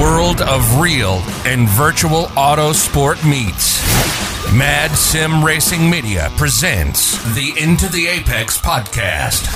world 0.00 0.40
of 0.40 0.80
real 0.80 1.22
and 1.44 1.68
virtual 1.68 2.26
auto 2.34 2.72
sport 2.72 3.22
meets. 3.22 3.80
Mad 4.54 4.90
Sim 4.92 5.44
Racing 5.44 5.90
Media 5.90 6.28
presents 6.36 7.22
the 7.34 7.52
Into 7.62 7.86
the 7.92 8.06
Apex 8.06 8.58
podcast. 8.58 9.46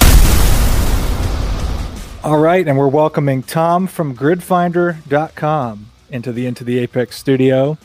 All 2.22 2.38
right, 2.38 2.68
and 2.68 2.76
we're 2.76 2.88
welcoming 2.88 3.42
Tom 3.42 3.86
from 3.86 4.14
gridfinder.com 4.14 5.90
into 6.10 6.32
the 6.32 6.46
Into 6.46 6.62
the 6.62 6.78
Apex 6.78 7.16
studio. 7.16 7.78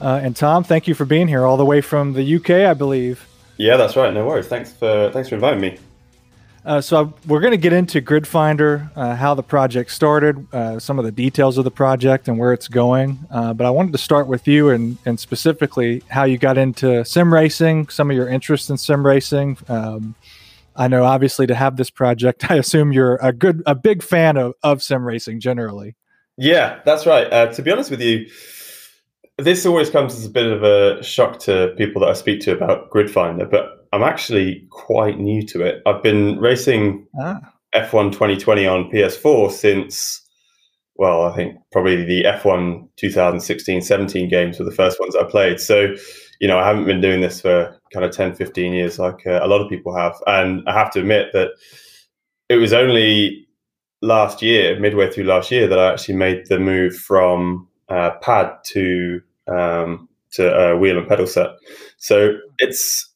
Uh, 0.00 0.20
and 0.22 0.36
Tom, 0.36 0.62
thank 0.62 0.86
you 0.86 0.94
for 0.94 1.06
being 1.06 1.28
here 1.28 1.44
all 1.46 1.56
the 1.56 1.64
way 1.64 1.80
from 1.80 2.12
the 2.12 2.36
UK, 2.36 2.50
I 2.50 2.74
believe. 2.74 3.26
Yeah, 3.56 3.76
that's 3.76 3.96
right. 3.96 4.12
No 4.12 4.26
worries. 4.26 4.48
Thanks 4.48 4.72
for 4.72 5.10
thanks 5.12 5.28
for 5.30 5.34
inviting 5.34 5.60
me. 5.60 5.78
Uh, 6.64 6.80
so 6.80 7.14
we're 7.26 7.40
going 7.40 7.52
to 7.52 7.56
get 7.56 7.72
into 7.72 8.02
GridFinder, 8.02 8.90
uh, 8.94 9.16
how 9.16 9.34
the 9.34 9.42
project 9.42 9.90
started, 9.90 10.46
uh, 10.52 10.78
some 10.78 10.98
of 10.98 11.04
the 11.04 11.12
details 11.12 11.56
of 11.56 11.64
the 11.64 11.70
project, 11.70 12.28
and 12.28 12.38
where 12.38 12.52
it's 12.52 12.68
going. 12.68 13.18
Uh, 13.30 13.54
but 13.54 13.66
I 13.66 13.70
wanted 13.70 13.92
to 13.92 13.98
start 13.98 14.26
with 14.26 14.46
you 14.46 14.68
and, 14.68 14.98
and 15.06 15.18
specifically 15.18 16.02
how 16.08 16.24
you 16.24 16.36
got 16.36 16.58
into 16.58 17.04
sim 17.04 17.32
racing, 17.32 17.88
some 17.88 18.10
of 18.10 18.16
your 18.16 18.28
interest 18.28 18.68
in 18.68 18.76
sim 18.76 19.04
racing. 19.06 19.56
Um, 19.68 20.14
I 20.76 20.88
know, 20.88 21.04
obviously, 21.04 21.46
to 21.46 21.54
have 21.54 21.76
this 21.76 21.90
project, 21.90 22.50
I 22.50 22.56
assume 22.56 22.92
you're 22.92 23.16
a 23.16 23.32
good, 23.32 23.62
a 23.66 23.74
big 23.74 24.02
fan 24.02 24.36
of, 24.36 24.54
of 24.62 24.82
sim 24.82 25.04
racing 25.04 25.40
generally. 25.40 25.96
Yeah, 26.36 26.80
that's 26.84 27.06
right. 27.06 27.30
Uh, 27.32 27.46
to 27.46 27.62
be 27.62 27.70
honest 27.70 27.90
with 27.90 28.00
you, 28.00 28.26
this 29.38 29.64
always 29.64 29.88
comes 29.88 30.14
as 30.14 30.26
a 30.26 30.30
bit 30.30 30.46
of 30.46 30.62
a 30.62 31.02
shock 31.02 31.38
to 31.40 31.74
people 31.78 32.00
that 32.02 32.10
I 32.10 32.12
speak 32.12 32.40
to 32.42 32.52
about 32.52 32.90
GridFinder, 32.90 33.50
but 33.50 33.79
I'm 33.92 34.02
actually 34.02 34.66
quite 34.70 35.18
new 35.18 35.42
to 35.46 35.62
it. 35.62 35.82
I've 35.86 36.02
been 36.02 36.38
racing 36.38 37.06
ah. 37.20 37.40
F1 37.74 38.12
2020 38.12 38.66
on 38.66 38.90
PS4 38.90 39.50
since, 39.50 40.26
well, 40.96 41.22
I 41.22 41.34
think 41.34 41.56
probably 41.72 42.04
the 42.04 42.24
F1 42.24 42.88
2016 42.96 43.82
17 43.82 44.28
games 44.28 44.58
were 44.58 44.64
the 44.64 44.70
first 44.70 45.00
ones 45.00 45.16
I 45.16 45.24
played. 45.24 45.60
So, 45.60 45.94
you 46.40 46.48
know, 46.48 46.58
I 46.58 46.66
haven't 46.66 46.86
been 46.86 47.00
doing 47.00 47.20
this 47.20 47.40
for 47.40 47.76
kind 47.92 48.04
of 48.04 48.12
10, 48.12 48.34
15 48.34 48.72
years 48.72 48.98
like 48.98 49.26
uh, 49.26 49.40
a 49.42 49.48
lot 49.48 49.60
of 49.60 49.68
people 49.68 49.96
have. 49.96 50.14
And 50.26 50.62
I 50.68 50.72
have 50.72 50.90
to 50.92 51.00
admit 51.00 51.32
that 51.32 51.50
it 52.48 52.56
was 52.56 52.72
only 52.72 53.46
last 54.02 54.40
year, 54.42 54.78
midway 54.78 55.10
through 55.10 55.24
last 55.24 55.50
year, 55.50 55.66
that 55.66 55.78
I 55.78 55.92
actually 55.92 56.16
made 56.16 56.46
the 56.46 56.58
move 56.58 56.96
from 56.96 57.68
uh, 57.88 58.10
pad 58.22 58.52
to 58.66 59.20
um, 59.48 60.08
to 60.32 60.54
a 60.54 60.76
wheel 60.76 60.96
and 60.96 61.08
pedal 61.08 61.26
set. 61.26 61.48
So 61.96 62.34
it's 62.58 63.09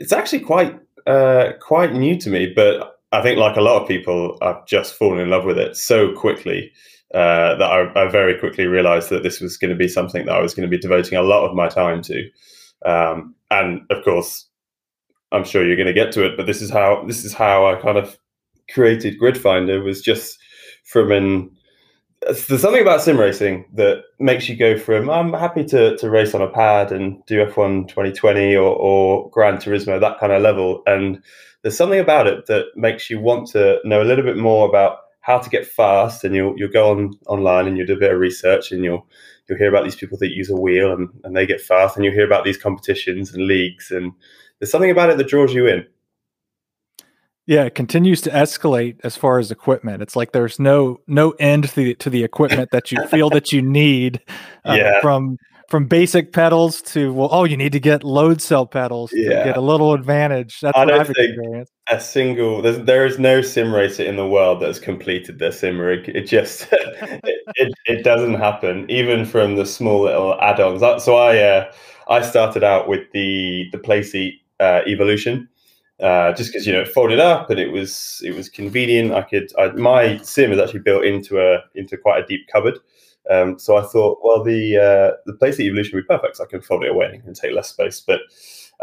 it's 0.00 0.12
actually 0.12 0.40
quite 0.40 0.78
uh, 1.06 1.52
quite 1.60 1.92
new 1.92 2.18
to 2.18 2.30
me, 2.30 2.52
but 2.54 2.98
I 3.12 3.22
think 3.22 3.38
like 3.38 3.56
a 3.56 3.60
lot 3.60 3.80
of 3.80 3.88
people, 3.88 4.38
I've 4.42 4.66
just 4.66 4.94
fallen 4.94 5.20
in 5.20 5.30
love 5.30 5.44
with 5.44 5.58
it 5.58 5.76
so 5.76 6.12
quickly 6.12 6.72
uh, 7.12 7.54
that 7.56 7.70
I, 7.70 8.04
I, 8.06 8.08
very 8.08 8.38
quickly 8.38 8.66
realized 8.66 9.10
that 9.10 9.22
this 9.22 9.40
was 9.40 9.56
going 9.56 9.70
to 9.70 9.76
be 9.76 9.86
something 9.86 10.26
that 10.26 10.34
I 10.34 10.40
was 10.40 10.52
going 10.52 10.68
to 10.68 10.76
be 10.76 10.80
devoting 10.80 11.16
a 11.16 11.22
lot 11.22 11.48
of 11.48 11.54
my 11.54 11.68
time 11.68 12.02
to. 12.02 12.28
Um, 12.84 13.36
and 13.50 13.82
of 13.90 14.02
course, 14.04 14.48
I'm 15.30 15.44
sure 15.44 15.64
you're 15.64 15.76
going 15.76 15.86
to 15.86 15.92
get 15.92 16.10
to 16.12 16.24
it, 16.24 16.36
but 16.36 16.46
this 16.46 16.60
is 16.60 16.70
how 16.70 17.04
this 17.06 17.24
is 17.24 17.32
how 17.32 17.66
I 17.66 17.80
kind 17.80 17.98
of 17.98 18.18
created 18.70 19.20
GridFinder 19.20 19.84
was 19.84 20.00
just 20.00 20.38
from 20.84 21.12
an 21.12 21.53
there's 22.24 22.60
something 22.60 22.82
about 22.82 23.02
sim 23.02 23.18
racing 23.18 23.64
that 23.74 24.04
makes 24.18 24.48
you 24.48 24.56
go 24.56 24.78
from 24.78 25.10
I'm 25.10 25.32
happy 25.32 25.64
to, 25.66 25.96
to 25.96 26.10
race 26.10 26.34
on 26.34 26.42
a 26.42 26.48
pad 26.48 26.92
and 26.92 27.24
do 27.26 27.44
F1 27.44 27.88
2020 27.88 28.56
or, 28.56 28.74
or 28.74 29.30
Gran 29.30 29.56
Turismo, 29.56 30.00
that 30.00 30.18
kind 30.18 30.32
of 30.32 30.42
level. 30.42 30.82
And 30.86 31.22
there's 31.62 31.76
something 31.76 31.98
about 31.98 32.26
it 32.26 32.46
that 32.46 32.66
makes 32.76 33.10
you 33.10 33.20
want 33.20 33.48
to 33.48 33.78
know 33.84 34.02
a 34.02 34.04
little 34.04 34.24
bit 34.24 34.36
more 34.36 34.68
about 34.68 34.98
how 35.20 35.38
to 35.38 35.50
get 35.50 35.66
fast. 35.66 36.24
And 36.24 36.34
you'll, 36.34 36.54
you'll 36.56 36.70
go 36.70 36.90
on 36.90 37.12
online 37.26 37.66
and 37.66 37.76
you'll 37.76 37.86
do 37.86 37.94
a 37.94 38.00
bit 38.00 38.12
of 38.12 38.18
research 38.20 38.72
and 38.72 38.84
you'll, 38.84 39.06
you'll 39.48 39.58
hear 39.58 39.68
about 39.68 39.84
these 39.84 39.96
people 39.96 40.18
that 40.18 40.34
use 40.34 40.50
a 40.50 40.56
wheel 40.56 40.92
and, 40.92 41.08
and 41.24 41.36
they 41.36 41.46
get 41.46 41.60
fast 41.60 41.96
and 41.96 42.04
you'll 42.04 42.14
hear 42.14 42.26
about 42.26 42.44
these 42.44 42.58
competitions 42.58 43.32
and 43.32 43.46
leagues. 43.46 43.90
And 43.90 44.12
there's 44.58 44.70
something 44.70 44.90
about 44.90 45.10
it 45.10 45.18
that 45.18 45.28
draws 45.28 45.54
you 45.54 45.66
in. 45.66 45.86
Yeah, 47.46 47.64
it 47.64 47.74
continues 47.74 48.22
to 48.22 48.30
escalate 48.30 49.00
as 49.04 49.16
far 49.16 49.38
as 49.38 49.50
equipment. 49.50 50.02
It's 50.02 50.16
like 50.16 50.32
there's 50.32 50.58
no 50.58 51.00
no 51.06 51.32
end 51.32 51.64
to 51.64 51.74
the 51.74 51.94
to 51.96 52.08
the 52.08 52.24
equipment 52.24 52.70
that 52.72 52.90
you 52.90 53.06
feel 53.08 53.30
that 53.30 53.52
you 53.52 53.62
need. 53.62 54.20
Uh, 54.66 54.72
yeah. 54.72 55.00
From 55.02 55.36
from 55.68 55.86
basic 55.86 56.32
pedals 56.32 56.80
to 56.80 57.12
well, 57.12 57.28
oh, 57.30 57.44
you 57.44 57.54
need 57.54 57.72
to 57.72 57.80
get 57.80 58.02
load 58.02 58.40
cell 58.40 58.64
pedals 58.64 59.10
yeah. 59.12 59.40
to 59.40 59.44
get 59.44 59.56
a 59.58 59.60
little 59.60 59.92
advantage. 59.92 60.60
That's 60.60 60.74
I 60.74 60.86
what 60.86 60.94
I've 60.94 61.10
experienced. 61.10 61.70
A 61.90 62.00
single 62.00 62.62
there's, 62.62 62.78
there 62.86 63.04
is 63.04 63.18
no 63.18 63.42
sim 63.42 63.74
racer 63.74 64.02
in 64.02 64.16
the 64.16 64.26
world 64.26 64.62
that 64.62 64.68
has 64.68 64.78
completed 64.78 65.38
their 65.38 65.52
sim 65.52 65.78
rig. 65.78 66.08
It 66.08 66.22
just 66.22 66.66
it, 66.72 67.42
it, 67.56 67.74
it, 67.84 68.04
doesn't 68.04 68.34
happen, 68.34 68.90
even 68.90 69.26
from 69.26 69.56
the 69.56 69.66
small 69.66 70.04
little 70.04 70.40
add-ons. 70.40 70.80
So 71.04 71.16
I 71.16 71.36
uh, 71.38 71.72
I 72.08 72.22
started 72.22 72.64
out 72.64 72.88
with 72.88 73.02
the 73.12 73.68
the 73.70 73.78
playseat 73.78 74.40
uh, 74.60 74.80
evolution 74.86 75.46
uh, 76.04 76.34
just 76.34 76.52
because 76.52 76.66
you 76.66 76.72
know 76.72 76.82
it 76.82 76.88
folded 76.88 77.18
up 77.18 77.48
and 77.48 77.58
it 77.58 77.72
was 77.72 78.20
it 78.22 78.34
was 78.34 78.50
convenient. 78.50 79.12
I 79.14 79.22
could 79.22 79.50
I, 79.58 79.68
my 79.68 80.18
sim 80.18 80.52
is 80.52 80.58
actually 80.58 80.80
built 80.80 81.02
into 81.02 81.40
a 81.40 81.60
into 81.74 81.96
quite 81.96 82.22
a 82.22 82.26
deep 82.26 82.46
cupboard. 82.48 82.78
Um, 83.30 83.58
so 83.58 83.78
I 83.78 83.82
thought, 83.82 84.18
well, 84.22 84.44
the 84.44 84.76
uh, 84.76 85.16
the 85.24 85.32
playseat 85.32 85.60
evolution 85.60 85.96
would 85.96 86.06
be 86.06 86.14
perfect. 86.14 86.36
So 86.36 86.44
I 86.44 86.46
can 86.46 86.60
fold 86.60 86.84
it 86.84 86.90
away 86.90 87.22
and 87.24 87.34
take 87.34 87.54
less 87.54 87.70
space. 87.70 88.00
But 88.06 88.20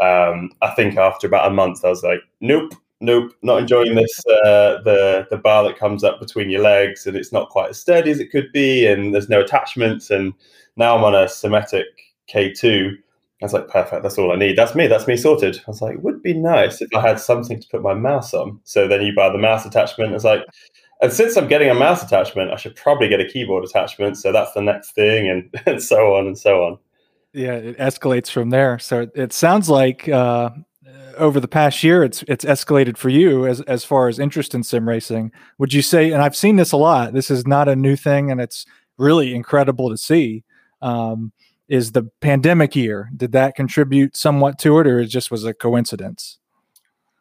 um, 0.04 0.50
I 0.62 0.70
think 0.70 0.96
after 0.96 1.28
about 1.28 1.46
a 1.46 1.54
month, 1.54 1.84
I 1.84 1.90
was 1.90 2.02
like, 2.02 2.22
nope, 2.40 2.74
nope, 3.00 3.32
not 3.42 3.60
enjoying 3.60 3.94
this. 3.94 4.26
Uh, 4.26 4.82
the 4.82 5.28
the 5.30 5.38
bar 5.38 5.62
that 5.62 5.78
comes 5.78 6.02
up 6.02 6.18
between 6.18 6.50
your 6.50 6.62
legs 6.62 7.06
and 7.06 7.16
it's 7.16 7.30
not 7.30 7.50
quite 7.50 7.70
as 7.70 7.78
sturdy 7.78 8.10
as 8.10 8.18
it 8.18 8.32
could 8.32 8.50
be, 8.50 8.84
and 8.84 9.14
there's 9.14 9.28
no 9.28 9.42
attachments. 9.42 10.10
And 10.10 10.34
now 10.76 10.96
I'm 10.96 11.04
on 11.04 11.14
a 11.14 11.26
Simetic 11.26 11.84
K2 12.28 12.96
I 13.42 13.46
was 13.46 13.52
like, 13.52 13.68
perfect. 13.68 14.02
That's 14.02 14.18
all 14.18 14.32
I 14.32 14.36
need. 14.36 14.56
That's 14.56 14.74
me. 14.74 14.86
That's 14.86 15.06
me 15.06 15.16
sorted. 15.16 15.58
I 15.66 15.70
was 15.70 15.82
like, 15.82 15.96
would 16.02 16.22
be 16.22 16.34
nice 16.34 16.80
if 16.80 16.88
I 16.94 17.00
had 17.00 17.18
something 17.18 17.60
to 17.60 17.68
put 17.68 17.82
my 17.82 17.94
mouse 17.94 18.32
on. 18.32 18.60
So 18.64 18.86
then 18.86 19.02
you 19.02 19.14
buy 19.14 19.30
the 19.30 19.38
mouse 19.38 19.66
attachment. 19.66 20.14
It's 20.14 20.24
like, 20.24 20.42
and 21.00 21.12
since 21.12 21.36
I'm 21.36 21.48
getting 21.48 21.68
a 21.68 21.74
mouse 21.74 22.02
attachment, 22.04 22.52
I 22.52 22.56
should 22.56 22.76
probably 22.76 23.08
get 23.08 23.20
a 23.20 23.26
keyboard 23.26 23.64
attachment. 23.64 24.16
So 24.16 24.30
that's 24.30 24.52
the 24.52 24.62
next 24.62 24.92
thing, 24.92 25.28
and, 25.28 25.62
and 25.66 25.82
so 25.82 26.14
on 26.14 26.26
and 26.26 26.38
so 26.38 26.62
on. 26.64 26.78
Yeah, 27.32 27.54
it 27.54 27.78
escalates 27.78 28.30
from 28.30 28.50
there. 28.50 28.78
So 28.78 29.08
it 29.14 29.32
sounds 29.32 29.68
like 29.68 30.08
uh, 30.08 30.50
over 31.16 31.40
the 31.40 31.48
past 31.48 31.82
year, 31.82 32.04
it's 32.04 32.22
it's 32.28 32.44
escalated 32.44 32.96
for 32.96 33.08
you 33.08 33.46
as 33.46 33.60
as 33.62 33.84
far 33.84 34.08
as 34.08 34.18
interest 34.18 34.54
in 34.54 34.62
sim 34.62 34.88
racing. 34.88 35.32
Would 35.58 35.72
you 35.72 35.82
say? 35.82 36.12
And 36.12 36.22
I've 36.22 36.36
seen 36.36 36.56
this 36.56 36.72
a 36.72 36.76
lot. 36.76 37.12
This 37.14 37.30
is 37.30 37.46
not 37.46 37.68
a 37.68 37.76
new 37.76 37.96
thing, 37.96 38.30
and 38.30 38.40
it's 38.40 38.66
really 38.98 39.34
incredible 39.34 39.90
to 39.90 39.96
see. 39.96 40.44
Um, 40.82 41.32
is 41.68 41.92
the 41.92 42.04
pandemic 42.20 42.76
year. 42.76 43.10
Did 43.16 43.32
that 43.32 43.54
contribute 43.54 44.16
somewhat 44.16 44.58
to 44.60 44.78
it, 44.78 44.86
or 44.86 45.00
it 45.00 45.06
just 45.06 45.30
was 45.30 45.44
a 45.44 45.54
coincidence? 45.54 46.38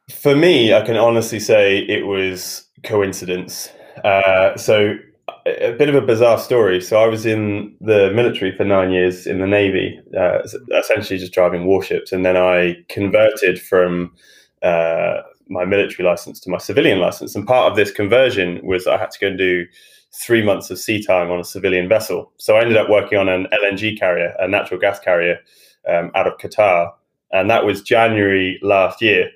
For 0.09 0.35
me, 0.35 0.73
I 0.73 0.81
can 0.85 0.97
honestly 0.97 1.39
say 1.39 1.79
it 1.79 2.05
was 2.05 2.67
coincidence. 2.83 3.69
Uh, 4.03 4.57
so, 4.57 4.95
a 5.45 5.71
bit 5.73 5.89
of 5.89 5.95
a 5.95 6.01
bizarre 6.01 6.39
story. 6.39 6.81
So, 6.81 6.97
I 7.01 7.07
was 7.07 7.25
in 7.25 7.75
the 7.79 8.11
military 8.13 8.55
for 8.55 8.65
nine 8.65 8.91
years 8.91 9.25
in 9.25 9.39
the 9.39 9.47
Navy, 9.47 9.99
uh, 10.17 10.39
essentially 10.77 11.19
just 11.19 11.33
driving 11.33 11.65
warships, 11.65 12.11
and 12.11 12.25
then 12.25 12.35
I 12.35 12.77
converted 12.89 13.61
from 13.61 14.11
uh, 14.61 15.21
my 15.47 15.65
military 15.65 16.07
license 16.07 16.39
to 16.41 16.49
my 16.49 16.57
civilian 16.57 16.99
license. 16.99 17.35
And 17.35 17.45
part 17.45 17.71
of 17.71 17.77
this 17.77 17.91
conversion 17.91 18.59
was 18.63 18.87
I 18.87 18.97
had 18.97 19.11
to 19.11 19.19
go 19.19 19.27
and 19.27 19.37
do 19.37 19.65
three 20.13 20.43
months 20.43 20.69
of 20.69 20.77
sea 20.77 21.01
time 21.01 21.31
on 21.31 21.39
a 21.39 21.43
civilian 21.43 21.87
vessel. 21.87 22.31
So 22.37 22.57
I 22.57 22.61
ended 22.61 22.77
up 22.77 22.89
working 22.89 23.17
on 23.17 23.29
an 23.29 23.47
LNG 23.53 23.97
carrier, 23.97 24.35
a 24.39 24.47
natural 24.47 24.79
gas 24.79 24.99
carrier 24.99 25.39
um, 25.87 26.11
out 26.15 26.27
of 26.27 26.37
Qatar. 26.37 26.91
And 27.31 27.49
that 27.49 27.65
was 27.65 27.81
January 27.81 28.59
last 28.61 29.01
year. 29.01 29.29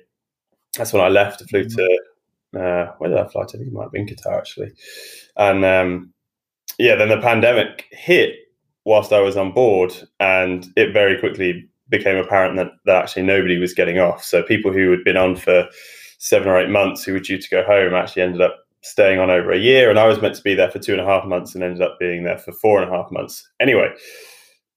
That's 0.76 0.92
when 0.92 1.02
I 1.02 1.08
left. 1.08 1.40
I 1.42 1.46
flew 1.46 1.64
to, 1.64 1.98
uh, 2.54 2.92
where 2.98 3.10
did 3.10 3.18
I 3.18 3.26
fly 3.26 3.44
to? 3.44 3.56
I 3.56 3.58
think 3.58 3.68
it 3.68 3.72
might 3.72 3.84
have 3.84 3.92
been 3.92 4.06
Qatar 4.06 4.36
actually. 4.36 4.72
And 5.36 5.64
um, 5.64 6.12
yeah, 6.78 6.94
then 6.94 7.08
the 7.08 7.20
pandemic 7.20 7.86
hit 7.90 8.34
whilst 8.84 9.12
I 9.12 9.20
was 9.20 9.36
on 9.36 9.52
board. 9.52 9.94
And 10.20 10.66
it 10.76 10.92
very 10.92 11.18
quickly 11.18 11.68
became 11.88 12.16
apparent 12.16 12.56
that, 12.56 12.72
that 12.84 13.02
actually 13.02 13.22
nobody 13.22 13.58
was 13.58 13.72
getting 13.72 13.98
off. 13.98 14.22
So 14.22 14.42
people 14.42 14.72
who 14.72 14.90
had 14.90 15.04
been 15.04 15.16
on 15.16 15.36
for 15.36 15.68
seven 16.18 16.48
or 16.48 16.60
eight 16.60 16.70
months 16.70 17.04
who 17.04 17.14
were 17.14 17.20
due 17.20 17.38
to 17.38 17.48
go 17.48 17.62
home 17.62 17.94
actually 17.94 18.22
ended 18.22 18.42
up 18.42 18.65
staying 18.86 19.18
on 19.18 19.30
over 19.30 19.52
a 19.52 19.58
year, 19.58 19.90
and 19.90 19.98
I 19.98 20.06
was 20.06 20.20
meant 20.20 20.36
to 20.36 20.42
be 20.42 20.54
there 20.54 20.70
for 20.70 20.78
two 20.78 20.92
and 20.92 21.00
a 21.00 21.04
half 21.04 21.24
months 21.24 21.54
and 21.54 21.64
ended 21.64 21.82
up 21.82 21.98
being 21.98 22.24
there 22.24 22.38
for 22.38 22.52
four 22.52 22.82
and 22.82 22.92
a 22.92 22.96
half 22.96 23.10
months. 23.10 23.48
Anyway, 23.60 23.88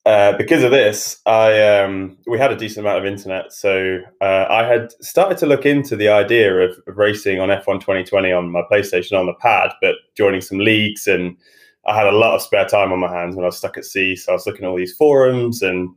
uh, 0.05 0.35
because 0.37 0.63
of 0.63 0.71
this, 0.71 1.21
I 1.25 1.61
um, 1.61 2.17
we 2.25 2.39
had 2.39 2.51
a 2.51 2.55
decent 2.55 2.85
amount 2.85 2.99
of 2.99 3.05
internet, 3.05 3.53
so 3.53 3.99
uh, 4.21 4.45
I 4.49 4.63
had 4.63 4.91
started 5.01 5.37
to 5.39 5.45
look 5.45 5.65
into 5.65 5.95
the 5.95 6.09
idea 6.09 6.53
of, 6.55 6.77
of, 6.87 6.97
racing 6.97 7.39
on 7.39 7.49
F1 7.49 7.81
2020 7.81 8.31
on 8.31 8.51
my 8.51 8.63
PlayStation 8.71 9.19
on 9.19 9.27
the 9.27 9.33
pad, 9.33 9.71
but 9.81 9.95
joining 10.17 10.41
some 10.41 10.57
leagues, 10.57 11.05
and 11.05 11.37
I 11.85 11.95
had 11.95 12.07
a 12.07 12.17
lot 12.17 12.35
of 12.35 12.41
spare 12.41 12.65
time 12.65 12.91
on 12.91 12.99
my 12.99 13.13
hands 13.13 13.35
when 13.35 13.45
I 13.45 13.49
was 13.49 13.57
stuck 13.57 13.77
at 13.77 13.85
sea, 13.85 14.15
so 14.15 14.31
I 14.31 14.35
was 14.35 14.47
looking 14.47 14.65
at 14.65 14.69
all 14.69 14.77
these 14.77 14.95
forums 14.95 15.61
and 15.61 15.89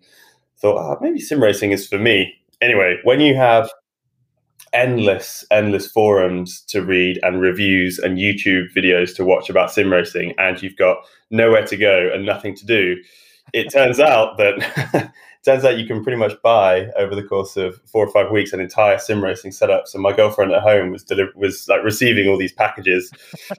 thought 0.58 0.78
oh, 0.78 0.98
maybe 1.00 1.20
sim 1.20 1.42
racing 1.42 1.72
is 1.72 1.88
for 1.88 1.98
me. 1.98 2.34
Anyway, 2.60 2.98
when 3.04 3.20
you 3.20 3.34
have 3.34 3.70
endless, 4.72 5.44
endless 5.50 5.86
forums 5.90 6.62
to 6.68 6.82
read 6.82 7.18
and 7.22 7.40
reviews 7.40 7.98
and 7.98 8.18
YouTube 8.18 8.66
videos 8.76 9.14
to 9.16 9.24
watch 9.24 9.50
about 9.50 9.70
sim 9.72 9.92
racing, 9.92 10.34
and 10.38 10.62
you've 10.62 10.76
got 10.76 10.98
nowhere 11.30 11.66
to 11.66 11.76
go 11.76 12.10
and 12.12 12.24
nothing 12.24 12.54
to 12.56 12.66
do, 12.66 12.96
it 13.52 13.70
turns 13.72 14.00
out 14.00 14.36
that 14.38 15.12
turns 15.44 15.64
out 15.64 15.78
you 15.78 15.86
can 15.86 16.02
pretty 16.02 16.18
much 16.18 16.40
buy 16.42 16.86
over 16.96 17.14
the 17.14 17.22
course 17.22 17.56
of 17.56 17.80
four 17.86 18.06
or 18.06 18.12
five 18.12 18.30
weeks 18.30 18.52
an 18.52 18.60
entire 18.60 18.98
sim 18.98 19.22
racing 19.22 19.52
setup. 19.52 19.86
So 19.88 19.98
my 19.98 20.12
girlfriend 20.12 20.52
at 20.52 20.62
home 20.62 20.90
was 20.90 21.02
deli- 21.02 21.32
was 21.34 21.68
like 21.68 21.82
receiving 21.82 22.28
all 22.28 22.38
these 22.38 22.52
packages. 22.52 23.10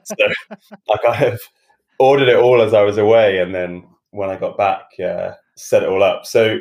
so 0.04 0.14
like 0.88 1.04
I 1.08 1.14
have 1.14 1.40
ordered 1.98 2.28
it 2.28 2.36
all 2.36 2.62
as 2.62 2.74
I 2.74 2.82
was 2.82 2.98
away, 2.98 3.38
and 3.38 3.54
then 3.54 3.86
when 4.10 4.30
I 4.30 4.36
got 4.36 4.56
back, 4.56 4.90
uh, 5.04 5.32
set 5.56 5.82
it 5.82 5.88
all 5.88 6.02
up. 6.02 6.26
So 6.26 6.58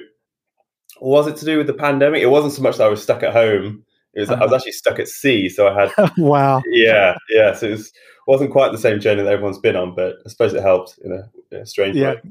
was 1.02 1.28
it 1.28 1.38
to 1.38 1.46
do 1.46 1.58
with 1.58 1.68
the 1.68 1.74
pandemic? 1.74 2.22
It 2.22 2.28
wasn't 2.28 2.54
so 2.54 2.62
much 2.62 2.78
that 2.78 2.86
I 2.86 2.90
was 2.90 3.02
stuck 3.02 3.24
at 3.24 3.34
home. 3.34 3.84
It 4.14 4.22
was 4.22 4.30
uh-huh. 4.30 4.42
I 4.42 4.46
was 4.46 4.54
actually 4.54 4.74
stuck 4.74 5.00
at 5.00 5.08
sea, 5.08 5.50
so 5.50 5.68
I 5.68 5.82
had 5.82 6.12
wow. 6.18 6.62
Yeah, 6.68 7.16
yeah. 7.30 7.54
So 7.54 7.68
it 7.68 7.72
was, 7.72 7.92
wasn't 8.28 8.52
quite 8.52 8.72
the 8.72 8.78
same 8.78 9.00
journey 9.00 9.24
that 9.24 9.32
everyone's 9.32 9.60
been 9.60 9.76
on, 9.76 9.96
but 9.96 10.18
I 10.26 10.30
suppose 10.30 10.54
it 10.54 10.62
helped 10.62 11.00
in 11.04 11.12
a, 11.12 11.30
in 11.52 11.62
a 11.62 11.66
strange 11.66 11.96
yeah. 11.96 12.16
way. 12.16 12.22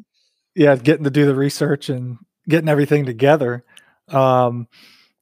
Yeah, 0.55 0.77
getting 0.77 1.05
to 1.05 1.11
do 1.11 1.27
the 1.27 1.35
research 1.35 1.89
and 1.89 2.19
getting 2.49 2.69
everything 2.69 3.05
together. 3.05 3.65
Um, 4.09 4.69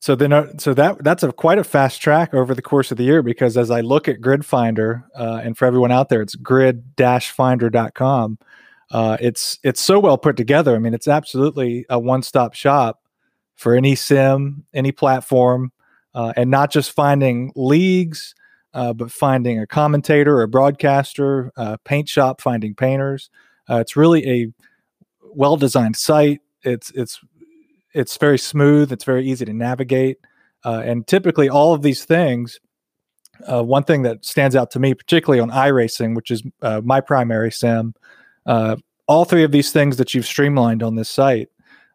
so 0.00 0.14
then, 0.14 0.32
uh, 0.32 0.56
so 0.58 0.72
that 0.74 1.04
that's 1.04 1.22
a 1.22 1.30
quite 1.30 1.58
a 1.58 1.64
fast 1.64 2.00
track 2.00 2.32
over 2.32 2.54
the 2.54 2.62
course 2.62 2.90
of 2.90 2.96
the 2.96 3.04
year 3.04 3.22
because 3.22 3.58
as 3.58 3.70
I 3.70 3.82
look 3.82 4.08
at 4.08 4.20
Grid 4.20 4.46
Finder, 4.46 5.04
uh, 5.14 5.40
and 5.44 5.56
for 5.56 5.66
everyone 5.66 5.92
out 5.92 6.08
there, 6.08 6.22
it's 6.22 6.34
grid-finder.com. 6.34 8.38
Uh, 8.90 9.16
it's 9.20 9.58
it's 9.62 9.80
so 9.80 10.00
well 10.00 10.16
put 10.16 10.36
together. 10.36 10.74
I 10.74 10.78
mean, 10.78 10.94
it's 10.94 11.06
absolutely 11.06 11.84
a 11.90 11.98
one-stop 11.98 12.54
shop 12.54 13.02
for 13.56 13.74
any 13.74 13.94
sim, 13.94 14.64
any 14.72 14.90
platform, 14.90 15.70
uh, 16.14 16.32
and 16.36 16.50
not 16.50 16.70
just 16.70 16.92
finding 16.92 17.52
leagues, 17.56 18.34
uh, 18.74 18.92
but 18.92 19.10
finding 19.10 19.58
a 19.58 19.66
commentator, 19.66 20.42
a 20.42 20.48
broadcaster, 20.48 21.50
a 21.56 21.78
paint 21.78 22.08
shop, 22.08 22.40
finding 22.40 22.74
painters. 22.74 23.30
Uh, 23.68 23.76
it's 23.76 23.96
really 23.96 24.28
a 24.28 24.46
well-designed 25.34 25.96
site 25.96 26.40
it's 26.62 26.90
it's 26.90 27.20
it's 27.92 28.16
very 28.16 28.38
smooth. 28.38 28.92
It's 28.92 29.04
very 29.04 29.26
easy 29.26 29.44
to 29.44 29.52
navigate, 29.52 30.18
uh, 30.64 30.82
and 30.84 31.06
typically 31.06 31.48
all 31.48 31.74
of 31.74 31.82
these 31.82 32.04
things. 32.04 32.60
Uh, 33.50 33.62
one 33.62 33.82
thing 33.82 34.02
that 34.02 34.22
stands 34.24 34.54
out 34.54 34.70
to 34.70 34.78
me, 34.78 34.92
particularly 34.92 35.40
on 35.40 35.50
iRacing, 35.50 36.14
which 36.14 36.30
is 36.30 36.42
uh, 36.60 36.82
my 36.84 37.00
primary 37.00 37.50
sim, 37.50 37.94
all 38.46 39.24
three 39.24 39.42
of 39.42 39.50
these 39.50 39.72
things 39.72 39.96
that 39.96 40.12
you've 40.12 40.26
streamlined 40.26 40.82
on 40.82 40.94
this 40.94 41.08
site, 41.08 41.48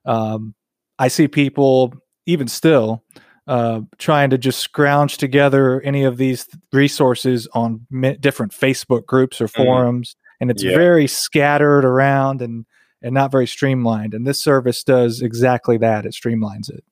um, 0.05 0.55
I 0.97 1.07
see 1.07 1.27
people 1.27 1.93
even 2.25 2.47
still 2.47 3.03
uh, 3.47 3.81
trying 3.97 4.29
to 4.31 4.37
just 4.37 4.59
scrounge 4.59 5.17
together 5.17 5.81
any 5.81 6.03
of 6.03 6.17
these 6.17 6.47
resources 6.73 7.47
on 7.53 7.85
different 8.19 8.51
Facebook 8.51 9.05
groups 9.05 9.39
or 9.39 9.47
mm-hmm. 9.47 9.63
forums, 9.63 10.11
mm. 10.11 10.15
and 10.41 10.51
it's 10.51 10.63
yeah. 10.63 10.75
very 10.75 11.07
scattered 11.07 11.85
around 11.85 12.41
and 12.41 12.65
and 13.01 13.13
not 13.13 13.31
very 13.31 13.45
streamlined. 13.45 14.13
And 14.13 14.25
this 14.25 14.41
service 14.41 14.83
does 14.83 15.21
exactly 15.21 15.77
that. 15.77 16.05
It 16.05 16.13
streamlines 16.13 16.69
it. 16.69 16.83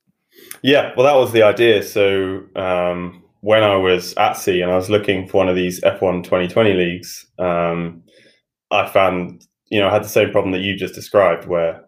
Yeah, 0.61 0.91
well, 0.95 1.05
that 1.05 1.19
was 1.19 1.31
the 1.31 1.43
idea. 1.43 1.81
So 1.81 2.43
um, 2.55 3.23
when 3.41 3.63
I 3.63 3.75
was 3.77 4.13
at 4.15 4.33
sea 4.33 4.61
and 4.61 4.71
I 4.71 4.75
was 4.75 4.89
looking 4.89 5.27
for 5.27 5.37
one 5.37 5.49
of 5.49 5.55
these 5.55 5.81
F1 5.81 6.23
2020 6.23 6.73
leagues, 6.73 7.25
um, 7.39 8.03
I 8.69 8.87
found, 8.87 9.45
you 9.69 9.79
know, 9.79 9.87
I 9.87 9.93
had 9.93 10.03
the 10.03 10.09
same 10.09 10.31
problem 10.31 10.51
that 10.51 10.61
you 10.61 10.75
just 10.75 10.93
described 10.93 11.47
where 11.47 11.83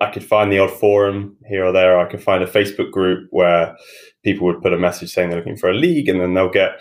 I 0.00 0.10
could 0.10 0.24
find 0.24 0.52
the 0.52 0.60
odd 0.60 0.70
forum 0.70 1.36
here 1.46 1.64
or 1.64 1.72
there. 1.72 1.98
I 1.98 2.08
could 2.08 2.22
find 2.22 2.42
a 2.42 2.46
Facebook 2.46 2.90
group 2.92 3.28
where 3.30 3.76
people 4.24 4.46
would 4.46 4.62
put 4.62 4.72
a 4.72 4.78
message 4.78 5.10
saying 5.10 5.30
they're 5.30 5.38
looking 5.38 5.56
for 5.56 5.70
a 5.70 5.74
league 5.74 6.08
and 6.08 6.20
then 6.20 6.34
they'll 6.34 6.50
get 6.50 6.80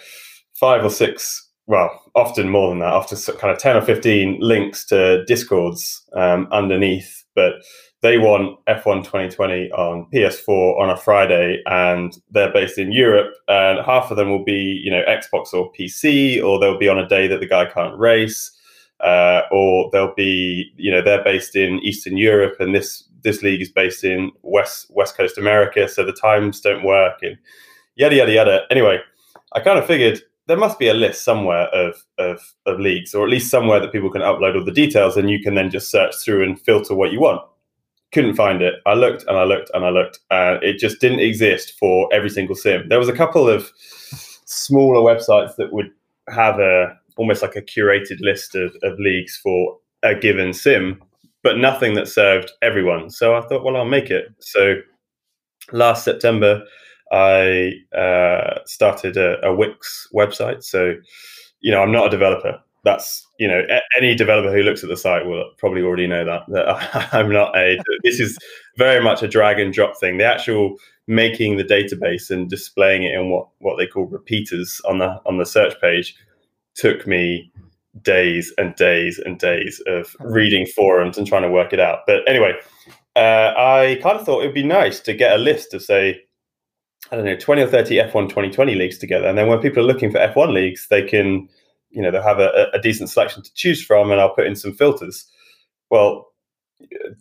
five 0.54 0.84
or 0.84 0.90
six 0.90 1.48
well, 1.68 2.02
often 2.16 2.50
more 2.50 2.70
than 2.70 2.80
that, 2.80 2.94
often 2.94 3.18
kind 3.36 3.54
of 3.54 3.60
10 3.60 3.76
or 3.76 3.82
15 3.82 4.38
links 4.40 4.86
to 4.86 5.24
discords 5.26 6.02
um, 6.14 6.48
underneath. 6.52 7.26
But 7.36 7.56
they 8.02 8.18
want 8.18 8.58
F1 8.68 9.04
2020 9.04 9.72
on 9.72 10.08
PS4 10.14 10.80
on 10.80 10.90
a 10.90 10.98
Friday, 10.98 11.62
and 11.66 12.18
they're 12.32 12.54
based 12.54 12.78
in 12.78 12.94
Europe. 12.94 13.34
And 13.50 13.86
half 13.86 14.10
of 14.10 14.18
them 14.18 14.30
will 14.30 14.46
be, 14.46 14.82
you 14.84 14.90
know, 14.90 15.04
Xbox 15.08 15.54
or 15.54 15.72
PC, 15.74 16.42
or 16.42 16.58
they'll 16.58 16.80
be 16.80 16.90
on 16.90 16.98
a 16.98 17.08
day 17.08 17.28
that 17.28 17.42
the 17.42 17.48
guy 17.48 17.66
can't 17.66 17.98
race, 18.00 18.50
uh, 19.02 19.42
or 19.52 19.90
they'll 19.92 20.16
be, 20.16 20.72
you 20.78 20.92
know, 20.92 21.02
they're 21.02 21.24
based 21.24 21.56
in 21.56 21.80
Eastern 21.80 22.18
Europe, 22.18 22.56
and 22.60 22.74
this 22.74 23.04
this 23.24 23.42
league 23.42 23.62
is 23.62 23.70
based 23.70 24.04
in 24.04 24.32
West 24.44 24.88
West 24.90 25.18
Coast 25.18 25.38
America, 25.38 25.88
so 25.88 26.04
the 26.04 26.14
times 26.14 26.62
don't 26.62 26.84
work, 26.84 27.20
and 27.22 27.38
yada 27.96 28.16
yada 28.16 28.32
yada. 28.32 28.62
Anyway, 28.70 29.00
I 29.54 29.60
kind 29.60 29.80
of 29.80 29.86
figured 29.86 30.22
there 30.48 30.58
must 30.58 30.80
be 30.80 30.88
a 30.88 30.94
list 30.94 31.24
somewhere 31.24 31.68
of, 31.68 32.06
of, 32.18 32.56
of 32.66 32.80
leagues, 32.80 33.14
or 33.14 33.26
at 33.26 33.30
least 33.30 33.52
somewhere 33.52 33.82
that 33.82 33.92
people 33.92 34.10
can 34.10 34.22
upload 34.22 34.56
all 34.56 34.64
the 34.64 34.72
details, 34.72 35.18
and 35.18 35.30
you 35.30 35.42
can 35.42 35.56
then 35.56 35.70
just 35.70 35.92
search 35.92 36.16
through 36.24 36.44
and 36.44 36.60
filter 36.62 36.96
what 36.96 37.12
you 37.12 37.20
want. 37.20 37.42
Couldn't 38.14 38.36
find 38.36 38.62
it. 38.62 38.76
I 38.86 38.94
looked 38.94 39.26
and 39.28 39.38
I 39.38 39.44
looked 39.44 39.70
and 39.74 39.84
I 39.84 39.90
looked, 39.90 40.20
and 40.32 40.64
it 40.64 40.80
just 40.80 41.02
didn't 41.02 41.20
exist 41.20 41.74
for 41.78 42.08
every 42.14 42.30
single 42.30 42.56
sim. 42.56 42.88
There 42.88 43.00
was 43.00 43.10
a 43.10 43.16
couple 43.16 43.50
of 43.50 43.70
smaller 44.46 45.02
websites 45.02 45.58
that 45.58 45.74
would 45.74 45.92
have 46.30 46.60
a 46.60 46.98
almost 47.18 47.42
like 47.42 47.56
a 47.56 47.62
curated 47.62 48.18
list 48.22 48.56
of, 48.56 48.76
of 48.84 49.00
leagues 49.00 49.38
for 49.38 49.78
a 50.04 50.16
given 50.16 50.54
sim, 50.54 51.02
but 51.44 51.58
nothing 51.58 51.94
that 51.96 52.08
served 52.08 52.52
everyone. 52.62 53.10
So 53.10 53.36
I 53.36 53.42
thought, 53.42 53.64
well, 53.64 53.78
I'll 53.78 53.86
make 53.86 54.10
it. 54.10 54.28
So 54.40 54.76
last 55.72 56.04
September, 56.04 56.64
I 57.12 57.72
uh, 57.96 58.60
started 58.66 59.18
a, 59.18 59.46
a, 59.46 59.56
Wix 59.56 60.08
website. 60.14 60.64
So, 60.64 60.96
you 61.62 61.72
know, 61.72 61.82
I'm 61.82 61.92
not 61.92 62.08
a 62.08 62.10
developer. 62.10 62.60
That's 62.84 63.26
you 63.40 63.48
know, 63.48 63.62
a- 63.70 63.98
any 63.98 64.16
developer 64.16 64.52
who 64.52 64.64
looks 64.64 64.84
at 64.84 64.90
the 64.90 64.98
site 64.98 65.26
will 65.26 65.52
probably 65.58 65.82
already 65.82 66.08
know 66.08 66.26
that 66.26 66.44
that 66.50 67.10
I'm 67.14 67.32
not 67.32 67.56
a. 67.56 67.78
this 68.04 68.20
is 68.20 68.38
very 68.78 69.04
much 69.04 69.24
a 69.24 69.28
drag 69.28 69.60
and 69.60 69.74
drop 69.74 69.98
thing. 70.00 70.18
The 70.18 70.26
actual 70.26 70.76
making 71.08 71.58
the 71.58 71.64
database 71.64 72.30
and 72.30 72.50
displaying 72.50 73.04
it 73.04 73.14
in 73.14 73.30
what 73.30 73.48
what 73.60 73.78
they 73.78 73.88
call 73.88 74.06
repeaters 74.06 74.82
on 74.86 75.00
the 75.00 75.20
on 75.26 75.38
the 75.38 75.46
search 75.46 75.80
page 75.82 76.16
took 76.78 77.06
me 77.06 77.52
days 78.02 78.54
and 78.58 78.76
days 78.76 79.20
and 79.20 79.40
days 79.40 79.82
of 79.88 80.16
reading 80.20 80.66
forums 80.66 81.18
and 81.18 81.28
trying 81.28 81.42
to 81.42 81.50
work 81.50 81.74
it 81.74 81.80
out. 81.80 82.00
But 82.08 82.22
anyway, 82.28 82.54
uh, 83.16 83.54
I 83.58 84.00
kind 84.02 84.18
of 84.18 84.26
thought 84.26 84.42
it 84.42 84.46
would 84.46 84.54
be 84.54 84.64
nice 84.64 85.00
to 85.02 85.14
get 85.14 85.36
a 85.36 85.38
list 85.38 85.74
of 85.74 85.82
say 85.82 86.22
I 87.12 87.16
don't 87.16 87.26
know, 87.26 87.38
20 87.38 87.62
or 87.62 87.68
30 87.68 87.96
F1 87.96 88.30
2020 88.30 88.76
leagues 88.76 88.98
together. 88.98 89.28
And 89.28 89.38
then 89.38 89.48
when 89.48 89.60
people 89.60 89.82
are 89.82 89.88
looking 89.88 90.12
for 90.12 90.20
F1 90.20 90.54
leagues, 90.54 90.88
they 90.90 91.04
can, 91.04 91.48
you 91.90 92.02
know, 92.02 92.12
they'll 92.12 92.22
have 92.22 92.40
a, 92.40 92.68
a 92.74 92.80
decent 92.82 93.10
selection 93.10 93.42
to 93.44 93.54
choose 93.54 93.82
from 93.82 94.12
and 94.12 94.20
I'll 94.20 94.34
put 94.34 94.48
in 94.48 94.56
some 94.56 94.74
filters. 94.74 95.26
Well, 95.90 96.27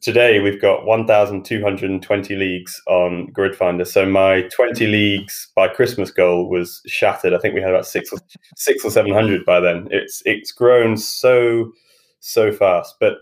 today 0.01 0.41
we've 0.41 0.61
got 0.61 0.85
1,220 0.85 2.37
leagues 2.37 2.83
on 2.87 3.29
GridFinder. 3.33 3.87
So 3.87 4.07
my 4.07 4.43
20 4.55 4.87
leagues 4.87 5.49
by 5.55 5.69
Christmas 5.69 6.11
goal 6.11 6.49
was 6.49 6.83
shattered. 6.87 7.35
I 7.35 7.39
think 7.39 7.55
we 7.55 7.61
had 7.61 7.71
about 7.71 7.87
six 7.87 8.13
or 8.13 8.19
six 8.57 8.85
or 8.85 8.91
700 8.91 9.45
by 9.45 9.61
then. 9.61 9.89
It's, 9.91 10.23
it's 10.25 10.53
grown 10.53 10.97
so, 10.97 11.73
so 12.21 12.53
fast. 12.53 12.97
But 13.01 13.15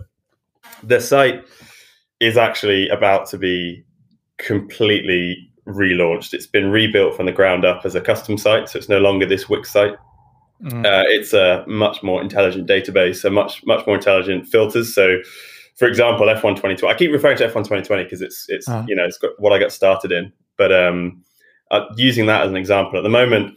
the 0.82 1.00
site 1.00 1.44
is 2.20 2.36
actually 2.36 2.88
about 2.88 3.26
to 3.30 3.38
be 3.38 3.84
completely 4.38 5.50
relaunched. 5.66 6.34
It's 6.34 6.46
been 6.46 6.70
rebuilt 6.70 7.16
from 7.16 7.26
the 7.26 7.32
ground 7.32 7.64
up 7.64 7.84
as 7.84 7.94
a 7.94 8.00
custom 8.00 8.38
site, 8.38 8.68
so 8.68 8.78
it's 8.78 8.88
no 8.88 8.98
longer 8.98 9.26
this 9.26 9.48
Wix 9.48 9.70
site. 9.70 9.94
Mm. 10.62 10.86
Uh, 10.86 11.04
it's 11.08 11.32
a 11.32 11.64
much 11.66 12.02
more 12.02 12.22
intelligent 12.22 12.68
database, 12.68 13.24
a 13.24 13.30
much 13.30 13.64
much 13.66 13.86
more 13.86 13.96
intelligent 13.96 14.46
filters. 14.46 14.94
So, 14.94 15.18
for 15.76 15.88
example, 15.88 16.26
F1 16.26 16.56
2020. 16.56 16.86
I 16.86 16.94
keep 16.94 17.10
referring 17.10 17.36
to 17.38 17.48
F1 17.48 17.64
2020 17.64 18.04
because 18.04 18.22
it's 18.22 18.46
it's 18.48 18.68
uh. 18.68 18.84
you 18.86 18.94
know 18.94 19.04
it's 19.04 19.18
got 19.18 19.32
what 19.38 19.52
I 19.52 19.58
got 19.58 19.72
started 19.72 20.12
in. 20.12 20.32
But 20.56 20.72
um, 20.72 21.22
uh, 21.70 21.86
using 21.96 22.26
that 22.26 22.42
as 22.42 22.50
an 22.50 22.56
example, 22.56 22.98
at 22.98 23.02
the 23.02 23.08
moment, 23.08 23.56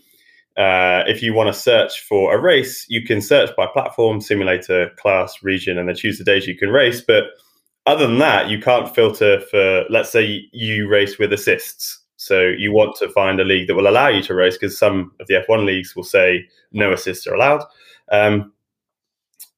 uh, 0.58 1.04
if 1.06 1.22
you 1.22 1.34
want 1.34 1.54
to 1.54 1.60
search 1.60 2.02
for 2.02 2.36
a 2.36 2.42
race, 2.42 2.86
you 2.90 3.04
can 3.04 3.22
search 3.22 3.56
by 3.56 3.68
platform, 3.68 4.20
simulator, 4.20 4.90
class, 4.98 5.44
region, 5.44 5.78
and 5.78 5.88
then 5.88 5.96
choose 5.96 6.18
the 6.18 6.24
days 6.24 6.48
you 6.48 6.58
can 6.58 6.70
race. 6.70 7.02
But 7.02 7.26
other 7.86 8.08
than 8.08 8.18
that, 8.18 8.50
you 8.50 8.60
can't 8.60 8.94
filter 8.94 9.40
for, 9.40 9.86
let's 9.90 10.10
say 10.10 10.48
you 10.52 10.88
race 10.88 11.20
with 11.20 11.32
assists. 11.32 12.00
So 12.16 12.42
you 12.42 12.74
want 12.74 12.96
to 12.98 13.10
find 13.10 13.40
a 13.40 13.44
league 13.44 13.68
that 13.68 13.76
will 13.76 13.88
allow 13.88 14.08
you 14.08 14.24
to 14.24 14.34
race 14.34 14.58
because 14.58 14.78
some 14.78 15.12
of 15.20 15.28
the 15.28 15.36
F1 15.48 15.64
leagues 15.64 15.96
will 15.96 16.04
say 16.04 16.48
no 16.72 16.92
assists 16.92 17.28
are 17.28 17.36
allowed. 17.36 17.64
Um, 18.12 18.52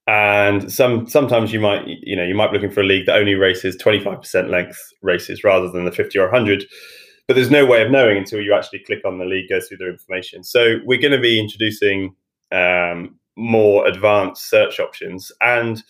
and 0.09 0.71
some 0.71 1.07
sometimes 1.07 1.53
you 1.53 1.59
might 1.59 1.85
you 1.85 2.15
know 2.15 2.23
you 2.23 2.33
might 2.33 2.51
be 2.51 2.57
looking 2.57 2.71
for 2.71 2.81
a 2.81 2.85
league 2.85 3.05
that 3.05 3.15
only 3.15 3.35
races 3.35 3.77
25% 3.77 4.49
length 4.49 4.79
races 5.03 5.43
rather 5.43 5.69
than 5.69 5.85
the 5.85 5.91
50 5.91 6.17
or 6.17 6.23
100 6.23 6.65
but 7.29 7.35
there's 7.35 7.51
no 7.51 7.63
way 7.63 7.83
of 7.83 7.91
knowing 7.91 8.17
until 8.17 8.41
you 8.41 8.55
actually 8.55 8.79
click 8.79 9.05
on 9.05 9.19
the 9.19 9.23
league 9.23 9.49
go 9.49 9.61
through 9.61 9.77
their 9.77 9.91
information. 9.91 10.43
So 10.43 10.77
we're 10.83 10.99
going 10.99 11.11
to 11.11 11.21
be 11.21 11.39
introducing 11.39 12.15
um, 12.51 13.19
more 13.37 13.85
advanced 13.85 14.49
search 14.49 14.79
options. 14.79 15.31
And 15.39 15.83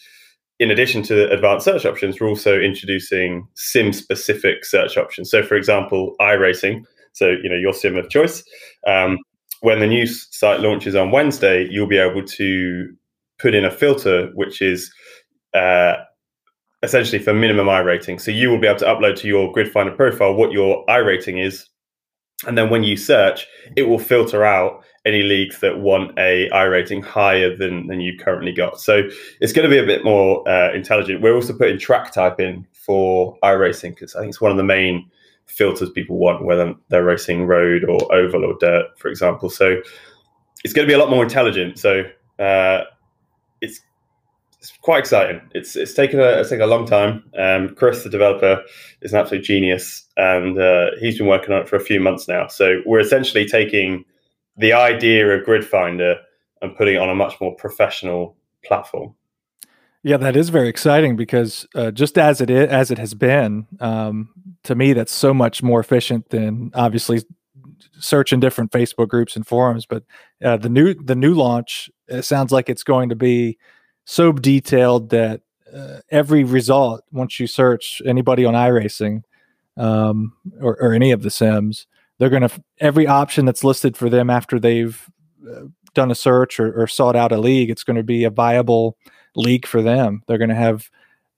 in 0.59 0.69
addition 0.69 1.01
to 1.03 1.15
the 1.15 1.31
advanced 1.31 1.63
search 1.63 1.85
options, 1.85 2.19
we're 2.19 2.27
also 2.27 2.59
introducing 2.59 3.47
sim 3.55 3.93
specific 3.93 4.65
search 4.65 4.97
options. 4.97 5.31
So, 5.31 5.41
for 5.41 5.55
example, 5.55 6.15
iRacing, 6.19 6.83
so 7.13 7.29
you 7.29 7.47
know 7.47 7.55
your 7.55 7.73
sim 7.73 7.95
of 7.95 8.09
choice, 8.09 8.43
um, 8.85 9.17
when 9.61 9.79
the 9.79 9.87
new 9.87 10.07
site 10.07 10.59
launches 10.59 10.93
on 10.93 11.11
Wednesday, 11.11 11.65
you'll 11.71 11.87
be 11.87 11.97
able 11.97 12.25
to 12.25 12.93
put 13.39 13.55
in 13.55 13.65
a 13.65 13.71
filter 13.71 14.29
which 14.35 14.61
is 14.61 14.91
uh, 15.53 15.93
essentially 16.83 17.19
for 17.19 17.33
minimum 17.33 17.67
iRating. 17.67 18.19
So 18.19 18.31
you 18.31 18.49
will 18.49 18.59
be 18.59 18.67
able 18.67 18.79
to 18.79 18.85
upload 18.85 19.17
to 19.19 19.27
your 19.27 19.51
grid 19.51 19.71
finder 19.71 19.91
profile 19.91 20.33
what 20.33 20.51
your 20.51 20.85
iRating 20.87 21.43
is. 21.43 21.67
And 22.47 22.57
then 22.57 22.69
when 22.69 22.83
you 22.83 22.95
search, 22.95 23.47
it 23.75 23.83
will 23.83 23.99
filter 23.99 24.45
out 24.45 24.83
any 25.05 25.23
leagues 25.23 25.59
that 25.59 25.79
want 25.79 26.17
a 26.17 26.49
iRating 26.53 27.03
higher 27.03 27.55
than, 27.55 27.87
than 27.87 27.99
you 27.99 28.17
currently 28.17 28.53
got. 28.53 28.79
So 28.79 29.09
it's 29.41 29.51
going 29.51 29.69
to 29.69 29.73
be 29.73 29.81
a 29.81 29.85
bit 29.85 30.05
more 30.05 30.47
uh, 30.47 30.73
intelligent. 30.73 31.21
We're 31.21 31.35
also 31.35 31.57
putting 31.57 31.79
track 31.79 32.13
type 32.13 32.39
in 32.39 32.65
for 32.71 33.37
iRacing 33.43 33.89
because 33.91 34.15
I 34.15 34.19
think 34.19 34.29
it's 34.29 34.41
one 34.41 34.51
of 34.51 34.57
the 34.57 34.63
main 34.63 35.09
filters 35.47 35.89
people 35.89 36.17
want, 36.17 36.45
whether 36.45 36.73
they're 36.89 37.03
racing 37.03 37.45
road 37.45 37.83
or 37.83 37.99
oval 38.13 38.45
or 38.45 38.55
dirt, 38.59 38.85
for 38.97 39.09
example. 39.09 39.49
So 39.49 39.81
it's 40.63 40.73
going 40.73 40.87
to 40.87 40.89
be 40.89 40.95
a 40.95 40.99
lot 40.99 41.09
more 41.09 41.23
intelligent. 41.23 41.77
So 41.77 42.03
uh, 42.37 42.83
it's 43.61 43.81
it's 44.59 44.73
quite 44.81 44.99
exciting. 44.99 45.41
It's 45.53 45.75
it's 45.75 45.93
taken 45.93 46.19
a 46.19 46.39
it's 46.39 46.49
taken 46.49 46.63
a 46.63 46.67
long 46.67 46.85
time. 46.85 47.23
Um, 47.37 47.75
Chris, 47.75 48.03
the 48.03 48.09
developer, 48.09 48.61
is 49.01 49.13
an 49.13 49.19
absolute 49.19 49.43
genius, 49.43 50.05
and 50.17 50.59
uh, 50.59 50.87
he's 50.99 51.17
been 51.17 51.27
working 51.27 51.53
on 51.53 51.61
it 51.61 51.69
for 51.69 51.77
a 51.77 51.81
few 51.81 51.99
months 51.99 52.27
now. 52.27 52.47
So 52.47 52.81
we're 52.85 52.99
essentially 52.99 53.45
taking 53.45 54.03
the 54.57 54.73
idea 54.73 55.27
of 55.29 55.45
Grid 55.45 55.65
Finder 55.65 56.17
and 56.61 56.75
putting 56.75 56.95
it 56.95 56.99
on 56.99 57.09
a 57.09 57.15
much 57.15 57.39
more 57.39 57.55
professional 57.55 58.35
platform. 58.65 59.15
Yeah, 60.03 60.17
that 60.17 60.35
is 60.35 60.49
very 60.49 60.69
exciting 60.69 61.15
because 61.15 61.65
uh, 61.75 61.91
just 61.91 62.17
as 62.17 62.41
it 62.41 62.49
is, 62.49 62.69
as 62.69 62.91
it 62.91 62.97
has 62.97 63.13
been, 63.13 63.67
um, 63.79 64.29
to 64.63 64.75
me, 64.75 64.93
that's 64.93 65.13
so 65.13 65.33
much 65.33 65.63
more 65.63 65.79
efficient 65.79 66.29
than 66.29 66.71
obviously 66.73 67.21
searching 67.99 68.39
different 68.39 68.71
Facebook 68.71 69.07
groups 69.07 69.35
and 69.35 69.47
forums. 69.47 69.85
But 69.85 70.03
uh, 70.43 70.57
the 70.57 70.69
new 70.69 70.93
the 70.93 71.15
new 71.15 71.33
launch 71.33 71.89
it 72.09 72.23
sounds 72.23 72.51
like 72.51 72.69
it's 72.69 72.83
going 72.83 73.09
to 73.09 73.15
be 73.15 73.57
so 74.05 74.31
detailed 74.31 75.09
that 75.09 75.41
uh, 75.73 75.99
every 76.09 76.43
result 76.43 77.03
once 77.11 77.39
you 77.39 77.47
search 77.47 78.01
anybody 78.05 78.43
on 78.43 78.53
iRacing 78.53 79.23
um, 79.77 80.33
or, 80.59 80.75
or, 80.81 80.93
any 80.93 81.11
of 81.11 81.21
the 81.21 81.29
sims, 81.29 81.85
they're 82.17 82.29
going 82.29 82.47
to 82.47 82.63
every 82.79 83.07
option 83.07 83.45
that's 83.45 83.63
listed 83.63 83.95
for 83.95 84.09
them 84.09 84.29
after 84.29 84.59
they've 84.59 85.09
uh, 85.49 85.65
done 85.93 86.11
a 86.11 86.15
search 86.15 86.59
or, 86.59 86.73
or, 86.73 86.87
sought 86.87 87.15
out 87.15 87.31
a 87.31 87.37
league, 87.37 87.69
it's 87.69 87.83
going 87.83 87.95
to 87.95 88.03
be 88.03 88.23
a 88.23 88.29
viable 88.29 88.97
league 89.35 89.65
for 89.65 89.81
them. 89.81 90.23
They're 90.27 90.37
going 90.37 90.49
to 90.49 90.55
have 90.55 90.89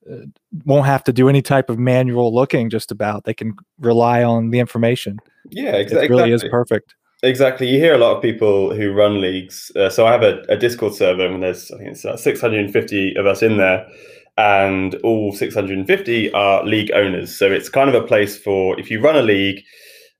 uh, 0.09 0.25
won't 0.65 0.87
have 0.87 1.03
to 1.03 1.13
do 1.13 1.29
any 1.29 1.41
type 1.41 1.69
of 1.69 1.77
manual 1.77 2.33
looking. 2.33 2.69
Just 2.69 2.91
about 2.91 3.25
they 3.25 3.33
can 3.33 3.55
rely 3.79 4.23
on 4.23 4.49
the 4.49 4.59
information. 4.59 5.19
Yeah, 5.49 5.73
exactly. 5.73 6.05
It 6.05 6.09
really 6.09 6.31
is 6.31 6.43
perfect. 6.49 6.95
Exactly. 7.23 7.67
You 7.67 7.77
hear 7.77 7.93
a 7.93 7.99
lot 7.99 8.15
of 8.15 8.21
people 8.21 8.73
who 8.75 8.93
run 8.93 9.21
leagues. 9.21 9.71
Uh, 9.75 9.89
so 9.89 10.07
I 10.07 10.11
have 10.11 10.23
a, 10.23 10.41
a, 10.49 10.57
Discord 10.57 10.95
server, 10.95 11.27
and 11.27 11.43
there's 11.43 11.69
I 11.71 11.77
think 11.77 11.91
it's 11.91 12.03
uh, 12.03 12.17
650 12.17 13.15
of 13.15 13.27
us 13.27 13.43
in 13.43 13.57
there, 13.57 13.87
and 14.37 14.95
all 15.03 15.31
650 15.31 16.33
are 16.33 16.65
league 16.65 16.91
owners. 16.93 17.37
So 17.37 17.51
it's 17.51 17.69
kind 17.69 17.89
of 17.89 17.95
a 17.95 18.07
place 18.07 18.37
for 18.37 18.79
if 18.79 18.89
you 18.89 18.99
run 18.99 19.15
a 19.15 19.21
league 19.21 19.63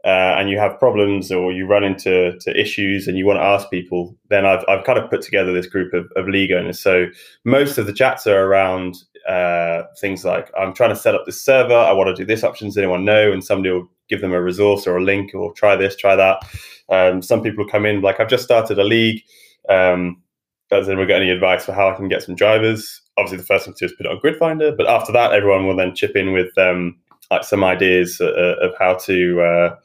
uh, 0.06 0.38
and 0.38 0.52
you 0.52 0.60
have 0.60 0.78
problems 0.78 1.32
or 1.32 1.52
you 1.52 1.66
run 1.66 1.84
into 1.84 2.38
to 2.40 2.60
issues 2.60 3.08
and 3.08 3.18
you 3.18 3.26
want 3.26 3.40
to 3.40 3.44
ask 3.44 3.68
people, 3.72 4.16
then 4.30 4.46
I've 4.46 4.64
I've 4.68 4.84
kind 4.84 5.00
of 5.00 5.10
put 5.10 5.24
together 5.24 5.54
this 5.54 5.68
group 5.68 5.94
of, 5.96 6.06
of 6.16 6.28
league 6.28 6.52
owners. 6.52 6.80
So 6.80 7.08
most 7.46 7.80
of 7.80 7.88
the 7.88 7.94
chats 7.94 8.28
are 8.28 8.44
around 8.44 8.98
uh, 9.28 9.84
things 10.00 10.24
like 10.24 10.52
I'm 10.56 10.74
trying 10.74 10.92
to 10.92 10.96
set 10.96 11.16
up 11.16 11.26
this 11.26 11.44
server. 11.44 11.74
I 11.74 11.94
want 11.94 12.16
to 12.16 12.22
do 12.22 12.26
this 12.26 12.44
option. 12.44 12.68
Does 12.68 12.78
anyone 12.78 13.06
know? 13.06 13.32
And 13.32 13.44
somebody 13.44 13.72
will 13.72 13.90
give 14.08 14.22
them 14.22 14.34
a 14.34 14.42
resource 14.42 14.86
or 14.86 14.98
a 14.98 15.04
link 15.04 15.34
or 15.34 15.54
try 15.54 15.76
this, 15.76 15.96
try 15.96 16.16
that. 16.16 16.44
Um, 16.92 17.22
some 17.22 17.42
people 17.42 17.66
come 17.66 17.86
in 17.86 18.02
like 18.02 18.20
I've 18.20 18.30
just 18.30 18.44
started 18.44 18.78
a 18.78 18.84
league. 18.84 19.22
Um, 19.70 20.22
does 20.70 20.88
anyone 20.88 21.08
get 21.08 21.22
any 21.22 21.32
advice 21.32 21.66
for 21.66 21.74
how 21.74 21.90
I 21.90 21.96
can 21.96 22.08
get 22.08 22.24
some 22.24 22.36
drivers? 22.36 23.02
Obviously, 23.18 23.38
the 23.38 23.44
first 23.44 23.66
thing 23.66 23.74
to 23.74 23.88
do 23.88 23.92
is 23.92 23.98
put 23.98 24.06
it 24.06 24.12
on 24.12 24.20
GridFinder, 24.20 24.76
but 24.76 24.88
after 24.88 25.12
that, 25.12 25.34
everyone 25.34 25.68
will 25.68 25.76
then 25.76 25.94
chip 25.94 26.16
in 26.16 26.32
with 26.32 26.58
um, 26.58 26.98
like 27.30 27.44
some 27.44 27.64
ideas 27.64 28.20
uh, 28.22 28.26
uh, 28.26 28.68
of 28.68 28.74
how 28.80 28.96
to 28.96 29.42
uh, 29.42 29.76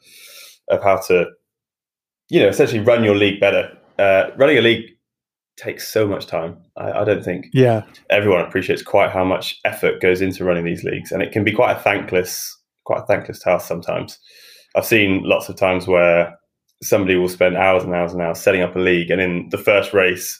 of 0.69 0.83
how 0.83 0.97
to 1.07 1.27
you 2.29 2.39
know 2.39 2.47
essentially 2.47 2.81
run 2.81 3.03
your 3.03 3.15
league 3.15 3.39
better. 3.39 3.75
Uh, 3.99 4.29
running 4.37 4.57
a 4.57 4.61
league 4.61 4.85
takes 5.57 5.87
so 5.87 6.07
much 6.07 6.27
time. 6.27 6.57
I, 6.77 6.91
I, 6.91 7.03
don't 7.03 7.23
think 7.23 7.47
yeah 7.51 7.83
everyone 8.09 8.41
appreciates 8.41 8.83
quite 8.83 9.09
how 9.11 9.23
much 9.23 9.59
effort 9.65 10.01
goes 10.01 10.21
into 10.21 10.43
running 10.43 10.65
these 10.65 10.83
leagues, 10.83 11.11
and 11.11 11.23
it 11.23 11.31
can 11.31 11.43
be 11.43 11.51
quite 11.51 11.77
a 11.77 11.79
thankless 11.79 12.55
quite 12.85 13.01
a 13.01 13.05
thankless 13.05 13.39
task 13.39 13.67
sometimes. 13.67 14.19
I've 14.75 14.85
seen 14.85 15.23
lots 15.23 15.49
of 15.49 15.55
times 15.55 15.87
where 15.87 16.36
somebody 16.81 17.15
will 17.15 17.29
spend 17.29 17.57
hours 17.57 17.83
and 17.83 17.93
hours 17.93 18.13
and 18.13 18.21
hours 18.21 18.39
setting 18.39 18.61
up 18.61 18.75
a 18.75 18.79
league, 18.79 19.11
and 19.11 19.21
in 19.21 19.49
the 19.49 19.57
first 19.57 19.93
race, 19.93 20.39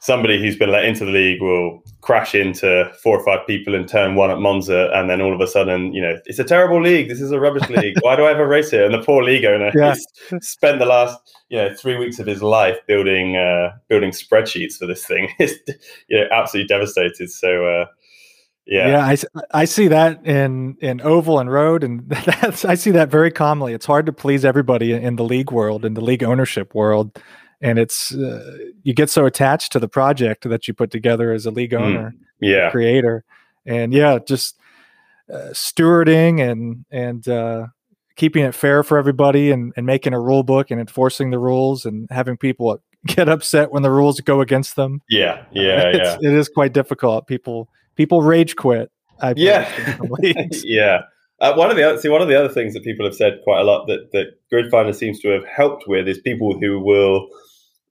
somebody 0.00 0.40
who's 0.40 0.56
been 0.56 0.70
let 0.70 0.84
into 0.84 1.04
the 1.04 1.10
league 1.10 1.40
will 1.40 1.82
crash 2.00 2.34
into 2.34 2.90
four 3.02 3.18
or 3.18 3.24
five 3.24 3.46
people 3.46 3.74
in 3.74 3.86
turn 3.86 4.14
one 4.14 4.30
at 4.30 4.38
Monza, 4.38 4.90
and 4.94 5.08
then 5.08 5.20
all 5.20 5.34
of 5.34 5.40
a 5.40 5.46
sudden, 5.46 5.92
you 5.92 6.02
know, 6.02 6.18
it's 6.24 6.38
a 6.38 6.44
terrible 6.44 6.82
league. 6.82 7.08
This 7.08 7.20
is 7.20 7.30
a 7.30 7.40
rubbish 7.40 7.68
league. 7.70 7.96
Why 8.00 8.16
do 8.16 8.24
I 8.24 8.32
ever 8.32 8.46
race 8.46 8.70
here? 8.70 8.84
And 8.84 8.94
the 8.94 9.02
poor 9.02 9.22
league 9.22 9.44
owner 9.44 9.70
yeah. 9.74 9.94
spent 10.40 10.78
the 10.78 10.86
last, 10.86 11.18
you 11.48 11.58
know, 11.58 11.74
three 11.74 11.96
weeks 11.96 12.18
of 12.18 12.26
his 12.26 12.42
life 12.42 12.78
building 12.86 13.36
uh, 13.36 13.72
building 13.88 14.10
spreadsheets 14.10 14.74
for 14.74 14.86
this 14.86 15.04
thing. 15.04 15.28
It's 15.38 15.54
you 16.08 16.18
know 16.18 16.26
absolutely 16.32 16.68
devastated. 16.68 17.30
So. 17.30 17.66
Uh, 17.66 17.86
yeah, 18.70 18.88
yeah, 18.88 19.04
I, 19.04 19.62
I 19.62 19.64
see 19.64 19.88
that 19.88 20.24
in 20.24 20.76
in 20.80 21.00
oval 21.00 21.40
and 21.40 21.50
road, 21.50 21.82
and 21.82 22.08
that's 22.08 22.64
I 22.64 22.76
see 22.76 22.92
that 22.92 23.10
very 23.10 23.32
commonly. 23.32 23.72
It's 23.72 23.84
hard 23.84 24.06
to 24.06 24.12
please 24.12 24.44
everybody 24.44 24.92
in 24.92 25.16
the 25.16 25.24
league 25.24 25.50
world, 25.50 25.84
in 25.84 25.94
the 25.94 26.00
league 26.00 26.22
ownership 26.22 26.72
world, 26.72 27.20
and 27.60 27.80
it's 27.80 28.14
uh, 28.14 28.58
you 28.84 28.94
get 28.94 29.10
so 29.10 29.26
attached 29.26 29.72
to 29.72 29.80
the 29.80 29.88
project 29.88 30.48
that 30.48 30.68
you 30.68 30.74
put 30.74 30.92
together 30.92 31.32
as 31.32 31.46
a 31.46 31.50
league 31.50 31.72
hmm. 31.72 31.82
owner, 31.82 32.10
mm, 32.12 32.18
yeah, 32.40 32.70
creator, 32.70 33.24
and 33.66 33.92
yeah, 33.92 34.20
just 34.24 34.56
uh, 35.28 35.50
stewarding 35.50 36.40
and 36.40 36.84
and 36.92 37.26
uh, 37.26 37.66
keeping 38.14 38.44
it 38.44 38.54
fair 38.54 38.84
for 38.84 38.98
everybody, 38.98 39.50
and 39.50 39.72
and 39.76 39.84
making 39.84 40.14
a 40.14 40.20
rule 40.20 40.44
book 40.44 40.70
and 40.70 40.80
enforcing 40.80 41.30
the 41.30 41.40
rules, 41.40 41.86
and 41.86 42.06
having 42.12 42.36
people 42.36 42.80
get 43.06 43.28
upset 43.28 43.72
when 43.72 43.82
the 43.82 43.90
rules 43.90 44.20
go 44.20 44.40
against 44.40 44.76
them. 44.76 45.02
Yeah, 45.08 45.44
yeah, 45.52 45.90
yeah. 45.92 46.18
It 46.22 46.32
is 46.32 46.48
quite 46.48 46.72
difficult. 46.72 47.26
People 47.26 47.68
people 48.00 48.22
rage 48.22 48.56
quit. 48.56 48.90
I 49.20 49.34
yeah, 49.36 49.70
yeah. 50.64 51.02
Uh, 51.38 51.54
one 51.54 51.70
of 51.70 51.76
the 51.76 51.82
other, 51.82 51.98
see 51.98 52.08
one 52.08 52.22
of 52.22 52.28
the 52.28 52.38
other 52.38 52.48
things 52.48 52.72
that 52.72 52.82
people 52.82 53.04
have 53.04 53.14
said 53.14 53.40
quite 53.44 53.60
a 53.60 53.64
lot 53.64 53.86
that 53.88 54.10
that 54.12 54.28
GridFinder 54.50 54.94
seems 54.94 55.20
to 55.20 55.28
have 55.28 55.44
helped 55.44 55.84
with 55.86 56.08
is 56.08 56.18
people 56.18 56.58
who 56.58 56.80
will 56.80 57.28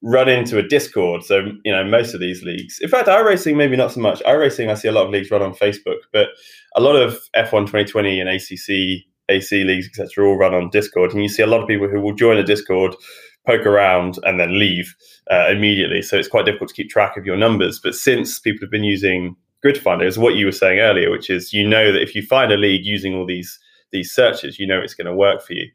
run 0.01 0.27
into 0.27 0.57
a 0.57 0.63
Discord. 0.63 1.23
So, 1.23 1.51
you 1.63 1.71
know, 1.71 1.83
most 1.83 2.15
of 2.15 2.19
these 2.19 2.41
leagues, 2.41 2.79
in 2.81 2.89
fact, 2.89 3.07
iRacing, 3.07 3.55
maybe 3.55 3.75
not 3.75 3.91
so 3.91 3.99
much. 3.99 4.21
iRacing, 4.23 4.69
I 4.69 4.73
see 4.73 4.87
a 4.87 4.91
lot 4.91 5.05
of 5.05 5.11
leagues 5.11 5.29
run 5.29 5.43
on 5.43 5.53
Facebook, 5.53 5.99
but 6.11 6.29
a 6.75 6.81
lot 6.81 6.95
of 6.95 7.19
F1 7.35 7.67
2020 7.67 8.19
and 8.19 8.29
ACC, 8.29 9.03
AC 9.29 9.63
leagues, 9.63 9.87
etc., 9.87 10.25
all 10.25 10.37
run 10.37 10.55
on 10.55 10.69
Discord. 10.69 11.11
And 11.11 11.21
you 11.21 11.29
see 11.29 11.43
a 11.43 11.47
lot 11.47 11.61
of 11.61 11.67
people 11.67 11.89
who 11.89 12.01
will 12.01 12.15
join 12.15 12.37
a 12.37 12.43
Discord, 12.43 12.95
poke 13.45 13.65
around, 13.65 14.17
and 14.23 14.39
then 14.39 14.57
leave 14.57 14.95
uh, 15.29 15.49
immediately. 15.49 16.01
So 16.01 16.17
it's 16.17 16.27
quite 16.29 16.45
difficult 16.45 16.69
to 16.69 16.75
keep 16.75 16.89
track 16.89 17.17
of 17.17 17.25
your 17.25 17.37
numbers. 17.37 17.79
But 17.83 17.93
since 17.93 18.39
people 18.39 18.61
have 18.61 18.71
been 18.71 18.83
using 18.83 19.35
GridFinder, 19.65 20.05
is 20.05 20.17
what 20.17 20.35
you 20.35 20.45
were 20.45 20.51
saying 20.51 20.79
earlier, 20.79 21.11
which 21.11 21.29
is 21.29 21.53
you 21.53 21.67
know 21.67 21.91
that 21.91 22.01
if 22.01 22.15
you 22.15 22.21
find 22.21 22.51
a 22.51 22.57
league 22.57 22.85
using 22.85 23.15
all 23.15 23.25
these 23.25 23.59
these 23.91 24.11
searches, 24.11 24.59
you 24.59 24.67
know 24.67 24.79
it's 24.79 24.93
going 24.93 25.07
to 25.07 25.15
work 25.15 25.41
for 25.41 25.53
you. 25.53 25.67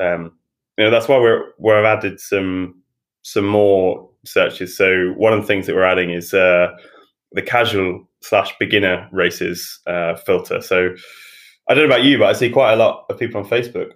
Um, 0.00 0.32
you 0.78 0.84
know 0.84 0.90
that's 0.90 1.08
why 1.08 1.18
we're 1.18 1.44
we've 1.58 1.84
added 1.84 2.20
some 2.20 2.82
some 3.22 3.46
more 3.46 4.08
searches. 4.24 4.76
So 4.76 5.12
one 5.16 5.32
of 5.32 5.40
the 5.40 5.46
things 5.46 5.66
that 5.66 5.74
we're 5.74 5.84
adding 5.84 6.10
is 6.10 6.34
uh, 6.34 6.68
the 7.32 7.42
casual 7.42 8.08
slash 8.20 8.52
beginner 8.58 9.08
races 9.12 9.80
uh, 9.86 10.16
filter. 10.16 10.60
So 10.60 10.94
I 11.68 11.74
don't 11.74 11.88
know 11.88 11.94
about 11.94 12.04
you, 12.04 12.18
but 12.18 12.28
I 12.28 12.32
see 12.32 12.50
quite 12.50 12.72
a 12.72 12.76
lot 12.76 13.06
of 13.08 13.18
people 13.18 13.40
on 13.40 13.48
Facebook 13.48 13.92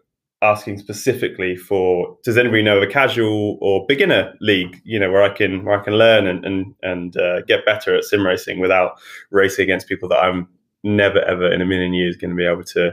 asking 0.53 0.79
specifically 0.79 1.57
for 1.57 2.17
does 2.23 2.37
anybody 2.37 2.63
know 2.63 2.77
of 2.77 2.83
a 2.83 2.87
casual 2.87 3.59
or 3.61 3.85
beginner 3.87 4.35
league 4.41 4.81
you 4.85 4.99
know 4.99 5.11
where 5.11 5.23
i 5.23 5.29
can 5.29 5.65
where 5.65 5.79
i 5.79 5.83
can 5.83 5.95
learn 5.95 6.27
and 6.27 6.45
and, 6.45 6.75
and 6.83 7.17
uh, 7.17 7.41
get 7.43 7.65
better 7.65 7.95
at 7.95 8.05
sim 8.05 8.25
racing 8.25 8.61
without 8.61 8.99
racing 9.31 9.65
against 9.65 9.89
people 9.89 10.09
that 10.09 10.23
i'm 10.23 10.49
never 10.83 11.21
ever 11.21 11.51
in 11.51 11.61
a 11.61 11.67
million 11.67 11.95
years 11.95 12.17
going 12.17 12.31
to 12.31 12.37
be 12.37 12.47
able 12.47 12.65
to 12.65 12.93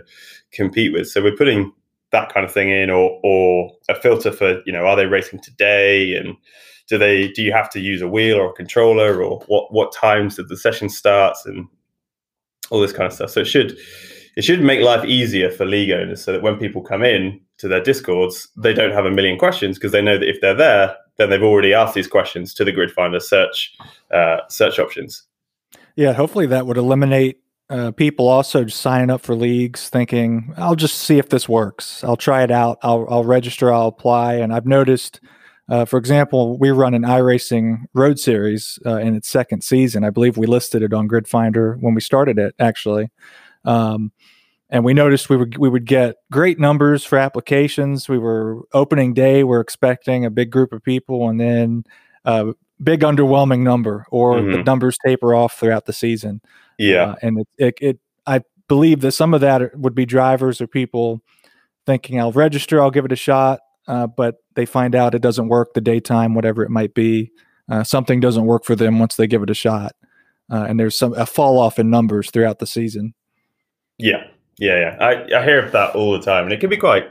compete 0.52 0.94
with 0.94 1.08
so 1.08 1.22
we're 1.22 1.36
putting 1.36 1.72
that 2.12 2.32
kind 2.32 2.46
of 2.46 2.52
thing 2.52 2.70
in, 2.70 2.90
or 2.92 3.20
or 3.24 3.72
a 3.90 3.96
filter 3.96 4.32
for 4.32 4.62
you 4.66 4.72
know 4.74 4.86
are 4.86 4.96
they 4.96 5.06
racing 5.06 5.40
today 5.40 6.16
and 6.16 6.36
do 6.88 6.98
they 6.98 7.30
do 7.30 7.42
you 7.42 7.52
have 7.52 7.70
to 7.70 7.80
use 7.80 8.02
a 8.02 8.08
wheel 8.08 8.38
or 8.38 8.50
a 8.50 8.54
controller 8.54 9.24
or 9.24 9.40
what 9.48 9.74
what 9.74 9.94
times 9.94 10.36
did 10.36 10.50
the 10.50 10.58
session 10.58 10.90
starts 10.90 11.46
and 11.46 11.68
all 12.70 12.82
this 12.82 12.94
kind 12.94 13.06
of 13.06 13.14
stuff. 13.14 13.30
So 13.30 13.42
it 13.42 13.48
should 13.48 13.78
it 14.36 14.44
should 14.44 14.62
make 14.62 14.82
life 14.82 15.06
easier 15.06 15.50
for 15.52 15.66
league 15.66 15.92
owners 15.92 16.24
so 16.24 16.32
that 16.32 16.42
when 16.42 16.58
people 16.58 16.82
come 16.82 17.04
in 17.04 17.40
to 17.58 17.68
their 17.68 17.82
discords, 17.82 18.48
they 18.58 18.74
don't 18.74 18.94
have 18.94 19.06
a 19.06 19.12
million 19.12 19.38
questions 19.38 19.78
because 19.78 19.92
they 19.92 20.02
know 20.02 20.18
that 20.18 20.28
if 20.28 20.42
they're 20.42 20.56
there, 20.56 20.96
then 21.18 21.30
they've 21.30 21.44
already 21.44 21.74
asked 21.74 21.94
these 21.94 22.08
questions 22.08 22.54
to 22.56 22.64
the 22.66 22.72
grid 22.72 22.92
finder 22.92 23.20
search 23.20 23.76
uh, 24.12 24.38
search 24.50 24.80
options. 24.80 25.24
Yeah, 25.96 26.14
hopefully 26.14 26.48
that 26.48 26.66
would 26.66 26.78
eliminate 26.78 27.40
uh, 27.70 27.92
people 27.92 28.28
also 28.28 28.68
signing 28.68 29.10
up 29.10 29.22
for 29.22 29.36
leagues 29.36 29.88
thinking 29.88 30.54
i'll 30.58 30.76
just 30.76 30.96
see 31.00 31.18
if 31.18 31.30
this 31.30 31.48
works 31.48 32.04
i'll 32.04 32.18
try 32.18 32.44
it 32.44 32.52
out 32.52 32.78
i'll, 32.84 33.08
I'll 33.10 33.24
register 33.24 33.72
i'll 33.72 33.88
apply 33.88 34.34
and 34.34 34.54
i've 34.54 34.66
noticed 34.66 35.22
Uh, 35.70 35.86
for 35.86 35.98
example, 35.98 36.58
we 36.60 36.72
run 36.72 36.94
an 36.94 37.04
iRacing 37.04 37.86
Road 37.94 38.20
Series 38.20 38.78
uh, 38.86 38.98
in 38.98 39.16
its 39.16 39.30
second 39.30 39.64
season. 39.64 40.04
I 40.04 40.10
believe 40.10 40.38
we 40.38 40.46
listed 40.46 40.84
it 40.84 40.94
on 40.94 41.08
Grid 41.08 41.26
Finder 41.26 41.78
when 41.80 41.94
we 41.94 42.02
started 42.02 42.38
it, 42.38 42.54
actually. 42.60 43.10
Um, 43.66 44.12
and 44.70 44.84
we 44.84 44.94
noticed 44.94 45.30
we 45.30 45.38
would 45.38 45.58
we 45.58 45.70
would 45.70 45.86
get 45.86 46.16
great 46.32 46.60
numbers 46.60 47.06
for 47.06 47.18
applications. 47.18 48.10
We 48.10 48.18
were 48.18 48.64
opening 48.74 49.14
day, 49.14 49.44
we're 49.44 49.62
expecting 49.62 50.26
a 50.26 50.32
big 50.32 50.50
group 50.50 50.74
of 50.74 50.84
people, 50.84 51.30
and 51.30 51.40
then 51.40 51.84
a 52.26 52.54
big 52.82 53.02
underwhelming 53.02 53.60
number, 53.60 54.06
or 54.10 54.36
mm-hmm. 54.36 54.52
the 54.52 54.64
numbers 54.64 54.98
taper 55.06 55.36
off 55.36 55.60
throughout 55.60 55.86
the 55.86 55.94
season. 55.94 56.42
Yeah, 56.80 57.12
uh, 57.12 57.16
and 57.22 57.40
it, 57.40 57.48
it, 57.58 57.78
it 57.82 58.00
I 58.26 58.42
believe 58.68 59.02
that 59.02 59.12
some 59.12 59.36
of 59.36 59.42
that 59.42 59.78
would 59.78 59.94
be 59.94 60.06
drivers 60.06 60.60
or 60.60 60.66
people 60.66 61.22
thinking 61.86 62.20
I'll 62.20 62.32
register, 62.32 62.82
I'll 62.82 62.92
give 62.92 63.06
it 63.06 63.12
a 63.12 63.18
shot, 63.18 63.60
uh, 63.88 64.08
but 64.08 64.38
they 64.56 64.66
find 64.66 64.96
out 64.96 65.14
it 65.14 65.22
doesn't 65.22 65.50
work 65.50 65.74
the 65.74 65.82
daytime, 65.82 66.34
whatever 66.34 66.64
it 66.64 66.72
might 66.72 66.94
be. 66.94 67.32
Uh, 67.70 67.84
something 67.84 68.20
doesn't 68.20 68.46
work 68.46 68.64
for 68.64 68.76
them 68.76 69.00
once 69.00 69.16
they 69.16 69.28
give 69.28 69.44
it 69.44 69.50
a 69.50 69.54
shot, 69.54 69.94
uh, 70.52 70.66
and 70.68 70.80
there's 70.80 70.98
some 70.98 71.14
a 71.14 71.28
fall 71.28 71.60
off 71.60 71.78
in 71.78 71.92
numbers 71.92 72.32
throughout 72.32 72.58
the 72.58 72.68
season. 72.68 73.14
Yeah, 74.04 74.26
yeah, 74.60 74.80
yeah. 74.80 74.98
I, 75.00 75.40
I 75.40 75.46
hear 75.46 75.64
of 75.66 75.72
that 75.72 75.96
all 75.96 76.12
the 76.12 76.20
time, 76.20 76.44
and 76.44 76.52
it 76.52 76.60
can 76.60 76.70
be 76.70 76.76
quite 76.76 77.06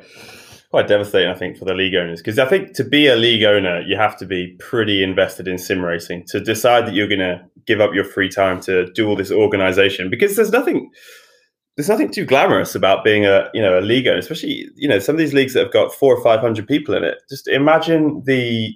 quite 0.70 0.88
devastating, 0.88 1.30
I 1.30 1.34
think, 1.34 1.56
for 1.56 1.64
the 1.64 1.75
league 1.75 1.94
owners 1.94 2.20
because 2.20 2.38
I 2.38 2.44
think 2.46 2.75
to 2.75 2.84
be 2.84 3.06
a 3.06 3.16
league 3.16 3.44
owner, 3.44 3.80
you 3.80 3.96
have 3.96 4.16
to 4.18 4.26
be 4.26 4.56
pretty 4.58 5.02
invested 5.02 5.49
in 5.49 5.56
sim 5.58 5.82
racing 5.82 6.25
to 6.28 6.40
decide 6.40 6.87
that 6.87 6.94
you're 6.94 7.08
going 7.08 7.18
to 7.18 7.42
give 7.66 7.80
up 7.80 7.94
your 7.94 8.04
free 8.04 8.28
time 8.28 8.61
to 8.62 8.90
do 8.92 9.08
all 9.08 9.16
this 9.16 9.30
organization 9.30 10.11
because 10.11 10.37
there's 10.37 10.50
nothing 10.50 10.90
there's 11.76 11.88
nothing 11.88 12.11
too 12.11 12.26
glamorous 12.26 12.75
about 12.75 13.04
being 13.04 13.25
a 13.25 13.49
you 13.54 13.62
know 13.62 13.78
a 13.78 13.80
league 13.80 14.06
owner, 14.06 14.18
especially 14.18 14.66
you 14.76 14.87
know 14.88 14.99
some 14.99 15.14
of 15.14 15.18
these 15.18 15.32
leagues 15.32 15.54
that 15.54 15.62
have 15.62 15.72
got 15.72 15.94
four 15.94 16.14
or 16.14 16.22
five 16.22 16.40
hundred 16.40 16.66
people 16.68 16.94
in 16.94 17.04
it. 17.04 17.16
Just 17.30 17.49
imagine 17.49 18.22
the 18.26 18.75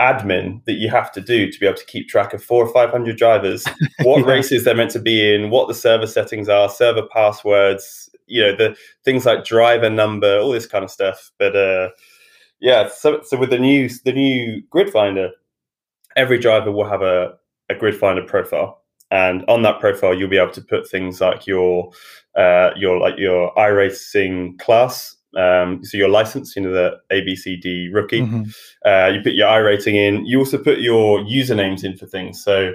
admin 0.00 0.64
that 0.64 0.74
you 0.74 0.88
have 0.88 1.12
to 1.12 1.20
do 1.20 1.50
to 1.50 1.60
be 1.60 1.66
able 1.66 1.76
to 1.76 1.84
keep 1.84 2.08
track 2.08 2.32
of 2.32 2.42
four 2.42 2.64
or 2.64 2.72
five 2.72 2.90
hundred 2.90 3.18
drivers, 3.18 3.64
what 4.02 4.20
yeah. 4.20 4.32
races 4.32 4.64
they're 4.64 4.74
meant 4.74 4.90
to 4.92 4.98
be 4.98 5.34
in, 5.34 5.50
what 5.50 5.68
the 5.68 5.74
server 5.74 6.06
settings 6.06 6.48
are, 6.48 6.68
server 6.68 7.06
passwords, 7.12 8.10
you 8.26 8.42
know, 8.42 8.56
the 8.56 8.76
things 9.04 9.26
like 9.26 9.44
driver 9.44 9.90
number, 9.90 10.38
all 10.38 10.52
this 10.52 10.66
kind 10.66 10.84
of 10.84 10.90
stuff. 10.90 11.30
But 11.38 11.54
uh, 11.54 11.90
yeah, 12.60 12.88
so 12.88 13.20
so 13.22 13.36
with 13.36 13.50
the 13.50 13.58
new 13.58 13.88
the 14.04 14.12
new 14.12 14.62
grid 14.70 14.90
finder, 14.90 15.30
every 16.16 16.38
driver 16.38 16.72
will 16.72 16.88
have 16.88 17.02
a, 17.02 17.34
a 17.68 17.74
grid 17.74 17.96
finder 17.96 18.22
profile. 18.22 18.82
And 19.12 19.44
on 19.48 19.62
that 19.62 19.80
profile, 19.80 20.14
you'll 20.14 20.28
be 20.28 20.38
able 20.38 20.52
to 20.52 20.62
put 20.62 20.88
things 20.88 21.20
like 21.20 21.46
your 21.46 21.90
uh, 22.36 22.70
your 22.76 22.98
like 22.98 23.18
your 23.18 23.52
iRacing 23.54 24.58
class. 24.58 25.16
Um, 25.36 25.84
so 25.84 25.96
your 25.96 26.08
license, 26.08 26.56
you 26.56 26.62
know, 26.62 26.72
the 26.72 27.00
ABCD 27.12 27.92
rookie. 27.92 28.22
Mm-hmm. 28.22 28.42
Uh, 28.84 29.08
you 29.08 29.22
put 29.22 29.34
your 29.34 29.48
iRating 29.48 29.94
in. 29.94 30.24
You 30.26 30.40
also 30.40 30.58
put 30.58 30.80
your 30.80 31.20
usernames 31.20 31.84
in 31.84 31.96
for 31.96 32.06
things. 32.06 32.42
So 32.42 32.72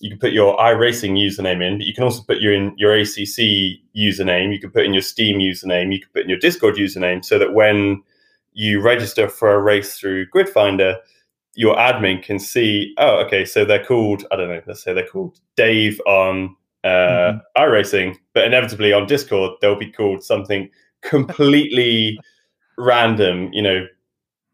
you 0.00 0.10
can 0.10 0.18
put 0.18 0.32
your 0.32 0.56
iRacing 0.58 1.12
username 1.12 1.62
in, 1.62 1.78
but 1.78 1.86
you 1.86 1.94
can 1.94 2.04
also 2.04 2.22
put 2.22 2.40
your 2.40 2.52
in 2.52 2.74
your 2.76 2.94
ACC 2.94 3.80
username. 3.96 4.52
You 4.52 4.60
can 4.60 4.70
put 4.70 4.84
in 4.84 4.92
your 4.92 5.02
Steam 5.02 5.38
username. 5.38 5.92
You 5.92 6.00
can 6.00 6.10
put 6.12 6.22
in 6.22 6.28
your 6.28 6.38
Discord 6.38 6.76
username, 6.76 7.24
so 7.24 7.38
that 7.38 7.54
when 7.54 8.02
you 8.52 8.80
register 8.80 9.28
for 9.28 9.54
a 9.54 9.60
race 9.60 9.98
through 9.98 10.26
Grid 10.26 10.48
Finder, 10.48 10.96
your 11.54 11.76
admin 11.76 12.22
can 12.22 12.38
see. 12.38 12.94
Oh, 12.98 13.24
okay, 13.24 13.44
so 13.44 13.64
they're 13.64 13.84
called. 13.84 14.26
I 14.30 14.36
don't 14.36 14.48
know. 14.48 14.60
Let's 14.66 14.82
say 14.82 14.92
they're 14.92 15.06
called 15.06 15.40
Dave 15.56 16.00
on 16.06 16.54
uh, 16.84 16.88
mm-hmm. 16.88 17.62
iRacing, 17.62 18.16
but 18.34 18.44
inevitably 18.44 18.92
on 18.92 19.06
Discord 19.06 19.52
they'll 19.60 19.76
be 19.76 19.90
called 19.90 20.22
something 20.22 20.68
completely 21.06 22.18
random. 22.78 23.50
You 23.52 23.62
know, 23.62 23.86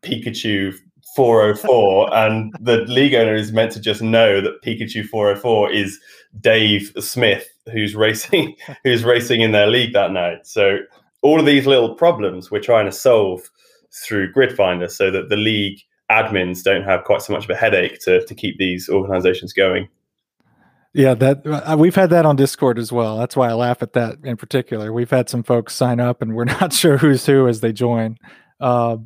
Pikachu 0.02 0.74
404, 1.16 2.14
and 2.14 2.54
the 2.60 2.78
league 2.82 3.14
owner 3.14 3.34
is 3.34 3.52
meant 3.52 3.72
to 3.72 3.80
just 3.80 4.02
know 4.02 4.40
that 4.40 4.62
Pikachu 4.64 5.06
404 5.06 5.70
is 5.70 5.98
Dave 6.40 6.92
Smith, 6.98 7.48
who's 7.72 7.94
racing, 7.94 8.56
who's 8.84 9.04
racing 9.04 9.40
in 9.40 9.52
their 9.52 9.66
league 9.66 9.92
that 9.92 10.12
night. 10.12 10.46
So 10.46 10.78
all 11.22 11.38
of 11.38 11.46
these 11.46 11.66
little 11.66 11.94
problems 11.94 12.50
we're 12.50 12.60
trying 12.60 12.86
to 12.86 12.92
solve 12.92 13.42
through 14.04 14.32
Grid 14.32 14.56
Finder, 14.56 14.88
so 14.88 15.10
that 15.10 15.28
the 15.28 15.36
league 15.36 15.78
admins 16.10 16.62
don't 16.62 16.84
have 16.84 17.04
quite 17.04 17.22
so 17.22 17.32
much 17.32 17.44
of 17.44 17.50
a 17.50 17.56
headache 17.56 17.98
to 18.00 18.24
to 18.26 18.34
keep 18.34 18.58
these 18.58 18.88
organizations 18.88 19.52
going. 19.52 19.88
Yeah, 20.94 21.14
that 21.14 21.46
uh, 21.46 21.76
we've 21.78 21.94
had 21.94 22.10
that 22.10 22.26
on 22.26 22.36
Discord 22.36 22.78
as 22.78 22.92
well. 22.92 23.18
That's 23.18 23.34
why 23.34 23.48
I 23.48 23.54
laugh 23.54 23.82
at 23.82 23.94
that 23.94 24.18
in 24.24 24.36
particular. 24.36 24.92
We've 24.92 25.10
had 25.10 25.30
some 25.30 25.42
folks 25.42 25.74
sign 25.74 26.00
up, 26.00 26.20
and 26.20 26.34
we're 26.34 26.44
not 26.60 26.72
sure 26.72 26.98
who's 26.98 27.24
who 27.24 27.48
as 27.48 27.60
they 27.60 27.72
join. 27.72 28.18
Uh, 28.60 28.98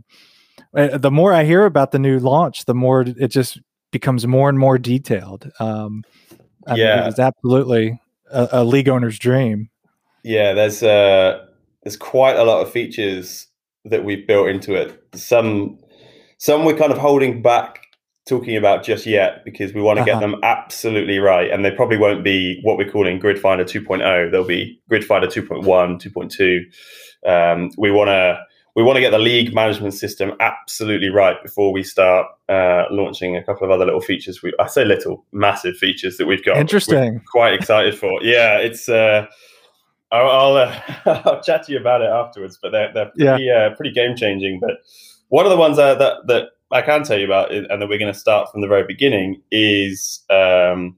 the 0.73 1.11
more 1.11 1.33
I 1.33 1.45
hear 1.45 1.65
about 1.65 1.93
the 1.93 1.99
new 1.99 2.19
launch, 2.19 2.65
the 2.65 2.75
more 2.75 3.03
it 3.03 3.29
just 3.29 3.61
becomes 3.93 4.27
more 4.27 4.49
and 4.49 4.59
more 4.59 4.79
detailed. 4.79 5.51
Um, 5.61 6.03
I 6.67 6.75
yeah, 6.75 6.97
mean, 6.97 7.09
it's 7.09 7.19
absolutely 7.19 8.01
a, 8.31 8.49
a, 8.53 8.65
league 8.65 8.89
owner's 8.89 9.19
dream. 9.19 9.71
Yeah, 10.25 10.53
there's 10.53 10.83
uh, 10.83 11.47
there's 11.83 11.97
quite 11.97 12.37
a 12.37 12.45
lot 12.45 12.61
of 12.63 12.71
features 12.71 13.47
that 13.85 14.05
we've 14.05 14.27
built 14.27 14.49
into 14.49 14.75
it. 14.75 15.01
Some 15.15 15.79
some 16.39 16.65
we're 16.65 16.77
kind 16.77 16.93
of 16.93 16.99
holding 16.99 17.43
back 17.43 17.86
talking 18.27 18.57
about 18.57 18.83
just 18.85 19.07
yet 19.07 19.45
because 19.45 19.73
we 19.73 19.81
want 19.81 19.99
to 19.99 20.03
uh-huh. 20.03 20.13
get 20.13 20.21
them 20.21 20.41
absolutely 20.43 21.19
right. 21.19 21.51
And 21.51 21.65
they 21.65 21.71
probably 21.71 21.97
won't 21.97 22.25
be 22.25 22.61
what 22.63 22.77
we're 22.77 22.91
calling 22.91 23.19
Grid 23.19 23.39
Finder 23.39 23.65
2.0. 23.65 24.31
They'll 24.31 24.45
be 24.45 24.81
Grid 24.89 25.05
Finder 25.05 25.29
2.1, 25.29 25.65
2.2. 25.65 26.61
Um, 27.27 27.71
we 27.79 27.91
want 27.91 28.09
to 28.09 28.39
we 28.75 28.83
want 28.83 28.97
to 28.97 29.01
get 29.01 29.11
the 29.11 29.19
league 29.19 29.55
management 29.55 29.95
system 29.95 30.33
absolutely 30.39 31.09
right 31.09 31.43
before 31.43 31.73
we 31.73 31.83
start 31.83 32.27
uh, 32.51 32.85
launching 32.91 33.35
a 33.35 33.43
couple 33.43 33.65
of 33.65 33.71
other 33.71 33.87
little 33.87 34.03
features. 34.03 34.43
We, 34.43 34.53
I 34.61 34.67
say 34.67 34.85
little, 34.85 35.25
massive 35.33 35.79
features 35.79 36.19
that 36.19 36.27
we've 36.27 36.45
got. 36.45 36.59
Interesting. 36.59 37.23
quite 37.33 37.55
excited 37.55 37.99
for. 37.99 38.23
Yeah, 38.23 38.59
it's. 38.59 38.89
Uh, 38.89 39.27
I'll 40.13 40.29
I'll, 40.29 40.57
uh, 40.57 40.81
I'll, 41.25 41.43
chat 41.43 41.65
to 41.65 41.73
you 41.73 41.79
about 41.79 42.03
it 42.03 42.11
afterwards, 42.11 42.59
but 42.61 42.71
they're 42.71 42.93
they're 42.93 43.11
pretty, 43.17 43.45
yeah. 43.45 43.69
Uh, 43.71 43.75
pretty 43.75 43.93
game 43.93 44.15
changing. 44.15 44.61
But 44.61 44.73
one 45.29 45.47
of 45.47 45.51
the 45.51 45.57
ones 45.57 45.79
that 45.79 45.99
that 45.99 46.49
I 46.73 46.83
can 46.83 47.05
tell 47.05 47.19
you 47.19 47.27
about, 47.27 47.53
and 47.53 47.67
that 47.69 47.89
we're 47.89 47.99
going 47.99 48.13
to 48.13 48.19
start 48.19 48.51
from 48.51 48.61
the 48.61 48.67
very 48.67 48.85
beginning, 48.85 49.41
is 49.51 50.25
um, 50.31 50.97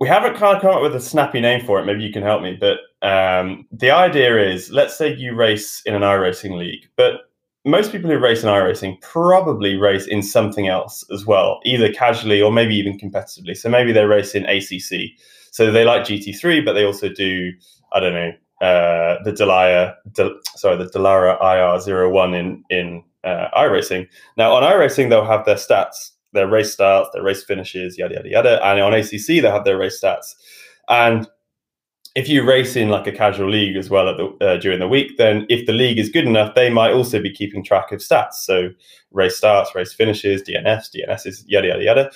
we 0.00 0.08
haven't 0.08 0.36
kind 0.36 0.56
of 0.56 0.62
come 0.62 0.76
up 0.76 0.82
with 0.82 0.94
a 0.94 1.00
snappy 1.00 1.40
name 1.40 1.64
for 1.64 1.80
it. 1.80 1.86
Maybe 1.86 2.04
you 2.04 2.12
can 2.12 2.22
help 2.22 2.42
me. 2.42 2.58
But 2.58 2.78
um, 3.06 3.66
the 3.72 3.90
idea 3.90 4.38
is, 4.38 4.70
let's 4.70 4.96
say 4.96 5.14
you 5.14 5.34
race 5.34 5.82
in 5.84 5.94
an 5.94 6.02
iRacing 6.02 6.56
league, 6.58 6.88
but 6.96 7.22
most 7.64 7.92
people 7.92 8.10
who 8.10 8.18
race 8.18 8.42
in 8.42 8.48
iRacing 8.48 9.00
probably 9.00 9.76
race 9.76 10.06
in 10.06 10.22
something 10.22 10.68
else 10.68 11.04
as 11.12 11.24
well, 11.24 11.60
either 11.64 11.92
casually 11.92 12.42
or 12.42 12.52
maybe 12.52 12.76
even 12.76 12.98
competitively. 12.98 13.56
So 13.56 13.70
maybe 13.70 13.92
they 13.92 14.04
race 14.04 14.34
in 14.34 14.44
ACC. 14.44 15.12
So 15.50 15.70
they 15.70 15.84
like 15.84 16.02
GT3, 16.02 16.64
but 16.64 16.74
they 16.74 16.84
also 16.84 17.08
do, 17.08 17.52
I 17.92 18.00
don't 18.00 18.12
know, 18.12 18.32
uh, 18.60 19.22
the 19.24 19.32
Delia, 19.32 19.96
De, 20.12 20.30
sorry, 20.56 20.76
the 20.76 20.86
Dallara 20.86 21.40
IR01 21.40 22.38
in 22.38 22.64
in 22.70 23.02
uh, 23.24 23.48
iRacing. 23.56 24.08
Now 24.36 24.52
on 24.52 24.62
iRacing, 24.62 25.08
they'll 25.08 25.24
have 25.24 25.44
their 25.44 25.56
stats, 25.56 26.10
their 26.32 26.48
race 26.48 26.72
starts, 26.72 27.10
their 27.12 27.22
race 27.22 27.44
finishes, 27.44 27.98
yada 27.98 28.14
yada 28.14 28.28
yada, 28.28 28.66
and 28.66 28.80
on 28.80 28.94
ACC 28.94 29.26
they'll 29.26 29.52
have 29.52 29.64
their 29.64 29.78
race 29.78 30.00
stats. 30.00 30.34
And 30.88 31.26
if 32.14 32.28
you 32.28 32.44
race 32.44 32.76
in 32.76 32.90
like 32.90 33.06
a 33.06 33.12
casual 33.12 33.50
league 33.50 33.76
as 33.76 33.90
well 33.90 34.06
the, 34.16 34.46
uh, 34.46 34.56
during 34.58 34.78
the 34.78 34.88
week, 34.88 35.16
then 35.18 35.46
if 35.48 35.66
the 35.66 35.72
league 35.72 35.98
is 35.98 36.08
good 36.08 36.26
enough, 36.26 36.54
they 36.54 36.70
might 36.70 36.92
also 36.92 37.20
be 37.20 37.32
keeping 37.32 37.64
track 37.64 37.90
of 37.90 38.00
stats. 38.00 38.34
So 38.34 38.70
race 39.10 39.36
starts, 39.36 39.74
race 39.74 39.92
finishes, 39.92 40.42
DNFs, 40.42 40.90
DNSs, 40.94 41.44
yada 41.46 41.68
yada 41.68 41.82
yada. 41.82 42.10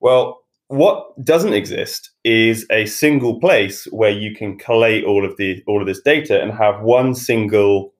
Well, 0.00 0.42
what 0.68 1.24
doesn't 1.24 1.52
exist 1.52 2.10
is 2.24 2.66
a 2.70 2.86
single 2.86 3.38
place 3.38 3.84
where 3.92 4.10
you 4.10 4.34
can 4.34 4.58
collate 4.58 5.04
all 5.04 5.24
of 5.24 5.36
the 5.36 5.62
all 5.66 5.80
of 5.80 5.86
this 5.86 6.02
data 6.02 6.42
and 6.42 6.52
have 6.52 6.82
one 6.82 7.14
single 7.14 7.94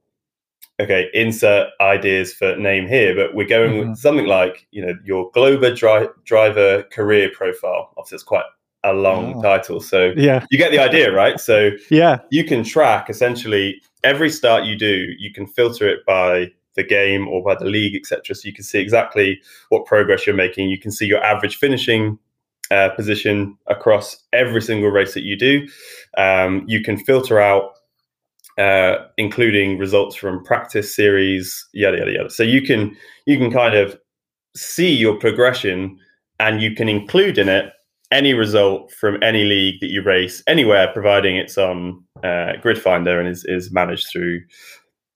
okay, 0.80 1.08
insert 1.14 1.68
ideas 1.80 2.32
for 2.32 2.56
name 2.56 2.86
here, 2.86 3.14
but 3.14 3.34
we're 3.34 3.46
going 3.46 3.72
mm-hmm. 3.72 3.90
with 3.90 3.98
something 3.98 4.26
like, 4.26 4.66
you 4.70 4.84
know, 4.84 4.94
your 5.04 5.30
Glober 5.32 5.74
dri- 5.74 6.08
driver 6.24 6.82
career 6.84 7.30
profile. 7.32 7.92
Obviously, 7.96 8.16
it's 8.16 8.24
quite 8.24 8.44
a 8.84 8.92
long 8.92 9.36
oh. 9.36 9.42
title. 9.42 9.80
So 9.80 10.12
yeah, 10.16 10.44
you 10.50 10.58
get 10.58 10.70
the 10.70 10.78
idea, 10.78 11.12
right? 11.12 11.40
So 11.40 11.70
yeah, 11.90 12.20
you 12.30 12.44
can 12.44 12.62
track 12.62 13.10
essentially 13.10 13.80
every 14.04 14.30
start 14.30 14.64
you 14.64 14.76
do, 14.76 15.12
you 15.18 15.32
can 15.32 15.46
filter 15.46 15.88
it 15.88 16.06
by 16.06 16.52
the 16.74 16.84
game 16.84 17.26
or 17.26 17.42
by 17.42 17.54
the 17.54 17.64
league, 17.64 17.96
etc. 17.96 18.34
So 18.34 18.46
you 18.46 18.52
can 18.52 18.64
see 18.64 18.78
exactly 18.78 19.40
what 19.70 19.86
progress 19.86 20.26
you're 20.26 20.36
making. 20.36 20.68
You 20.68 20.78
can 20.78 20.92
see 20.92 21.06
your 21.06 21.22
average 21.24 21.56
finishing 21.56 22.18
uh, 22.70 22.90
position 22.90 23.56
across 23.66 24.22
every 24.32 24.60
single 24.60 24.90
race 24.90 25.14
that 25.14 25.22
you 25.22 25.36
do. 25.36 25.66
Um, 26.16 26.64
you 26.68 26.82
can 26.82 26.96
filter 26.96 27.40
out 27.40 27.75
uh, 28.58 28.96
including 29.18 29.78
results 29.78 30.16
from 30.16 30.44
practice 30.44 30.94
series, 30.94 31.66
yada 31.72 31.98
yada 31.98 32.12
yada. 32.12 32.30
So 32.30 32.42
you 32.42 32.62
can 32.62 32.96
you 33.26 33.38
can 33.38 33.50
kind 33.50 33.74
of 33.74 33.98
see 34.56 34.92
your 34.92 35.16
progression, 35.18 35.98
and 36.40 36.60
you 36.62 36.74
can 36.74 36.88
include 36.88 37.38
in 37.38 37.48
it 37.48 37.72
any 38.12 38.34
result 38.34 38.92
from 38.92 39.22
any 39.22 39.44
league 39.44 39.80
that 39.80 39.88
you 39.88 40.02
race 40.02 40.42
anywhere, 40.46 40.88
providing 40.92 41.36
it's 41.36 41.58
on 41.58 42.02
uh, 42.22 42.52
Grid 42.62 42.80
Finder 42.80 43.18
and 43.20 43.28
is 43.28 43.44
is 43.44 43.72
managed 43.72 44.08
through 44.10 44.40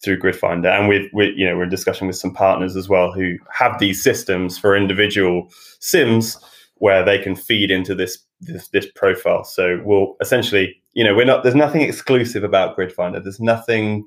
through 0.02 0.18
Gridfinder, 0.18 0.70
and 0.78 0.88
we've 0.88 1.08
we 1.12 1.32
you 1.36 1.46
know 1.46 1.56
we're 1.56 1.64
in 1.64 1.68
discussion 1.68 2.06
with 2.06 2.16
some 2.16 2.32
partners 2.32 2.76
as 2.76 2.88
well 2.88 3.12
who 3.12 3.36
have 3.52 3.78
these 3.78 4.02
systems 4.02 4.58
for 4.58 4.76
individual 4.76 5.48
sims 5.80 6.38
where 6.76 7.04
they 7.04 7.18
can 7.18 7.36
feed 7.36 7.70
into 7.70 7.94
this 7.94 8.18
this, 8.40 8.68
this 8.68 8.86
profile. 8.94 9.44
So 9.44 9.80
we'll 9.84 10.16
essentially 10.20 10.80
you 10.94 11.04
know 11.04 11.14
we're 11.14 11.26
not 11.26 11.42
there's 11.42 11.54
nothing 11.54 11.82
exclusive 11.82 12.44
about 12.44 12.76
Gridfinder. 12.76 13.22
There's 13.22 13.40
nothing 13.40 14.06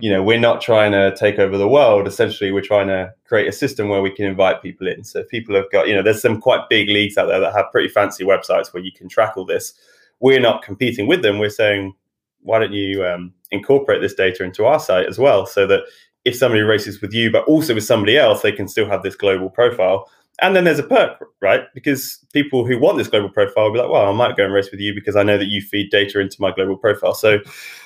you 0.00 0.10
know 0.10 0.22
we're 0.22 0.40
not 0.40 0.60
trying 0.60 0.92
to 0.92 1.14
take 1.16 1.38
over 1.38 1.56
the 1.56 1.68
world. 1.68 2.06
Essentially 2.06 2.52
we're 2.52 2.60
trying 2.60 2.88
to 2.88 3.12
create 3.24 3.48
a 3.48 3.52
system 3.52 3.88
where 3.88 4.02
we 4.02 4.10
can 4.10 4.26
invite 4.26 4.62
people 4.62 4.86
in. 4.86 5.04
So 5.04 5.22
people 5.24 5.54
have 5.54 5.70
got 5.70 5.88
you 5.88 5.94
know 5.94 6.02
there's 6.02 6.22
some 6.22 6.40
quite 6.40 6.68
big 6.68 6.88
leagues 6.88 7.16
out 7.16 7.26
there 7.26 7.40
that 7.40 7.54
have 7.54 7.72
pretty 7.72 7.88
fancy 7.88 8.24
websites 8.24 8.72
where 8.72 8.82
you 8.82 8.92
can 8.92 9.08
track 9.08 9.36
all 9.36 9.46
this. 9.46 9.74
We're 10.20 10.40
not 10.40 10.62
competing 10.62 11.06
with 11.06 11.22
them. 11.22 11.38
We're 11.38 11.50
saying 11.50 11.94
why 12.42 12.58
don't 12.58 12.72
you 12.72 13.04
um, 13.04 13.32
incorporate 13.50 14.00
this 14.00 14.14
data 14.14 14.44
into 14.44 14.64
our 14.64 14.80
site 14.80 15.06
as 15.06 15.18
well 15.18 15.46
so 15.46 15.66
that 15.66 15.82
if 16.24 16.36
somebody 16.36 16.62
races 16.62 17.00
with 17.00 17.12
you 17.12 17.30
but 17.30 17.44
also 17.44 17.74
with 17.74 17.84
somebody 17.84 18.16
else 18.16 18.42
they 18.42 18.52
can 18.52 18.68
still 18.68 18.88
have 18.88 19.02
this 19.02 19.16
global 19.16 19.50
profile 19.50 20.08
and 20.40 20.54
then 20.54 20.64
there's 20.64 20.78
a 20.78 20.84
perk 20.84 21.24
right 21.40 21.62
because 21.74 22.24
people 22.32 22.66
who 22.66 22.78
want 22.78 22.96
this 22.98 23.08
global 23.08 23.28
profile 23.28 23.64
will 23.64 23.72
be 23.72 23.78
like 23.78 23.90
well 23.90 24.08
i 24.08 24.12
might 24.12 24.36
go 24.36 24.44
and 24.44 24.52
race 24.52 24.70
with 24.70 24.80
you 24.80 24.94
because 24.94 25.16
i 25.16 25.22
know 25.22 25.38
that 25.38 25.48
you 25.48 25.60
feed 25.60 25.90
data 25.90 26.20
into 26.20 26.36
my 26.40 26.52
global 26.52 26.76
profile 26.76 27.14
so 27.14 27.38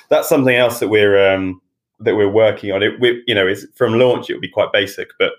that's 0.09 0.29
something 0.29 0.55
else 0.55 0.79
that 0.79 0.89
we're 0.89 1.33
um, 1.33 1.61
that 2.03 2.15
we're 2.15 2.29
working 2.29 2.71
on. 2.71 2.83
It, 2.83 2.99
we, 2.99 3.23
you 3.27 3.35
know, 3.35 3.47
is 3.47 3.67
from 3.75 3.99
launch 3.99 4.29
it 4.29 4.33
will 4.33 4.41
be 4.41 4.49
quite 4.49 4.71
basic, 4.71 5.09
but 5.19 5.33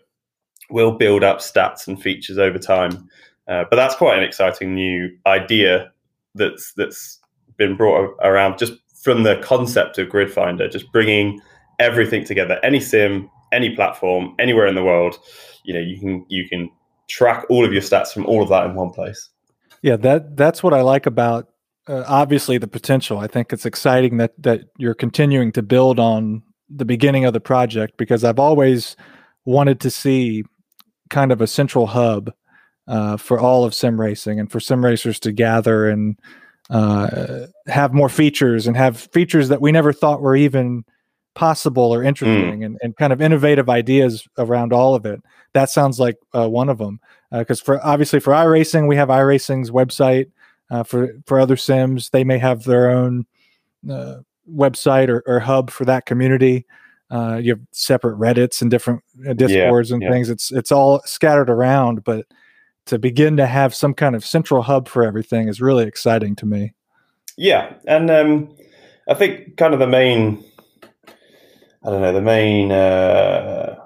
we'll 0.70 0.96
build 0.96 1.22
up 1.22 1.38
stats 1.38 1.86
and 1.86 2.00
features 2.00 2.38
over 2.38 2.58
time. 2.58 3.08
Uh, 3.46 3.64
but 3.68 3.76
that's 3.76 3.94
quite 3.94 4.18
an 4.18 4.24
exciting 4.24 4.74
new 4.74 5.10
idea 5.26 5.92
that's 6.34 6.72
that's 6.76 7.20
been 7.56 7.76
brought 7.76 8.16
around 8.22 8.58
just 8.58 8.72
from 9.02 9.22
the 9.22 9.36
concept 9.42 9.98
of 9.98 10.08
Grid 10.08 10.32
Finder, 10.32 10.68
just 10.68 10.90
bringing 10.92 11.40
everything 11.78 12.24
together. 12.24 12.58
Any 12.62 12.80
sim, 12.80 13.30
any 13.52 13.74
platform, 13.74 14.34
anywhere 14.38 14.66
in 14.66 14.74
the 14.74 14.82
world, 14.82 15.18
you 15.64 15.74
know, 15.74 15.80
you 15.80 15.98
can 15.98 16.24
you 16.28 16.48
can 16.48 16.70
track 17.08 17.44
all 17.48 17.64
of 17.64 17.72
your 17.72 17.82
stats 17.82 18.12
from 18.12 18.26
all 18.26 18.42
of 18.42 18.48
that 18.48 18.66
in 18.66 18.74
one 18.74 18.90
place. 18.90 19.30
Yeah, 19.82 19.96
that 19.96 20.36
that's 20.36 20.62
what 20.62 20.72
I 20.72 20.80
like 20.80 21.06
about 21.06 21.48
uh, 21.86 22.04
obviously 22.06 22.58
the 22.58 22.66
potential. 22.66 23.18
I 23.18 23.26
think 23.26 23.52
it's 23.52 23.66
exciting 23.66 24.16
that 24.18 24.32
that 24.42 24.62
you're 24.78 24.94
continuing 24.94 25.52
to 25.52 25.62
build 25.62 25.98
on 25.98 26.42
the 26.70 26.84
beginning 26.84 27.24
of 27.24 27.32
the 27.32 27.40
project 27.40 27.96
because 27.96 28.24
I've 28.24 28.38
always 28.38 28.96
wanted 29.44 29.80
to 29.80 29.90
see 29.90 30.44
kind 31.10 31.30
of 31.30 31.40
a 31.40 31.46
central 31.46 31.86
hub 31.86 32.32
uh, 32.88 33.16
for 33.16 33.38
all 33.38 33.64
of 33.64 33.74
sim 33.74 34.00
racing 34.00 34.40
and 34.40 34.50
for 34.50 34.60
sim 34.60 34.84
racers 34.84 35.20
to 35.20 35.32
gather 35.32 35.88
and 35.88 36.18
uh, 36.70 37.46
have 37.66 37.92
more 37.92 38.08
features 38.08 38.66
and 38.66 38.76
have 38.76 38.96
features 38.98 39.48
that 39.48 39.60
we 39.60 39.70
never 39.70 39.92
thought 39.92 40.22
were 40.22 40.36
even 40.36 40.84
possible 41.34 41.92
or 41.94 42.02
interesting 42.02 42.60
mm. 42.60 42.64
and, 42.64 42.78
and 42.82 42.96
kind 42.96 43.12
of 43.12 43.20
innovative 43.20 43.68
ideas 43.68 44.26
around 44.38 44.72
all 44.72 44.94
of 44.94 45.04
it. 45.04 45.20
That 45.52 45.70
sounds 45.70 46.00
like 46.00 46.16
uh, 46.34 46.48
one 46.48 46.68
of 46.68 46.78
them. 46.78 47.00
Because 47.30 47.60
uh, 47.60 47.64
for 47.64 47.86
obviously 47.86 48.20
for 48.20 48.32
iRacing, 48.32 48.88
we 48.88 48.96
have 48.96 49.08
iRacing's 49.08 49.70
website. 49.70 50.30
Uh, 50.70 50.82
for 50.82 51.08
for 51.26 51.38
other 51.38 51.56
sims, 51.56 52.10
they 52.10 52.24
may 52.24 52.38
have 52.38 52.64
their 52.64 52.90
own 52.90 53.26
uh, 53.90 54.16
website 54.50 55.08
or, 55.08 55.22
or 55.26 55.40
hub 55.40 55.70
for 55.70 55.84
that 55.84 56.06
community. 56.06 56.64
Uh, 57.10 57.36
you 57.36 57.50
have 57.50 57.60
separate 57.70 58.18
Reddits 58.18 58.62
and 58.62 58.70
different 58.70 59.02
uh, 59.28 59.34
discords 59.34 59.90
yeah, 59.90 59.94
and 59.94 60.02
yeah. 60.02 60.10
things. 60.10 60.30
It's 60.30 60.50
it's 60.50 60.72
all 60.72 61.02
scattered 61.04 61.50
around, 61.50 62.02
but 62.02 62.26
to 62.86 62.98
begin 62.98 63.36
to 63.36 63.46
have 63.46 63.74
some 63.74 63.94
kind 63.94 64.16
of 64.16 64.24
central 64.24 64.62
hub 64.62 64.88
for 64.88 65.04
everything 65.04 65.48
is 65.48 65.60
really 65.60 65.84
exciting 65.86 66.34
to 66.36 66.46
me. 66.46 66.72
Yeah, 67.36 67.74
and 67.86 68.10
um, 68.10 68.56
I 69.08 69.14
think 69.14 69.56
kind 69.56 69.74
of 69.74 69.80
the 69.80 69.86
main, 69.86 70.44
I 71.84 71.90
don't 71.90 72.00
know, 72.00 72.12
the 72.12 72.22
main. 72.22 72.72
Uh, 72.72 73.76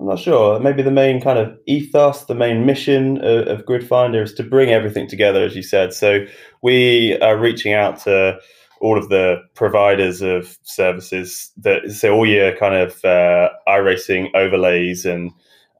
I'm 0.00 0.08
not 0.08 0.18
sure. 0.18 0.58
Maybe 0.58 0.82
the 0.82 0.90
main 0.90 1.20
kind 1.20 1.38
of 1.38 1.56
ethos, 1.66 2.24
the 2.24 2.34
main 2.34 2.66
mission 2.66 3.18
of, 3.18 3.46
of 3.46 3.66
Gridfinder 3.66 4.22
is 4.22 4.34
to 4.34 4.42
bring 4.42 4.70
everything 4.70 5.06
together, 5.06 5.44
as 5.44 5.54
you 5.54 5.62
said. 5.62 5.92
So 5.94 6.26
we 6.60 7.16
are 7.20 7.38
reaching 7.38 7.72
out 7.72 8.00
to 8.00 8.40
all 8.80 8.98
of 8.98 9.10
the 9.10 9.40
providers 9.54 10.20
of 10.20 10.58
services 10.64 11.52
that 11.58 11.88
so 11.92 12.12
all 12.14 12.26
your 12.26 12.56
kind 12.56 12.74
of 12.74 13.04
uh, 13.04 13.50
iRacing 13.68 14.34
overlays 14.34 15.06
and 15.06 15.30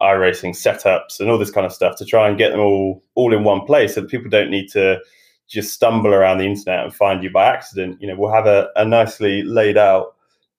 iRacing 0.00 0.50
setups 0.50 1.18
and 1.18 1.28
all 1.28 1.38
this 1.38 1.50
kind 1.50 1.66
of 1.66 1.72
stuff 1.72 1.96
to 1.96 2.04
try 2.04 2.28
and 2.28 2.38
get 2.38 2.50
them 2.50 2.60
all 2.60 3.02
all 3.16 3.34
in 3.34 3.42
one 3.42 3.66
place 3.66 3.96
so 3.96 4.02
that 4.02 4.10
people 4.10 4.30
don't 4.30 4.50
need 4.50 4.68
to 4.68 5.00
just 5.48 5.74
stumble 5.74 6.14
around 6.14 6.38
the 6.38 6.46
internet 6.46 6.84
and 6.84 6.94
find 6.94 7.24
you 7.24 7.30
by 7.30 7.44
accident. 7.44 8.00
You 8.00 8.06
know, 8.06 8.14
we'll 8.16 8.32
have 8.32 8.46
a, 8.46 8.68
a 8.76 8.84
nicely 8.84 9.42
laid 9.42 9.76
out 9.76 10.14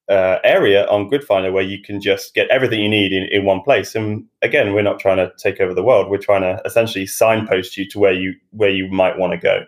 uh, 0.08 0.38
area 0.44 0.86
on 0.88 1.08
Gridfinder 1.08 1.52
where 1.52 1.62
you 1.62 1.80
can 1.80 2.00
just 2.00 2.34
get 2.34 2.48
everything 2.48 2.80
you 2.80 2.88
need 2.88 3.12
in, 3.12 3.24
in 3.32 3.44
one 3.44 3.62
place. 3.62 3.94
And 3.94 4.24
again, 4.42 4.74
we're 4.74 4.82
not 4.82 4.98
trying 4.98 5.16
to 5.16 5.32
take 5.38 5.60
over 5.60 5.72
the 5.72 5.82
world. 5.82 6.10
We're 6.10 6.18
trying 6.18 6.42
to 6.42 6.60
essentially 6.64 7.06
signpost 7.06 7.76
you 7.76 7.88
to 7.88 7.98
where 7.98 8.12
you 8.12 8.34
where 8.50 8.70
you 8.70 8.88
might 8.90 9.18
want 9.18 9.32
to 9.32 9.38
go 9.38 9.64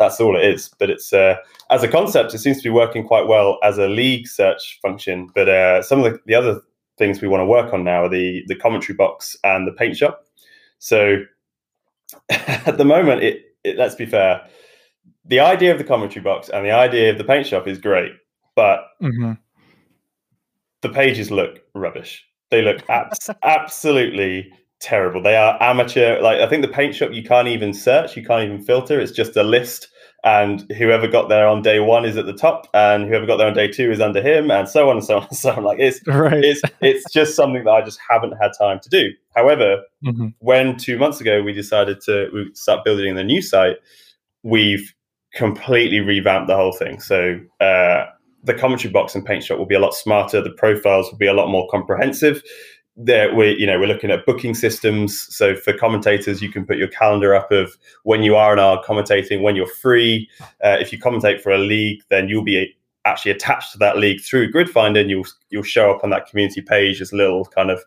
that's 0.00 0.18
all 0.18 0.36
it 0.36 0.44
is. 0.44 0.70
But 0.78 0.90
it's 0.90 1.12
uh, 1.12 1.36
as 1.68 1.84
a 1.84 1.88
concept, 1.88 2.34
it 2.34 2.38
seems 2.38 2.56
to 2.56 2.62
be 2.64 2.70
working 2.70 3.06
quite 3.06 3.28
well 3.28 3.58
as 3.62 3.78
a 3.78 3.86
league 3.86 4.26
search 4.26 4.80
function. 4.82 5.28
But 5.32 5.48
uh, 5.48 5.82
some 5.82 6.02
of 6.02 6.12
the, 6.12 6.20
the, 6.26 6.34
other 6.34 6.60
things 6.98 7.20
we 7.20 7.28
want 7.28 7.42
to 7.42 7.44
work 7.44 7.72
on 7.72 7.84
now 7.84 8.04
are 8.04 8.08
the 8.08 8.42
the 8.48 8.56
commentary 8.56 8.96
box 8.96 9.36
and 9.44 9.68
the 9.68 9.72
paint 9.72 9.96
shop. 9.96 10.24
So 10.78 11.18
at 12.30 12.78
the 12.78 12.84
moment, 12.84 13.22
it, 13.22 13.54
it 13.62 13.76
let's 13.76 13.94
be 13.94 14.06
fair, 14.06 14.44
the 15.24 15.38
idea 15.38 15.70
of 15.70 15.78
the 15.78 15.84
commentary 15.84 16.24
box 16.24 16.48
and 16.48 16.64
the 16.64 16.72
idea 16.72 17.10
of 17.12 17.18
the 17.18 17.24
paint 17.24 17.46
shop 17.46 17.68
is 17.68 17.78
great, 17.78 18.12
but 18.56 18.80
mm-hmm. 19.00 19.32
The 20.82 20.88
pages 20.88 21.30
look 21.30 21.60
rubbish. 21.74 22.24
They 22.50 22.62
look 22.62 22.82
abs- 22.88 23.30
absolutely 23.42 24.52
terrible. 24.80 25.22
They 25.22 25.36
are 25.36 25.62
amateur. 25.62 26.20
Like 26.20 26.40
I 26.40 26.48
think 26.48 26.62
the 26.62 26.72
paint 26.72 26.94
shop 26.94 27.12
you 27.12 27.22
can't 27.22 27.48
even 27.48 27.72
search, 27.72 28.16
you 28.16 28.24
can't 28.24 28.44
even 28.44 28.62
filter. 28.62 29.00
It's 29.00 29.12
just 29.12 29.36
a 29.36 29.42
list, 29.42 29.88
and 30.24 30.70
whoever 30.72 31.06
got 31.06 31.28
there 31.28 31.46
on 31.46 31.62
day 31.62 31.80
one 31.80 32.04
is 32.04 32.16
at 32.16 32.26
the 32.26 32.32
top, 32.32 32.66
and 32.74 33.06
whoever 33.06 33.26
got 33.26 33.36
there 33.36 33.46
on 33.46 33.54
day 33.54 33.68
two 33.68 33.90
is 33.90 34.00
under 34.00 34.22
him, 34.22 34.50
and 34.50 34.68
so 34.68 34.90
on 34.90 34.96
and 34.96 35.04
so 35.04 35.18
on 35.18 35.24
and 35.24 35.36
so 35.36 35.52
on. 35.52 35.64
Like 35.64 35.78
it's 35.78 36.00
right. 36.06 36.42
it's 36.44 36.62
it's 36.80 37.12
just 37.12 37.36
something 37.36 37.64
that 37.64 37.70
I 37.70 37.82
just 37.82 38.00
haven't 38.08 38.32
had 38.40 38.52
time 38.58 38.80
to 38.80 38.88
do. 38.88 39.10
However, 39.36 39.82
mm-hmm. 40.04 40.28
when 40.38 40.76
two 40.76 40.98
months 40.98 41.20
ago 41.20 41.42
we 41.42 41.52
decided 41.52 42.00
to 42.06 42.50
start 42.54 42.84
building 42.84 43.14
the 43.14 43.24
new 43.24 43.42
site, 43.42 43.76
we've 44.42 44.92
completely 45.34 46.00
revamped 46.00 46.48
the 46.48 46.56
whole 46.56 46.72
thing. 46.72 47.00
So. 47.00 47.38
Uh, 47.60 48.06
the 48.42 48.54
commentary 48.54 48.92
box 48.92 49.14
and 49.14 49.24
paint 49.24 49.44
shop 49.44 49.58
will 49.58 49.66
be 49.66 49.74
a 49.74 49.80
lot 49.80 49.94
smarter. 49.94 50.40
The 50.40 50.50
profiles 50.50 51.10
will 51.10 51.18
be 51.18 51.26
a 51.26 51.34
lot 51.34 51.48
more 51.48 51.68
comprehensive. 51.70 52.42
There 52.96 53.34
we 53.34 53.56
you 53.56 53.66
know 53.66 53.78
we're 53.78 53.86
looking 53.86 54.10
at 54.10 54.26
booking 54.26 54.54
systems. 54.54 55.26
So 55.34 55.54
for 55.54 55.72
commentators 55.72 56.42
you 56.42 56.50
can 56.50 56.66
put 56.66 56.76
your 56.76 56.88
calendar 56.88 57.34
up 57.34 57.50
of 57.50 57.76
when 58.04 58.22
you 58.22 58.36
are 58.36 58.52
and 58.52 58.60
are 58.60 58.82
commentating 58.84 59.42
when 59.42 59.56
you're 59.56 59.66
free. 59.66 60.28
Uh, 60.64 60.76
if 60.80 60.92
you 60.92 60.98
commentate 60.98 61.40
for 61.40 61.50
a 61.50 61.58
league 61.58 62.02
then 62.10 62.28
you'll 62.28 62.44
be 62.44 62.74
actually 63.06 63.30
attached 63.30 63.72
to 63.72 63.78
that 63.78 63.96
league 63.96 64.20
through 64.20 64.52
gridfinder 64.52 65.00
and 65.00 65.10
you'll 65.10 65.26
you'll 65.50 65.62
show 65.62 65.90
up 65.90 66.04
on 66.04 66.10
that 66.10 66.26
community 66.26 66.60
page 66.60 67.00
as 67.00 67.12
a 67.12 67.16
little 67.16 67.44
kind 67.46 67.70
of 67.70 67.82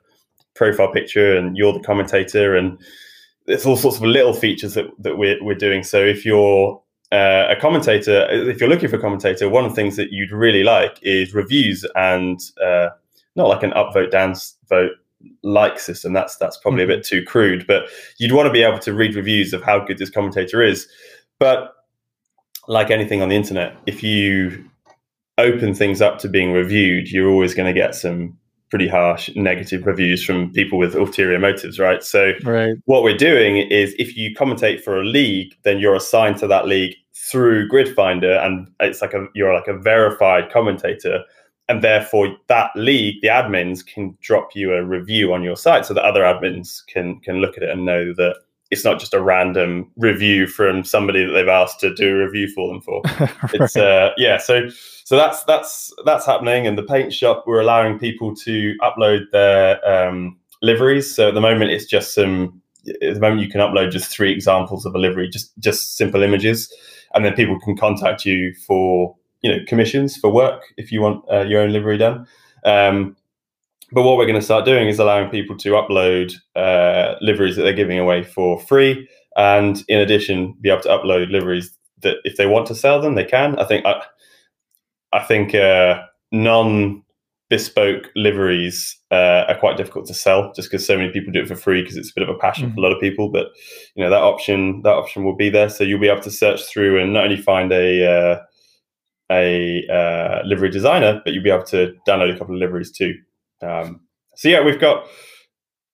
profile 0.56 0.92
picture 0.92 1.36
and 1.36 1.58
you're 1.58 1.74
the 1.74 1.80
commentator 1.80 2.56
and 2.56 2.80
there's 3.46 3.66
all 3.66 3.76
sorts 3.76 3.98
of 3.98 4.04
little 4.04 4.34
features 4.34 4.74
that, 4.76 4.86
that 5.00 5.18
we're, 5.18 5.44
we're 5.44 5.56
doing. 5.56 5.84
So 5.84 6.04
if 6.04 6.26
you're 6.26 6.82
uh, 7.14 7.48
a 7.50 7.60
commentator 7.60 8.28
if 8.30 8.60
you're 8.60 8.70
looking 8.70 8.90
for 8.90 8.96
a 8.96 9.02
commentator 9.02 9.48
one 9.48 9.64
of 9.64 9.72
the 9.72 9.76
things 9.76 9.96
that 9.96 10.12
you'd 10.12 10.32
really 10.32 10.64
like 10.64 10.98
is 11.04 11.34
reviews 11.34 11.86
and 11.96 12.40
uh, 12.62 12.90
not 13.36 13.48
like 13.48 13.64
an 13.64 13.72
upvote 13.72 14.12
downvote 14.12 14.96
like 15.44 15.80
system. 15.80 16.14
That's 16.14 16.36
that's 16.38 16.58
probably 16.58 16.84
mm-hmm. 16.84 16.92
a 16.92 16.96
bit 16.98 17.06
too 17.06 17.24
crude, 17.24 17.66
but 17.68 17.84
you'd 18.18 18.32
want 18.32 18.48
to 18.48 18.54
be 18.54 18.64
able 18.64 18.80
to 18.80 18.94
read 18.94 19.16
reviews 19.16 19.54
of 19.54 19.64
how 19.64 19.80
good 19.80 19.98
this 19.98 20.10
commentator 20.10 20.62
is. 20.62 20.88
But 21.40 21.74
like 22.68 22.92
anything 22.92 23.22
on 23.22 23.30
the 23.30 23.36
internet, 23.36 23.76
if 23.86 24.04
you 24.04 24.66
open 25.38 25.74
things 25.74 26.02
up 26.02 26.20
to 26.20 26.30
being 26.30 26.52
reviewed, 26.52 27.12
you're 27.12 27.30
always 27.30 27.54
going 27.54 27.74
to 27.74 27.80
get 27.80 27.96
some 27.96 28.38
pretty 28.70 28.88
harsh 28.88 29.30
negative 29.36 29.86
reviews 29.86 30.24
from 30.24 30.52
people 30.52 30.80
with 30.80 30.96
ulterior 30.96 31.38
motives, 31.38 31.78
right? 31.78 32.04
So 32.04 32.34
right. 32.44 32.76
what 32.86 33.04
we're 33.04 33.18
doing 33.18 33.58
is 33.58 33.94
if 34.00 34.16
you 34.18 34.34
commentate 34.36 34.82
for 34.82 35.00
a 35.00 35.06
league, 35.06 35.56
then 35.64 35.80
you're 35.80 35.96
assigned 35.96 36.38
to 36.38 36.48
that 36.48 36.68
league 36.68 36.96
through 37.16 37.70
Gridfinder 37.70 38.44
and 38.44 38.68
it's 38.80 39.02
like 39.02 39.14
a 39.14 39.28
you're 39.36 39.54
like 39.54 39.68
a 39.68 39.78
verified 39.78 40.52
commentator 40.52 41.24
and 41.70 41.84
therefore 41.84 42.36
that 42.48 42.72
league 42.76 43.22
the 43.22 43.28
admins 43.28 43.86
can 43.86 44.18
drop 44.22 44.56
you 44.56 44.74
a 44.74 44.84
review 44.84 45.34
on 45.34 45.44
your 45.44 45.56
site 45.56 45.86
so 45.86 45.94
that 45.94 46.04
other 46.04 46.22
admins 46.22 46.86
can 46.88 47.20
can 47.20 47.38
look 47.38 47.56
at 47.56 47.64
it 47.64 47.70
and 47.70 47.86
know 47.86 48.14
that 48.14 48.36
it's 48.72 48.84
not 48.84 49.00
just 49.00 49.14
a 49.14 49.22
random 49.22 49.92
review 49.98 50.48
from 50.48 50.84
somebody 50.84 51.24
that 51.24 51.32
they've 51.34 51.48
asked 51.48 51.80
to 51.80 51.94
do 51.94 52.10
a 52.10 52.26
review 52.26 52.48
for 52.48 52.68
them 52.68 52.82
for. 52.82 53.02
Right. 53.44 53.54
it's 53.54 53.76
uh 53.76 54.12
yeah 54.18 54.38
so 54.38 54.68
so 55.04 55.16
that's 55.16 55.44
that's 55.44 55.94
that's 56.06 56.26
happening 56.26 56.66
and 56.66 56.78
the 56.78 56.84
paint 56.84 57.14
shop 57.14 57.44
we're 57.46 57.62
allowing 57.62 58.00
people 58.00 58.36
to 58.38 58.74
upload 58.82 59.30
their 59.32 59.86
um, 59.88 60.40
liveries. 60.64 61.14
So 61.14 61.28
at 61.28 61.36
the 61.36 61.42
moment 61.42 61.72
it's 61.72 61.86
just 61.86 62.16
some 62.16 62.60
at 62.88 63.14
the 63.14 63.20
moment 63.20 63.42
you 63.42 63.50
can 63.50 63.62
upload 63.62 63.92
just 63.92 64.10
three 64.10 64.32
examples 64.32 64.86
of 64.86 64.96
a 64.96 64.98
livery 64.98 65.30
just 65.30 65.58
just 65.60 65.96
simple 65.96 66.24
images 66.24 66.74
and 67.14 67.24
then 67.24 67.34
people 67.34 67.60
can 67.60 67.76
contact 67.78 68.26
you 68.26 68.54
for 68.68 69.16
you 69.42 69.52
know 69.52 69.60
commissions 69.68 70.18
for 70.18 70.32
work 70.32 70.74
if 70.78 70.92
you 70.92 71.02
want 71.02 71.24
uh, 71.32 71.42
your 71.42 71.62
own 71.62 71.72
livery 71.72 71.98
done. 71.98 72.26
Um, 72.66 73.16
but 73.92 74.04
what 74.04 74.18
we're 74.18 74.26
going 74.26 74.40
to 74.40 74.46
start 74.46 74.66
doing 74.66 74.88
is 74.88 74.98
allowing 74.98 75.30
people 75.30 75.56
to 75.58 75.70
upload 75.72 76.34
uh, 76.56 77.16
liveries 77.22 77.56
that 77.56 77.62
they're 77.62 77.74
giving 77.74 78.00
away 78.00 78.24
for 78.24 78.60
free, 78.60 79.08
and 79.38 79.84
in 79.88 80.00
addition, 80.00 80.56
be 80.62 80.70
able 80.70 80.82
to 80.82 80.90
upload 80.90 81.32
liveries 81.32 81.78
that 82.02 82.18
if 82.24 82.38
they 82.38 82.48
want 82.48 82.68
to 82.68 82.76
sell 82.76 83.02
them, 83.02 83.16
they 83.16 83.26
can. 83.26 83.58
I 83.60 83.66
think 83.66 83.86
I, 83.86 84.02
I 85.12 85.20
think 85.24 85.54
uh, 85.54 86.02
non 86.32 87.03
bespoke 87.54 88.10
liveries 88.16 88.98
uh, 89.12 89.46
are 89.48 89.60
quite 89.60 89.78
difficult 89.78 90.08
to 90.08 90.14
sell 90.16 90.52
just 90.56 90.72
because 90.72 90.84
so 90.84 90.98
many 90.98 91.12
people 91.12 91.32
do 91.32 91.40
it 91.40 91.48
for 91.48 91.56
free 91.56 91.84
because 91.84 91.96
it's 91.96 92.10
a 92.10 92.14
bit 92.16 92.28
of 92.28 92.36
a 92.36 92.40
passion 92.40 92.66
mm-hmm. 92.66 92.74
for 92.74 92.80
a 92.80 92.84
lot 92.84 92.92
of 92.92 93.00
people 93.00 93.30
but 93.30 93.50
you 93.94 94.04
know 94.04 94.10
that 94.10 94.24
option 94.24 94.82
that 94.82 94.96
option 94.96 95.24
will 95.24 95.36
be 95.36 95.52
there. 95.52 95.70
So 95.70 95.84
you'll 95.84 96.00
be 96.00 96.10
able 96.10 96.24
to 96.24 96.32
search 96.32 96.64
through 96.64 97.00
and 97.00 97.14
not 97.14 97.26
only 97.26 97.38
find 97.38 97.72
a 97.72 98.12
uh, 98.12 98.40
a 99.32 99.86
uh, 99.88 100.42
livery 100.46 100.72
designer 100.72 101.22
but 101.24 101.32
you'll 101.32 101.44
be 101.44 101.52
able 101.52 101.66
to 101.66 101.94
download 102.08 102.34
a 102.34 102.40
couple 102.40 102.56
of 102.56 102.60
liveries 102.60 102.92
too. 102.92 103.14
Um, 103.62 104.02
so 104.36 104.50
yeah 104.50 104.64
we've 104.64 104.82
got 104.82 105.06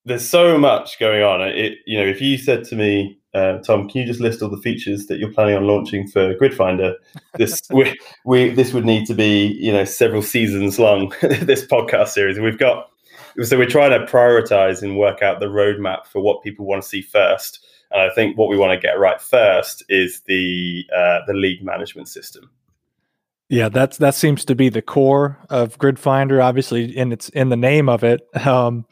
there's 0.06 0.26
so 0.26 0.56
much 0.56 0.98
going 0.98 1.22
on. 1.22 1.42
It 1.42 1.74
you 1.84 1.98
know 1.98 2.06
if 2.06 2.22
you 2.22 2.38
said 2.38 2.64
to 2.64 2.74
me 2.74 3.19
uh, 3.32 3.58
Tom, 3.58 3.88
can 3.88 4.00
you 4.00 4.06
just 4.06 4.20
list 4.20 4.42
all 4.42 4.48
the 4.48 4.56
features 4.56 5.06
that 5.06 5.18
you're 5.18 5.32
planning 5.32 5.56
on 5.56 5.66
launching 5.66 6.08
for 6.08 6.34
Grid 6.34 6.54
Finder? 6.54 6.96
This 7.34 7.62
we, 7.70 7.98
we 8.24 8.50
this 8.50 8.72
would 8.72 8.84
need 8.84 9.06
to 9.06 9.14
be 9.14 9.46
you 9.60 9.72
know 9.72 9.84
several 9.84 10.22
seasons 10.22 10.78
long. 10.78 11.12
this 11.22 11.64
podcast 11.64 12.08
series 12.08 12.38
we've 12.38 12.58
got, 12.58 12.90
so 13.42 13.56
we're 13.56 13.66
trying 13.66 13.90
to 13.90 14.04
prioritize 14.10 14.82
and 14.82 14.98
work 14.98 15.22
out 15.22 15.38
the 15.40 15.46
roadmap 15.46 16.06
for 16.06 16.20
what 16.20 16.42
people 16.42 16.66
want 16.66 16.82
to 16.82 16.88
see 16.88 17.02
first. 17.02 17.64
And 17.92 18.00
I 18.00 18.12
think 18.14 18.38
what 18.38 18.48
we 18.48 18.56
want 18.56 18.72
to 18.72 18.78
get 18.78 18.98
right 18.98 19.20
first 19.20 19.84
is 19.88 20.22
the 20.26 20.84
uh, 20.94 21.20
the 21.26 21.34
league 21.34 21.62
management 21.62 22.08
system. 22.08 22.50
Yeah, 23.48 23.68
that's 23.68 23.98
that 23.98 24.14
seems 24.14 24.44
to 24.44 24.54
be 24.54 24.68
the 24.68 24.82
core 24.82 25.38
of 25.50 25.78
Grid 25.78 25.98
Finder. 25.98 26.42
Obviously, 26.42 26.96
and 26.96 27.12
it's 27.12 27.28
in 27.30 27.48
the 27.48 27.56
name 27.56 27.88
of 27.88 28.02
it. 28.02 28.20
Um, 28.46 28.86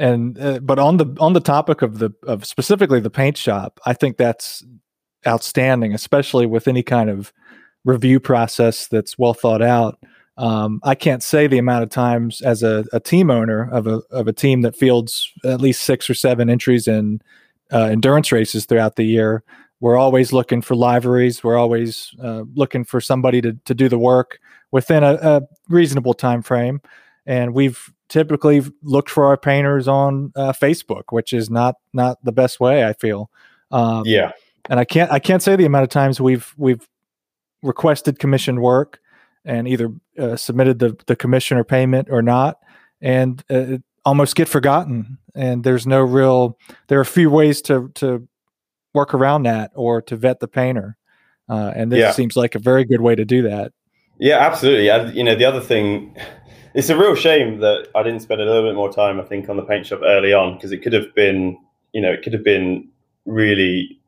and 0.00 0.38
uh, 0.40 0.58
but 0.60 0.78
on 0.78 0.96
the 0.96 1.16
on 1.20 1.32
the 1.32 1.40
topic 1.40 1.82
of 1.82 1.98
the 1.98 2.10
of 2.26 2.44
specifically 2.44 3.00
the 3.00 3.10
paint 3.10 3.36
shop 3.36 3.78
i 3.86 3.92
think 3.92 4.16
that's 4.16 4.64
outstanding 5.26 5.94
especially 5.94 6.46
with 6.46 6.66
any 6.66 6.82
kind 6.82 7.10
of 7.10 7.32
review 7.84 8.20
process 8.20 8.88
that's 8.88 9.18
well 9.18 9.34
thought 9.34 9.62
out. 9.62 9.98
Um, 10.36 10.80
i 10.84 10.94
can't 10.94 11.22
say 11.22 11.46
the 11.46 11.58
amount 11.58 11.82
of 11.82 11.90
times 11.90 12.40
as 12.40 12.62
a, 12.62 12.84
a, 12.92 13.00
team 13.00 13.30
owner 13.30 13.68
of 13.70 13.86
a 13.86 14.00
of 14.10 14.26
a 14.26 14.32
team 14.32 14.62
that 14.62 14.76
fields 14.76 15.30
at 15.44 15.60
least 15.60 15.82
six 15.82 16.08
or 16.08 16.14
seven 16.14 16.48
entries 16.48 16.88
in 16.88 17.20
uh, 17.72 17.84
endurance 17.84 18.32
races 18.32 18.64
throughout 18.64 18.96
the 18.96 19.04
year 19.04 19.42
we're 19.80 19.98
always 19.98 20.32
looking 20.32 20.62
for 20.62 20.74
liveries 20.74 21.44
we're 21.44 21.58
always 21.58 22.14
uh, 22.22 22.44
looking 22.54 22.84
for 22.84 23.00
somebody 23.02 23.42
to, 23.42 23.52
to 23.66 23.74
do 23.74 23.88
the 23.88 23.98
work 23.98 24.38
within 24.70 25.02
a, 25.02 25.14
a 25.14 25.42
reasonable 25.68 26.14
time 26.14 26.42
frame. 26.42 26.80
And 27.26 27.54
we've 27.54 27.92
typically 28.10 28.62
looked 28.82 29.08
for 29.08 29.24
our 29.24 29.38
painters 29.38 29.88
on 29.88 30.32
uh, 30.36 30.52
Facebook, 30.52 31.04
which 31.10 31.32
is 31.32 31.48
not 31.48 31.76
not 31.94 32.22
the 32.22 32.32
best 32.32 32.60
way. 32.60 32.84
I 32.84 32.92
feel. 32.92 33.30
Um, 33.70 34.02
yeah. 34.04 34.32
And 34.68 34.78
I 34.78 34.84
can't 34.84 35.10
I 35.10 35.18
can't 35.18 35.42
say 35.42 35.56
the 35.56 35.64
amount 35.64 35.84
of 35.84 35.88
times 35.88 36.20
we've 36.20 36.52
we've 36.58 36.86
requested 37.62 38.18
commissioned 38.18 38.60
work 38.60 39.00
and 39.44 39.66
either 39.66 39.90
uh, 40.18 40.36
submitted 40.36 40.80
the 40.80 40.96
the 41.06 41.16
commission 41.16 41.56
or 41.56 41.64
payment 41.64 42.08
or 42.10 42.20
not, 42.20 42.58
and 43.00 43.42
uh, 43.48 43.78
almost 44.04 44.36
get 44.36 44.48
forgotten. 44.48 45.16
And 45.34 45.64
there's 45.64 45.86
no 45.86 46.00
real. 46.00 46.58
There 46.88 46.98
are 46.98 47.02
a 47.02 47.06
few 47.06 47.30
ways 47.30 47.62
to 47.62 47.90
to 47.94 48.28
work 48.92 49.14
around 49.14 49.44
that 49.44 49.70
or 49.74 50.02
to 50.02 50.16
vet 50.16 50.40
the 50.40 50.48
painter, 50.48 50.98
uh, 51.48 51.72
and 51.74 51.90
this 51.90 52.00
yeah. 52.00 52.10
seems 52.10 52.36
like 52.36 52.54
a 52.54 52.58
very 52.58 52.84
good 52.84 53.00
way 53.00 53.14
to 53.14 53.24
do 53.24 53.42
that. 53.42 53.72
Yeah, 54.18 54.38
absolutely. 54.38 54.90
I, 54.90 55.06
you 55.12 55.24
know, 55.24 55.34
the 55.34 55.46
other 55.46 55.60
thing 55.62 56.14
it's 56.74 56.88
a 56.88 56.96
real 56.96 57.14
shame 57.14 57.60
that 57.60 57.88
I 57.94 58.02
didn't 58.02 58.20
spend 58.20 58.40
a 58.40 58.44
little 58.44 58.68
bit 58.68 58.76
more 58.76 58.92
time, 58.92 59.20
I 59.20 59.24
think, 59.24 59.48
on 59.48 59.56
the 59.56 59.62
paint 59.62 59.86
shop 59.86 60.00
early 60.04 60.32
on 60.32 60.54
because 60.54 60.72
it 60.72 60.78
could 60.78 60.92
have 60.92 61.14
been, 61.14 61.58
you 61.92 62.00
know, 62.00 62.12
it 62.12 62.22
could 62.22 62.32
have 62.32 62.44
been 62.44 62.88
really, 63.26 64.00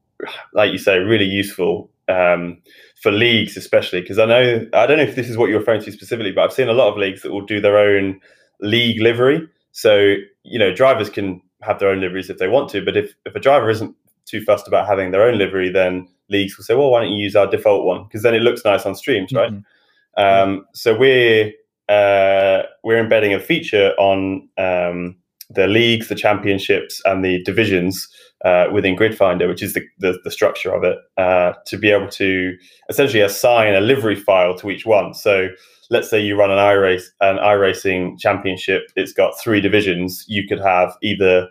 like 0.53 0.73
you 0.73 0.79
say, 0.79 0.99
really 0.99 1.25
useful 1.25 1.91
um, 2.09 2.59
for 3.03 3.11
leagues, 3.11 3.57
especially 3.57 4.01
because 4.01 4.19
I 4.19 4.27
know 4.27 4.67
I 4.73 4.87
don't 4.87 4.99
know 4.99 5.05
if 5.05 5.17
this 5.17 5.29
is 5.29 5.37
what 5.37 5.51
you're 5.51 5.59
referring 5.59 5.83
to 5.83 5.93
specifically, 5.93 6.33
but 6.33 6.45
I've 6.45 6.53
seen 6.53 6.69
a 6.69 6.75
lot 6.75 6.91
of 6.91 6.99
leagues 6.99 7.23
that 7.23 7.33
will 7.33 7.47
do 7.47 7.61
their 7.61 7.79
own 7.79 8.21
league 8.61 9.01
livery. 9.01 9.49
So 9.73 10.17
you 10.45 10.59
know, 10.59 10.75
drivers 10.75 11.11
can 11.11 11.41
have 11.63 11.79
their 11.79 11.89
own 11.89 12.01
liveries 12.01 12.31
if 12.31 12.39
they 12.39 12.49
want 12.49 12.71
to, 12.71 12.85
but 12.85 12.97
if 12.97 13.15
if 13.27 13.35
a 13.35 13.41
driver 13.41 13.71
isn't 13.71 13.95
too 14.25 14.41
fussed 14.43 14.69
about 14.69 14.87
having 14.87 15.11
their 15.11 15.23
own 15.23 15.39
livery, 15.39 15.69
then 15.69 16.09
leagues 16.29 16.57
will 16.57 16.65
say, 16.65 16.75
well, 16.75 16.91
why 16.91 17.01
don't 17.01 17.13
you 17.13 17.23
use 17.23 17.35
our 17.35 17.51
default 17.51 17.85
one? 17.85 18.05
Because 18.05 18.23
then 18.23 18.35
it 18.35 18.41
looks 18.41 18.65
nice 18.65 18.87
on 18.87 18.95
streams, 18.95 19.33
right? 19.33 19.53
Mm-hmm. 19.53 20.23
Um, 20.23 20.67
so 20.73 20.97
we're 20.97 21.53
uh, 21.89 22.63
we're 22.85 22.99
embedding 22.99 23.35
a 23.35 23.41
feature 23.41 23.93
on 23.99 24.49
um, 24.59 25.17
the 25.51 25.67
leagues, 25.67 26.09
the 26.09 26.15
championships, 26.15 27.01
and 27.05 27.25
the 27.25 27.43
divisions 27.45 28.09
uh, 28.45 28.67
within 28.73 28.97
GridFinder, 28.97 29.49
which 29.49 29.63
is 29.63 29.75
the, 29.75 29.83
the, 29.99 30.19
the 30.25 30.31
structure 30.31 30.75
of 30.75 30.85
it, 30.85 30.99
uh, 31.17 31.53
to 31.67 31.77
be 31.77 31.91
able 31.91 32.09
to 32.09 32.57
essentially 32.89 33.23
assign 33.23 33.75
a 33.75 33.81
livery 33.81 34.17
file 34.17 34.57
to 34.59 34.71
each 34.71 34.87
one. 34.87 35.15
So 35.15 35.49
let's 35.91 36.09
say 36.09 36.21
you 36.21 36.37
run 36.37 36.51
an 36.51 36.59
iRace 36.59 37.05
an 37.21 37.37
iRacing 37.37 38.19
championship, 38.19 38.83
it's 38.97 39.13
got 39.13 39.39
three 39.39 39.61
divisions. 39.61 40.25
You 40.29 40.47
could 40.49 40.61
have 40.61 40.97
either 41.03 41.49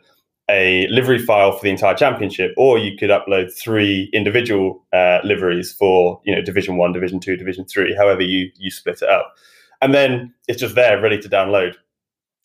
a 0.50 0.88
livery 0.90 1.20
file 1.20 1.54
for 1.54 1.64
the 1.64 1.70
entire 1.70 1.94
championship, 1.94 2.52
or 2.58 2.78
you 2.78 2.98
could 2.98 3.10
upload 3.10 3.54
three 3.54 4.10
individual 4.12 4.84
uh, 4.92 5.20
liveries 5.24 5.72
for 5.72 6.20
you 6.26 6.36
know 6.36 6.42
Division 6.42 6.76
One, 6.76 6.92
Division 6.92 7.20
Two, 7.20 7.38
Division 7.38 7.66
Three, 7.66 7.96
however 7.96 8.22
you 8.22 8.52
you 8.58 8.70
split 8.70 9.02
it 9.02 9.10
up 9.10 9.34
and 9.82 9.94
then 9.94 10.34
it's 10.48 10.62
just 10.62 10.76
there 10.76 11.02
ready 11.02 11.20
to 11.20 11.30
download. 11.30 11.76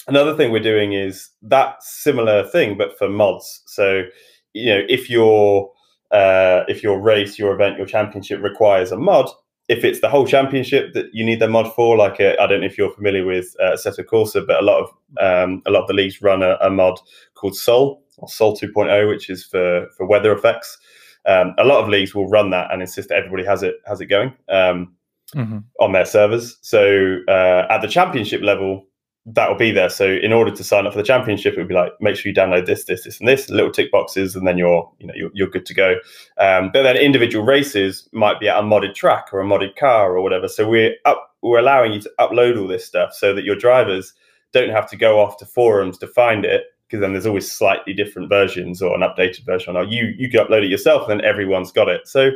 Another 0.09 0.37
thing 0.37 0.53
we're 0.53 0.61
doing 0.61 0.93
is 0.93 1.31
that 1.43 1.83
similar 1.83 2.47
thing, 2.49 2.79
but 2.79 2.97
for 2.97 3.09
mods. 3.09 3.63
So, 3.67 4.05
you 4.53 4.67
know, 4.67 4.83
if 4.89 5.11
your 5.11 5.71
uh, 6.13 6.63
if 6.69 6.83
your 6.83 7.01
race, 7.01 7.39
your 7.39 7.53
event, 7.53 7.77
your 7.77 7.87
championship 7.87 8.41
requires 8.43 8.93
a 8.93 8.97
mod, 8.97 9.29
if 9.69 9.85
it's 9.85 10.01
the 10.01 10.09
whole 10.09 10.27
championship 10.27 10.95
that 10.95 11.07
you 11.13 11.25
need 11.25 11.41
the 11.41 11.49
mod 11.49 11.73
for, 11.75 11.97
like 11.97 12.21
I 12.21 12.47
don't 12.47 12.61
know 12.61 12.67
if 12.67 12.79
you're 12.79 12.95
familiar 12.95 13.27
with 13.27 13.57
uh, 13.61 13.73
Assetto 13.73 14.05
Corsa, 14.05 14.47
but 14.47 14.61
a 14.61 14.65
lot 14.65 14.83
of 14.83 14.91
um, 15.21 15.63
a 15.67 15.71
lot 15.71 15.83
of 15.83 15.89
the 15.89 15.95
leagues 15.95 16.23
run 16.23 16.43
a, 16.43 16.57
a 16.61 16.71
mod 16.71 17.01
called 17.35 17.57
Sol 17.57 18.03
or 18.19 18.29
Sol 18.29 18.57
2.0, 18.57 19.09
which 19.09 19.29
is 19.29 19.45
for 19.45 19.89
for 19.97 20.07
weather 20.07 20.33
effects. 20.33 20.79
Um, 21.27 21.55
a 21.59 21.65
lot 21.65 21.83
of 21.83 21.89
leagues 21.89 22.15
will 22.15 22.29
run 22.29 22.51
that 22.51 22.71
and 22.71 22.81
insist 22.81 23.09
that 23.09 23.19
everybody 23.19 23.45
has 23.45 23.65
it 23.65 23.77
has 23.87 24.01
it 24.01 24.07
going. 24.07 24.33
Um, 24.49 24.95
mm-hmm. 25.35 25.59
on 25.81 25.93
their 25.93 26.05
servers. 26.05 26.57
So 26.63 27.19
uh, 27.29 27.67
at 27.71 27.81
the 27.81 27.89
championship 27.89 28.43
level, 28.43 28.87
that 29.27 29.49
will 29.49 29.57
be 29.57 29.73
there. 29.73 29.89
So 29.89 30.07
in 30.07 30.33
order 30.33 30.53
to 30.53 30.63
sign 30.63 30.87
up 30.87 30.93
for 30.93 30.99
the 30.99 31.05
championship, 31.05 31.55
it 31.55 31.59
would 31.59 31.69
be 31.69 31.75
like 31.75 31.93
make 32.01 32.15
sure 32.17 32.31
you 32.31 32.35
download 32.35 32.67
this, 32.67 32.85
this, 32.85 33.03
this, 33.03 33.19
and 33.19 33.29
this 33.29 33.51
little 33.51 33.73
tick 33.73 33.91
boxes, 33.91 34.37
and 34.37 34.47
then 34.47 34.57
you're 34.57 34.89
you 35.01 35.07
know 35.09 35.15
you're, 35.17 35.31
you're 35.35 35.49
good 35.49 35.67
to 35.67 35.75
go. 35.75 35.97
Um, 36.39 36.71
but 36.73 36.85
then 36.85 36.97
individual 36.97 37.45
races 37.45 38.09
might 38.13 38.39
be 38.39 38.49
at 38.49 38.59
a 38.59 38.63
modded 38.63 38.95
track 38.95 39.29
or 39.33 39.41
a 39.41 39.45
modded 39.45 39.75
car 39.75 40.17
or 40.17 40.23
whatever. 40.23 40.47
So 40.47 40.69
we're 40.69 40.95
up 41.05 41.35
we're 41.43 41.59
allowing 41.59 41.93
you 41.93 42.01
to 42.01 42.11
upload 42.21 42.59
all 42.59 42.69
this 42.69 42.87
stuff 42.87 43.13
so 43.13 43.35
that 43.35 43.45
your 43.45 43.57
drivers 43.57 44.15
don't 44.53 44.71
have 44.71 44.89
to 44.91 44.97
go 44.97 45.21
off 45.21 45.37
to 45.39 45.47
forums 45.47 45.99
to 45.99 46.07
find 46.07 46.45
it 46.45 46.65
because 46.87 47.01
then 47.01 47.13
there's 47.13 47.27
always 47.27 47.51
slightly 47.51 47.93
different 47.93 48.29
versions 48.29 48.81
or 48.81 48.95
an 48.95 49.01
updated 49.01 49.45
version. 49.45 49.77
Or 49.77 49.85
you 49.85 50.15
you 50.17 50.31
can 50.31 50.47
upload 50.47 50.65
it 50.65 50.71
yourself, 50.71 51.09
and 51.09 51.19
then 51.19 51.27
everyone's 51.27 51.73
got 51.73 51.89
it. 51.89 52.07
So 52.07 52.31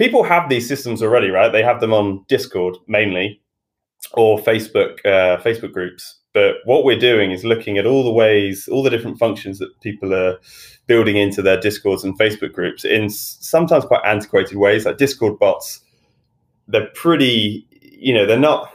people 0.00 0.22
have 0.24 0.48
these 0.48 0.66
systems 0.66 1.02
already, 1.02 1.28
right? 1.28 1.52
They 1.52 1.62
have 1.62 1.80
them 1.80 1.92
on 1.92 2.24
Discord 2.26 2.78
mainly 2.88 3.40
or 4.14 4.38
Facebook 4.38 4.98
uh, 5.04 5.36
Facebook 5.42 5.72
groups. 5.72 6.16
But 6.32 6.54
what 6.64 6.84
we're 6.84 6.98
doing 6.98 7.32
is 7.32 7.44
looking 7.44 7.76
at 7.76 7.86
all 7.86 8.02
the 8.02 8.12
ways, 8.12 8.66
all 8.68 8.82
the 8.82 8.90
different 8.90 9.18
functions 9.18 9.58
that 9.58 9.68
people 9.82 10.14
are 10.14 10.38
building 10.86 11.16
into 11.16 11.42
their 11.42 11.60
Discords 11.60 12.02
and 12.02 12.18
Facebook 12.18 12.52
groups 12.52 12.84
in 12.84 13.10
sometimes 13.10 13.84
quite 13.84 14.04
antiquated 14.04 14.56
ways. 14.56 14.86
Like 14.86 14.96
Discord 14.96 15.38
bots, 15.38 15.80
they're 16.66 16.88
pretty, 16.94 17.66
you 17.82 18.14
know, 18.14 18.26
they're 18.26 18.38
not 18.38 18.72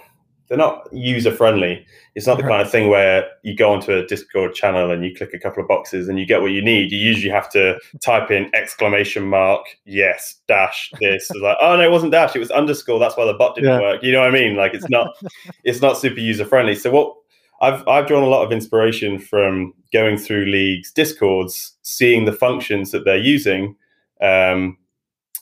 they're 0.47 0.57
not 0.57 0.87
user 0.93 1.31
friendly. 1.31 1.85
It's 2.13 2.27
not 2.27 2.37
the 2.37 2.43
kind 2.43 2.61
of 2.61 2.69
thing 2.69 2.89
where 2.89 3.27
you 3.43 3.55
go 3.55 3.73
onto 3.73 3.91
a 3.91 4.05
Discord 4.05 4.53
channel 4.53 4.91
and 4.91 5.03
you 5.03 5.15
click 5.15 5.33
a 5.33 5.39
couple 5.39 5.61
of 5.61 5.67
boxes 5.67 6.07
and 6.07 6.19
you 6.19 6.25
get 6.25 6.41
what 6.41 6.51
you 6.51 6.61
need. 6.61 6.91
You 6.91 6.99
usually 6.99 7.31
have 7.31 7.49
to 7.51 7.79
type 8.03 8.29
in 8.29 8.53
exclamation 8.53 9.27
mark, 9.27 9.65
yes, 9.85 10.35
dash 10.47 10.91
this. 10.99 11.29
It's 11.31 11.41
like, 11.41 11.57
oh 11.61 11.75
no, 11.75 11.81
it 11.81 11.91
wasn't 11.91 12.11
dash, 12.11 12.35
it 12.35 12.39
was 12.39 12.51
underscore. 12.51 12.99
That's 12.99 13.17
why 13.17 13.25
the 13.25 13.33
bot 13.33 13.55
didn't 13.55 13.71
yeah. 13.71 13.81
work. 13.81 14.03
You 14.03 14.11
know 14.11 14.19
what 14.19 14.29
I 14.29 14.31
mean? 14.31 14.55
Like 14.55 14.73
it's 14.73 14.89
not 14.89 15.15
it's 15.63 15.81
not 15.81 15.97
super 15.97 16.19
user 16.19 16.45
friendly. 16.45 16.75
So 16.75 16.91
what 16.91 17.15
I've 17.61 17.87
I've 17.87 18.07
drawn 18.07 18.23
a 18.23 18.27
lot 18.27 18.45
of 18.45 18.51
inspiration 18.51 19.17
from 19.17 19.73
going 19.91 20.17
through 20.17 20.45
leagues, 20.45 20.91
discords, 20.91 21.73
seeing 21.81 22.25
the 22.25 22.33
functions 22.33 22.91
that 22.91 23.05
they're 23.05 23.17
using, 23.17 23.75
um, 24.21 24.77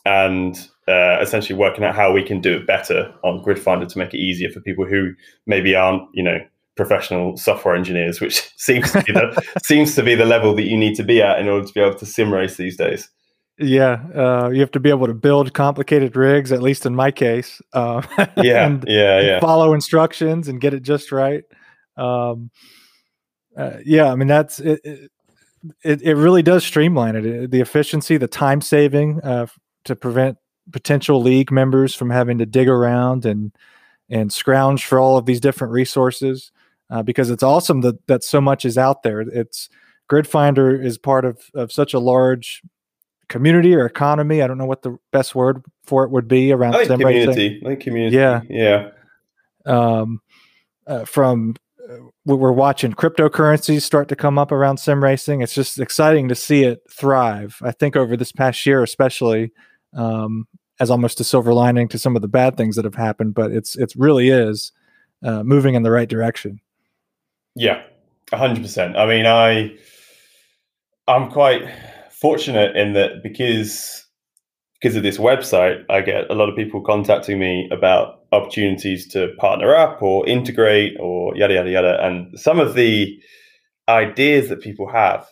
and 0.05 0.67
uh, 0.87 1.19
essentially 1.21 1.57
working 1.57 1.83
out 1.83 1.95
how 1.95 2.11
we 2.11 2.23
can 2.23 2.41
do 2.41 2.57
it 2.57 2.67
better 2.67 3.13
on 3.23 3.41
Grid 3.41 3.59
Finder 3.59 3.85
to 3.85 3.97
make 3.97 4.13
it 4.13 4.19
easier 4.19 4.49
for 4.49 4.59
people 4.61 4.85
who 4.85 5.13
maybe 5.47 5.75
aren't, 5.75 6.03
you 6.13 6.23
know, 6.23 6.39
professional 6.75 7.37
software 7.37 7.75
engineers, 7.75 8.19
which 8.19 8.41
seems 8.57 8.91
to 8.91 9.03
be 9.03 9.13
the 9.13 9.43
seems 9.63 9.95
to 9.95 10.03
be 10.03 10.15
the 10.15 10.25
level 10.25 10.55
that 10.55 10.63
you 10.63 10.77
need 10.77 10.95
to 10.95 11.03
be 11.03 11.21
at 11.21 11.39
in 11.39 11.47
order 11.47 11.65
to 11.65 11.73
be 11.73 11.79
able 11.79 11.95
to 11.95 12.05
sim 12.05 12.33
race 12.33 12.57
these 12.57 12.77
days. 12.77 13.09
Yeah, 13.59 14.03
uh, 14.15 14.49
you 14.49 14.61
have 14.61 14.71
to 14.71 14.79
be 14.79 14.89
able 14.89 15.05
to 15.07 15.13
build 15.13 15.53
complicated 15.53 16.15
rigs, 16.15 16.51
at 16.51 16.63
least 16.63 16.87
in 16.87 16.95
my 16.95 17.11
case. 17.11 17.61
Uh, 17.71 18.01
yeah, 18.37 18.79
yeah, 18.87 19.21
yeah. 19.21 19.39
Follow 19.39 19.73
instructions 19.73 20.47
and 20.47 20.59
get 20.59 20.73
it 20.73 20.81
just 20.81 21.11
right. 21.11 21.43
Um, 21.95 22.49
uh, 23.55 23.77
yeah, 23.85 24.11
I 24.11 24.15
mean 24.15 24.27
that's 24.27 24.59
it, 24.59 24.81
it. 25.83 26.01
It 26.01 26.15
really 26.15 26.41
does 26.41 26.65
streamline 26.65 27.15
it. 27.15 27.51
The 27.51 27.61
efficiency, 27.61 28.17
the 28.17 28.27
time 28.27 28.59
saving 28.59 29.21
uh, 29.21 29.45
to 29.85 29.95
prevent 29.95 30.37
potential 30.71 31.21
league 31.21 31.51
members 31.51 31.93
from 31.93 32.09
having 32.09 32.37
to 32.37 32.45
dig 32.45 32.69
around 32.69 33.25
and 33.25 33.51
and 34.09 34.31
scrounge 34.31 34.85
for 34.85 34.99
all 34.99 35.17
of 35.17 35.25
these 35.25 35.39
different 35.39 35.73
resources. 35.73 36.51
Uh, 36.89 37.01
because 37.01 37.29
it's 37.29 37.43
awesome 37.43 37.81
that 37.81 38.05
that 38.07 38.23
so 38.23 38.39
much 38.39 38.65
is 38.65 38.77
out 38.77 39.03
there. 39.03 39.21
It's 39.21 39.69
Grid 40.07 40.27
Finder 40.27 40.79
is 40.79 40.97
part 40.97 41.25
of 41.25 41.49
of 41.53 41.71
such 41.71 41.93
a 41.93 41.99
large 41.99 42.61
community 43.29 43.73
or 43.73 43.85
economy. 43.85 44.41
I 44.41 44.47
don't 44.47 44.57
know 44.57 44.65
what 44.65 44.83
the 44.83 44.97
best 45.11 45.33
word 45.33 45.63
for 45.85 46.03
it 46.03 46.11
would 46.11 46.27
be 46.27 46.51
around 46.51 46.73
think 46.73 46.87
community. 46.87 47.59
Think 47.63 47.79
community. 47.79 48.15
Yeah, 48.15 48.41
yeah. 48.49 48.89
Um, 49.65 50.21
uh, 50.85 51.05
from 51.05 51.55
uh, 51.89 51.95
we're 52.25 52.51
watching 52.51 52.93
cryptocurrencies 52.93 53.81
start 53.81 54.07
to 54.09 54.15
come 54.15 54.37
up 54.37 54.51
around 54.51 54.77
sim 54.77 55.03
racing. 55.03 55.41
It's 55.41 55.55
just 55.55 55.79
exciting 55.79 56.27
to 56.29 56.35
see 56.35 56.63
it 56.63 56.81
thrive. 56.91 57.57
I 57.61 57.71
think 57.71 57.95
over 57.95 58.15
this 58.15 58.31
past 58.31 58.65
year, 58.65 58.83
especially, 58.83 59.51
um, 59.95 60.47
as 60.79 60.89
almost 60.89 61.19
a 61.19 61.23
silver 61.23 61.53
lining 61.53 61.87
to 61.89 61.99
some 61.99 62.15
of 62.15 62.21
the 62.21 62.27
bad 62.27 62.57
things 62.57 62.75
that 62.75 62.85
have 62.85 62.95
happened. 62.95 63.33
But 63.33 63.51
it's 63.51 63.75
it 63.77 63.93
really 63.95 64.29
is 64.29 64.71
uh, 65.23 65.43
moving 65.43 65.75
in 65.75 65.83
the 65.83 65.91
right 65.91 66.09
direction. 66.09 66.59
Yeah, 67.55 67.83
hundred 68.31 68.61
percent. 68.61 68.97
I 68.97 69.05
mean, 69.05 69.25
I 69.25 69.75
I'm 71.07 71.29
quite 71.29 71.63
fortunate 72.11 72.75
in 72.75 72.93
that 72.93 73.23
because 73.23 74.05
because 74.83 74.95
of 74.97 75.03
this 75.03 75.17
website, 75.17 75.85
I 75.89 76.01
get 76.01 76.29
a 76.29 76.33
lot 76.33 76.49
of 76.49 76.57
people 76.57 76.81
contacting 76.81 77.39
me 77.39 77.69
about 77.71 78.23
opportunities 78.33 79.07
to 79.13 79.29
partner 79.37 79.73
up 79.73 80.01
or 80.01 80.27
integrate 80.27 80.97
or 80.99 81.33
yada 81.37 81.53
yada 81.53 81.69
yada. 81.69 82.05
And 82.05 82.37
some 82.37 82.59
of 82.59 82.73
the 82.73 83.17
ideas 83.87 84.49
that 84.49 84.61
people 84.61 84.91
have 84.91 85.25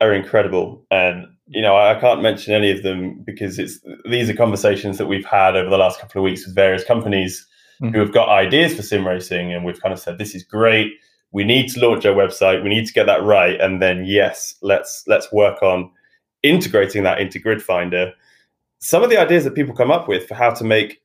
are 0.00 0.12
incredible. 0.12 0.84
And 0.90 1.26
you 1.48 1.62
know, 1.62 1.76
I 1.76 1.94
can't 2.00 2.22
mention 2.22 2.54
any 2.54 2.70
of 2.70 2.82
them 2.82 3.22
because 3.24 3.58
it's 3.58 3.78
these 4.08 4.28
are 4.28 4.34
conversations 4.34 4.98
that 4.98 5.06
we've 5.06 5.24
had 5.24 5.56
over 5.56 5.70
the 5.70 5.78
last 5.78 6.00
couple 6.00 6.20
of 6.20 6.24
weeks 6.24 6.44
with 6.44 6.54
various 6.54 6.84
companies 6.84 7.46
mm-hmm. 7.80 7.94
who 7.94 8.00
have 8.00 8.12
got 8.12 8.28
ideas 8.28 8.74
for 8.74 8.82
sim 8.82 9.06
racing, 9.06 9.52
and 9.52 9.64
we've 9.64 9.80
kind 9.80 9.92
of 9.92 10.00
said 10.00 10.18
this 10.18 10.34
is 10.34 10.42
great. 10.42 10.92
We 11.32 11.44
need 11.44 11.68
to 11.70 11.80
launch 11.80 12.04
our 12.04 12.14
website. 12.14 12.62
We 12.62 12.68
need 12.68 12.86
to 12.86 12.92
get 12.92 13.06
that 13.06 13.22
right, 13.22 13.60
and 13.60 13.80
then 13.80 14.04
yes, 14.06 14.54
let's 14.62 15.04
let's 15.06 15.32
work 15.32 15.62
on 15.62 15.90
integrating 16.42 17.04
that 17.04 17.20
into 17.20 17.38
Grid 17.38 17.62
Finder. 17.62 18.12
Some 18.80 19.02
of 19.02 19.10
the 19.10 19.18
ideas 19.18 19.44
that 19.44 19.54
people 19.54 19.74
come 19.74 19.90
up 19.90 20.08
with 20.08 20.26
for 20.26 20.34
how 20.34 20.50
to 20.50 20.64
make 20.64 21.00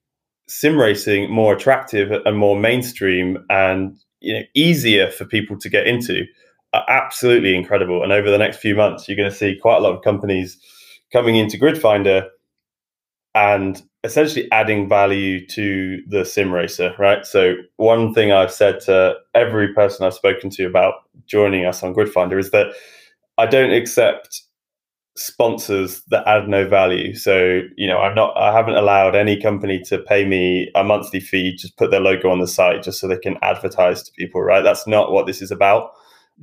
sim 0.48 0.78
racing 0.78 1.32
more 1.32 1.54
attractive 1.54 2.12
and 2.26 2.38
more 2.38 2.60
mainstream 2.60 3.38
and 3.50 3.96
you 4.20 4.34
know 4.34 4.42
easier 4.56 5.10
for 5.10 5.26
people 5.26 5.58
to 5.58 5.70
get 5.70 5.88
into 5.88 6.26
are 6.74 6.86
absolutely 6.88 7.56
incredible. 7.56 8.04
And 8.04 8.12
over 8.12 8.30
the 8.30 8.38
next 8.38 8.58
few 8.58 8.76
months, 8.76 9.08
you're 9.08 9.18
going 9.18 9.30
to 9.30 9.36
see 9.36 9.58
quite 9.62 9.78
a 9.78 9.82
lot 9.82 9.94
of 9.96 10.04
companies 10.04 10.58
coming 11.12 11.36
into 11.36 11.58
Grid 11.58 11.80
Finder 11.80 12.28
and 13.36 13.82
essentially 14.04 14.52
adding 14.52 14.90
value 14.90 15.46
to 15.48 16.02
the 16.08 16.26
sim 16.26 16.52
racer, 16.52 16.94
right? 16.98 17.26
So 17.26 17.56
one 17.78 18.14
thing 18.14 18.32
I've 18.32 18.52
said 18.52 18.80
to 18.82 19.16
every 19.36 19.74
person 19.74 20.06
I've 20.06 20.14
spoken 20.14 20.50
to 20.52 20.66
about 20.66 20.96
joining 21.28 21.66
us 21.66 21.84
on 21.84 21.94
Grid 21.94 22.12
Finder 22.12 22.40
is 22.40 22.52
that 22.52 22.68
I 23.38 23.46
don't 23.46 23.72
accept 23.72 24.44
sponsors 25.18 26.02
that 26.10 26.28
add 26.28 26.48
no 26.48 26.68
value. 26.68 27.14
So, 27.16 27.62
you 27.76 27.88
know, 27.88 27.98
I'm 27.98 28.16
not 28.16 28.36
I 28.38 28.54
haven't 28.54 28.76
allowed 28.76 29.16
any 29.16 29.40
company 29.40 29.82
to 29.84 30.00
pay 30.00 30.26
me 30.26 30.72
a 30.74 30.84
monthly 30.84 31.20
fee, 31.20 31.56
just 31.56 31.78
put 31.78 31.92
their 31.92 32.00
logo 32.00 32.30
on 32.30 32.40
the 32.40 32.48
site 32.48 32.84
just 32.84 33.00
so 33.00 33.08
they 33.08 33.18
can 33.18 33.38
advertise 33.42 34.04
to 34.04 34.12
people, 34.18 34.42
right? 34.42 34.62
That's 34.62 34.88
not 34.88 35.12
what 35.12 35.28
this 35.28 35.42
is 35.42 35.52
about. 35.52 35.92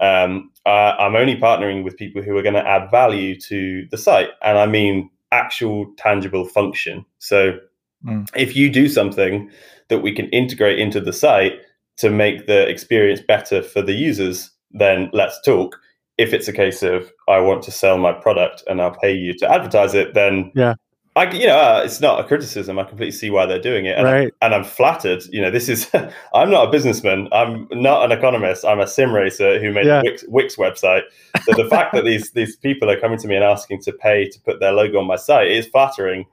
Um, 0.01 0.51
uh, 0.67 0.95
I'm 0.99 1.17
only 1.17 1.37
partnering 1.37 1.85
with 1.85 1.97
people 1.97 2.23
who 2.23 2.37
are 2.37 2.43
going 2.43 2.55
to 2.55 2.67
add 2.67 2.91
value 2.91 3.39
to 3.41 3.87
the 3.91 3.99
site. 3.99 4.31
And 4.43 4.59
I 4.59 4.67
mean 4.67 5.11
actual 5.33 5.87
tangible 5.97 6.45
function. 6.45 7.05
So 7.19 7.59
mm. 8.05 8.29
if 8.35 8.57
you 8.57 8.71
do 8.71 8.89
something 8.89 9.51
that 9.89 10.01
we 10.01 10.15
can 10.15 10.29
integrate 10.31 10.79
into 10.79 11.01
the 11.01 11.13
site 11.13 11.61
to 11.99 12.11
make 12.11 12.47
the 12.47 12.69
experience 12.69 13.21
better 13.21 13.63
for 13.63 13.83
the 13.83 13.93
users, 13.93 14.51
then 14.73 15.11
let's 15.13 15.41
talk 15.43 15.77
if 16.19 16.33
it's 16.33 16.49
a 16.49 16.53
case 16.53 16.83
of 16.83 17.11
I 17.29 17.39
want 17.41 17.63
to 17.63 17.71
sell 17.71 17.97
my 17.97 18.13
product 18.13 18.65
and 18.67 18.83
I'll 18.83 18.97
pay 19.01 19.15
you 19.15 19.33
to 19.39 19.51
advertise 19.51 19.95
it, 19.95 20.15
then 20.15 20.53
yeah. 20.55 20.75
I, 21.19 21.33
you 21.33 21.47
know, 21.47 21.59
uh, 21.59 21.83
it's 21.85 22.01
not 22.01 22.21
a 22.21 22.25
criticism. 22.25 22.79
I 22.79 22.85
completely 22.85 23.13
see 23.13 23.29
why 23.29 23.45
they're 23.45 23.61
doing 23.61 23.87
it, 23.87 23.99
and, 23.99 24.05
right. 24.05 24.33
I, 24.41 24.47
and 24.47 24.55
I'm 24.55 24.65
flattered. 24.65 25.25
You 25.31 25.43
know, 25.43 25.51
this 25.51 25.69
is. 25.69 25.91
I'm 26.35 26.51
not 26.51 26.69
a 26.69 26.71
businessman. 26.71 27.29
I'm 27.33 27.67
not 27.73 28.05
an 28.05 28.17
economist. 28.17 28.65
I'm 28.65 28.81
a 28.81 28.87
sim 28.87 29.13
racer 29.13 29.61
who 29.61 29.73
made 29.73 29.87
yeah. 29.87 30.03
Wix, 30.03 30.25
Wix 30.29 30.57
website. 30.57 31.03
So 31.45 31.55
the 31.55 31.69
fact 31.69 31.93
that 31.95 32.05
these 32.05 32.31
these 32.33 32.57
people 32.57 32.89
are 32.89 32.99
coming 32.99 33.19
to 33.19 33.29
me 33.29 33.35
and 33.35 33.45
asking 33.45 33.83
to 33.83 33.93
pay 33.93 34.29
to 34.29 34.41
put 34.41 34.61
their 34.61 34.73
logo 34.73 35.01
on 35.01 35.07
my 35.07 35.17
site 35.17 35.49
is 35.49 35.67
flattering. 35.67 36.25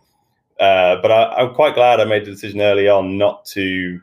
Uh, 0.59 1.01
but 1.01 1.11
I, 1.11 1.33
I'm 1.35 1.53
quite 1.55 1.73
glad 1.73 1.99
I 1.99 2.05
made 2.05 2.25
the 2.25 2.31
decision 2.31 2.61
early 2.61 2.87
on 2.87 3.17
not 3.17 3.43
to 3.45 3.99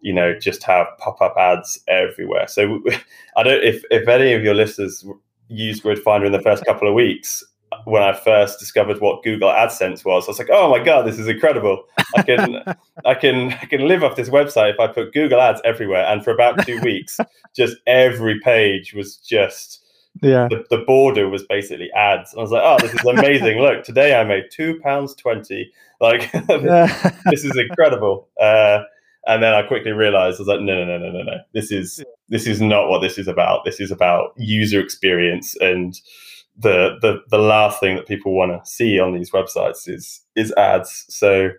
you 0.00 0.12
know 0.12 0.38
just 0.38 0.62
have 0.62 0.86
pop-up 0.98 1.34
ads 1.38 1.80
everywhere 1.88 2.46
so 2.46 2.82
i 3.36 3.42
don't 3.42 3.64
if 3.64 3.82
if 3.90 4.06
any 4.06 4.34
of 4.34 4.44
your 4.44 4.54
listeners 4.54 5.04
used 5.48 5.82
grid 5.82 5.98
finder 5.98 6.26
in 6.26 6.32
the 6.32 6.42
first 6.42 6.64
couple 6.66 6.86
of 6.86 6.92
weeks 6.92 7.42
when 7.84 8.02
i 8.02 8.12
first 8.12 8.58
discovered 8.58 9.00
what 9.00 9.22
google 9.22 9.48
adsense 9.48 10.04
was 10.04 10.26
i 10.26 10.30
was 10.30 10.38
like 10.38 10.50
oh 10.50 10.70
my 10.70 10.82
god 10.82 11.02
this 11.02 11.18
is 11.18 11.28
incredible. 11.28 11.84
I 12.16 12.22
can 12.22 12.62
i 13.04 13.14
can 13.14 13.52
i 13.52 13.66
can 13.66 13.86
live 13.86 14.04
off 14.04 14.16
this 14.16 14.28
website 14.28 14.74
if 14.74 14.80
i 14.80 14.86
put 14.86 15.12
google 15.12 15.40
ads 15.40 15.60
everywhere. 15.64 16.04
And 16.06 16.22
for 16.24 16.30
about 16.30 16.64
two 16.66 16.80
weeks 16.82 17.18
just 17.54 17.76
every 17.86 18.40
page 18.40 18.94
was 18.94 19.16
just 19.16 19.80
yeah. 20.22 20.46
the, 20.48 20.64
the 20.70 20.78
border 20.78 21.28
was 21.28 21.42
basically 21.42 21.90
ads. 21.92 22.34
I 22.36 22.40
was 22.40 22.50
like 22.50 22.62
oh 22.64 22.78
this 22.80 22.94
is 22.94 23.04
amazing. 23.08 23.58
Look 23.58 23.84
today 23.84 24.14
i 24.18 24.24
made 24.24 24.44
two 24.50 24.80
pounds 24.82 25.14
20 25.14 25.70
like 26.00 26.30
this 26.32 27.44
is 27.44 27.56
incredible. 27.56 28.28
Uh, 28.40 28.80
and 29.26 29.42
then 29.42 29.54
I 29.54 29.62
quickly 29.62 29.92
realized 29.92 30.38
I 30.38 30.42
was 30.42 30.48
like, 30.48 30.60
no, 30.60 30.74
no, 30.74 30.84
no, 30.84 30.98
no, 30.98 31.10
no, 31.10 31.22
no. 31.22 31.38
This 31.52 31.72
is 31.72 32.04
this 32.28 32.46
is 32.46 32.60
not 32.60 32.88
what 32.88 33.00
this 33.00 33.18
is 33.18 33.28
about. 33.28 33.64
This 33.64 33.80
is 33.80 33.90
about 33.90 34.32
user 34.36 34.80
experience 34.80 35.56
and 35.60 35.98
the 36.56 36.96
the 37.00 37.20
the 37.30 37.38
last 37.38 37.80
thing 37.80 37.96
that 37.96 38.06
people 38.06 38.34
want 38.34 38.52
to 38.52 38.70
see 38.70 38.98
on 38.98 39.14
these 39.14 39.30
websites 39.30 39.88
is 39.88 40.20
is 40.36 40.52
ads. 40.52 41.06
So 41.08 41.50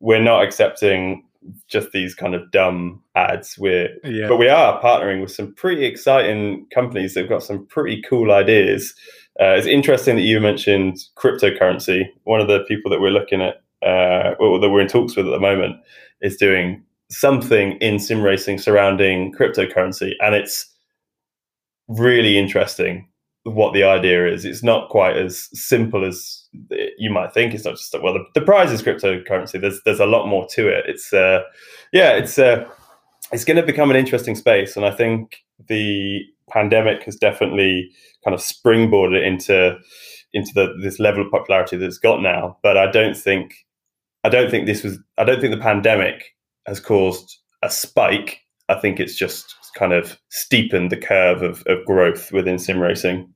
we're 0.00 0.22
not 0.22 0.44
accepting 0.44 1.24
just 1.68 1.92
these 1.92 2.14
kind 2.14 2.34
of 2.34 2.50
dumb 2.50 3.02
ads. 3.14 3.58
We're 3.58 3.88
yeah. 4.04 4.28
but 4.28 4.36
we 4.36 4.48
are 4.48 4.80
partnering 4.80 5.20
with 5.20 5.32
some 5.32 5.54
pretty 5.54 5.84
exciting 5.84 6.66
companies 6.72 7.14
that've 7.14 7.28
got 7.28 7.42
some 7.42 7.66
pretty 7.66 8.02
cool 8.02 8.32
ideas. 8.32 8.94
Uh, 9.40 9.54
it's 9.56 9.66
interesting 9.66 10.16
that 10.16 10.22
you 10.22 10.40
mentioned 10.40 10.98
cryptocurrency. 11.16 12.06
One 12.24 12.40
of 12.40 12.48
the 12.48 12.64
people 12.64 12.90
that 12.90 13.00
we're 13.00 13.10
looking 13.10 13.42
at, 13.42 13.62
uh, 13.86 14.34
or 14.38 14.58
that 14.58 14.70
we're 14.70 14.80
in 14.80 14.88
talks 14.88 15.14
with 15.14 15.26
at 15.26 15.30
the 15.30 15.40
moment, 15.40 15.76
is 16.22 16.36
doing 16.36 16.82
something 17.10 17.72
in 17.78 17.98
sim 17.98 18.22
racing 18.22 18.58
surrounding 18.58 19.32
cryptocurrency, 19.32 20.12
and 20.20 20.34
it's 20.34 20.72
really 21.88 22.38
interesting 22.38 23.06
what 23.46 23.72
the 23.72 23.84
idea 23.84 24.26
is. 24.26 24.44
It's 24.44 24.62
not 24.62 24.88
quite 24.88 25.16
as 25.16 25.48
simple 25.52 26.04
as 26.04 26.44
you 26.98 27.10
might 27.10 27.32
think. 27.32 27.54
It's 27.54 27.64
not 27.64 27.76
just 27.76 27.94
well, 28.02 28.14
the, 28.14 28.24
the 28.34 28.44
prize 28.44 28.72
is 28.72 28.82
cryptocurrency. 28.82 29.60
There's 29.60 29.80
there's 29.84 30.00
a 30.00 30.06
lot 30.06 30.26
more 30.26 30.46
to 30.50 30.68
it. 30.68 30.84
It's 30.86 31.12
uh, 31.12 31.42
yeah, 31.92 32.12
it's 32.12 32.38
uh, 32.38 32.68
it's 33.32 33.44
going 33.44 33.56
to 33.56 33.62
become 33.62 33.90
an 33.90 33.96
interesting 33.96 34.34
space, 34.34 34.76
and 34.76 34.84
I 34.84 34.90
think 34.90 35.44
the 35.68 36.22
pandemic 36.50 37.04
has 37.04 37.16
definitely 37.16 37.90
kind 38.24 38.34
of 38.34 38.40
springboarded 38.40 39.24
into 39.24 39.78
into 40.32 40.52
the 40.54 40.74
this 40.82 40.98
level 40.98 41.24
of 41.24 41.30
popularity 41.30 41.76
that 41.76 41.86
it's 41.86 41.98
got 41.98 42.20
now. 42.20 42.58
But 42.62 42.76
I 42.76 42.90
don't 42.90 43.16
think 43.16 43.54
I 44.24 44.28
don't 44.28 44.50
think 44.50 44.66
this 44.66 44.82
was 44.82 44.98
I 45.18 45.24
don't 45.24 45.40
think 45.40 45.54
the 45.54 45.60
pandemic 45.60 46.34
has 46.66 46.80
caused 46.80 47.38
a 47.62 47.70
spike. 47.70 48.40
I 48.68 48.74
think 48.74 48.98
it's 48.98 49.14
just 49.14 49.54
kind 49.76 49.92
of 49.92 50.18
steepened 50.30 50.90
the 50.90 50.96
curve 50.96 51.42
of, 51.42 51.62
of 51.66 51.84
growth 51.84 52.32
within 52.32 52.58
sim 52.58 52.80
racing. 52.80 53.32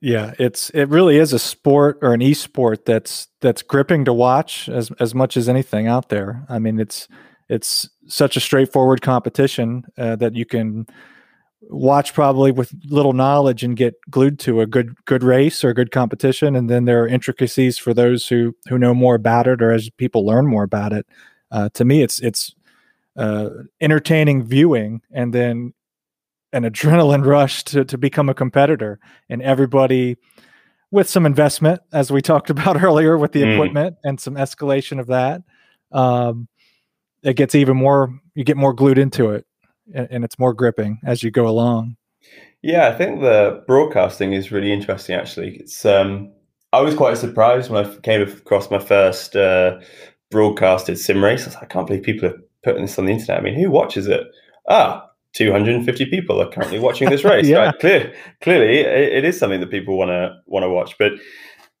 Yeah, 0.00 0.34
it's 0.38 0.70
it 0.70 0.88
really 0.88 1.16
is 1.16 1.32
a 1.32 1.38
sport 1.38 1.98
or 2.02 2.12
an 2.12 2.22
e-sport 2.22 2.84
that's 2.84 3.28
that's 3.40 3.62
gripping 3.62 4.04
to 4.04 4.12
watch 4.12 4.68
as 4.68 4.90
as 5.00 5.14
much 5.14 5.36
as 5.36 5.48
anything 5.48 5.86
out 5.86 6.08
there. 6.08 6.44
I 6.48 6.58
mean, 6.58 6.78
it's 6.78 7.08
it's 7.48 7.88
such 8.06 8.36
a 8.36 8.40
straightforward 8.40 9.00
competition 9.00 9.84
uh, 9.96 10.16
that 10.16 10.34
you 10.34 10.44
can 10.44 10.86
watch 11.62 12.14
probably 12.14 12.52
with 12.52 12.72
little 12.84 13.12
knowledge 13.12 13.64
and 13.64 13.76
get 13.76 13.94
glued 14.08 14.38
to 14.40 14.60
a 14.60 14.66
good 14.66 14.94
good 15.06 15.24
race 15.24 15.64
or 15.64 15.70
a 15.70 15.74
good 15.74 15.90
competition 15.90 16.54
and 16.54 16.70
then 16.70 16.84
there 16.84 17.02
are 17.02 17.08
intricacies 17.08 17.76
for 17.76 17.92
those 17.92 18.28
who 18.28 18.54
who 18.68 18.78
know 18.78 18.94
more 18.94 19.16
about 19.16 19.48
it 19.48 19.60
or 19.60 19.72
as 19.72 19.90
people 19.98 20.24
learn 20.24 20.46
more 20.46 20.62
about 20.62 20.92
it 20.92 21.04
uh, 21.50 21.68
to 21.74 21.84
me, 21.84 22.02
it's 22.02 22.20
it's 22.20 22.54
uh, 23.18 23.50
entertaining 23.80 24.44
viewing, 24.44 25.02
and 25.12 25.34
then 25.34 25.74
an 26.52 26.62
adrenaline 26.62 27.26
rush 27.26 27.64
to 27.64 27.84
to 27.84 27.98
become 27.98 28.28
a 28.28 28.34
competitor, 28.34 28.98
and 29.28 29.42
everybody 29.42 30.16
with 30.90 31.08
some 31.08 31.26
investment, 31.26 31.80
as 31.92 32.10
we 32.10 32.22
talked 32.30 32.50
about 32.50 32.82
earlier, 32.82 33.18
with 33.18 33.32
the 33.32 33.42
mm. 33.42 33.54
equipment 33.54 33.96
and 34.04 34.20
some 34.20 34.34
escalation 34.34 35.00
of 35.00 35.08
that. 35.08 35.42
Um, 35.92 36.48
it 37.22 37.34
gets 37.34 37.54
even 37.54 37.76
more. 37.76 38.18
You 38.34 38.44
get 38.44 38.56
more 38.56 38.72
glued 38.72 38.98
into 38.98 39.30
it, 39.30 39.44
and, 39.92 40.08
and 40.10 40.24
it's 40.24 40.38
more 40.38 40.54
gripping 40.54 41.00
as 41.04 41.22
you 41.22 41.30
go 41.30 41.48
along. 41.48 41.96
Yeah, 42.62 42.88
I 42.88 42.96
think 42.96 43.20
the 43.20 43.62
broadcasting 43.66 44.32
is 44.32 44.50
really 44.50 44.72
interesting. 44.72 45.14
Actually, 45.14 45.56
it's 45.56 45.84
um, 45.84 46.32
I 46.72 46.80
was 46.80 46.94
quite 46.94 47.16
surprised 47.16 47.70
when 47.70 47.84
I 47.84 47.96
came 48.00 48.22
across 48.22 48.70
my 48.70 48.78
first 48.78 49.36
uh, 49.36 49.80
broadcasted 50.30 50.98
sim 50.98 51.22
race. 51.22 51.42
I, 51.42 51.46
was 51.46 51.54
like, 51.54 51.64
I 51.64 51.66
can't 51.66 51.86
believe 51.86 52.02
people 52.02 52.28
are 52.28 52.38
putting 52.68 52.82
this 52.82 52.98
on 52.98 53.06
the 53.06 53.12
internet. 53.12 53.38
I 53.38 53.42
mean, 53.42 53.54
who 53.54 53.70
watches 53.70 54.06
it? 54.06 54.26
Ah, 54.68 55.08
250 55.34 56.06
people 56.06 56.40
are 56.40 56.50
currently 56.50 56.78
watching 56.78 57.08
this 57.08 57.24
race. 57.32 57.46
yeah. 57.46 57.58
Right? 57.58 57.78
Clear, 57.78 58.14
clearly, 58.42 58.80
it, 58.80 59.12
it 59.12 59.24
is 59.24 59.38
something 59.38 59.60
that 59.60 59.70
people 59.70 59.96
want 59.96 60.10
to 60.10 60.36
want 60.46 60.64
to 60.64 60.68
watch. 60.68 60.96
But 60.98 61.12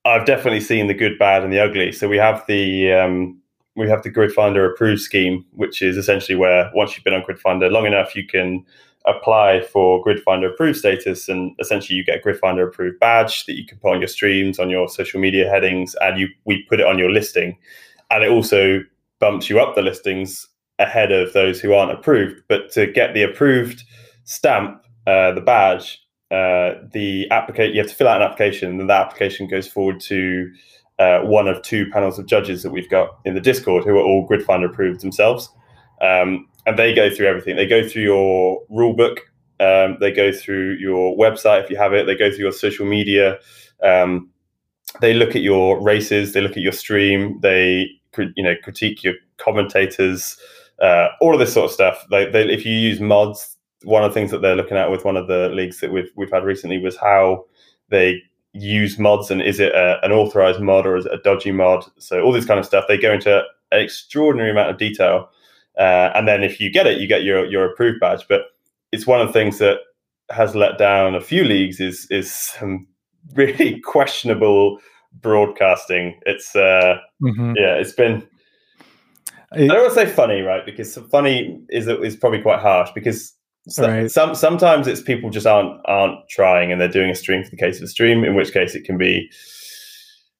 I've 0.04 0.24
definitely 0.24 0.60
seen 0.60 0.86
the 0.86 0.94
good, 0.94 1.18
bad, 1.18 1.44
and 1.44 1.52
the 1.52 1.60
ugly. 1.60 1.92
So 1.92 2.08
we 2.08 2.16
have 2.16 2.42
the 2.48 2.92
um, 2.92 3.38
we 3.76 3.88
have 3.88 4.02
the 4.02 4.10
Gridfinder 4.10 4.70
approved 4.70 5.02
scheme, 5.02 5.44
which 5.52 5.82
is 5.82 5.96
essentially 5.96 6.36
where 6.36 6.70
once 6.74 6.96
you've 6.96 7.04
been 7.04 7.14
on 7.14 7.22
Gridfinder 7.22 7.70
long 7.70 7.86
enough, 7.86 8.16
you 8.16 8.26
can 8.26 8.64
apply 9.04 9.62
for 9.62 10.02
Gridfinder 10.02 10.50
approved 10.50 10.78
status, 10.78 11.28
and 11.28 11.54
essentially 11.60 11.96
you 11.96 12.04
get 12.04 12.18
a 12.18 12.26
Gridfinder 12.26 12.66
approved 12.66 12.98
badge 12.98 13.44
that 13.44 13.56
you 13.56 13.66
can 13.66 13.78
put 13.78 13.92
on 13.92 14.00
your 14.00 14.08
streams, 14.08 14.58
on 14.58 14.70
your 14.70 14.88
social 14.88 15.20
media 15.20 15.48
headings, 15.50 15.94
and 16.00 16.18
you 16.18 16.28
we 16.46 16.64
put 16.68 16.80
it 16.80 16.86
on 16.86 16.98
your 16.98 17.10
listing, 17.10 17.58
and 18.10 18.24
it 18.24 18.30
also 18.30 18.80
bumps 19.20 19.50
you 19.50 19.60
up 19.60 19.74
the 19.74 19.82
listings 19.82 20.46
ahead 20.78 21.12
of 21.12 21.32
those 21.32 21.60
who 21.60 21.72
aren't 21.72 21.92
approved. 21.92 22.42
But 22.48 22.70
to 22.72 22.86
get 22.86 23.14
the 23.14 23.22
approved 23.22 23.84
stamp, 24.24 24.82
uh, 25.06 25.32
the 25.32 25.40
badge, 25.40 26.00
uh, 26.30 26.74
the 26.92 27.26
applicant 27.30 27.74
you 27.74 27.80
have 27.80 27.90
to 27.90 27.96
fill 27.96 28.08
out 28.08 28.22
an 28.22 28.28
application, 28.30 28.80
and 28.80 28.90
that 28.90 29.06
application 29.06 29.48
goes 29.48 29.66
forward 29.66 30.00
to 30.00 30.50
uh, 30.98 31.20
one 31.20 31.48
of 31.48 31.62
two 31.62 31.88
panels 31.90 32.18
of 32.18 32.26
judges 32.26 32.62
that 32.62 32.70
we've 32.70 32.90
got 32.90 33.18
in 33.24 33.34
the 33.34 33.40
Discord 33.40 33.84
who 33.84 33.96
are 33.96 34.02
all 34.02 34.28
Gridfinder 34.28 34.66
approved 34.66 35.00
themselves. 35.00 35.48
Um, 36.00 36.48
and 36.66 36.78
they 36.78 36.94
go 36.94 37.08
through 37.08 37.26
everything. 37.26 37.56
They 37.56 37.66
go 37.66 37.88
through 37.88 38.02
your 38.02 38.62
rule 38.68 38.94
book. 38.94 39.20
Um, 39.60 39.96
they 40.00 40.12
go 40.12 40.30
through 40.32 40.74
your 40.74 41.16
website 41.16 41.64
if 41.64 41.70
you 41.70 41.76
have 41.76 41.92
it. 41.92 42.06
They 42.06 42.14
go 42.14 42.30
through 42.30 42.44
your 42.44 42.52
social 42.52 42.86
media. 42.86 43.38
Um, 43.82 44.28
they 45.00 45.14
look 45.14 45.30
at 45.30 45.42
your 45.42 45.80
races. 45.80 46.32
They 46.32 46.40
look 46.40 46.52
at 46.52 46.62
your 46.62 46.72
stream. 46.72 47.38
They 47.40 47.88
you 48.36 48.42
know 48.42 48.54
critique 48.62 49.02
your 49.02 49.14
commentators. 49.36 50.36
Uh, 50.80 51.08
all 51.20 51.32
of 51.32 51.40
this 51.40 51.52
sort 51.52 51.66
of 51.66 51.72
stuff. 51.72 52.06
They, 52.10 52.30
they, 52.30 52.48
if 52.48 52.64
you 52.64 52.72
use 52.72 53.00
mods, 53.00 53.56
one 53.82 54.04
of 54.04 54.10
the 54.10 54.14
things 54.14 54.30
that 54.30 54.42
they're 54.42 54.56
looking 54.56 54.76
at 54.76 54.90
with 54.90 55.04
one 55.04 55.16
of 55.16 55.26
the 55.26 55.48
leagues 55.50 55.80
that 55.80 55.92
we've 55.92 56.10
we've 56.16 56.30
had 56.30 56.44
recently 56.44 56.78
was 56.78 56.96
how 56.96 57.44
they 57.88 58.20
use 58.52 58.98
mods 58.98 59.30
and 59.30 59.40
is 59.42 59.60
it 59.60 59.72
a, 59.72 59.98
an 60.04 60.12
authorized 60.12 60.60
mod 60.60 60.86
or 60.86 60.96
is 60.96 61.06
it 61.06 61.12
a 61.12 61.18
dodgy 61.18 61.52
mod? 61.52 61.84
So 61.98 62.20
all 62.22 62.32
this 62.32 62.44
kind 62.44 62.58
of 62.58 62.66
stuff. 62.66 62.86
They 62.88 62.98
go 62.98 63.12
into 63.12 63.42
an 63.70 63.80
extraordinary 63.80 64.50
amount 64.50 64.70
of 64.70 64.78
detail 64.78 65.28
uh, 65.78 66.10
and 66.14 66.26
then 66.26 66.42
if 66.42 66.60
you 66.60 66.70
get 66.70 66.86
it, 66.86 67.00
you 67.00 67.06
get 67.06 67.22
your 67.22 67.46
your 67.46 67.64
approved 67.64 68.00
badge. 68.00 68.26
But 68.28 68.42
it's 68.92 69.06
one 69.06 69.20
of 69.20 69.28
the 69.28 69.32
things 69.32 69.58
that 69.58 69.78
has 70.30 70.54
let 70.54 70.76
down 70.76 71.14
a 71.14 71.20
few 71.20 71.44
leagues 71.44 71.80
is 71.80 72.06
is 72.10 72.32
some 72.32 72.86
really 73.34 73.80
questionable 73.80 74.78
broadcasting. 75.20 76.18
It's 76.26 76.54
uh, 76.56 76.98
mm-hmm. 77.22 77.54
yeah, 77.56 77.74
it's 77.74 77.92
been. 77.92 78.26
I 79.52 79.66
don't 79.66 79.68
want 79.68 79.94
to 79.94 79.94
say 79.94 80.06
funny, 80.06 80.40
right? 80.40 80.64
Because 80.64 80.96
funny 81.10 81.60
is 81.70 81.88
is 81.88 82.16
probably 82.16 82.42
quite 82.42 82.60
harsh 82.60 82.90
because 82.94 83.34
so, 83.68 83.86
right. 83.86 84.10
some 84.10 84.34
sometimes 84.34 84.86
it's 84.86 85.02
people 85.02 85.30
just 85.30 85.46
aren't 85.46 85.80
aren't 85.86 86.28
trying 86.28 86.72
and 86.72 86.80
they're 86.80 86.88
doing 86.88 87.10
a 87.10 87.14
stream 87.14 87.44
for 87.44 87.50
the 87.50 87.56
case 87.56 87.78
of 87.78 87.84
a 87.84 87.88
stream, 87.88 88.24
in 88.24 88.34
which 88.34 88.52
case 88.52 88.74
it 88.74 88.84
can 88.84 88.98
be 88.98 89.30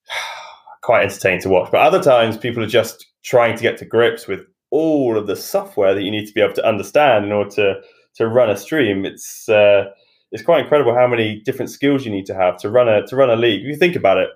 quite 0.83 1.03
entertaining 1.03 1.41
to 1.41 1.49
watch. 1.49 1.71
But 1.71 1.81
other 1.81 2.01
times 2.01 2.37
people 2.37 2.63
are 2.63 2.67
just 2.67 3.05
trying 3.23 3.55
to 3.55 3.61
get 3.61 3.77
to 3.77 3.85
grips 3.85 4.27
with 4.27 4.41
all 4.71 5.17
of 5.17 5.27
the 5.27 5.35
software 5.35 5.93
that 5.93 6.03
you 6.03 6.11
need 6.11 6.27
to 6.27 6.33
be 6.33 6.41
able 6.41 6.53
to 6.53 6.67
understand 6.67 7.25
in 7.25 7.31
order 7.31 7.49
to 7.51 7.81
to 8.15 8.27
run 8.27 8.49
a 8.49 8.57
stream. 8.57 9.05
It's 9.05 9.47
uh, 9.49 9.85
it's 10.31 10.43
quite 10.43 10.61
incredible 10.63 10.93
how 10.93 11.07
many 11.07 11.41
different 11.45 11.71
skills 11.71 12.05
you 12.05 12.11
need 12.11 12.25
to 12.27 12.35
have 12.35 12.57
to 12.57 12.69
run 12.69 12.87
a 12.87 13.05
to 13.07 13.15
run 13.15 13.29
a 13.29 13.35
league. 13.35 13.61
If 13.61 13.67
you 13.67 13.75
think 13.75 13.95
about 13.95 14.17
it, 14.17 14.29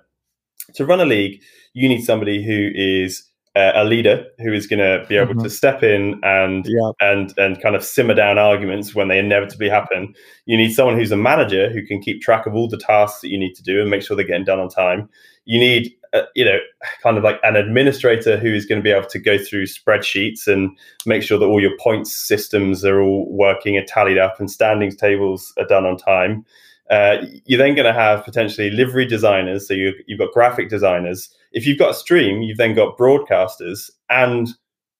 to 0.74 0.86
run 0.86 1.00
a 1.00 1.04
league, 1.04 1.40
you 1.72 1.88
need 1.88 2.02
somebody 2.02 2.44
who 2.44 2.70
is 2.74 3.24
uh, 3.56 3.72
a 3.74 3.84
leader 3.84 4.26
who 4.38 4.52
is 4.52 4.66
going 4.66 4.80
to 4.80 5.06
be 5.08 5.16
able 5.16 5.34
mm-hmm. 5.34 5.42
to 5.42 5.50
step 5.50 5.82
in 5.82 6.20
and 6.22 6.66
yeah. 6.66 6.90
and 7.00 7.32
and 7.38 7.60
kind 7.62 7.76
of 7.76 7.84
simmer 7.84 8.14
down 8.14 8.38
arguments 8.38 8.94
when 8.94 9.08
they 9.08 9.18
inevitably 9.18 9.68
happen. 9.68 10.14
You 10.46 10.56
need 10.56 10.72
someone 10.72 10.96
who's 10.96 11.12
a 11.12 11.16
manager 11.16 11.70
who 11.70 11.86
can 11.86 12.00
keep 12.00 12.20
track 12.20 12.46
of 12.46 12.54
all 12.54 12.68
the 12.68 12.78
tasks 12.78 13.20
that 13.20 13.28
you 13.28 13.38
need 13.38 13.54
to 13.54 13.62
do 13.62 13.80
and 13.80 13.90
make 13.90 14.02
sure 14.02 14.16
they're 14.16 14.26
getting 14.26 14.44
done 14.44 14.60
on 14.60 14.68
time. 14.68 15.08
You 15.44 15.60
need 15.60 15.94
uh, 16.14 16.22
you 16.36 16.44
know, 16.44 16.58
kind 17.02 17.18
of 17.18 17.24
like 17.24 17.40
an 17.42 17.56
administrator 17.56 18.38
who 18.38 18.54
is 18.54 18.64
going 18.64 18.80
to 18.80 18.82
be 18.82 18.90
able 18.90 19.08
to 19.08 19.18
go 19.18 19.36
through 19.36 19.66
spreadsheets 19.66 20.46
and 20.46 20.70
make 21.06 21.24
sure 21.24 21.38
that 21.38 21.46
all 21.46 21.60
your 21.60 21.76
points 21.78 22.14
systems 22.14 22.84
are 22.84 23.00
all 23.00 23.26
working 23.32 23.76
and 23.76 23.86
tallied 23.88 24.16
up 24.16 24.38
and 24.38 24.48
standings 24.48 24.94
tables 24.94 25.52
are 25.58 25.66
done 25.66 25.84
on 25.84 25.96
time. 25.96 26.44
Uh, 26.88 27.16
you're 27.46 27.58
then 27.58 27.74
going 27.74 27.86
to 27.86 27.92
have 27.92 28.24
potentially 28.24 28.70
livery 28.70 29.04
designers. 29.04 29.66
So 29.66 29.74
you, 29.74 29.92
you've 30.06 30.20
got 30.20 30.32
graphic 30.32 30.68
designers. 30.68 31.34
If 31.54 31.66
you've 31.66 31.78
got 31.78 31.92
a 31.92 31.94
stream, 31.94 32.42
you've 32.42 32.58
then 32.58 32.74
got 32.74 32.98
broadcasters 32.98 33.88
and 34.10 34.48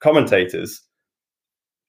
commentators. 0.01 0.81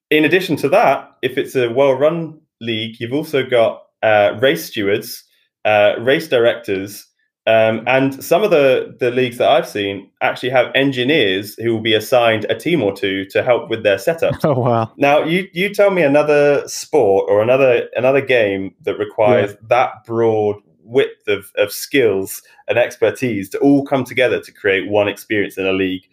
In 0.09 0.25
addition 0.25 0.55
to 0.57 0.69
that, 0.69 1.11
if 1.21 1.37
it's 1.37 1.55
a 1.55 1.69
well 1.69 1.93
run 1.93 2.41
league, 2.59 2.97
you've 2.99 3.13
also 3.13 3.47
got 3.47 3.83
uh, 4.03 4.37
race 4.41 4.65
stewards, 4.65 5.23
uh, 5.63 5.93
race 5.99 6.27
directors, 6.27 7.07
um, 7.47 7.83
and 7.85 8.23
some 8.23 8.41
of 8.41 8.49
the, 8.49 8.95
the 8.99 9.11
leagues 9.11 9.37
that 9.37 9.49
I've 9.49 9.67
seen 9.67 10.09
actually 10.19 10.49
have 10.49 10.71
engineers 10.73 11.53
who 11.59 11.75
will 11.75 11.81
be 11.81 11.93
assigned 11.93 12.45
a 12.49 12.55
team 12.55 12.81
or 12.81 12.91
two 12.91 13.25
to 13.25 13.43
help 13.43 13.69
with 13.69 13.83
their 13.83 13.99
setup. 13.99 14.35
Oh 14.43 14.59
wow! 14.59 14.91
Now 14.97 15.23
you 15.23 15.47
you 15.53 15.73
tell 15.73 15.89
me 15.89 16.03
another 16.03 16.67
sport 16.67 17.25
or 17.29 17.41
another 17.41 17.87
another 17.95 18.21
game 18.21 18.75
that 18.81 18.97
requires 18.97 19.51
yeah. 19.51 19.57
that 19.69 19.89
broad 20.05 20.57
width 20.85 21.27
of, 21.27 21.51
of 21.57 21.71
skills 21.71 22.41
and 22.67 22.77
expertise 22.77 23.49
to 23.49 23.59
all 23.59 23.85
come 23.85 24.03
together 24.03 24.39
to 24.39 24.51
create 24.51 24.89
one 24.89 25.07
experience 25.07 25.57
in 25.57 25.65
a 25.65 25.73
league. 25.73 26.03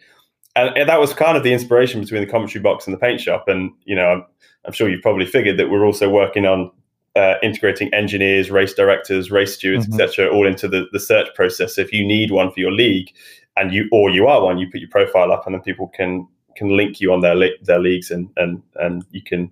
And, 0.57 0.77
and 0.77 0.89
that 0.89 1.01
was 1.01 1.15
kind 1.15 1.37
of 1.37 1.45
the 1.45 1.53
inspiration 1.53 2.01
between 2.01 2.23
the 2.23 2.31
commentary 2.31 2.63
box 2.63 2.87
and 2.87 2.95
the 2.95 2.99
paint 2.99 3.21
shop. 3.21 3.49
And 3.49 3.73
you 3.85 3.95
know, 3.95 4.07
I'm, 4.07 4.25
I'm 4.65 4.73
sure 4.73 4.89
you've 4.89 5.03
probably 5.03 5.27
figured 5.27 5.59
that 5.59 5.71
we're 5.71 5.85
also 5.85 6.09
working 6.11 6.47
on 6.47 6.71
uh, 7.15 7.35
integrating 7.43 7.93
engineers, 7.93 8.51
race 8.51 8.75
directors, 8.75 9.31
race 9.31 9.55
stewards, 9.55 9.87
mm-hmm. 9.87 10.01
etc., 10.01 10.29
all 10.33 10.47
into 10.47 10.67
the, 10.67 10.87
the 10.93 11.01
search 11.01 11.29
process. 11.35 11.75
So 11.77 11.83
if 11.83 11.93
you 11.93 12.07
need 12.07 12.31
one 12.31 12.51
for 12.51 12.61
your 12.61 12.73
league, 12.73 13.13
and 13.57 13.73
you 13.73 13.89
or 13.93 14.11
you 14.11 14.27
are 14.27 14.43
one, 14.43 14.59
you 14.59 14.71
put 14.71 14.81
your 14.81 14.89
profile 14.89 15.31
up, 15.31 15.47
and 15.47 15.55
then 15.55 15.63
people 15.63 15.89
can 15.89 16.27
can 16.57 16.69
link 16.69 17.01
you 17.01 17.13
on 17.13 17.21
their 17.21 17.37
their 17.63 17.79
leagues, 17.79 18.11
and 18.11 18.31
and 18.37 18.63
and 18.77 19.05
you 19.11 19.23
can 19.23 19.51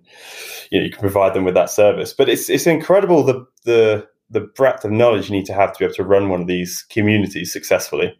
you 0.71 0.79
know 0.79 0.85
you 0.85 0.91
can 0.91 1.01
provide 1.01 1.33
them 1.33 1.43
with 1.43 1.53
that 1.53 1.69
service. 1.69 2.13
But 2.13 2.29
it's 2.29 2.49
it's 2.49 2.67
incredible 2.67 3.23
the 3.23 3.45
the 3.63 4.07
the 4.31 4.41
breadth 4.41 4.85
of 4.85 4.91
knowledge 4.91 5.29
you 5.29 5.35
need 5.35 5.45
to 5.45 5.53
have 5.53 5.73
to 5.73 5.79
be 5.79 5.85
able 5.85 5.93
to 5.95 6.03
run 6.03 6.29
one 6.29 6.41
of 6.41 6.47
these 6.47 6.83
communities 6.89 7.51
successfully. 7.51 8.17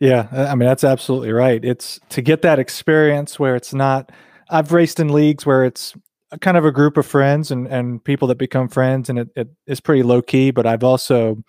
Yeah, 0.00 0.28
I 0.32 0.54
mean 0.54 0.68
that's 0.68 0.84
absolutely 0.84 1.32
right. 1.32 1.64
It's 1.64 2.00
to 2.10 2.22
get 2.22 2.42
that 2.42 2.58
experience 2.58 3.38
where 3.38 3.56
it's 3.56 3.74
not. 3.74 4.10
I've 4.50 4.72
raced 4.72 5.00
in 5.00 5.12
leagues 5.12 5.44
where 5.44 5.64
it's 5.64 5.94
kind 6.40 6.56
of 6.56 6.64
a 6.64 6.72
group 6.72 6.96
of 6.96 7.06
friends 7.06 7.50
and, 7.50 7.66
and 7.66 8.02
people 8.02 8.28
that 8.28 8.38
become 8.38 8.68
friends, 8.68 9.08
and 9.08 9.18
it, 9.18 9.28
it 9.34 9.48
is 9.66 9.80
pretty 9.80 10.02
low 10.02 10.22
key. 10.22 10.50
But 10.50 10.66
I've 10.66 10.84
also, 10.84 11.42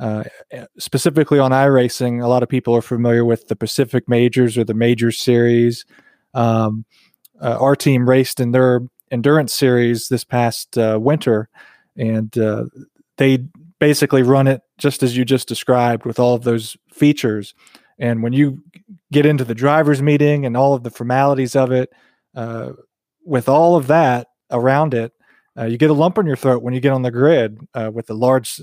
uh, 0.00 0.24
specifically 0.78 1.38
on 1.38 1.50
iRacing, 1.50 2.22
a 2.22 2.28
lot 2.28 2.42
of 2.42 2.48
people 2.48 2.74
are 2.74 2.82
familiar 2.82 3.24
with 3.24 3.48
the 3.48 3.56
Pacific 3.56 4.08
Majors 4.08 4.58
or 4.58 4.64
the 4.64 4.74
Majors 4.74 5.18
Series. 5.18 5.84
Um, 6.34 6.84
uh, 7.40 7.58
our 7.60 7.76
team 7.76 8.08
raced 8.08 8.40
in 8.40 8.52
their 8.52 8.80
endurance 9.10 9.52
series 9.52 10.08
this 10.08 10.24
past 10.24 10.78
uh, 10.78 10.98
winter, 11.00 11.48
and 11.96 12.36
uh, 12.38 12.64
they 13.18 13.46
basically 13.78 14.22
run 14.22 14.46
it 14.46 14.62
just 14.78 15.02
as 15.02 15.16
you 15.16 15.24
just 15.24 15.48
described 15.48 16.04
with 16.04 16.18
all 16.18 16.34
of 16.34 16.44
those 16.44 16.76
features. 16.92 17.54
And 17.98 18.22
when 18.22 18.32
you 18.32 18.62
get 19.12 19.26
into 19.26 19.44
the 19.44 19.54
drivers' 19.54 20.02
meeting 20.02 20.46
and 20.46 20.56
all 20.56 20.74
of 20.74 20.82
the 20.82 20.90
formalities 20.90 21.54
of 21.56 21.72
it, 21.72 21.92
uh, 22.34 22.72
with 23.24 23.48
all 23.48 23.76
of 23.76 23.86
that 23.88 24.28
around 24.50 24.94
it, 24.94 25.12
uh, 25.58 25.64
you 25.64 25.76
get 25.76 25.90
a 25.90 25.94
lump 25.94 26.18
in 26.18 26.26
your 26.26 26.36
throat 26.36 26.62
when 26.62 26.74
you 26.74 26.80
get 26.80 26.92
on 26.92 27.02
the 27.02 27.10
grid 27.10 27.58
uh, 27.74 27.90
with 27.92 28.08
a 28.08 28.14
large 28.14 28.60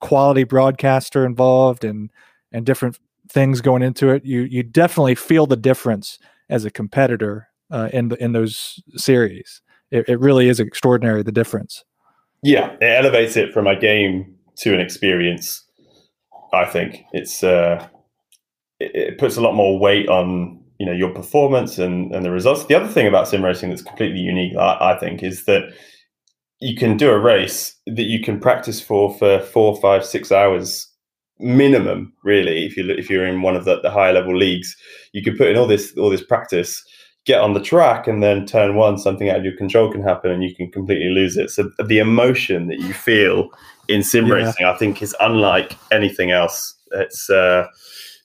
quality 0.00 0.44
broadcaster 0.44 1.24
involved 1.24 1.84
and 1.84 2.10
and 2.52 2.66
different 2.66 2.98
things 3.30 3.60
going 3.60 3.82
into 3.82 4.10
it. 4.10 4.24
You 4.24 4.42
you 4.42 4.62
definitely 4.62 5.14
feel 5.14 5.46
the 5.46 5.56
difference 5.56 6.18
as 6.48 6.64
a 6.64 6.70
competitor 6.70 7.48
uh, 7.70 7.88
in 7.92 8.08
the, 8.08 8.22
in 8.22 8.32
those 8.32 8.80
series. 8.96 9.62
It, 9.90 10.08
it 10.08 10.20
really 10.20 10.48
is 10.48 10.60
extraordinary 10.60 11.22
the 11.22 11.32
difference. 11.32 11.84
Yeah, 12.46 12.76
it 12.80 13.04
elevates 13.04 13.36
it 13.36 13.52
from 13.52 13.66
a 13.66 13.74
game 13.74 14.36
to 14.58 14.72
an 14.72 14.78
experience. 14.78 15.64
I 16.52 16.64
think 16.64 17.02
it's 17.12 17.42
uh, 17.42 17.84
it, 18.78 18.92
it 18.94 19.18
puts 19.18 19.36
a 19.36 19.40
lot 19.40 19.56
more 19.56 19.80
weight 19.80 20.08
on 20.08 20.62
you 20.78 20.86
know 20.86 20.92
your 20.92 21.12
performance 21.12 21.76
and, 21.76 22.14
and 22.14 22.24
the 22.24 22.30
results. 22.30 22.64
The 22.66 22.76
other 22.76 22.86
thing 22.86 23.08
about 23.08 23.26
sim 23.26 23.44
racing 23.44 23.70
that's 23.70 23.82
completely 23.82 24.20
unique, 24.20 24.56
I, 24.56 24.92
I, 24.92 24.98
think, 25.00 25.24
is 25.24 25.44
that 25.46 25.72
you 26.60 26.76
can 26.76 26.96
do 26.96 27.10
a 27.10 27.18
race 27.18 27.74
that 27.84 28.04
you 28.04 28.22
can 28.22 28.38
practice 28.38 28.80
for 28.80 29.12
for 29.18 29.40
four, 29.40 29.74
five, 29.80 30.04
six 30.04 30.30
hours 30.30 30.86
minimum. 31.40 32.12
Really, 32.22 32.64
if 32.64 32.76
you 32.76 32.88
if 32.90 33.10
you're 33.10 33.26
in 33.26 33.42
one 33.42 33.56
of 33.56 33.64
the, 33.64 33.80
the 33.80 33.90
higher 33.90 34.12
level 34.12 34.38
leagues, 34.38 34.76
you 35.12 35.20
can 35.20 35.36
put 35.36 35.48
in 35.48 35.56
all 35.56 35.66
this 35.66 35.96
all 35.96 36.10
this 36.10 36.24
practice. 36.24 36.80
Get 37.26 37.40
on 37.40 37.52
the 37.52 37.60
track 37.60 38.06
and 38.06 38.22
then 38.22 38.46
turn 38.46 38.76
one, 38.76 38.98
something 38.98 39.28
out 39.28 39.38
of 39.38 39.44
your 39.44 39.56
control 39.56 39.90
can 39.90 40.02
happen 40.02 40.30
and 40.30 40.42
you 40.42 40.54
can 40.54 40.70
completely 40.70 41.10
lose 41.10 41.36
it. 41.36 41.50
So 41.50 41.70
the 41.84 41.98
emotion 41.98 42.68
that 42.68 42.78
you 42.78 42.94
feel 42.94 43.50
in 43.88 44.02
sim 44.02 44.26
yeah. 44.26 44.34
racing, 44.34 44.64
I 44.64 44.76
think, 44.76 45.02
is 45.02 45.14
unlike 45.20 45.76
anything 45.92 46.30
else. 46.30 46.74
It's 46.92 47.28
uh, 47.28 47.66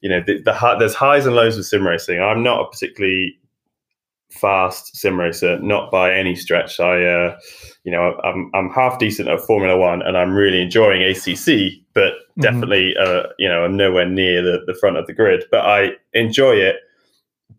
you 0.01 0.09
know 0.09 0.21
the, 0.25 0.41
the 0.41 0.75
there's 0.79 0.93
highs 0.93 1.25
and 1.25 1.35
lows 1.35 1.57
with 1.57 1.65
sim 1.65 1.85
racing. 1.85 2.21
I'm 2.21 2.43
not 2.43 2.61
a 2.61 2.69
particularly 2.69 3.37
fast 4.31 4.95
sim 4.95 5.19
racer, 5.19 5.59
not 5.59 5.91
by 5.91 6.13
any 6.13 6.35
stretch. 6.35 6.79
I, 6.79 7.03
uh, 7.03 7.37
you 7.83 7.91
know, 7.91 8.17
I'm 8.23 8.51
I'm 8.53 8.69
half 8.69 8.99
decent 8.99 9.29
at 9.29 9.41
Formula 9.41 9.77
One, 9.77 10.01
and 10.03 10.15
I'm 10.15 10.33
really 10.33 10.61
enjoying 10.61 11.01
ACC, 11.01 11.81
but 11.93 12.13
mm-hmm. 12.13 12.41
definitely, 12.41 12.95
uh, 12.99 13.23
you 13.39 13.49
know, 13.49 13.65
I'm 13.65 13.75
nowhere 13.75 14.07
near 14.07 14.43
the, 14.43 14.63
the 14.67 14.75
front 14.75 14.97
of 14.97 15.07
the 15.07 15.13
grid. 15.13 15.43
But 15.49 15.65
I 15.65 15.91
enjoy 16.13 16.53
it 16.53 16.77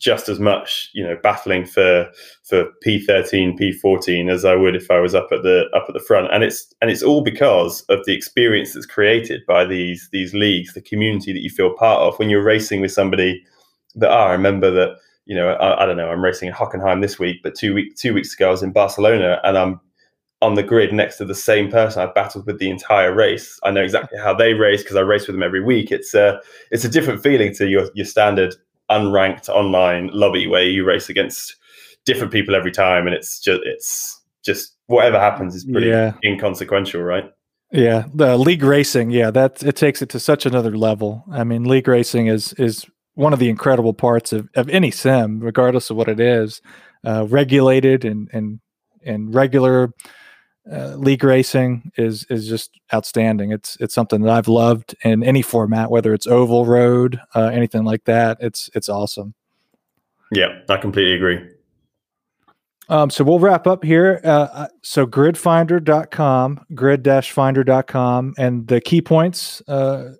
just 0.02 0.28
as 0.28 0.40
much, 0.40 0.90
you 0.92 1.04
know, 1.04 1.16
battling 1.22 1.64
for 1.64 2.10
for 2.42 2.66
P13, 2.84 3.56
P14 3.58 4.30
as 4.30 4.44
I 4.44 4.56
would 4.56 4.74
if 4.74 4.90
I 4.90 4.98
was 4.98 5.14
up 5.14 5.28
at 5.30 5.44
the 5.44 5.66
up 5.74 5.84
at 5.88 5.94
the 5.94 6.00
front. 6.00 6.32
And 6.32 6.42
it's 6.42 6.74
and 6.82 6.90
it's 6.90 7.04
all 7.04 7.22
because 7.22 7.82
of 7.82 8.04
the 8.04 8.12
experience 8.12 8.74
that's 8.74 8.84
created 8.84 9.42
by 9.46 9.64
these 9.64 10.08
these 10.10 10.34
leagues, 10.34 10.74
the 10.74 10.82
community 10.82 11.32
that 11.32 11.42
you 11.42 11.50
feel 11.50 11.72
part 11.74 12.00
of 12.00 12.18
when 12.18 12.28
you're 12.28 12.42
racing 12.42 12.80
with 12.80 12.90
somebody 12.90 13.42
that 13.94 14.10
oh, 14.10 14.14
I 14.14 14.32
remember 14.32 14.70
that 14.72 14.96
you 15.24 15.36
know, 15.36 15.50
I, 15.50 15.84
I, 15.84 15.86
don't 15.86 15.96
know, 15.96 16.10
I'm 16.10 16.24
racing 16.24 16.48
in 16.48 16.54
Hockenheim 16.54 17.00
this 17.00 17.16
week, 17.16 17.44
but 17.44 17.54
two 17.54 17.72
week 17.72 17.94
two 17.94 18.12
weeks 18.12 18.34
ago 18.34 18.48
I 18.48 18.50
was 18.50 18.62
in 18.64 18.72
Barcelona 18.72 19.40
and 19.44 19.56
I'm 19.56 19.80
on 20.40 20.54
the 20.54 20.64
grid 20.64 20.92
next 20.92 21.18
to 21.18 21.24
the 21.24 21.34
same 21.36 21.70
person 21.70 22.02
I've 22.02 22.14
battled 22.14 22.46
with 22.46 22.58
the 22.58 22.68
entire 22.68 23.14
race. 23.14 23.60
I 23.62 23.70
know 23.70 23.82
exactly 23.84 24.18
how 24.18 24.34
they 24.34 24.54
race 24.54 24.82
because 24.82 24.96
I 24.96 25.02
race 25.02 25.28
with 25.28 25.36
them 25.36 25.44
every 25.44 25.62
week. 25.62 25.92
It's 25.92 26.12
a 26.12 26.40
it's 26.72 26.84
a 26.84 26.88
different 26.88 27.22
feeling 27.22 27.54
to 27.54 27.68
your 27.68 27.88
your 27.94 28.06
standard 28.06 28.56
unranked 28.92 29.48
online 29.48 30.10
lobby 30.12 30.46
where 30.46 30.64
you 30.64 30.84
race 30.84 31.08
against 31.08 31.56
different 32.04 32.32
people 32.32 32.54
every 32.54 32.72
time 32.72 33.06
and 33.06 33.14
it's 33.14 33.38
just 33.38 33.60
it's 33.64 34.20
just 34.44 34.76
whatever 34.86 35.18
happens 35.18 35.54
is 35.54 35.64
pretty 35.64 35.88
yeah. 35.88 36.14
inconsequential, 36.24 37.02
right? 37.02 37.32
Yeah, 37.70 38.04
the 38.12 38.36
league 38.36 38.62
racing, 38.62 39.10
yeah, 39.10 39.30
that 39.30 39.62
it 39.62 39.76
takes 39.76 40.02
it 40.02 40.10
to 40.10 40.20
such 40.20 40.44
another 40.44 40.76
level. 40.76 41.24
I 41.32 41.42
mean, 41.44 41.64
league 41.64 41.88
racing 41.88 42.26
is 42.26 42.52
is 42.54 42.84
one 43.14 43.32
of 43.32 43.38
the 43.38 43.48
incredible 43.48 43.94
parts 43.94 44.32
of, 44.32 44.48
of 44.54 44.68
any 44.68 44.90
sim, 44.90 45.40
regardless 45.40 45.88
of 45.88 45.96
what 45.96 46.08
it 46.08 46.20
is, 46.20 46.60
uh, 47.04 47.26
regulated 47.28 48.04
and 48.04 48.28
and 48.32 48.60
and 49.04 49.34
regular 49.34 49.92
uh, 50.70 50.94
league 50.96 51.24
racing 51.24 51.90
is 51.96 52.24
is 52.30 52.48
just 52.48 52.78
outstanding. 52.92 53.50
It's 53.52 53.76
it's 53.80 53.94
something 53.94 54.22
that 54.22 54.30
I've 54.30 54.48
loved 54.48 54.94
in 55.02 55.22
any 55.22 55.42
format, 55.42 55.90
whether 55.90 56.14
it's 56.14 56.26
oval, 56.26 56.66
road, 56.66 57.20
uh, 57.34 57.50
anything 57.52 57.84
like 57.84 58.04
that. 58.04 58.38
It's 58.40 58.70
it's 58.74 58.88
awesome. 58.88 59.34
Yeah, 60.30 60.60
I 60.68 60.76
completely 60.76 61.14
agree. 61.14 61.40
Um, 62.88 63.10
so 63.10 63.24
we'll 63.24 63.38
wrap 63.38 63.66
up 63.66 63.84
here. 63.84 64.20
Uh, 64.24 64.28
uh 64.52 64.68
so 64.82 65.06
gridfinder.com, 65.06 66.64
grid-finder.com, 66.74 68.34
and 68.38 68.66
the 68.66 68.80
key 68.80 69.00
points 69.00 69.62
uh, 69.68 70.12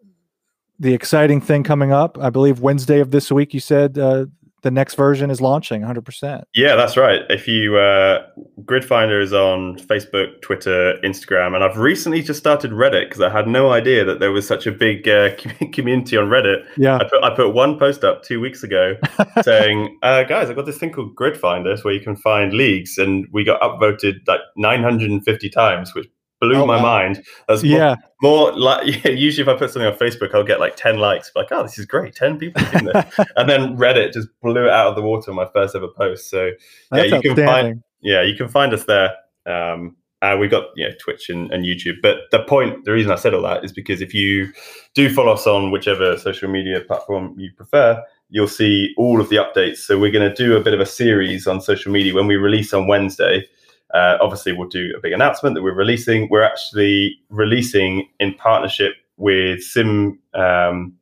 the 0.82 0.95
exciting 0.95 1.40
thing 1.40 1.62
coming 1.62 1.93
up. 1.93 2.18
I 2.18 2.30
believe 2.30 2.61
Wednesday 2.61 2.99
of 2.99 3.12
this 3.12 3.30
week. 3.30 3.55
You 3.55 3.61
said 3.61 3.99
uh, 3.99 4.26
the 4.62 4.70
next 4.70 4.94
version 4.94 5.30
is 5.30 5.40
launching 5.40 5.82
100%. 5.82 6.44
Yeah, 6.54 6.76
that's 6.76 6.96
right. 6.96 7.22
If 7.28 7.48
you 7.48 7.76
uh, 7.76 8.26
Grid 8.64 8.84
Finder 8.84 9.20
is 9.20 9.32
on 9.32 9.76
Facebook, 9.78 10.40
Twitter, 10.40 10.98
Instagram, 11.04 11.54
and 11.54 11.64
I've 11.64 11.76
recently 11.76 12.22
just 12.22 12.38
started 12.38 12.70
Reddit 12.70 13.08
because 13.08 13.20
I 13.20 13.28
had 13.28 13.48
no 13.48 13.72
idea 13.72 14.04
that 14.04 14.20
there 14.20 14.30
was 14.30 14.46
such 14.46 14.66
a 14.66 14.72
big 14.72 15.08
uh, 15.08 15.30
community 15.72 16.16
on 16.16 16.28
Reddit. 16.28 16.64
Yeah, 16.76 16.96
I 16.96 17.04
put, 17.04 17.24
I 17.24 17.34
put 17.34 17.54
one 17.54 17.78
post 17.78 18.04
up 18.04 18.22
two 18.22 18.40
weeks 18.40 18.62
ago 18.62 18.96
saying, 19.42 19.98
uh, 20.02 20.22
"Guys, 20.24 20.48
I've 20.48 20.56
got 20.56 20.66
this 20.66 20.78
thing 20.78 20.92
called 20.92 21.14
Grid 21.14 21.36
Finder, 21.36 21.76
where 21.82 21.94
you 21.94 22.00
can 22.00 22.16
find 22.16 22.52
leagues," 22.52 22.98
and 22.98 23.26
we 23.32 23.44
got 23.44 23.60
upvoted 23.60 24.20
like 24.28 24.40
950 24.56 25.50
times, 25.50 25.94
which 25.94 26.06
blew 26.43 26.57
oh, 26.57 26.66
my 26.66 26.76
wow. 26.76 26.82
mind. 26.82 27.24
That's 27.49 27.62
yeah. 27.62 27.95
More, 28.20 28.51
more 28.51 28.59
like 28.59 28.86
yeah, 29.05 29.12
usually 29.12 29.49
if 29.49 29.55
I 29.55 29.59
put 29.59 29.70
something 29.70 29.90
on 29.90 29.97
Facebook, 29.99 30.34
I'll 30.34 30.45
get 30.45 30.61
like 30.61 30.76
ten 30.76 30.99
likes. 30.99 31.30
Like, 31.34 31.49
oh, 31.53 31.62
this 31.62 31.78
is 31.78 31.86
great, 31.86 32.14
ten 32.14 32.38
people 32.38 32.62
and 32.74 33.49
then 33.49 33.76
Reddit 33.76 34.12
just 34.12 34.28
blew 34.43 34.66
it 34.66 34.72
out 34.72 34.88
of 34.88 34.97
the 34.97 35.03
water 35.03 35.30
on 35.30 35.36
my 35.36 35.49
first 35.55 35.74
ever 35.74 35.88
post. 35.88 36.28
So 36.28 36.51
yeah, 36.93 37.05
you 37.05 37.20
can 37.20 37.36
find 37.36 37.82
yeah, 38.01 38.22
you 38.22 38.36
can 38.36 38.49
find 38.49 38.74
us 38.74 38.84
there. 38.84 39.14
Um, 39.47 39.97
uh, 40.20 40.36
we've 40.38 40.51
got 40.51 40.66
you 40.76 40.88
know 40.88 40.95
Twitch 41.01 41.30
and, 41.30 41.51
and, 41.53 41.64
YouTube. 41.64 41.97
But 42.01 42.18
the 42.30 42.45
point, 42.45 42.84
the 42.84 42.93
reason 42.93 43.11
I 43.11 43.16
said 43.16 43.34
all 43.34 43.43
that 43.43 43.64
is 43.64 43.72
because 43.72 44.01
if 44.01 44.14
you 44.14 44.53
do 44.95 45.12
follow 45.12 45.32
us 45.32 45.47
on 45.47 45.72
whichever 45.72 46.16
social 46.16 46.49
media 46.49 46.80
platform 46.80 47.34
you 47.36 47.51
prefer, 47.57 48.01
you'll 48.28 48.47
see 48.47 48.95
all 48.97 49.20
of 49.20 49.28
the 49.30 49.36
updates. 49.36 49.78
So 49.78 49.99
we're 49.99 50.12
going 50.12 50.28
to 50.28 50.34
do 50.34 50.57
a 50.57 50.61
bit 50.61 50.74
of 50.74 50.80
a 50.80 50.86
series 50.86 51.49
on 51.49 51.61
social 51.61 51.90
media 51.90 52.14
when 52.14 52.28
we 52.28 52.36
release 52.36 52.72
on 52.72 52.86
Wednesday. 52.86 53.49
Uh, 53.93 54.18
obviously, 54.20 54.53
we'll 54.53 54.68
do 54.68 54.93
a 54.97 55.01
big 55.01 55.12
announcement 55.12 55.55
that 55.55 55.62
we're 55.62 55.74
releasing. 55.74 56.28
We're 56.30 56.45
actually 56.45 57.16
releasing 57.28 58.09
in 58.18 58.34
partnership 58.34 58.95
with 59.16 59.62
Sim 59.62 60.18
um, 60.34 60.95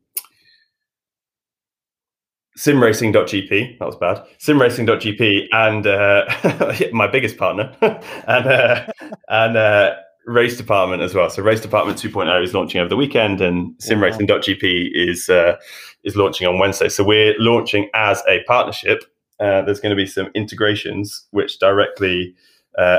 simracing.gp 2.61 3.79
that 3.79 3.87
was 3.87 3.97
bad. 3.97 4.23
Simracing.gp 4.39 5.47
and 5.53 5.87
uh, 5.87 6.89
my 6.93 7.07
biggest 7.07 7.37
partner. 7.39 7.75
And 8.27 8.47
uh, 8.47 8.87
and 9.29 9.57
uh, 9.57 9.95
race 10.27 10.57
department 10.57 11.03
as 11.03 11.15
well. 11.15 11.31
So 11.31 11.43
race 11.43 11.61
department 11.61 11.99
2.0 11.99 12.45
is 12.45 12.55
launching 12.55 12.81
over 12.81 12.89
the 12.89 12.97
weekend 12.97 13.41
and 13.41 13.75
simracing.gp 13.79 14.91
is 14.93 15.29
uh, 15.29 15.57
is 16.05 16.17
launching 16.17 16.47
on 16.47 16.59
wednesday. 16.59 16.89
So 16.89 17.03
we're 17.03 17.35
launching 17.39 17.89
as 17.95 18.23
a 18.29 18.43
partnership. 18.45 19.05
Uh, 19.41 19.63
there's 19.63 19.81
going 19.81 19.91
to 19.91 19.97
be 19.97 20.07
some 20.07 20.29
integrations 20.35 21.27
which 21.31 21.59
directly 21.59 22.35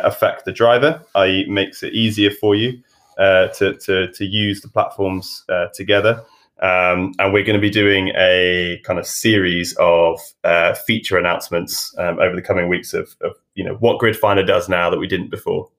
affect 0.04 0.46
the 0.46 0.52
driver, 0.52 1.02
i.e., 1.16 1.46
makes 1.48 1.84
it 1.84 1.94
easier 1.94 2.30
for 2.30 2.56
you 2.56 2.82
uh, 3.18 3.48
to, 3.50 3.76
to, 3.78 4.12
to 4.12 4.26
use 4.26 4.62
the 4.62 4.68
platforms 4.68 5.44
uh, 5.50 5.68
together. 5.74 6.24
Um, 6.62 7.14
and 7.18 7.34
we're 7.34 7.44
going 7.44 7.56
to 7.56 7.62
be 7.62 7.72
doing 7.72 8.12
a 8.16 8.80
kind 8.84 9.00
of 9.00 9.08
series 9.08 9.76
of 9.80 10.20
uh, 10.44 10.76
feature 10.76 11.18
announcements 11.18 11.96
um, 11.98 12.20
over 12.20 12.36
the 12.36 12.42
coming 12.42 12.70
weeks 12.70 12.94
of, 12.94 13.16
of, 13.22 13.34
you 13.56 13.64
know 13.64 13.76
what 13.76 14.00
Grid 14.00 14.16
Finder 14.16 14.44
does 14.44 14.70
now 14.70 14.90
that 14.90 15.00
we 15.00 15.08
didn't 15.08 15.30
before. 15.30 15.70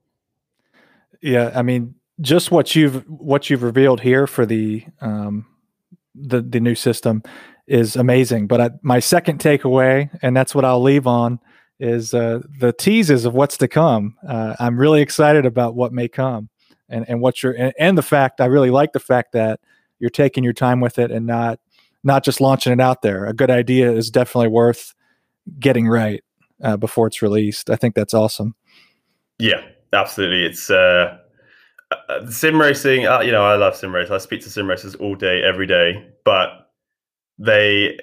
Yeah, 1.20 1.52
I 1.54 1.62
mean, 1.62 1.94
just 2.20 2.50
what 2.50 2.74
you've 2.74 3.04
what 3.08 3.48
you've 3.48 3.62
revealed 3.62 4.00
here 4.00 4.26
for 4.26 4.44
the 4.44 4.84
um, 5.00 5.46
the 6.14 6.42
the 6.42 6.60
new 6.60 6.74
system 6.74 7.22
is 7.68 7.94
amazing. 7.94 8.48
But 8.48 8.60
I, 8.60 8.70
my 8.82 8.98
second 8.98 9.38
takeaway, 9.38 10.10
and 10.20 10.36
that's 10.36 10.54
what 10.54 10.64
I'll 10.64 10.82
leave 10.82 11.06
on, 11.06 11.38
is 11.82 12.14
uh, 12.14 12.40
the 12.60 12.72
teases 12.72 13.24
of 13.24 13.34
what's 13.34 13.56
to 13.58 13.66
come. 13.66 14.16
Uh, 14.26 14.54
I'm 14.60 14.78
really 14.78 15.02
excited 15.02 15.44
about 15.44 15.74
what 15.74 15.92
may 15.92 16.08
come, 16.08 16.48
and 16.88 17.04
and 17.08 17.20
what 17.20 17.42
you're 17.42 17.52
and, 17.52 17.74
and, 17.78 17.98
the 17.98 18.02
fact 18.02 18.40
I 18.40 18.46
really 18.46 18.70
like 18.70 18.92
the 18.92 19.00
fact 19.00 19.32
that 19.32 19.60
you're 19.98 20.10
taking 20.10 20.44
your 20.44 20.52
time 20.52 20.80
with 20.80 20.98
it 20.98 21.10
and 21.10 21.26
not 21.26 21.58
not 22.04 22.24
just 22.24 22.40
launching 22.40 22.72
it 22.72 22.80
out 22.80 23.02
there. 23.02 23.26
A 23.26 23.34
good 23.34 23.50
idea 23.50 23.90
is 23.90 24.10
definitely 24.10 24.48
worth 24.48 24.94
getting 25.58 25.88
right 25.88 26.22
uh, 26.62 26.76
before 26.76 27.08
it's 27.08 27.20
released. 27.20 27.68
I 27.68 27.76
think 27.76 27.96
that's 27.96 28.14
awesome. 28.14 28.54
Yeah, 29.40 29.62
absolutely. 29.92 30.44
It's 30.44 30.70
uh, 30.70 31.18
uh 31.90 32.26
sim 32.30 32.60
racing. 32.60 33.06
Uh, 33.06 33.20
you 33.20 33.32
know, 33.32 33.44
I 33.44 33.56
love 33.56 33.74
sim 33.74 33.92
racing. 33.92 34.14
I 34.14 34.18
speak 34.18 34.40
to 34.42 34.50
sim 34.50 34.70
racers 34.70 34.94
all 34.94 35.16
day, 35.16 35.42
every 35.42 35.66
day, 35.66 36.06
but 36.24 36.70
they 37.38 37.98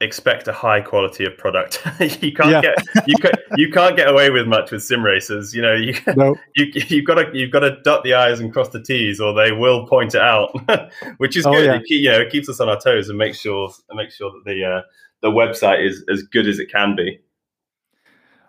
expect 0.00 0.48
a 0.48 0.52
high 0.52 0.80
quality 0.80 1.24
of 1.24 1.36
product. 1.38 1.80
you 2.00 2.32
can't 2.32 2.50
yeah. 2.50 2.60
get 2.60 2.76
you 3.06 3.16
can 3.16 3.32
you 3.56 3.70
can't 3.70 3.96
get 3.96 4.08
away 4.08 4.30
with 4.30 4.46
much 4.46 4.70
with 4.70 4.82
sim 4.82 5.04
racers. 5.04 5.54
You 5.54 5.62
know, 5.62 5.74
you 5.74 5.94
nope. 6.16 6.38
you 6.56 6.66
you've 6.88 7.06
got 7.06 7.14
to 7.14 7.30
you've 7.32 7.50
got 7.50 7.60
to 7.60 7.80
dot 7.82 8.04
the 8.04 8.14
i's 8.14 8.40
and 8.40 8.52
cross 8.52 8.68
the 8.70 8.82
t's, 8.82 9.20
or 9.20 9.32
they 9.32 9.52
will 9.52 9.86
point 9.86 10.14
it 10.14 10.20
out, 10.20 10.50
which 11.18 11.36
is 11.36 11.46
oh, 11.46 11.52
good. 11.52 11.66
Yeah. 11.66 11.76
It, 11.76 11.90
you 11.90 12.10
know, 12.10 12.20
it 12.20 12.30
keeps 12.30 12.48
us 12.48 12.60
on 12.60 12.68
our 12.68 12.80
toes 12.80 13.08
and 13.08 13.18
makes 13.18 13.38
sure 13.40 13.70
and 13.88 13.96
makes 13.96 14.16
sure 14.16 14.30
that 14.30 14.44
the 14.44 14.64
uh, 14.64 14.82
the 15.22 15.30
website 15.30 15.84
is 15.86 16.04
as 16.10 16.22
good 16.22 16.46
as 16.46 16.58
it 16.58 16.70
can 16.70 16.96
be. 16.96 17.20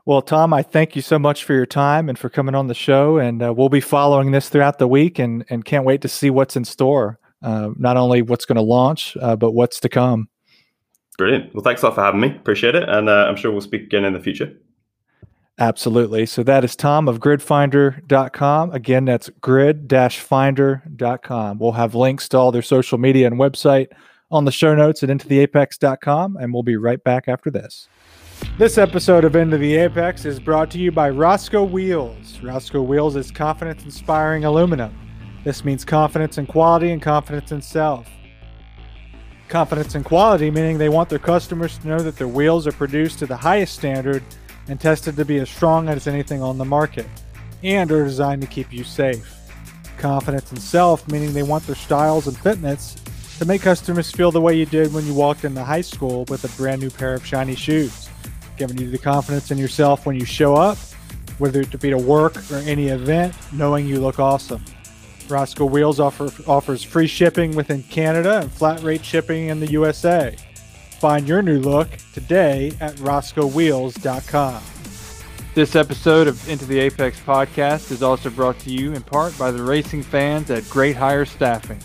Well, 0.07 0.21
Tom, 0.21 0.53
I 0.53 0.61
thank 0.61 0.95
you 0.95 1.01
so 1.01 1.17
much 1.17 1.43
for 1.45 1.53
your 1.53 1.65
time 1.65 2.09
and 2.09 2.19
for 2.19 2.29
coming 2.29 2.53
on 2.53 2.67
the 2.67 2.75
show. 2.75 3.17
And 3.17 3.41
uh, 3.41 3.51
we'll 3.55 3.69
be 3.69 3.81
following 3.81 4.29
this 4.29 4.49
throughout 4.49 4.77
the 4.77 4.87
week, 4.87 5.19
and 5.19 5.45
and 5.49 5.63
can't 5.63 5.85
wait 5.85 6.01
to 6.01 6.07
see 6.07 6.29
what's 6.29 6.55
in 6.55 6.65
store. 6.65 7.19
Uh, 7.41 7.69
not 7.77 7.97
only 7.97 8.21
what's 8.23 8.45
going 8.45 8.55
to 8.55 8.61
launch, 8.61 9.15
uh, 9.21 9.35
but 9.35 9.51
what's 9.51 9.79
to 9.79 9.89
come. 9.89 10.29
Brilliant. 11.17 11.53
Well, 11.53 11.63
thanks 11.63 11.81
a 11.81 11.85
lot 11.85 11.95
for 11.95 12.03
having 12.03 12.19
me. 12.19 12.35
Appreciate 12.35 12.75
it. 12.75 12.87
And 12.87 13.09
uh, 13.09 13.25
I'm 13.27 13.35
sure 13.35 13.51
we'll 13.51 13.61
speak 13.61 13.83
again 13.83 14.05
in 14.05 14.13
the 14.13 14.19
future. 14.19 14.55
Absolutely. 15.57 16.25
So 16.25 16.43
that 16.43 16.65
is 16.65 16.75
Tom 16.75 17.07
of 17.07 17.19
gridfinder.com. 17.19 18.71
Again, 18.71 19.05
that's 19.05 19.29
grid-finder.com. 19.39 21.59
We'll 21.59 21.71
have 21.71 21.95
links 21.95 22.27
to 22.29 22.37
all 22.37 22.51
their 22.51 22.61
social 22.61 22.97
media 22.97 23.27
and 23.27 23.39
website 23.39 23.87
on 24.29 24.43
the 24.43 24.51
show 24.51 24.75
notes 24.75 25.01
at 25.03 25.09
intotheapex.com, 25.09 26.35
and 26.35 26.53
we'll 26.53 26.63
be 26.63 26.75
right 26.75 27.01
back 27.01 27.29
after 27.29 27.49
this. 27.49 27.87
This 28.57 28.77
episode 28.77 29.23
of 29.23 29.37
Into 29.37 29.57
the 29.57 29.77
Apex 29.77 30.25
is 30.25 30.41
brought 30.41 30.69
to 30.71 30.77
you 30.77 30.91
by 30.91 31.09
Roscoe 31.09 31.63
Wheels. 31.63 32.41
Roscoe 32.41 32.81
Wheels 32.81 33.15
is 33.15 33.31
confidence 33.31 33.85
inspiring 33.85 34.43
aluminum. 34.43 34.93
This 35.45 35.63
means 35.63 35.85
confidence 35.85 36.37
in 36.37 36.47
quality 36.47 36.91
and 36.91 37.01
confidence 37.01 37.53
in 37.53 37.61
self. 37.61 38.09
Confidence 39.47 39.95
in 39.95 40.03
quality, 40.03 40.49
meaning 40.49 40.77
they 40.77 40.89
want 40.89 41.09
their 41.09 41.19
customers 41.19 41.77
to 41.77 41.87
know 41.87 41.99
that 41.99 42.17
their 42.17 42.27
wheels 42.27 42.65
are 42.65 42.71
produced 42.71 43.19
to 43.19 43.25
the 43.25 43.37
highest 43.37 43.75
standard 43.75 44.23
and 44.67 44.81
tested 44.81 45.15
to 45.15 45.25
be 45.25 45.37
as 45.37 45.49
strong 45.49 45.87
as 45.87 46.07
anything 46.07 46.41
on 46.41 46.57
the 46.57 46.65
market, 46.65 47.05
and 47.63 47.91
are 47.91 48.03
designed 48.03 48.41
to 48.41 48.47
keep 48.47 48.73
you 48.73 48.83
safe. 48.83 49.31
Confidence 49.97 50.51
in 50.51 50.57
self, 50.57 51.07
meaning 51.09 51.31
they 51.33 51.43
want 51.43 51.65
their 51.67 51.75
styles 51.75 52.27
and 52.27 52.37
fitness 52.37 52.95
to 53.37 53.45
make 53.45 53.61
customers 53.61 54.11
feel 54.11 54.31
the 54.31 54.41
way 54.41 54.55
you 54.55 54.65
did 54.65 54.93
when 54.93 55.05
you 55.05 55.13
walked 55.13 55.45
into 55.45 55.63
high 55.63 55.81
school 55.81 56.25
with 56.27 56.43
a 56.43 56.57
brand 56.57 56.81
new 56.81 56.89
pair 56.89 57.13
of 57.13 57.25
shiny 57.25 57.55
shoes, 57.55 58.09
giving 58.57 58.77
you 58.77 58.89
the 58.89 58.97
confidence 58.97 59.51
in 59.51 59.57
yourself 59.57 60.05
when 60.05 60.15
you 60.15 60.25
show 60.25 60.55
up, 60.55 60.77
whether 61.37 61.61
it 61.61 61.79
be 61.79 61.89
to 61.89 61.97
work 61.97 62.37
or 62.51 62.57
any 62.57 62.87
event, 62.87 63.35
knowing 63.51 63.85
you 63.85 63.99
look 63.99 64.19
awesome. 64.19 64.63
Roscoe 65.29 65.65
Wheels 65.65 65.99
offer, 65.99 66.29
offers 66.47 66.83
free 66.83 67.07
shipping 67.07 67.55
within 67.55 67.83
Canada 67.83 68.39
and 68.39 68.51
flat 68.51 68.81
rate 68.81 69.03
shipping 69.03 69.47
in 69.47 69.59
the 69.59 69.71
USA. 69.71 70.35
Find 70.99 71.27
your 71.27 71.41
new 71.41 71.59
look 71.59 71.89
today 72.13 72.71
at 72.79 72.95
roscoewheels.com. 72.95 74.63
This 75.53 75.75
episode 75.75 76.27
of 76.27 76.49
Into 76.49 76.65
the 76.65 76.79
Apex 76.79 77.19
podcast 77.19 77.91
is 77.91 78.03
also 78.03 78.29
brought 78.29 78.59
to 78.59 78.71
you 78.71 78.93
in 78.93 79.01
part 79.01 79.37
by 79.37 79.51
the 79.51 79.63
racing 79.63 80.03
fans 80.03 80.51
at 80.51 80.69
Great 80.69 80.95
Hire 80.95 81.25
Staffing. 81.25 81.79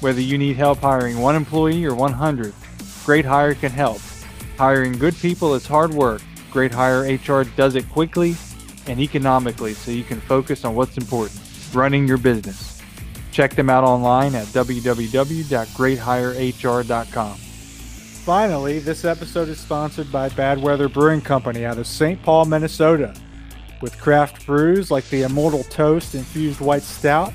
Whether 0.00 0.20
you 0.20 0.36
need 0.36 0.56
help 0.56 0.78
hiring 0.78 1.18
one 1.20 1.36
employee 1.36 1.84
or 1.84 1.94
100, 1.94 2.52
Great 3.04 3.24
Hire 3.24 3.54
can 3.54 3.70
help. 3.70 4.00
Hiring 4.58 4.92
good 4.98 5.14
people 5.16 5.54
is 5.54 5.66
hard 5.66 5.92
work. 5.92 6.22
Great 6.50 6.72
Hire 6.72 7.02
HR 7.02 7.44
does 7.56 7.74
it 7.74 7.88
quickly 7.88 8.36
and 8.86 9.00
economically 9.00 9.74
so 9.74 9.90
you 9.90 10.04
can 10.04 10.20
focus 10.20 10.64
on 10.64 10.74
what's 10.74 10.96
important 10.96 11.40
running 11.74 12.06
your 12.06 12.18
business. 12.18 12.73
Check 13.34 13.54
them 13.56 13.68
out 13.68 13.82
online 13.82 14.36
at 14.36 14.46
www.greathirehr.com. 14.46 17.36
Finally, 17.36 18.78
this 18.78 19.04
episode 19.04 19.48
is 19.48 19.58
sponsored 19.58 20.12
by 20.12 20.28
Bad 20.28 20.62
Weather 20.62 20.88
Brewing 20.88 21.20
Company 21.20 21.64
out 21.64 21.76
of 21.76 21.88
St. 21.88 22.22
Paul, 22.22 22.44
Minnesota. 22.44 23.12
With 23.82 23.98
craft 23.98 24.46
brews 24.46 24.92
like 24.92 25.10
the 25.10 25.22
Immortal 25.22 25.64
Toast 25.64 26.14
Infused 26.14 26.60
White 26.60 26.84
Stout 26.84 27.32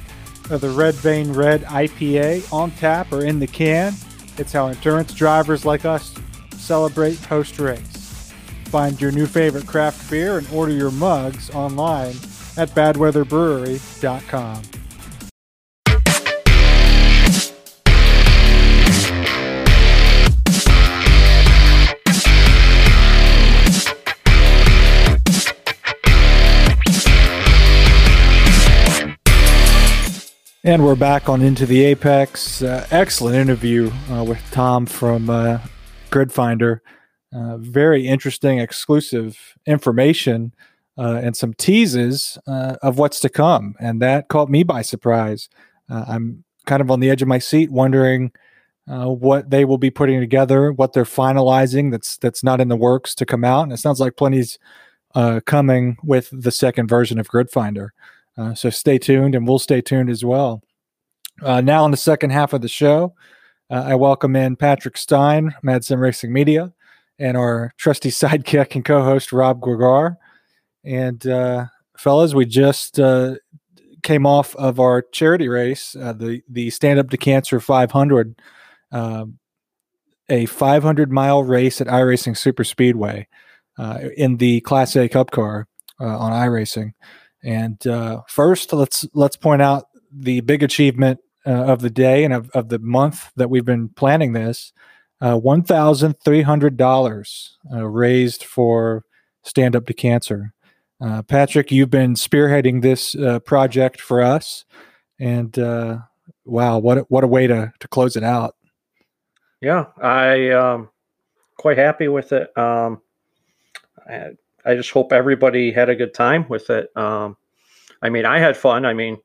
or 0.50 0.58
the 0.58 0.70
Red 0.70 0.95
Vein 0.95 1.34
Red 1.34 1.64
IPA 1.64 2.54
on 2.54 2.72
tap 2.72 3.12
or 3.12 3.26
in 3.26 3.39
the 3.39 3.47
can, 3.47 3.93
it's 4.38 4.54
how 4.54 4.68
endurance 4.68 5.14
drivers 5.14 5.66
like 5.66 5.84
us 5.84 6.16
celebrate 6.52 7.22
post 7.24 7.60
race. 7.60 8.32
Find 8.68 9.02
your 9.02 9.12
new 9.12 9.26
favorite 9.26 9.68
craft 9.68 10.10
beer 10.10 10.38
and 10.38 10.47
order 10.54 10.72
your 10.72 10.91
mugs 10.91 11.50
online 11.50 12.16
at 12.56 12.70
badweatherbrewery.com. 12.70 14.79
And 30.62 30.84
we're 30.84 30.95
back 30.95 31.30
on 31.30 31.41
Into 31.41 31.66
the 31.66 31.86
Apex. 31.86 32.62
Uh, 32.62 32.86
excellent 32.91 33.38
interview 33.38 33.91
uh, 34.12 34.26
with 34.26 34.43
Tom 34.51 34.86
from 34.86 35.30
uh, 35.30 35.60
Gridfinder. 36.12 36.82
Uh, 37.34 37.55
very 37.55 38.05
interesting, 38.05 38.60
exclusive 38.60 39.55
information 39.66 40.53
uh, 40.97 41.22
and 41.24 41.38
some 41.38 41.53
teases 41.53 42.38
uh, 42.45 42.76
of 42.82 42.97
what's 42.97 43.22
to 43.22 43.30
come. 43.30 43.76
And 43.80 44.01
that 44.01 44.28
caught 44.28 44.49
me 44.49 44.64
by 44.64 44.82
surprise. 44.82 45.47
I'm 45.89 46.43
kind 46.66 46.82
of 46.82 46.91
on 46.91 46.99
the 46.99 47.10
edge 47.10 47.22
of 47.22 47.30
my 47.30 47.39
seat, 47.39 47.72
wondering 47.72 48.34
what 48.86 49.51
they 49.51 49.64
will 49.64 49.78
be 49.78 49.89
putting 49.89 50.20
together, 50.20 50.74
what 50.74 50.91
they're 50.91 51.05
finalizing 51.05 51.89
that's 51.89 52.18
that's 52.18 52.43
not 52.43 52.60
in 52.60 52.68
the 52.68 52.76
works 52.76 53.16
to 53.16 53.26
come 53.26 53.45
out. 53.45 53.64
And 53.64 53.72
it 53.72 53.78
sounds 53.78 54.01
like 54.01 54.18
plenty's 54.18 54.60
coming 55.45 55.97
with 56.03 56.30
the 56.34 56.51
second 56.51 56.88
version 56.89 57.18
of 57.18 57.30
Gridfinder. 57.30 57.89
Uh, 58.40 58.54
so 58.54 58.70
stay 58.70 58.98
tuned, 58.98 59.36
and 59.36 59.46
we'll 59.46 59.60
stay 59.60 59.82
tuned 59.82 60.10
as 60.10 60.24
well. 60.24 60.64
Uh, 61.44 61.60
now, 61.60 61.84
in 61.84 61.92
the 61.92 61.98
second 61.98 62.30
half 62.30 62.54
of 62.54 62.62
the 62.62 62.70
show, 62.70 63.14
uh, 63.70 63.84
I 63.88 63.96
welcome 63.96 64.36
in 64.36 64.56
Patrick 64.56 64.98
Stein, 64.98 65.54
Mad 65.62 65.84
Racing 65.90 66.32
Media, 66.32 66.72
and 67.18 67.36
our 67.36 67.74
trusty 67.78 68.10
sidekick 68.10 68.76
and 68.76 68.86
co-host 68.86 69.34
Rob 69.34 69.60
Gregar. 69.60 70.16
And 70.86 71.26
uh, 71.28 71.66
fellas, 71.98 72.34
we 72.34 72.46
just 72.46 72.98
uh, 72.98 73.36
came 74.04 74.26
off 74.26 74.56
of 74.56 74.80
our 74.80 75.02
charity 75.02 75.50
race, 75.50 75.92
the 75.92 76.42
the 76.50 76.70
Stand 76.70 76.98
Up 76.98 77.10
to 77.10 77.18
Cancer 77.18 77.60
500, 77.60 78.42
um, 78.94 79.38
a 80.30 80.46
500 80.46 81.12
mile 81.12 81.44
race 81.44 81.82
at 81.82 81.88
iRacing 81.88 82.38
Super 82.38 82.64
Speedway 82.64 83.28
in 84.16 84.38
the 84.38 84.62
Class 84.62 84.96
A 84.96 85.10
Cup 85.10 85.32
car 85.32 85.68
on 86.00 86.32
iRacing. 86.32 86.94
And 87.44 87.86
uh, 87.88 88.22
first, 88.28 88.74
let's 88.74 89.06
let's 89.14 89.38
point 89.38 89.62
out 89.62 89.86
the 90.12 90.42
big 90.42 90.64
achievement 90.64 91.20
uh, 91.46 91.52
of 91.52 91.82
the 91.82 91.90
day 91.90 92.26
and 92.26 92.34
of, 92.34 92.50
of 92.52 92.70
the 92.70 92.80
month 92.80 93.32
that 93.36 93.50
we've 93.50 93.66
been 93.66 93.90
planning 93.90 94.34
this. 94.34 94.74
Uh, 95.22 95.38
One 95.38 95.64
thousand 95.64 96.20
three 96.24 96.42
hundred 96.42 96.78
dollars 96.78 97.58
uh, 97.74 97.86
raised 97.88 98.44
for 98.44 99.06
Stand 99.44 99.76
Up 99.76 99.86
to 99.86 99.94
Cancer. 99.94 100.54
Uh, 101.02 101.22
Patrick, 101.22 101.72
you've 101.72 101.90
been 101.90 102.16
spearheading 102.16 102.82
this 102.82 103.16
uh, 103.16 103.40
project 103.40 104.02
for 104.02 104.22
us, 104.22 104.66
and 105.18 105.58
wow, 106.46 106.80
what 106.80 106.98
a, 106.98 107.02
what 107.02 107.24
a 107.24 107.28
way 107.28 107.48
to 107.48 107.72
to 107.80 107.88
close 107.88 108.18
it 108.18 108.24
out. 108.24 108.56
Yeah, 109.62 109.86
I 110.02 110.50
um, 110.50 110.90
quite 111.58 111.78
happy 111.78 112.08
with 112.10 112.34
it. 112.34 112.58
Um, 112.58 113.02
I, 114.10 114.32
I 114.66 114.76
just 114.76 114.91
hope 114.91 115.14
everybody 115.14 115.72
had 115.72 115.89
a 115.89 115.95
good 115.95 116.14
time 116.14 116.45
with 116.49 116.70
it. 116.70 116.95
Um, 116.95 117.38
I 118.01 118.10
mean, 118.10 118.26
I 118.26 118.39
had 118.39 118.57
fun. 118.57 118.86
I 118.86 118.93
mean, 118.93 119.18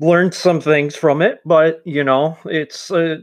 learned 0.00 0.34
some 0.34 0.60
things 0.60 0.96
from 0.96 1.22
it, 1.22 1.40
but 1.44 1.82
you 1.84 2.04
know, 2.04 2.36
it's 2.44 2.90
uh, 2.90 3.18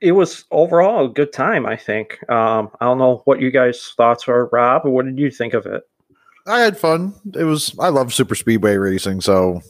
it 0.00 0.12
was 0.12 0.44
overall 0.50 1.06
a 1.06 1.08
good 1.08 1.32
time. 1.32 1.66
I 1.66 1.76
think. 1.76 2.18
Um, 2.30 2.70
I 2.80 2.84
don't 2.84 2.98
know 2.98 3.22
what 3.24 3.40
you 3.40 3.50
guys' 3.50 3.92
thoughts 3.96 4.28
are, 4.28 4.46
Rob. 4.46 4.84
What 4.84 5.04
did 5.06 5.18
you 5.18 5.30
think 5.30 5.54
of 5.54 5.66
it? 5.66 5.82
I 6.46 6.60
had 6.60 6.78
fun. 6.78 7.14
It 7.34 7.44
was. 7.44 7.76
I 7.78 7.88
love 7.88 8.14
super 8.14 8.34
speedway 8.34 8.76
racing, 8.76 9.20
so 9.20 9.62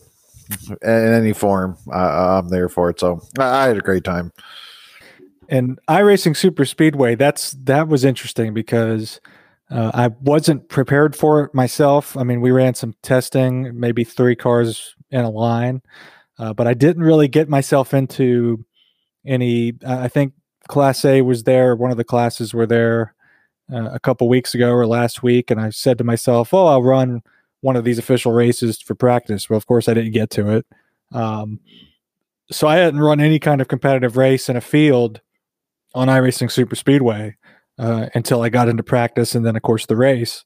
in 0.83 1.15
any 1.15 1.33
form, 1.33 1.77
uh, 1.93 2.41
I'm 2.43 2.49
there 2.49 2.69
for 2.69 2.91
it. 2.91 3.01
So 3.01 3.23
I, 3.39 3.45
I 3.45 3.67
had 3.69 3.79
a 3.79 3.81
great 3.81 4.05
time. 4.05 4.33
And 5.49 5.79
iRacing 5.89 6.37
Super 6.37 6.65
Speedway, 6.65 7.15
that's 7.15 7.53
that 7.53 7.89
was 7.89 8.05
interesting 8.05 8.53
because 8.53 9.21
uh, 9.71 9.91
I 9.95 10.09
wasn't 10.21 10.69
prepared 10.69 11.17
for 11.17 11.45
it 11.45 11.55
myself. 11.55 12.17
I 12.17 12.23
mean, 12.23 12.41
we 12.41 12.53
ran 12.53 12.75
some 12.75 12.95
testing, 13.03 13.79
maybe 13.79 14.05
three 14.05 14.37
cars 14.37 14.95
in 15.11 15.25
a 15.25 15.31
line, 15.31 15.83
uh, 16.39 16.53
but 16.53 16.67
I 16.67 16.75
didn't 16.75 17.03
really 17.03 17.29
get 17.29 17.49
myself 17.49 17.93
into 17.93 18.65
any. 19.25 19.75
I 19.87 20.09
think 20.09 20.35
Class 20.69 21.05
A 21.05 21.23
was 21.23 21.43
there. 21.43 21.75
One 21.75 21.91
of 21.91 21.97
the 21.97 22.05
classes 22.05 22.55
were 22.55 22.67
there 22.67 23.15
uh, 23.73 23.91
a 23.93 23.99
couple 23.99 24.29
weeks 24.29 24.55
ago 24.55 24.71
or 24.73 24.87
last 24.87 25.23
week, 25.23 25.51
and 25.51 25.61
I 25.61 25.71
said 25.71 25.99
to 25.99 26.05
myself, 26.05 26.55
"Oh, 26.55 26.67
I'll 26.67 26.83
run 26.83 27.23
one 27.61 27.75
of 27.75 27.85
these 27.85 27.99
official 27.99 28.33
races 28.33 28.81
for 28.81 28.95
practice." 28.95 29.51
Well, 29.51 29.57
of 29.57 29.67
course, 29.67 29.89
I 29.89 29.95
didn't 29.95 30.13
get 30.13 30.31
to 30.31 30.51
it. 30.51 30.67
Um, 31.13 31.59
so 32.53 32.69
I 32.69 32.77
hadn't 32.77 33.01
run 33.01 33.21
any 33.21 33.41
kind 33.41 33.61
of 33.61 33.67
competitive 33.67 34.17
race 34.17 34.49
in 34.49 34.57
a 34.57 34.61
field 34.61 35.21
on 35.93 36.07
iRacing 36.07 36.53
Super 36.53 36.77
Speedway 36.77 37.37
uh, 37.79 38.09
until 38.15 38.43
I 38.43 38.49
got 38.49 38.69
into 38.69 38.83
practice, 38.83 39.35
and 39.35 39.45
then 39.45 39.57
of 39.57 39.63
course 39.63 39.87
the 39.87 39.97
race. 39.97 40.45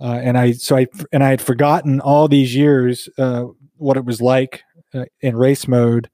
Uh, 0.00 0.20
and 0.22 0.38
I 0.38 0.52
so 0.52 0.76
I 0.76 0.86
and 1.12 1.24
I 1.24 1.30
had 1.30 1.40
forgotten 1.40 2.00
all 2.00 2.28
these 2.28 2.54
years 2.54 3.08
uh, 3.18 3.46
what 3.76 3.96
it 3.96 4.04
was 4.04 4.20
like 4.20 4.62
uh, 4.94 5.06
in 5.20 5.36
race 5.36 5.66
mode 5.66 6.08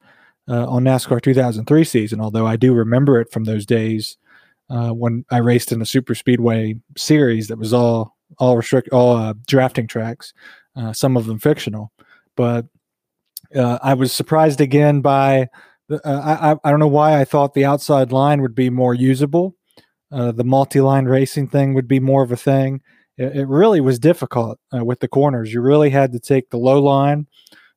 uh, 0.49 0.67
on 0.67 0.85
NASCAR 0.85 1.21
2003 1.21 1.85
season. 1.85 2.21
Although 2.21 2.47
I 2.47 2.57
do 2.57 2.73
remember 2.73 3.21
it 3.21 3.31
from 3.31 3.45
those 3.45 3.67
days 3.67 4.17
when 4.69 5.25
I 5.31 5.39
raced 5.39 5.71
in 5.71 5.79
the 5.79 5.87
super 5.87 6.15
speedway 6.15 6.77
series 6.97 7.49
that 7.49 7.59
was 7.59 7.73
all 7.73 8.17
all 8.39 8.57
restrict 8.57 8.89
all 8.91 9.35
drafting 9.47 9.87
tracks, 9.87 10.33
some 10.93 11.17
of 11.17 11.27
them 11.27 11.39
fictional. 11.39 11.93
But 12.37 12.67
I 13.55 13.93
was 13.93 14.13
surprised 14.13 14.63
again 14.63 15.03
by 15.03 15.49
I 16.07 16.57
I 16.65 16.71
don't 16.71 16.81
know 16.81 16.89
why 16.89 17.21
I 17.21 17.27
thought 17.27 17.53
the 17.53 17.67
outside 17.67 18.13
line 18.13 18.41
would 18.41 18.55
be 18.55 18.71
more 18.71 18.95
usable 18.95 19.55
uh, 20.15 20.33
the 20.33 20.45
multi-line 20.45 21.07
racing 21.07 21.49
thing 21.49 21.75
would 21.75 21.89
be 21.89 21.99
more 21.99 22.23
of 22.23 22.31
a 22.31 22.37
thing. 22.37 22.81
It, 23.17 23.37
it 23.37 23.49
really 23.49 23.81
was 23.81 23.99
difficult 23.99 24.61
uh, 24.73 24.85
with 24.85 25.01
the 25.01 25.09
corners. 25.09 25.53
You 25.53 25.61
really 25.61 25.91
had 25.91 26.13
to 26.13 26.21
take 26.21 26.51
the 26.51 26.57
low 26.57 26.81
line. 26.81 27.27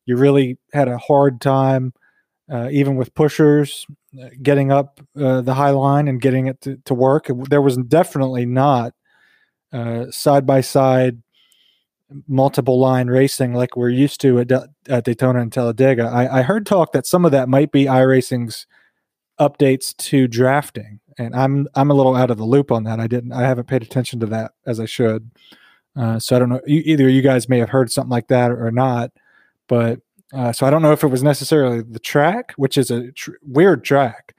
You 0.05 0.17
really 0.17 0.59
had 0.71 0.87
a 0.87 0.99
hard 0.99 1.41
time, 1.41 1.93
uh, 2.51 2.69
even 2.71 2.95
with 2.95 3.15
pushers, 3.15 3.85
uh, 4.21 4.29
getting 4.41 4.71
up 4.71 5.01
uh, 5.19 5.41
the 5.41 5.55
high 5.55 5.71
line 5.71 6.07
and 6.07 6.21
getting 6.21 6.45
it 6.47 6.61
to, 6.61 6.77
to 6.85 6.93
work. 6.93 7.27
There 7.49 7.61
was 7.61 7.77
definitely 7.77 8.45
not 8.45 8.93
side 10.11 10.45
by 10.45 10.61
side 10.61 11.21
multiple 12.27 12.79
line 12.79 13.07
racing 13.07 13.53
like 13.53 13.75
we're 13.75 13.89
used 13.89 14.21
to 14.21 14.39
at, 14.39 14.51
at 14.87 15.03
Daytona 15.03 15.41
and 15.41 15.51
Talladega. 15.51 16.03
I, 16.03 16.39
I, 16.39 16.41
heard 16.41 16.65
talk 16.65 16.93
that 16.93 17.05
some 17.05 17.25
of 17.25 17.33
that 17.33 17.49
might 17.49 17.71
be 17.71 17.83
iRacing's 17.83 18.65
updates 19.39 19.95
to 19.97 20.27
drafting, 20.27 21.01
and 21.17 21.35
I'm 21.35 21.67
I'm 21.75 21.91
a 21.91 21.93
little 21.93 22.15
out 22.15 22.31
of 22.31 22.37
the 22.37 22.45
loop 22.45 22.71
on 22.71 22.83
that. 22.83 22.99
I 22.99 23.07
didn't 23.07 23.31
I 23.31 23.41
haven't 23.41 23.67
paid 23.67 23.83
attention 23.83 24.19
to 24.21 24.25
that 24.27 24.53
as 24.65 24.79
I 24.79 24.85
should. 24.85 25.29
Uh, 25.95 26.19
so 26.19 26.35
I 26.35 26.39
don't 26.39 26.49
know. 26.49 26.61
Either 26.67 27.09
you 27.09 27.21
guys 27.21 27.49
may 27.49 27.57
have 27.57 27.69
heard 27.69 27.91
something 27.91 28.11
like 28.11 28.27
that 28.27 28.51
or 28.51 28.71
not, 28.71 29.11
but 29.67 30.01
uh, 30.33 30.51
so 30.51 30.67
I 30.67 30.69
don't 30.69 30.81
know 30.81 30.91
if 30.91 31.03
it 31.03 31.07
was 31.07 31.23
necessarily 31.23 31.81
the 31.81 31.99
track, 31.99 32.53
which 32.55 32.77
is 32.77 32.91
a 32.91 33.11
tr- 33.13 33.31
weird 33.41 33.83
track, 33.83 34.35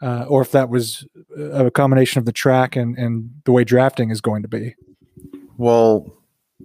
uh, 0.00 0.24
or 0.28 0.40
if 0.40 0.52
that 0.52 0.70
was 0.70 1.06
a 1.36 1.70
combination 1.70 2.18
of 2.18 2.24
the 2.24 2.32
track 2.32 2.76
and 2.76 2.96
and 2.96 3.30
the 3.44 3.52
way 3.52 3.64
drafting 3.64 4.10
is 4.10 4.20
going 4.20 4.42
to 4.42 4.48
be. 4.48 4.74
Well, 5.58 6.14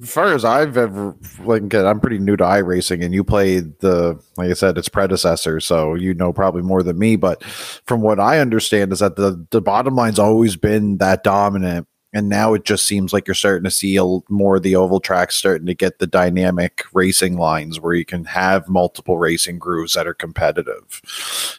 as 0.01 0.11
far 0.11 0.33
as 0.33 0.45
I've 0.45 0.77
ever 0.77 1.15
like 1.39 1.73
I'm 1.73 1.99
pretty 1.99 2.19
new 2.19 2.37
to 2.37 2.43
iRacing, 2.43 3.03
and 3.03 3.13
you 3.13 3.23
played 3.23 3.79
the 3.79 4.19
like 4.37 4.49
I 4.49 4.53
said, 4.53 4.77
its 4.77 4.89
predecessor, 4.89 5.59
so 5.59 5.95
you 5.95 6.13
know 6.13 6.33
probably 6.33 6.61
more 6.61 6.83
than 6.83 6.99
me. 6.99 7.15
But 7.15 7.43
from 7.43 8.01
what 8.01 8.19
I 8.19 8.39
understand, 8.39 8.93
is 8.93 8.99
that 8.99 9.15
the 9.15 9.45
the 9.51 9.61
bottom 9.61 9.95
line's 9.95 10.19
always 10.19 10.55
been 10.55 10.97
that 10.97 11.23
dominant 11.23 11.87
and 12.17 12.29
now 12.29 12.55
it 12.55 12.65
just 12.65 12.87
seems 12.87 13.13
like 13.13 13.27
you're 13.27 13.35
starting 13.35 13.63
to 13.63 13.69
see 13.69 13.95
a, 13.95 14.03
more 14.27 14.55
of 14.55 14.63
the 14.63 14.75
oval 14.75 14.99
tracks 14.99 15.35
starting 15.35 15.67
to 15.67 15.75
get 15.75 15.99
the 15.99 16.07
dynamic 16.07 16.83
racing 16.91 17.37
lines 17.37 17.79
where 17.79 17.93
you 17.93 18.05
can 18.05 18.25
have 18.25 18.67
multiple 18.67 19.19
racing 19.19 19.59
grooves 19.59 19.93
that 19.93 20.07
are 20.07 20.15
competitive. 20.15 20.99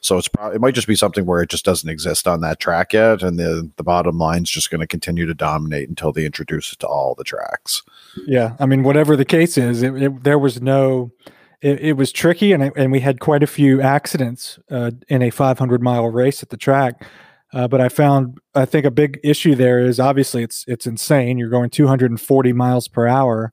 So 0.00 0.18
it's 0.18 0.26
probably 0.26 0.56
it 0.56 0.60
might 0.60 0.74
just 0.74 0.88
be 0.88 0.96
something 0.96 1.26
where 1.26 1.42
it 1.42 1.48
just 1.48 1.64
doesn't 1.64 1.88
exist 1.88 2.26
on 2.26 2.40
that 2.40 2.58
track 2.58 2.92
yet, 2.92 3.22
and 3.22 3.38
the 3.38 3.70
the 3.76 3.84
bottom 3.84 4.18
line's 4.18 4.50
just 4.50 4.68
going 4.68 4.80
to 4.80 4.86
continue 4.88 5.26
to 5.26 5.34
dominate 5.34 5.88
until 5.88 6.10
they 6.10 6.26
introduce 6.26 6.72
it 6.72 6.80
to 6.80 6.88
all 6.88 7.14
the 7.14 7.22
tracks. 7.22 7.84
Yeah, 8.26 8.56
I 8.58 8.66
mean, 8.66 8.82
whatever 8.82 9.14
the 9.14 9.24
case 9.24 9.56
is, 9.56 9.84
it, 9.84 9.94
it, 10.02 10.24
there 10.24 10.40
was 10.40 10.60
no. 10.60 11.12
It, 11.60 11.80
it 11.80 11.92
was 11.92 12.10
tricky, 12.10 12.50
and 12.50 12.72
and 12.76 12.90
we 12.90 12.98
had 12.98 13.20
quite 13.20 13.44
a 13.44 13.46
few 13.46 13.80
accidents 13.80 14.58
uh, 14.72 14.90
in 15.08 15.22
a 15.22 15.30
500 15.30 15.80
mile 15.82 16.08
race 16.08 16.42
at 16.42 16.50
the 16.50 16.56
track 16.56 17.04
uh, 17.52 17.68
but 17.68 17.80
I 17.80 17.88
found 17.88 18.38
I 18.54 18.64
think 18.64 18.84
a 18.84 18.90
big 18.90 19.18
issue 19.24 19.54
there 19.54 19.80
is 19.80 19.98
obviously 19.98 20.42
it's 20.42 20.64
it's 20.68 20.86
insane. 20.86 21.38
You're 21.38 21.48
going 21.48 21.70
240 21.70 22.52
miles 22.52 22.88
per 22.88 23.06
hour. 23.06 23.52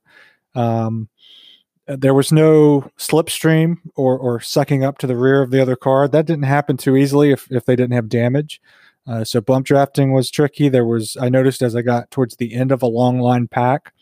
Um, 0.54 1.08
there 1.86 2.14
was 2.14 2.32
no 2.32 2.90
slipstream 2.98 3.76
or 3.94 4.18
or 4.18 4.40
sucking 4.40 4.84
up 4.84 4.98
to 4.98 5.06
the 5.06 5.16
rear 5.16 5.42
of 5.42 5.50
the 5.50 5.62
other 5.62 5.76
car. 5.76 6.08
That 6.08 6.26
didn't 6.26 6.44
happen 6.44 6.76
too 6.76 6.96
easily 6.96 7.30
if 7.30 7.50
if 7.50 7.64
they 7.64 7.76
didn't 7.76 7.94
have 7.94 8.08
damage. 8.08 8.60
Uh, 9.06 9.22
so 9.24 9.40
bump 9.40 9.66
drafting 9.66 10.12
was 10.12 10.30
tricky. 10.30 10.68
There 10.68 10.84
was 10.84 11.16
I 11.20 11.28
noticed 11.28 11.62
as 11.62 11.76
I 11.76 11.82
got 11.82 12.10
towards 12.10 12.36
the 12.36 12.54
end 12.54 12.72
of 12.72 12.82
a 12.82 12.86
long 12.86 13.20
line 13.20 13.48
pack 13.48 13.92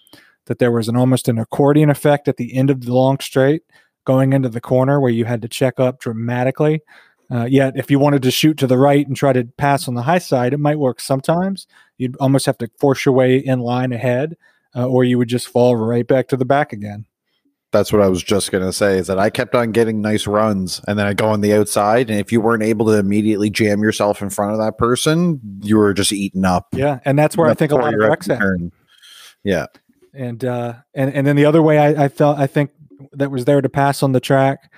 that 0.46 0.58
there 0.58 0.72
was 0.72 0.88
an 0.88 0.96
almost 0.96 1.28
an 1.28 1.38
accordion 1.38 1.90
effect 1.90 2.26
at 2.26 2.36
the 2.36 2.54
end 2.56 2.70
of 2.70 2.82
the 2.82 2.92
long 2.92 3.18
straight 3.20 3.62
going 4.04 4.32
into 4.32 4.48
the 4.48 4.60
corner 4.60 5.00
where 5.00 5.10
you 5.10 5.24
had 5.24 5.42
to 5.42 5.48
check 5.48 5.78
up 5.78 6.00
dramatically. 6.00 6.82
Uh, 7.30 7.44
yet, 7.44 7.74
if 7.76 7.90
you 7.90 7.98
wanted 7.98 8.22
to 8.22 8.30
shoot 8.30 8.58
to 8.58 8.66
the 8.66 8.78
right 8.78 9.06
and 9.06 9.16
try 9.16 9.32
to 9.32 9.44
pass 9.44 9.88
on 9.88 9.94
the 9.94 10.02
high 10.02 10.18
side, 10.18 10.52
it 10.52 10.60
might 10.60 10.78
work 10.78 11.00
sometimes. 11.00 11.66
You'd 11.96 12.16
almost 12.16 12.46
have 12.46 12.58
to 12.58 12.70
force 12.78 13.04
your 13.04 13.14
way 13.14 13.38
in 13.38 13.60
line 13.60 13.92
ahead, 13.92 14.36
uh, 14.76 14.86
or 14.86 15.04
you 15.04 15.18
would 15.18 15.28
just 15.28 15.48
fall 15.48 15.76
right 15.76 16.06
back 16.06 16.28
to 16.28 16.36
the 16.36 16.44
back 16.44 16.72
again. 16.72 17.06
That's 17.72 17.92
what 17.92 18.02
I 18.02 18.08
was 18.08 18.22
just 18.22 18.52
going 18.52 18.64
to 18.64 18.72
say 18.72 18.98
is 18.98 19.08
that 19.08 19.18
I 19.18 19.30
kept 19.30 19.54
on 19.56 19.72
getting 19.72 20.00
nice 20.00 20.28
runs 20.28 20.80
and 20.86 20.96
then 20.96 21.06
I 21.08 21.12
go 21.12 21.26
on 21.26 21.40
the 21.40 21.54
outside. 21.54 22.08
And 22.08 22.20
if 22.20 22.30
you 22.30 22.40
weren't 22.40 22.62
able 22.62 22.86
to 22.86 22.92
immediately 22.92 23.50
jam 23.50 23.82
yourself 23.82 24.22
in 24.22 24.30
front 24.30 24.52
of 24.52 24.58
that 24.58 24.78
person, 24.78 25.40
you 25.60 25.76
were 25.76 25.92
just 25.92 26.12
eaten 26.12 26.44
up. 26.44 26.68
Yeah. 26.72 27.00
And 27.04 27.18
that's 27.18 27.36
where 27.36 27.48
I 27.48 27.54
think 27.54 27.72
a 27.72 27.74
lot 27.74 27.92
of 27.92 27.98
wrecks 27.98 28.28
happen. 28.28 28.70
Yeah. 29.42 29.66
And, 30.12 30.44
uh, 30.44 30.74
and, 30.94 31.12
and 31.12 31.26
then 31.26 31.34
the 31.34 31.46
other 31.46 31.62
way 31.62 31.78
I, 31.78 32.04
I 32.04 32.08
felt, 32.08 32.38
I 32.38 32.46
think 32.46 32.70
that 33.10 33.32
was 33.32 33.44
there 33.44 33.60
to 33.60 33.68
pass 33.68 34.04
on 34.04 34.12
the 34.12 34.20
track 34.20 34.70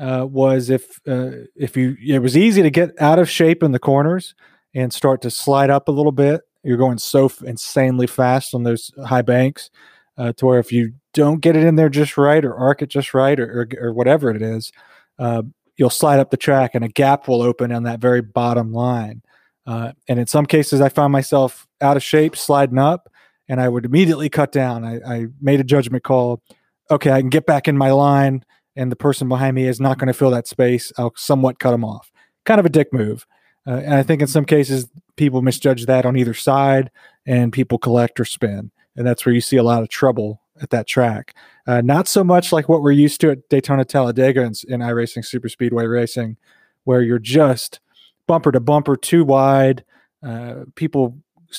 uh, 0.00 0.24
was 0.24 0.70
if 0.70 0.98
uh, 1.06 1.30
if 1.54 1.76
you 1.76 1.96
it 2.04 2.20
was 2.20 2.36
easy 2.36 2.62
to 2.62 2.70
get 2.70 2.90
out 3.00 3.18
of 3.18 3.28
shape 3.28 3.62
in 3.62 3.72
the 3.72 3.78
corners 3.78 4.34
and 4.74 4.92
start 4.92 5.20
to 5.22 5.30
slide 5.30 5.70
up 5.70 5.88
a 5.88 5.92
little 5.92 6.12
bit. 6.12 6.40
You're 6.62 6.78
going 6.78 6.98
so 6.98 7.26
f- 7.26 7.42
insanely 7.42 8.06
fast 8.06 8.54
on 8.54 8.62
those 8.62 8.90
high 9.06 9.22
banks 9.22 9.70
uh, 10.16 10.32
to 10.34 10.46
where 10.46 10.58
if 10.58 10.72
you 10.72 10.94
don't 11.12 11.40
get 11.40 11.56
it 11.56 11.64
in 11.64 11.76
there 11.76 11.88
just 11.88 12.16
right 12.16 12.44
or 12.44 12.54
arc 12.54 12.82
it 12.82 12.88
just 12.88 13.12
right 13.14 13.38
or 13.38 13.68
or, 13.80 13.88
or 13.88 13.92
whatever 13.92 14.30
it 14.30 14.40
is, 14.40 14.72
uh, 15.18 15.42
you'll 15.76 15.90
slide 15.90 16.18
up 16.18 16.30
the 16.30 16.36
track 16.36 16.74
and 16.74 16.84
a 16.84 16.88
gap 16.88 17.28
will 17.28 17.42
open 17.42 17.70
on 17.70 17.82
that 17.82 18.00
very 18.00 18.22
bottom 18.22 18.72
line. 18.72 19.22
Uh, 19.66 19.92
and 20.08 20.18
in 20.18 20.26
some 20.26 20.46
cases, 20.46 20.80
I 20.80 20.88
found 20.88 21.12
myself 21.12 21.66
out 21.82 21.96
of 21.96 22.02
shape 22.02 22.36
sliding 22.36 22.78
up, 22.78 23.12
and 23.48 23.60
I 23.60 23.68
would 23.68 23.84
immediately 23.84 24.30
cut 24.30 24.50
down. 24.50 24.82
I, 24.82 25.00
I 25.06 25.26
made 25.40 25.60
a 25.60 25.64
judgment 25.64 26.04
call. 26.04 26.42
Okay, 26.90 27.10
I 27.10 27.20
can 27.20 27.28
get 27.28 27.44
back 27.46 27.68
in 27.68 27.76
my 27.76 27.92
line 27.92 28.44
and 28.76 28.90
the 28.90 28.96
person 28.96 29.28
behind 29.28 29.54
me 29.54 29.66
is 29.66 29.80
not 29.80 29.98
going 29.98 30.06
to 30.06 30.12
fill 30.14 30.30
that 30.30 30.46
space, 30.46 30.92
I'll 30.96 31.12
somewhat 31.16 31.58
cut 31.58 31.72
them 31.72 31.84
off. 31.84 32.10
Kind 32.44 32.60
of 32.60 32.66
a 32.66 32.70
dick 32.70 32.92
move. 32.92 33.26
Uh, 33.66 33.82
and 33.84 33.94
I 33.94 34.02
think 34.02 34.22
in 34.22 34.28
some 34.28 34.44
cases, 34.44 34.88
people 35.16 35.42
misjudge 35.42 35.86
that 35.86 36.06
on 36.06 36.16
either 36.16 36.34
side 36.34 36.90
and 37.26 37.52
people 37.52 37.78
collect 37.78 38.18
or 38.18 38.24
spin. 38.24 38.70
And 38.96 39.06
that's 39.06 39.24
where 39.26 39.34
you 39.34 39.40
see 39.40 39.56
a 39.56 39.62
lot 39.62 39.82
of 39.82 39.88
trouble 39.88 40.40
at 40.60 40.70
that 40.70 40.86
track. 40.86 41.34
Uh, 41.66 41.80
not 41.80 42.08
so 42.08 42.24
much 42.24 42.52
like 42.52 42.68
what 42.68 42.82
we're 42.82 42.90
used 42.90 43.20
to 43.20 43.30
at 43.30 43.48
Daytona 43.48 43.84
Talladega 43.84 44.42
and 44.42 44.60
in 44.68 44.80
iRacing 44.80 45.24
Super 45.24 45.48
Speedway 45.48 45.86
Racing, 45.86 46.36
where 46.84 47.02
you're 47.02 47.18
just 47.18 47.80
bumper 48.26 48.52
to 48.52 48.60
bumper 48.60 48.96
too 48.96 49.24
wide, 49.24 49.84
uh, 50.22 50.64
people, 50.74 51.16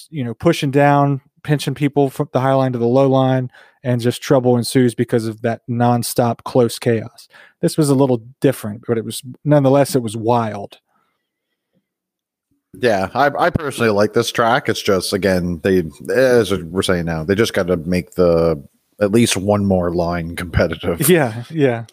you 0.09 0.23
know, 0.23 0.33
pushing 0.33 0.71
down, 0.71 1.21
pinching 1.43 1.75
people 1.75 2.09
from 2.09 2.29
the 2.33 2.39
high 2.39 2.53
line 2.53 2.73
to 2.73 2.79
the 2.79 2.87
low 2.87 3.09
line, 3.09 3.51
and 3.83 4.01
just 4.01 4.21
trouble 4.21 4.57
ensues 4.57 4.95
because 4.95 5.27
of 5.27 5.41
that 5.41 5.61
nonstop 5.69 6.43
close 6.43 6.79
chaos. 6.79 7.27
This 7.61 7.77
was 7.77 7.89
a 7.89 7.95
little 7.95 8.23
different, 8.39 8.83
but 8.87 8.97
it 8.97 9.05
was 9.05 9.21
nonetheless 9.43 9.95
it 9.95 10.03
was 10.03 10.17
wild. 10.17 10.79
Yeah, 12.73 13.09
I, 13.13 13.27
I 13.37 13.49
personally 13.49 13.91
like 13.91 14.13
this 14.13 14.31
track. 14.31 14.69
It's 14.69 14.81
just 14.81 15.13
again 15.13 15.59
they 15.63 15.83
as 16.13 16.53
we're 16.53 16.81
saying 16.81 17.05
now 17.05 17.23
they 17.23 17.35
just 17.35 17.53
got 17.53 17.67
to 17.67 17.77
make 17.77 18.11
the 18.11 18.63
at 19.01 19.11
least 19.11 19.35
one 19.35 19.65
more 19.65 19.93
line 19.93 20.35
competitive. 20.37 21.09
Yeah, 21.09 21.43
yeah. 21.49 21.85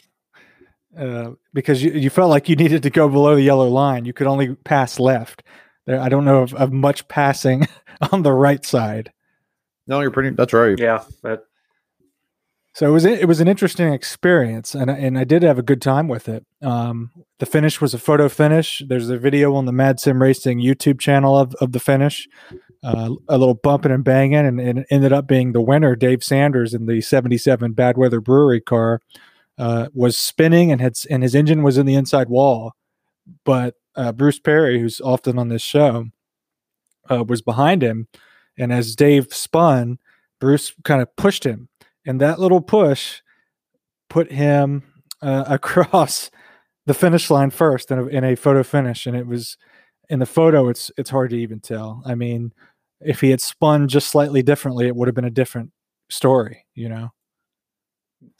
Uh, 0.96 1.32
because 1.54 1.82
you, 1.82 1.92
you 1.92 2.10
felt 2.10 2.30
like 2.30 2.48
you 2.48 2.56
needed 2.56 2.82
to 2.82 2.90
go 2.90 3.08
below 3.08 3.36
the 3.36 3.42
yellow 3.42 3.68
line. 3.68 4.04
You 4.04 4.12
could 4.12 4.26
only 4.26 4.54
pass 4.56 4.98
left. 4.98 5.42
There, 5.86 6.00
I 6.00 6.08
don't 6.08 6.24
know 6.24 6.42
of, 6.42 6.54
of 6.54 6.72
much 6.72 7.06
passing 7.08 7.66
on 8.12 8.22
the 8.22 8.32
right 8.32 8.64
side. 8.64 9.12
No, 9.88 10.00
you're 10.00 10.10
pretty. 10.10 10.30
That's 10.30 10.52
right. 10.52 10.78
Yeah, 10.78 11.02
that 11.22 11.44
so 12.78 12.86
it 12.86 12.92
was 12.92 13.04
it 13.04 13.26
was 13.26 13.40
an 13.40 13.48
interesting 13.48 13.92
experience, 13.92 14.72
and 14.72 14.88
and 14.88 15.18
I 15.18 15.24
did 15.24 15.42
have 15.42 15.58
a 15.58 15.64
good 15.64 15.82
time 15.82 16.06
with 16.06 16.28
it. 16.28 16.46
Um, 16.62 17.10
the 17.40 17.46
finish 17.46 17.80
was 17.80 17.92
a 17.92 17.98
photo 17.98 18.28
finish. 18.28 18.82
There's 18.86 19.10
a 19.10 19.18
video 19.18 19.56
on 19.56 19.64
the 19.64 19.72
Mad 19.72 19.98
Sim 19.98 20.22
Racing 20.22 20.60
YouTube 20.60 21.00
channel 21.00 21.36
of, 21.36 21.56
of 21.56 21.72
the 21.72 21.80
finish. 21.80 22.28
Uh, 22.84 23.16
a 23.28 23.36
little 23.36 23.54
bumping 23.54 23.90
and 23.90 24.04
banging, 24.04 24.46
and, 24.46 24.60
and, 24.60 24.78
it 24.78 24.86
ended 24.90 25.12
up 25.12 25.26
being 25.26 25.50
the 25.50 25.60
winner, 25.60 25.96
Dave 25.96 26.22
Sanders, 26.22 26.72
in 26.72 26.86
the 26.86 27.00
'77 27.00 27.72
Bad 27.72 27.98
Weather 27.98 28.20
Brewery 28.20 28.60
car, 28.60 29.00
uh, 29.58 29.88
was 29.92 30.16
spinning 30.16 30.70
and 30.70 30.80
had 30.80 30.94
and 31.10 31.24
his 31.24 31.34
engine 31.34 31.64
was 31.64 31.78
in 31.78 31.86
the 31.86 31.96
inside 31.96 32.28
wall, 32.28 32.74
but 33.44 33.74
uh, 33.96 34.12
Bruce 34.12 34.38
Perry, 34.38 34.78
who's 34.78 35.00
often 35.00 35.36
on 35.36 35.48
this 35.48 35.62
show, 35.62 36.06
uh, 37.10 37.24
was 37.26 37.42
behind 37.42 37.82
him, 37.82 38.06
and 38.58 38.72
as 38.72 38.96
Dave 38.96 39.32
spun, 39.32 39.98
Bruce 40.40 40.72
kind 40.84 41.00
of 41.00 41.14
pushed 41.16 41.44
him 41.44 41.68
and 42.08 42.22
that 42.22 42.40
little 42.40 42.62
push 42.62 43.20
put 44.08 44.32
him 44.32 44.82
uh, 45.20 45.44
across 45.48 46.30
the 46.86 46.94
finish 46.94 47.30
line 47.30 47.50
first 47.50 47.90
in 47.90 47.98
a, 47.98 48.06
in 48.06 48.24
a 48.24 48.34
photo 48.34 48.62
finish, 48.62 49.06
and 49.06 49.14
it 49.14 49.26
was 49.26 49.58
in 50.08 50.18
the 50.18 50.26
photo. 50.26 50.68
It's 50.68 50.90
it's 50.96 51.10
hard 51.10 51.30
to 51.30 51.36
even 51.38 51.60
tell. 51.60 52.02
I 52.06 52.14
mean, 52.14 52.52
if 53.00 53.20
he 53.20 53.30
had 53.30 53.42
spun 53.42 53.88
just 53.88 54.08
slightly 54.08 54.42
differently, 54.42 54.86
it 54.86 54.96
would 54.96 55.06
have 55.06 55.14
been 55.14 55.26
a 55.26 55.30
different 55.30 55.70
story. 56.08 56.64
You 56.74 56.88
know. 56.88 57.12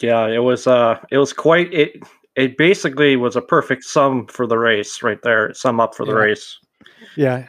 Yeah, 0.01 0.27
it 0.27 0.43
was. 0.43 0.67
Uh, 0.67 0.99
it 1.11 1.19
was 1.19 1.35
quite. 1.35 1.73
It 1.73 2.03
it 2.37 2.57
basically 2.57 3.17
was 3.17 3.37
a 3.37 3.43
perfect 3.43 3.85
sum 3.85 4.27
for 4.29 4.47
the 4.47 4.57
race 4.57 5.03
right 5.03 5.21
there. 5.23 5.53
Sum 5.53 5.79
up 5.79 5.95
for 5.95 6.07
the 6.07 6.13
yeah. 6.13 6.19
race. 6.19 6.59
Yeah. 7.17 7.47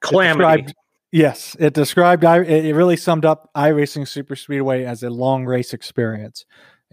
Calamity. 0.00 0.72
Yes, 1.16 1.56
it 1.58 1.72
described. 1.72 2.24
It 2.24 2.74
really 2.74 2.98
summed 2.98 3.24
up 3.24 3.48
iRacing 3.56 4.06
Super 4.06 4.36
Speedway 4.36 4.84
as 4.84 5.02
a 5.02 5.08
long 5.08 5.46
race 5.46 5.72
experience, 5.72 6.44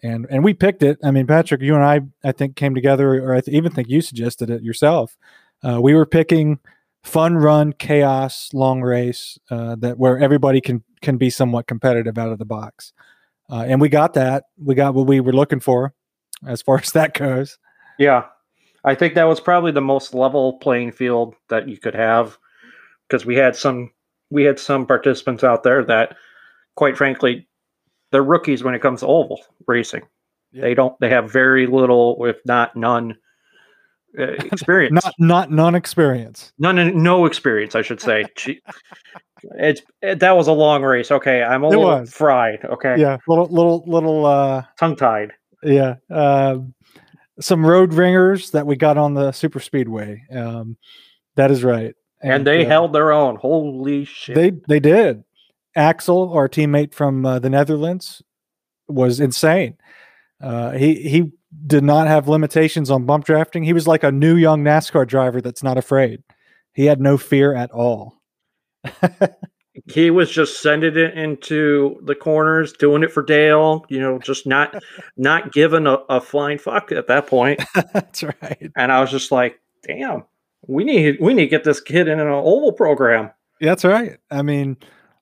and 0.01 0.25
and 0.29 0.45
we 0.45 0.53
picked 0.53 0.81
it. 0.81 0.97
I 1.03 1.11
mean, 1.11 1.27
Patrick, 1.27 1.59
you 1.59 1.75
and 1.75 1.83
I, 1.83 1.99
I 2.23 2.31
think, 2.31 2.55
came 2.55 2.73
together, 2.73 3.21
or 3.21 3.35
I 3.35 3.41
th- 3.41 3.53
even 3.53 3.73
think 3.73 3.89
you 3.89 3.99
suggested 3.99 4.49
it 4.49 4.63
yourself. 4.63 5.17
Uh, 5.61 5.81
we 5.81 5.93
were 5.93 6.05
picking 6.05 6.59
fun 7.03 7.35
run, 7.35 7.73
chaos, 7.73 8.49
long 8.53 8.79
race 8.79 9.37
uh, 9.51 9.75
that 9.79 9.97
where 9.97 10.17
everybody 10.17 10.61
can 10.61 10.85
can 11.01 11.17
be 11.17 11.29
somewhat 11.29 11.67
competitive 11.67 12.17
out 12.17 12.31
of 12.31 12.39
the 12.39 12.45
box, 12.45 12.93
uh, 13.51 13.65
and 13.67 13.81
we 13.81 13.89
got 13.89 14.13
that. 14.13 14.45
We 14.57 14.73
got 14.73 14.93
what 14.93 15.05
we 15.05 15.19
were 15.19 15.33
looking 15.33 15.59
for, 15.59 15.93
as 16.47 16.61
far 16.61 16.77
as 16.81 16.93
that 16.93 17.13
goes. 17.13 17.57
Yeah, 17.99 18.27
I 18.85 18.95
think 18.95 19.15
that 19.15 19.27
was 19.27 19.41
probably 19.41 19.73
the 19.73 19.81
most 19.81 20.13
level 20.13 20.59
playing 20.59 20.93
field 20.93 21.35
that 21.49 21.67
you 21.67 21.77
could 21.77 21.95
have 21.95 22.37
because 23.09 23.25
we 23.25 23.35
had 23.35 23.57
some 23.57 23.91
we 24.33 24.43
had 24.43 24.59
some 24.59 24.85
participants 24.85 25.43
out 25.43 25.63
there 25.63 25.83
that, 25.85 26.15
quite 26.75 26.97
frankly, 26.97 27.47
they're 28.11 28.23
rookies 28.23 28.63
when 28.63 28.73
it 28.75 28.81
comes 28.81 28.99
to 29.01 29.07
oval 29.07 29.39
racing. 29.67 30.01
Yeah. 30.51 30.61
They 30.63 30.73
don't. 30.73 30.99
They 30.99 31.09
have 31.09 31.31
very 31.31 31.65
little, 31.67 32.23
if 32.25 32.37
not 32.45 32.75
none, 32.75 33.15
uh, 34.19 34.23
experience. 34.51 35.03
not 35.03 35.13
not 35.19 35.51
non-experience. 35.51 36.51
None, 36.59 37.01
no 37.01 37.25
experience, 37.25 37.75
I 37.75 37.81
should 37.81 38.01
say. 38.01 38.25
It's 39.57 39.81
it, 40.01 40.19
that 40.19 40.37
was 40.37 40.47
a 40.47 40.53
long 40.53 40.83
race. 40.83 41.11
Okay, 41.11 41.43
I'm 41.43 41.63
a 41.63 41.67
It 41.67 41.69
little 41.71 41.83
was. 41.83 42.13
fried. 42.13 42.63
Okay, 42.63 42.95
Yeah, 42.97 43.17
little 43.27 43.47
little 43.47 43.83
little. 43.85 44.25
uh 44.25 44.63
tongue 44.79 44.95
tied. 44.95 45.33
Yeah, 45.61 45.95
um, 46.09 46.73
some 47.41 47.65
road 47.65 47.93
ringers 47.93 48.51
that 48.51 48.65
we 48.65 48.77
got 48.77 48.97
on 48.97 49.15
the 49.15 49.33
super 49.33 49.59
speedway. 49.59 50.23
Um, 50.31 50.77
that 51.35 51.51
is 51.51 51.61
right, 51.61 51.93
And, 52.23 52.47
they 52.47 52.65
uh, 52.65 52.69
held 52.69 52.93
their 52.93 53.11
own. 53.11 53.35
Holy 53.35 54.05
shit! 54.05 54.35
They 54.35 54.51
they 54.67 54.79
did. 54.79 55.23
Axel, 55.75 56.31
our 56.33 56.47
teammate 56.47 56.93
from 56.93 57.25
uh, 57.25 57.39
the 57.39 57.49
Netherlands, 57.49 58.21
was 58.87 59.19
insane. 59.19 59.77
Uh, 60.41 60.71
he 60.71 60.95
he 61.09 61.31
did 61.65 61.83
not 61.83 62.07
have 62.07 62.27
limitations 62.27 62.89
on 62.89 63.05
bump 63.05 63.25
drafting. 63.25 63.63
He 63.63 63.73
was 63.73 63.87
like 63.87 64.03
a 64.03 64.11
new 64.11 64.35
young 64.35 64.63
NASCAR 64.63 65.07
driver 65.07 65.41
that's 65.41 65.63
not 65.63 65.77
afraid. 65.77 66.23
He 66.73 66.85
had 66.85 66.99
no 66.99 67.17
fear 67.17 67.53
at 67.53 67.71
all. 67.71 68.21
he 69.91 70.09
was 70.09 70.29
just 70.29 70.61
sending 70.61 70.97
it 70.97 71.17
into 71.17 71.99
the 72.03 72.15
corners, 72.15 72.73
doing 72.73 73.03
it 73.03 73.11
for 73.11 73.23
Dale. 73.23 73.85
You 73.89 73.99
know, 73.99 74.19
just 74.19 74.45
not 74.45 74.75
not 75.17 75.51
giving 75.51 75.87
a, 75.87 75.97
a 76.09 76.21
flying 76.21 76.57
fuck 76.57 76.91
at 76.91 77.07
that 77.07 77.27
point. 77.27 77.61
that's 77.93 78.23
right. 78.23 78.71
And 78.75 78.91
I 78.91 79.01
was 79.01 79.11
just 79.11 79.31
like, 79.31 79.59
damn, 79.87 80.23
we 80.67 80.83
need 80.83 81.17
we 81.19 81.33
need 81.33 81.43
to 81.43 81.49
get 81.49 81.63
this 81.63 81.81
kid 81.81 82.07
in 82.07 82.19
an 82.19 82.27
oval 82.27 82.73
program. 82.73 83.31
That's 83.59 83.85
right. 83.85 84.17
I 84.29 84.41
mean, 84.41 84.77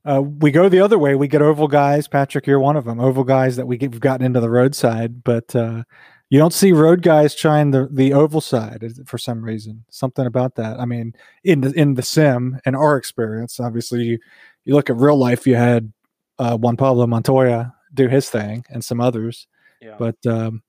uh, 0.06 0.22
we 0.22 0.52
go 0.52 0.70
the 0.70 0.80
other 0.80 0.98
way. 0.98 1.16
We 1.16 1.28
get 1.28 1.42
oval 1.42 1.68
guys. 1.68 2.08
Patrick, 2.08 2.48
you're 2.48 2.60
one 2.60 2.76
of 2.76 2.86
them. 2.86 3.00
Oval 3.00 3.24
guys 3.24 3.56
that 3.56 3.68
we 3.68 3.78
get, 3.78 3.92
we've 3.92 4.00
gotten 4.00 4.26
into 4.26 4.40
the 4.40 4.50
roadside, 4.50 5.24
but 5.24 5.56
uh, 5.56 5.84
you 6.30 6.40
don't 6.40 6.54
see 6.54 6.72
road 6.72 7.02
guys 7.02 7.36
trying 7.36 7.72
the 7.72 7.88
the 7.92 8.14
oval 8.14 8.42
side 8.42 8.84
for 9.06 9.18
some 9.18 9.44
reason. 9.44 9.84
Something 9.90 10.26
about 10.26 10.56
that. 10.56 10.80
I 10.80 10.86
mean, 10.86 11.14
in 11.44 11.62
the 11.62 11.72
in 11.72 11.96
the 11.96 12.04
sim 12.04 12.60
and 12.66 12.76
our 12.76 12.98
experience, 12.98 13.60
obviously, 13.60 14.04
you 14.04 14.20
you 14.64 14.74
look 14.74 14.90
at 14.90 14.96
real 14.96 15.18
life. 15.18 15.46
You 15.46 15.56
had 15.56 15.92
uh, 16.40 16.58
Juan 16.58 16.78
Pablo 16.78 17.06
Montoya 17.06 17.74
do 17.94 18.08
his 18.08 18.30
thing, 18.30 18.66
and 18.70 18.84
some 18.84 19.02
others. 19.02 19.48
Yeah. 19.82 19.96
But 20.00 20.18
um, 20.26 20.64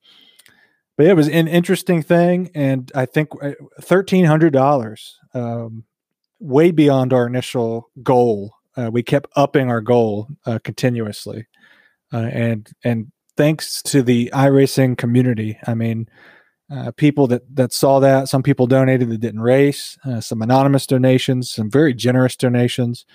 but 0.95 1.07
it 1.07 1.15
was 1.15 1.27
an 1.27 1.47
interesting 1.47 2.03
thing, 2.03 2.51
and 2.53 2.91
I 2.93 3.05
think 3.05 3.29
uh, 3.41 3.51
thirteen 3.81 4.25
hundred 4.25 4.53
dollars, 4.53 5.17
um, 5.33 5.85
way 6.39 6.71
beyond 6.71 7.13
our 7.13 7.25
initial 7.25 7.89
goal. 8.03 8.53
Uh, 8.77 8.89
we 8.91 9.03
kept 9.03 9.29
upping 9.35 9.69
our 9.69 9.81
goal 9.81 10.27
uh, 10.45 10.59
continuously, 10.63 11.47
uh, 12.11 12.29
and 12.31 12.69
and 12.83 13.11
thanks 13.37 13.81
to 13.83 14.03
the 14.03 14.29
iRacing 14.33 14.97
community. 14.97 15.57
I 15.65 15.73
mean, 15.73 16.07
uh, 16.71 16.91
people 16.91 17.25
that 17.27 17.43
that 17.55 17.73
saw 17.73 17.99
that. 17.99 18.29
Some 18.29 18.43
people 18.43 18.67
donated 18.67 19.09
that 19.09 19.19
didn't 19.19 19.41
race. 19.41 19.97
Uh, 20.05 20.21
some 20.21 20.41
anonymous 20.41 20.85
donations. 20.85 21.51
Some 21.51 21.71
very 21.71 21.93
generous 21.93 22.35
donations 22.35 23.05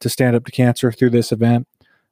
to 0.00 0.08
stand 0.08 0.34
up 0.34 0.44
to 0.44 0.50
cancer 0.50 0.90
through 0.90 1.10
this 1.10 1.30
event. 1.30 1.68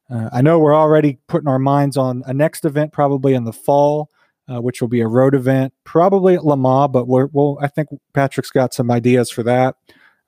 I 0.09 0.41
know 0.41 0.57
we're 0.57 0.73
already 0.73 1.19
putting 1.27 1.49
our 1.49 1.59
minds 1.59 1.97
on 1.97 2.23
a 2.25 2.33
next 2.33 2.63
event, 2.63 2.93
probably 2.93 3.33
in 3.33 3.43
the 3.43 3.51
fall, 3.51 4.09
uh, 4.47 4.61
which 4.61 4.81
will 4.81 4.87
be 4.87 5.01
a 5.01 5.07
road 5.07 5.35
event, 5.35 5.73
probably 5.83 6.35
at 6.35 6.45
Lamar. 6.45 6.87
But 6.89 7.07
we're, 7.07 7.27
we'll, 7.27 7.57
I 7.61 7.67
think 7.67 7.89
Patrick's 8.13 8.51
got 8.51 8.73
some 8.73 8.89
ideas 8.89 9.29
for 9.29 9.43
that, 9.43 9.75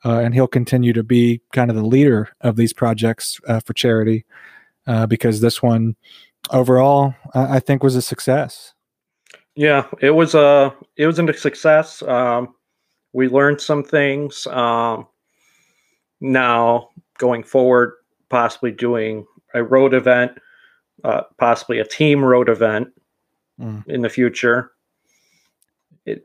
uh, 0.06 0.20
and 0.20 0.34
he'll 0.34 0.48
continue 0.48 0.94
to 0.94 1.04
be 1.04 1.42
kind 1.54 1.70
of 1.70 1.76
the 1.76 1.86
leader 1.86 2.30
of 2.42 2.56
these 2.56 2.74
projects 2.74 3.40
uh, 3.48 3.60
for 3.60 3.74
charity 3.74 4.26
uh, 4.88 5.06
because 5.06 5.42
this 5.42 5.62
one 5.62 5.96
overall, 6.52 7.16
I, 7.34 7.58
I 7.58 7.60
think, 7.60 7.84
was 7.84 7.96
a 7.96 8.02
success. 8.02 8.74
Yeah, 9.56 9.88
it 10.00 10.12
was 10.12 10.36
a 10.36 10.74
it 10.96 11.06
was 11.06 11.20
a 11.20 11.34
success. 11.34 12.02
Um, 12.04 12.56
we 13.14 13.28
learned 13.28 13.60
some 13.60 13.84
things. 13.84 14.48
Um, 14.48 15.08
now 16.22 16.90
going 17.18 17.44
forward, 17.44 17.94
possibly 18.30 18.72
doing 18.72 19.26
a 19.54 19.64
road 19.64 19.94
event, 19.94 20.34
uh, 21.04 21.24
possibly 21.38 21.80
a 21.80 21.86
team 21.86 22.24
road 22.24 22.50
event 22.50 22.90
Mm. 23.60 23.88
in 23.88 24.02
the 24.02 24.10
future. 24.10 24.72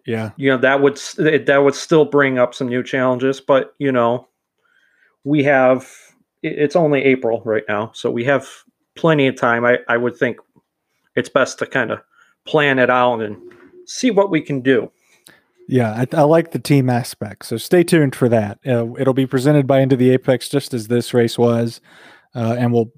Yeah, 0.07 0.30
You 0.37 0.51
know 0.51 0.59
that 0.59 0.80
would 0.80 0.99
it- 1.18 1.47
that 1.47 1.59
would 1.59 1.74
still 1.74 2.05
bring 2.07 2.39
up 2.39 2.55
some 2.55 2.68
new 2.68 2.82
challenges, 2.82 3.41
but 3.41 3.74
you 3.78 3.93
know 3.93 4.28
we 5.24 5.43
have 5.45 5.91
it- 6.43 6.59
it's 6.59 6.76
only 6.76 7.03
April 7.03 7.43
right 7.45 7.64
now, 7.68 7.91
so 7.95 8.11
we 8.11 8.24
have 8.24 8.49
plenty 8.95 9.26
of 9.26 9.37
time. 9.37 9.64
I, 9.64 9.78
I 9.89 9.97
would 9.97 10.16
think 10.16 10.39
it's 11.16 11.28
best 11.28 11.59
to 11.59 11.66
kind 11.66 11.91
of 11.91 12.01
plan 12.47 12.78
it 12.78 12.89
out 12.89 13.20
and 13.20 13.37
see 13.85 14.11
what 14.11 14.30
we 14.30 14.41
can 14.41 14.61
do. 14.61 14.91
Yeah, 15.68 15.93
I, 15.93 16.07
I 16.16 16.22
like 16.22 16.53
the 16.53 16.59
team 16.59 16.89
aspect. 16.89 17.47
So 17.47 17.57
stay 17.57 17.82
tuned 17.82 18.14
for 18.14 18.28
that. 18.28 18.59
Uh, 18.66 18.95
it'll 18.99 19.14
be 19.14 19.26
presented 19.26 19.66
by 19.66 19.80
Into 19.80 19.97
the 19.97 20.11
Apex, 20.11 20.49
just 20.49 20.72
as 20.74 20.89
this 20.89 21.12
race 21.14 21.37
was, 21.39 21.80
uh, 22.35 22.55
and 22.59 22.72
we'll 22.72 22.93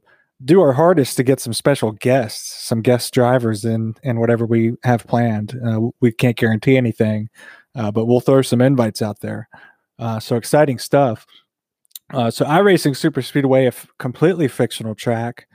do 0.44 0.60
our 0.60 0.72
hardest 0.72 1.16
to 1.16 1.22
get 1.22 1.40
some 1.40 1.52
special 1.52 1.92
guests, 1.92 2.64
some 2.64 2.82
guest 2.82 3.14
drivers 3.14 3.64
in, 3.64 3.94
in 4.02 4.20
whatever 4.20 4.44
we 4.44 4.74
have 4.84 5.06
planned. 5.06 5.58
Uh, 5.66 5.80
we 6.00 6.12
can't 6.12 6.36
guarantee 6.36 6.76
anything, 6.76 7.28
uh, 7.74 7.90
but 7.90 8.04
we'll 8.04 8.20
throw 8.20 8.42
some 8.42 8.60
invites 8.60 9.00
out 9.00 9.20
there. 9.20 9.48
Uh, 9.98 10.20
so 10.20 10.36
exciting 10.36 10.78
stuff. 10.78 11.26
Uh, 12.12 12.30
so 12.30 12.44
iRacing 12.44 12.96
Super 12.96 13.22
Speedway, 13.22 13.64
a 13.64 13.68
f- 13.68 13.88
completely 13.98 14.46
fictional 14.46 14.94
track. 14.94 15.48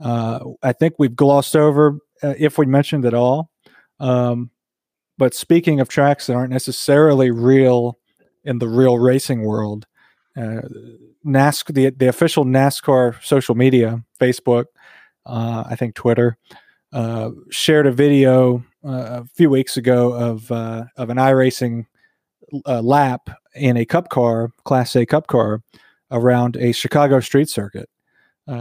Uh, 0.00 0.40
I 0.62 0.72
think 0.72 0.94
we've 0.98 1.16
glossed 1.16 1.56
over 1.56 1.98
uh, 2.22 2.34
if 2.38 2.58
we 2.58 2.66
mentioned 2.66 3.04
it 3.04 3.14
all. 3.14 3.50
Um, 3.98 4.50
but 5.18 5.34
speaking 5.34 5.80
of 5.80 5.88
tracks 5.88 6.26
that 6.26 6.34
aren't 6.34 6.52
necessarily 6.52 7.30
real 7.30 7.98
in 8.44 8.58
the 8.58 8.68
real 8.68 8.98
racing 8.98 9.42
world, 9.42 9.86
uh, 10.36 10.60
NASCAR, 11.24 11.74
the, 11.74 11.90
the 11.90 12.08
official 12.08 12.44
NASCAR 12.44 13.22
social 13.24 13.54
media, 13.54 14.02
Facebook, 14.20 14.66
uh, 15.24 15.64
I 15.68 15.76
think 15.76 15.94
Twitter, 15.94 16.36
uh, 16.92 17.30
shared 17.50 17.86
a 17.86 17.92
video 17.92 18.64
uh, 18.84 19.22
a 19.22 19.24
few 19.34 19.50
weeks 19.50 19.76
ago 19.76 20.12
of 20.12 20.50
uh, 20.52 20.84
of 20.96 21.10
an 21.10 21.16
iRacing 21.16 21.86
uh, 22.64 22.80
lap 22.80 23.28
in 23.54 23.76
a 23.76 23.84
Cup 23.84 24.08
car, 24.08 24.52
Class 24.64 24.94
A 24.94 25.04
Cup 25.04 25.26
car, 25.26 25.62
around 26.10 26.56
a 26.56 26.72
Chicago 26.72 27.20
street 27.20 27.48
circuit. 27.48 27.88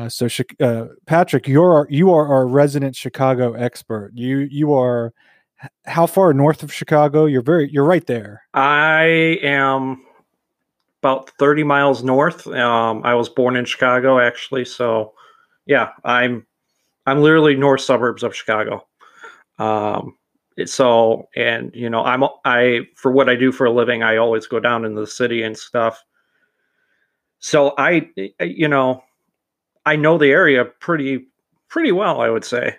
So, 0.07 0.27
Patrick, 1.05 1.47
you're 1.47 1.87
you 1.91 2.11
are 2.11 2.27
our 2.27 2.47
resident 2.47 2.95
Chicago 2.95 3.53
expert. 3.53 4.11
You 4.15 4.39
you 4.39 4.73
are 4.73 5.13
how 5.85 6.07
far 6.07 6.33
north 6.33 6.63
of 6.63 6.73
Chicago? 6.73 7.25
You're 7.25 7.43
very 7.43 7.71
you're 7.71 7.85
right 7.85 8.05
there. 8.07 8.41
I 8.53 9.39
am 9.43 10.03
about 11.05 11.29
30 11.37 11.63
miles 11.63 12.03
north. 12.03 12.47
Um, 12.47 13.01
I 13.03 13.13
was 13.13 13.29
born 13.29 13.55
in 13.55 13.65
Chicago, 13.65 14.19
actually. 14.19 14.65
So, 14.65 15.13
yeah, 15.67 15.89
I'm 16.03 16.47
I'm 17.05 17.21
literally 17.21 17.55
north 17.55 17.81
suburbs 17.81 18.23
of 18.23 18.35
Chicago. 18.35 18.87
Um, 19.59 20.17
so, 20.65 21.29
and 21.35 21.69
you 21.75 21.91
know, 21.91 22.03
I'm 22.03 22.23
I 22.43 22.87
for 22.95 23.11
what 23.11 23.29
I 23.29 23.35
do 23.35 23.51
for 23.51 23.65
a 23.65 23.71
living, 23.71 24.01
I 24.01 24.17
always 24.17 24.47
go 24.47 24.59
down 24.59 24.83
in 24.83 24.95
the 24.95 25.05
city 25.05 25.43
and 25.43 25.55
stuff. 25.55 26.03
So 27.37 27.75
I, 27.77 28.09
you 28.39 28.67
know, 28.67 29.03
I 29.85 29.97
know 29.97 30.17
the 30.17 30.31
area 30.31 30.65
pretty 30.65 31.27
pretty 31.69 31.91
well. 31.91 32.19
I 32.19 32.29
would 32.31 32.45
say. 32.45 32.77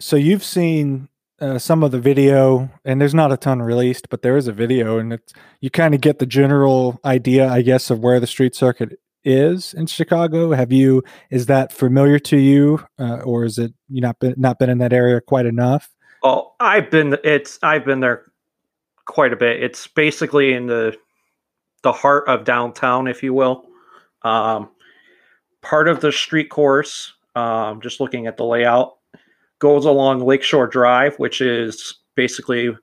So 0.00 0.16
you've 0.16 0.44
seen 0.44 1.10
uh, 1.40 1.58
some 1.58 1.82
of 1.82 1.90
the 1.90 2.00
video, 2.00 2.70
and 2.84 3.00
there's 3.00 3.14
not 3.14 3.32
a 3.32 3.36
ton 3.36 3.62
released, 3.62 4.08
but 4.08 4.22
there 4.22 4.36
is 4.36 4.48
a 4.48 4.52
video, 4.52 4.98
and 4.98 5.12
it's 5.12 5.32
you 5.60 5.70
kind 5.70 5.94
of 5.94 6.00
get 6.00 6.18
the 6.18 6.26
general 6.26 7.00
idea, 7.04 7.48
I 7.48 7.62
guess, 7.62 7.90
of 7.90 8.00
where 8.00 8.20
the 8.20 8.26
street 8.26 8.54
circuit 8.54 8.98
is 9.24 9.74
in 9.74 9.86
Chicago. 9.86 10.52
Have 10.52 10.72
you? 10.72 11.02
Is 11.30 11.46
that 11.46 11.72
familiar 11.72 12.18
to 12.20 12.36
you, 12.36 12.84
uh, 12.98 13.20
or 13.20 13.44
is 13.44 13.58
it 13.58 13.72
you 13.88 14.00
not 14.00 14.18
been 14.18 14.34
not 14.36 14.58
been 14.58 14.70
in 14.70 14.78
that 14.78 14.92
area 14.92 15.20
quite 15.20 15.46
enough? 15.46 15.90
Oh, 16.22 16.54
I've 16.60 16.90
been 16.90 17.16
it's 17.24 17.58
I've 17.62 17.84
been 17.84 18.00
there 18.00 18.24
quite 19.04 19.32
a 19.32 19.36
bit. 19.36 19.62
It's 19.62 19.86
basically 19.86 20.52
in 20.52 20.66
the 20.66 20.96
the 21.82 21.92
heart 21.92 22.28
of 22.28 22.44
downtown, 22.44 23.06
if 23.06 23.22
you 23.22 23.32
will. 23.32 23.64
Um, 24.22 24.70
part 25.62 25.88
of 25.88 26.00
the 26.00 26.10
street 26.12 26.50
course, 26.50 27.12
um, 27.36 27.80
just 27.80 28.00
looking 28.00 28.26
at 28.26 28.36
the 28.36 28.44
layout, 28.44 28.97
goes 29.58 29.84
along 29.84 30.20
Lakeshore 30.20 30.66
Drive, 30.66 31.16
which 31.18 31.40
is 31.40 31.96
basically 32.14 32.76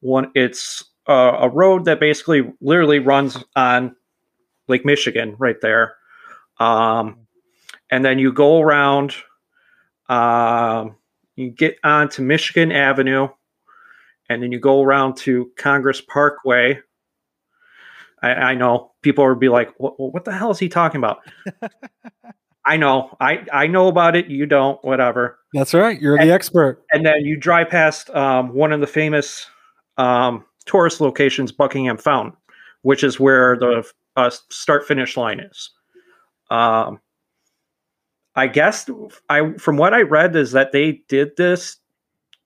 one. 0.00 0.30
It's 0.34 0.84
uh, 1.08 1.38
a 1.40 1.48
road 1.48 1.84
that 1.86 2.00
basically 2.00 2.52
literally 2.60 2.98
runs 2.98 3.42
on 3.54 3.96
Lake 4.68 4.84
Michigan, 4.84 5.36
right 5.38 5.60
there. 5.60 5.96
Um, 6.58 7.26
and 7.90 8.04
then 8.04 8.18
you 8.18 8.32
go 8.32 8.60
around. 8.60 9.14
Um, 10.08 10.96
you 11.34 11.50
get 11.50 11.76
onto 11.84 12.22
Michigan 12.22 12.72
Avenue, 12.72 13.28
and 14.28 14.42
then 14.42 14.52
you 14.52 14.58
go 14.58 14.82
around 14.82 15.16
to 15.18 15.50
Congress 15.56 16.00
Parkway. 16.00 16.80
I, 18.22 18.28
I 18.28 18.54
know 18.54 18.92
people 19.02 19.26
would 19.26 19.40
be 19.40 19.48
like, 19.48 19.74
what, 19.78 19.98
"What 19.98 20.24
the 20.24 20.32
hell 20.32 20.50
is 20.50 20.58
he 20.58 20.68
talking 20.68 20.98
about?" 20.98 21.18
I 22.64 22.76
know, 22.76 23.16
I 23.20 23.46
I 23.52 23.66
know 23.68 23.88
about 23.88 24.16
it. 24.16 24.26
You 24.26 24.46
don't, 24.46 24.82
whatever. 24.84 25.38
That's 25.56 25.72
right. 25.72 25.98
You're 25.98 26.18
the 26.18 26.30
expert. 26.30 26.84
And 26.92 27.06
then 27.06 27.22
you 27.22 27.34
drive 27.34 27.70
past 27.70 28.10
um, 28.10 28.52
one 28.52 28.72
of 28.72 28.82
the 28.82 28.86
famous 28.86 29.46
um, 29.96 30.44
tourist 30.66 31.00
locations, 31.00 31.50
Buckingham 31.50 31.96
Fountain, 31.96 32.36
which 32.82 33.02
is 33.02 33.18
where 33.18 33.56
the 33.56 33.82
uh, 34.16 34.28
start 34.50 34.86
finish 34.86 35.16
line 35.16 35.40
is. 35.40 35.70
Um, 36.50 37.00
I 38.34 38.48
guess 38.48 38.90
I 39.30 39.54
from 39.54 39.78
what 39.78 39.94
I 39.94 40.02
read 40.02 40.36
is 40.36 40.52
that 40.52 40.72
they 40.72 41.00
did 41.08 41.38
this 41.38 41.78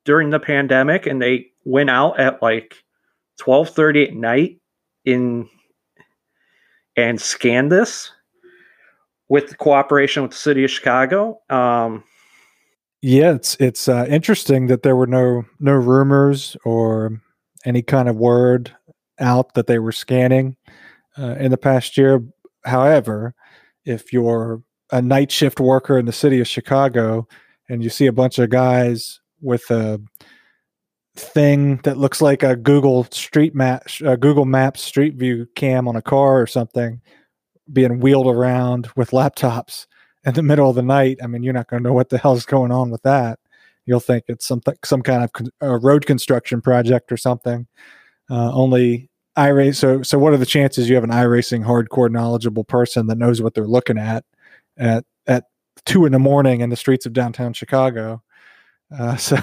during 0.04 0.30
the 0.30 0.38
pandemic 0.38 1.06
and 1.06 1.20
they 1.20 1.46
went 1.64 1.90
out 1.90 2.20
at 2.20 2.40
like 2.40 2.76
12:30 3.40 4.06
at 4.06 4.14
night 4.14 4.60
in 5.04 5.48
and 6.96 7.20
scanned 7.20 7.72
this 7.72 8.12
with 9.28 9.48
the 9.48 9.56
cooperation 9.56 10.22
with 10.22 10.30
the 10.30 10.36
city 10.36 10.62
of 10.62 10.70
Chicago. 10.70 11.40
Um, 11.50 12.04
yeah, 13.02 13.32
it's 13.32 13.56
it's 13.60 13.88
uh, 13.88 14.06
interesting 14.08 14.66
that 14.66 14.82
there 14.82 14.96
were 14.96 15.06
no 15.06 15.44
no 15.58 15.72
rumors 15.72 16.56
or 16.64 17.20
any 17.64 17.82
kind 17.82 18.08
of 18.08 18.16
word 18.16 18.74
out 19.18 19.54
that 19.54 19.66
they 19.66 19.78
were 19.78 19.92
scanning 19.92 20.56
uh, 21.18 21.36
in 21.38 21.50
the 21.50 21.56
past 21.56 21.96
year. 21.96 22.22
However, 22.64 23.34
if 23.84 24.12
you're 24.12 24.62
a 24.92 25.00
night 25.00 25.30
shift 25.32 25.60
worker 25.60 25.98
in 25.98 26.06
the 26.06 26.12
city 26.12 26.40
of 26.40 26.48
Chicago 26.48 27.26
and 27.68 27.82
you 27.82 27.90
see 27.90 28.06
a 28.06 28.12
bunch 28.12 28.38
of 28.38 28.50
guys 28.50 29.20
with 29.40 29.70
a 29.70 30.00
thing 31.16 31.76
that 31.84 31.96
looks 31.96 32.20
like 32.20 32.42
a 32.42 32.56
Google 32.56 33.04
Street 33.04 33.54
Map, 33.54 33.84
a 34.04 34.16
Google 34.16 34.44
Maps 34.44 34.82
Street 34.82 35.14
View 35.14 35.46
cam 35.54 35.88
on 35.88 35.96
a 35.96 36.02
car 36.02 36.40
or 36.40 36.46
something, 36.46 37.00
being 37.72 38.00
wheeled 38.00 38.26
around 38.26 38.90
with 38.96 39.10
laptops 39.10 39.86
in 40.24 40.34
the 40.34 40.42
middle 40.42 40.68
of 40.68 40.76
the 40.76 40.82
night. 40.82 41.18
I 41.22 41.26
mean, 41.26 41.42
you're 41.42 41.54
not 41.54 41.68
going 41.68 41.82
to 41.82 41.88
know 41.88 41.94
what 41.94 42.10
the 42.10 42.18
hell's 42.18 42.44
going 42.44 42.72
on 42.72 42.90
with 42.90 43.02
that. 43.02 43.38
You'll 43.86 44.00
think 44.00 44.24
it's 44.28 44.46
something, 44.46 44.74
some 44.84 45.02
kind 45.02 45.24
of 45.24 45.32
con- 45.32 45.50
road 45.60 46.06
construction 46.06 46.60
project 46.60 47.10
or 47.10 47.16
something. 47.16 47.66
Uh, 48.30 48.52
only 48.52 49.10
iRace. 49.36 49.76
So, 49.76 50.02
so 50.02 50.18
what 50.18 50.32
are 50.32 50.38
the 50.38 50.46
chances 50.46 50.88
you 50.88 50.94
have 50.94 51.04
an 51.04 51.10
iRacing 51.10 51.64
hardcore 51.64 52.10
knowledgeable 52.10 52.64
person 52.64 53.06
that 53.06 53.18
knows 53.18 53.40
what 53.40 53.54
they're 53.54 53.66
looking 53.66 53.98
at 53.98 54.24
at 54.76 55.04
at 55.26 55.44
two 55.86 56.04
in 56.04 56.12
the 56.12 56.18
morning 56.18 56.60
in 56.60 56.70
the 56.70 56.76
streets 56.76 57.06
of 57.06 57.12
downtown 57.12 57.52
Chicago? 57.52 58.22
Uh, 58.96 59.16
so, 59.16 59.36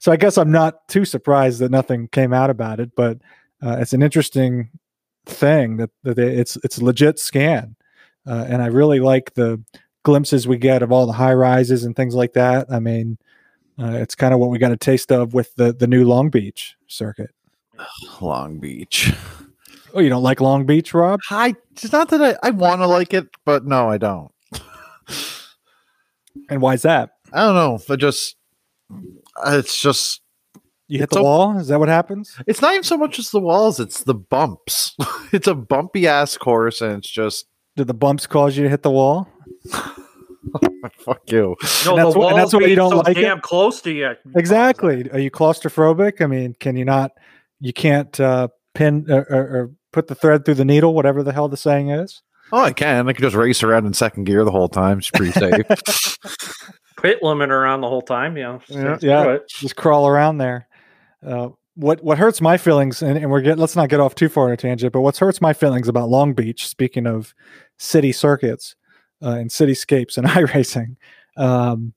so 0.00 0.12
I 0.12 0.16
guess 0.16 0.38
I'm 0.38 0.52
not 0.52 0.88
too 0.88 1.04
surprised 1.04 1.60
that 1.60 1.70
nothing 1.70 2.08
came 2.08 2.32
out 2.32 2.50
about 2.50 2.80
it, 2.80 2.92
but 2.96 3.18
uh, 3.62 3.76
it's 3.80 3.92
an 3.92 4.02
interesting 4.02 4.70
thing 5.26 5.78
that, 5.78 5.90
that 6.02 6.18
it's 6.18 6.56
it's 6.64 6.78
a 6.78 6.84
legit 6.84 7.18
scan, 7.18 7.76
uh, 8.26 8.44
and 8.48 8.62
I 8.62 8.66
really 8.66 9.00
like 9.00 9.34
the 9.34 9.62
glimpses 10.04 10.46
we 10.46 10.56
get 10.56 10.82
of 10.82 10.92
all 10.92 11.06
the 11.06 11.12
high 11.12 11.34
rises 11.34 11.82
and 11.84 11.96
things 11.96 12.14
like 12.14 12.34
that. 12.34 12.66
I 12.70 12.78
mean, 12.78 13.18
uh, 13.78 13.92
it's 13.94 14.14
kind 14.14 14.32
of 14.32 14.38
what 14.38 14.50
we 14.50 14.58
got 14.58 14.70
a 14.72 14.76
taste 14.76 15.10
of 15.10 15.34
with 15.34 15.54
the 15.56 15.72
the 15.72 15.86
new 15.88 16.04
Long 16.04 16.30
Beach 16.30 16.76
circuit. 16.86 17.30
Long 18.20 18.58
Beach. 18.60 19.12
Oh, 19.92 20.00
you 20.00 20.08
don't 20.08 20.22
like 20.22 20.40
Long 20.40 20.64
Beach, 20.66 20.94
Rob? 20.94 21.20
I 21.30 21.54
it's 21.72 21.92
not 21.92 22.08
that 22.10 22.22
I, 22.22 22.48
I 22.48 22.50
want 22.50 22.80
to 22.80 22.86
like 22.86 23.12
it, 23.14 23.28
but 23.44 23.64
no, 23.66 23.90
I 23.90 23.98
don't. 23.98 24.30
And 26.50 26.60
why 26.60 26.74
is 26.74 26.82
that? 26.82 27.10
I 27.32 27.40
don't 27.46 27.54
know. 27.54 27.78
I 27.88 27.96
just 27.96 28.36
it's 29.46 29.80
just 29.80 30.20
You 30.88 30.98
hit 30.98 31.10
the 31.10 31.20
a- 31.20 31.22
wall? 31.22 31.56
Is 31.58 31.68
that 31.68 31.78
what 31.78 31.88
happens? 31.88 32.36
it's 32.46 32.60
not 32.60 32.72
even 32.74 32.84
so 32.84 32.98
much 32.98 33.18
as 33.18 33.30
the 33.30 33.40
walls, 33.40 33.80
it's 33.80 34.02
the 34.04 34.14
bumps. 34.14 34.94
it's 35.32 35.46
a 35.46 35.54
bumpy 35.54 36.06
ass 36.06 36.36
course 36.36 36.80
and 36.80 36.98
it's 36.98 37.08
just 37.08 37.46
Did 37.76 37.86
the 37.86 37.94
bumps 37.94 38.26
cause 38.26 38.56
you 38.56 38.64
to 38.64 38.68
hit 38.68 38.82
the 38.82 38.90
wall? 38.90 39.28
fuck 40.98 41.20
you. 41.30 41.56
no, 41.84 41.96
And 41.96 41.98
that's 41.98 42.14
the 42.14 42.18
why- 42.18 42.30
and 42.30 42.38
that's 42.38 42.52
walls 42.52 42.54
why 42.54 42.60
you 42.68 42.76
don't 42.76 42.90
so 42.90 42.96
like 42.98 43.16
it? 43.16 43.20
damn 43.20 43.40
close 43.40 43.80
to 43.82 43.90
you. 43.92 44.14
Exactly. 44.36 45.10
Are 45.10 45.18
you 45.18 45.30
claustrophobic? 45.30 46.20
I 46.20 46.26
mean, 46.26 46.54
can 46.60 46.76
you 46.76 46.84
not? 46.84 47.12
You 47.60 47.72
can't 47.72 48.18
uh, 48.20 48.48
pin 48.74 49.06
or, 49.10 49.26
or, 49.30 49.40
or 49.56 49.70
put 49.92 50.08
the 50.08 50.14
thread 50.14 50.44
through 50.44 50.54
the 50.54 50.64
needle, 50.64 50.94
whatever 50.94 51.22
the 51.22 51.32
hell 51.32 51.48
the 51.48 51.56
saying 51.56 51.90
is. 51.90 52.22
Oh, 52.52 52.60
I 52.60 52.72
can. 52.72 53.08
I 53.08 53.12
can 53.14 53.22
just 53.22 53.34
race 53.36 53.62
around 53.62 53.86
in 53.86 53.94
second 53.94 54.24
gear 54.24 54.44
the 54.44 54.50
whole 54.50 54.68
time. 54.68 54.98
It's 54.98 55.10
pretty 55.10 55.32
safe. 55.32 55.66
Pit 57.02 57.18
limiter 57.22 57.48
around 57.50 57.80
the 57.80 57.88
whole 57.88 58.02
time, 58.02 58.36
you 58.36 58.42
know. 58.44 58.60
Yeah. 58.68 58.98
Yeah. 59.00 59.38
Just 59.48 59.76
crawl 59.76 60.06
around 60.06 60.38
there. 60.38 60.68
Uh, 61.26 61.48
what 61.74 62.04
what 62.04 62.18
hurts 62.18 62.40
my 62.40 62.56
feelings, 62.58 63.02
and, 63.02 63.18
and 63.18 63.30
we're 63.30 63.40
get 63.40 63.58
let's 63.58 63.74
not 63.76 63.88
get 63.88 63.98
off 63.98 64.14
too 64.14 64.28
far 64.28 64.46
on 64.46 64.52
a 64.52 64.56
tangent, 64.56 64.92
but 64.92 65.00
what 65.00 65.16
hurts 65.16 65.40
my 65.40 65.52
feelings 65.52 65.88
about 65.88 66.08
Long 66.08 66.32
Beach, 66.34 66.68
speaking 66.68 67.06
of 67.06 67.34
city 67.78 68.12
circuits 68.12 68.76
uh, 69.22 69.30
and 69.30 69.50
cityscapes 69.50 70.16
and 70.18 70.26
iRacing, 70.28 70.96
um, 71.36 71.92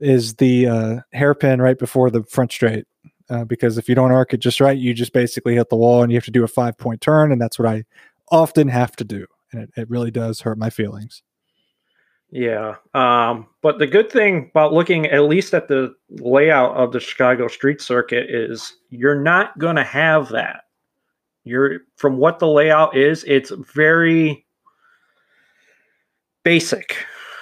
is 0.00 0.34
the 0.34 0.66
uh, 0.66 0.96
hairpin 1.12 1.60
right 1.60 1.78
before 1.78 2.10
the 2.10 2.22
front 2.24 2.52
straight. 2.52 2.86
Uh, 3.28 3.44
because 3.44 3.76
if 3.76 3.88
you 3.88 3.94
don't 3.94 4.12
arc 4.12 4.32
it 4.32 4.38
just 4.38 4.60
right, 4.60 4.78
you 4.78 4.94
just 4.94 5.12
basically 5.12 5.56
hit 5.56 5.68
the 5.68 5.76
wall 5.76 6.00
and 6.02 6.12
you 6.12 6.16
have 6.16 6.24
to 6.24 6.30
do 6.30 6.44
a 6.44 6.48
five 6.48 6.78
point 6.78 7.00
turn, 7.00 7.32
and 7.32 7.40
that's 7.40 7.58
what 7.58 7.66
I 7.66 7.84
often 8.30 8.68
have 8.68 8.94
to 8.96 9.04
do, 9.04 9.26
and 9.52 9.62
it, 9.62 9.70
it 9.76 9.90
really 9.90 10.12
does 10.12 10.40
hurt 10.40 10.58
my 10.58 10.70
feelings. 10.70 11.22
Yeah. 12.30 12.76
Um, 12.94 13.46
but 13.62 13.78
the 13.78 13.86
good 13.86 14.10
thing 14.10 14.50
about 14.50 14.72
looking 14.72 15.06
at 15.06 15.22
least 15.22 15.54
at 15.54 15.68
the 15.68 15.94
layout 16.10 16.76
of 16.76 16.92
the 16.92 17.00
Chicago 17.00 17.48
street 17.48 17.80
circuit 17.80 18.28
is 18.28 18.76
you're 18.90 19.20
not 19.20 19.56
going 19.58 19.76
to 19.76 19.84
have 19.84 20.28
that. 20.30 20.62
You're 21.44 21.80
from 21.96 22.16
what 22.16 22.38
the 22.38 22.48
layout 22.48 22.96
is, 22.96 23.22
it's 23.24 23.50
very 23.74 24.45
basic. 26.46 26.96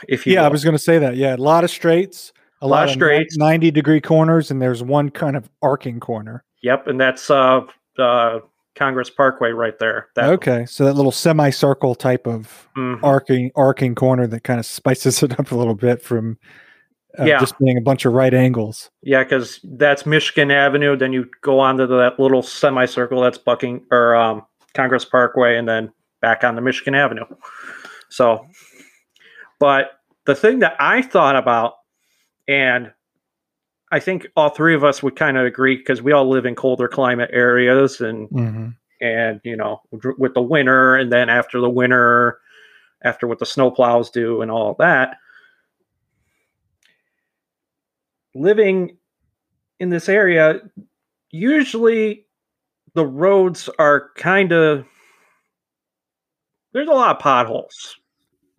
If 0.08 0.26
you 0.26 0.32
Yeah, 0.32 0.44
I 0.44 0.48
was 0.48 0.64
going 0.64 0.74
to 0.76 0.82
say 0.82 0.98
that. 0.98 1.16
Yeah, 1.16 1.36
a 1.36 1.36
lot 1.36 1.62
of 1.62 1.70
straights, 1.70 2.32
a 2.62 2.66
Lot 2.66 2.76
lot, 2.76 2.84
of 2.88 2.94
straights. 2.94 3.36
ninety 3.36 3.70
degree 3.70 4.00
corners, 4.00 4.50
and 4.50 4.60
there's 4.62 4.82
one 4.82 5.10
kind 5.10 5.36
of 5.36 5.48
arcing 5.62 6.00
corner. 6.00 6.42
Yep, 6.62 6.86
and 6.86 6.98
that's 7.00 7.30
uh, 7.30 7.60
uh, 7.98 8.38
Congress 8.74 9.10
Parkway 9.10 9.50
right 9.50 9.78
there. 9.78 10.08
That, 10.16 10.30
okay, 10.30 10.64
so 10.66 10.84
that 10.86 10.94
little 10.94 11.12
semicircle 11.12 11.94
type 11.96 12.26
of 12.26 12.66
Mhm. 12.76 13.00
arcing 13.02 13.50
arcing 13.54 13.94
corner 13.94 14.26
that 14.26 14.42
kind 14.44 14.58
of 14.58 14.64
spices 14.66 15.22
it 15.22 15.38
up 15.38 15.52
a 15.52 15.54
little 15.56 15.74
bit 15.74 16.00
from 16.02 16.38
uh, 17.18 17.24
Yeah. 17.24 17.38
just 17.40 17.58
being 17.58 17.76
a 17.78 17.82
bunch 17.82 18.04
of 18.06 18.12
right 18.14 18.32
angles. 18.34 18.90
Yeah, 19.02 19.22
because 19.22 19.60
that's 19.62 20.04
Michigan 20.06 20.50
Avenue. 20.50 20.96
Then 20.96 21.12
you 21.12 21.26
go 21.42 21.60
on 21.60 21.76
to 21.76 21.86
that 21.86 22.18
little 22.18 22.42
semicircle 22.42 23.20
that's 23.20 23.38
Bucking 23.38 23.84
or 23.92 24.16
um, 24.16 24.44
Congress 24.74 25.04
Parkway, 25.04 25.56
and 25.56 25.68
then 25.68 25.92
back 26.22 26.42
on 26.44 26.54
to 26.56 26.60
Michigan 26.62 26.94
Avenue. 26.94 27.24
So, 28.10 28.46
but 29.64 29.92
the 30.26 30.34
thing 30.34 30.58
that 30.58 30.76
I 30.78 31.00
thought 31.00 31.36
about, 31.36 31.76
and 32.46 32.92
I 33.90 33.98
think 33.98 34.26
all 34.36 34.50
three 34.50 34.74
of 34.74 34.84
us 34.84 35.02
would 35.02 35.16
kind 35.16 35.38
of 35.38 35.46
agree 35.46 35.78
because 35.78 36.02
we 36.02 36.12
all 36.12 36.28
live 36.28 36.44
in 36.44 36.54
colder 36.54 36.86
climate 36.86 37.30
areas, 37.32 38.02
and 38.02 38.28
hmm 38.28 38.68
and 39.00 39.40
you 39.42 39.56
know 39.56 39.80
with 40.18 40.34
the 40.34 40.42
winter, 40.42 40.96
and 40.96 41.10
then 41.10 41.30
after 41.30 41.60
the 41.62 41.70
winter, 41.70 42.40
after 43.02 43.26
what 43.26 43.38
the 43.38 43.46
snowplows 43.46 44.12
do, 44.12 44.42
and 44.42 44.50
all 44.50 44.76
that. 44.78 45.16
living 48.34 48.98
in 49.80 49.88
this 49.88 50.10
area, 50.10 50.60
usually 51.30 52.26
the 52.92 53.06
roads 53.06 53.70
are 53.78 54.10
kind 54.16 54.52
of 54.52 54.84
there's 56.74 56.88
a 56.88 56.92
lot 56.92 57.16
of 57.16 57.22
potholes. 57.22 57.96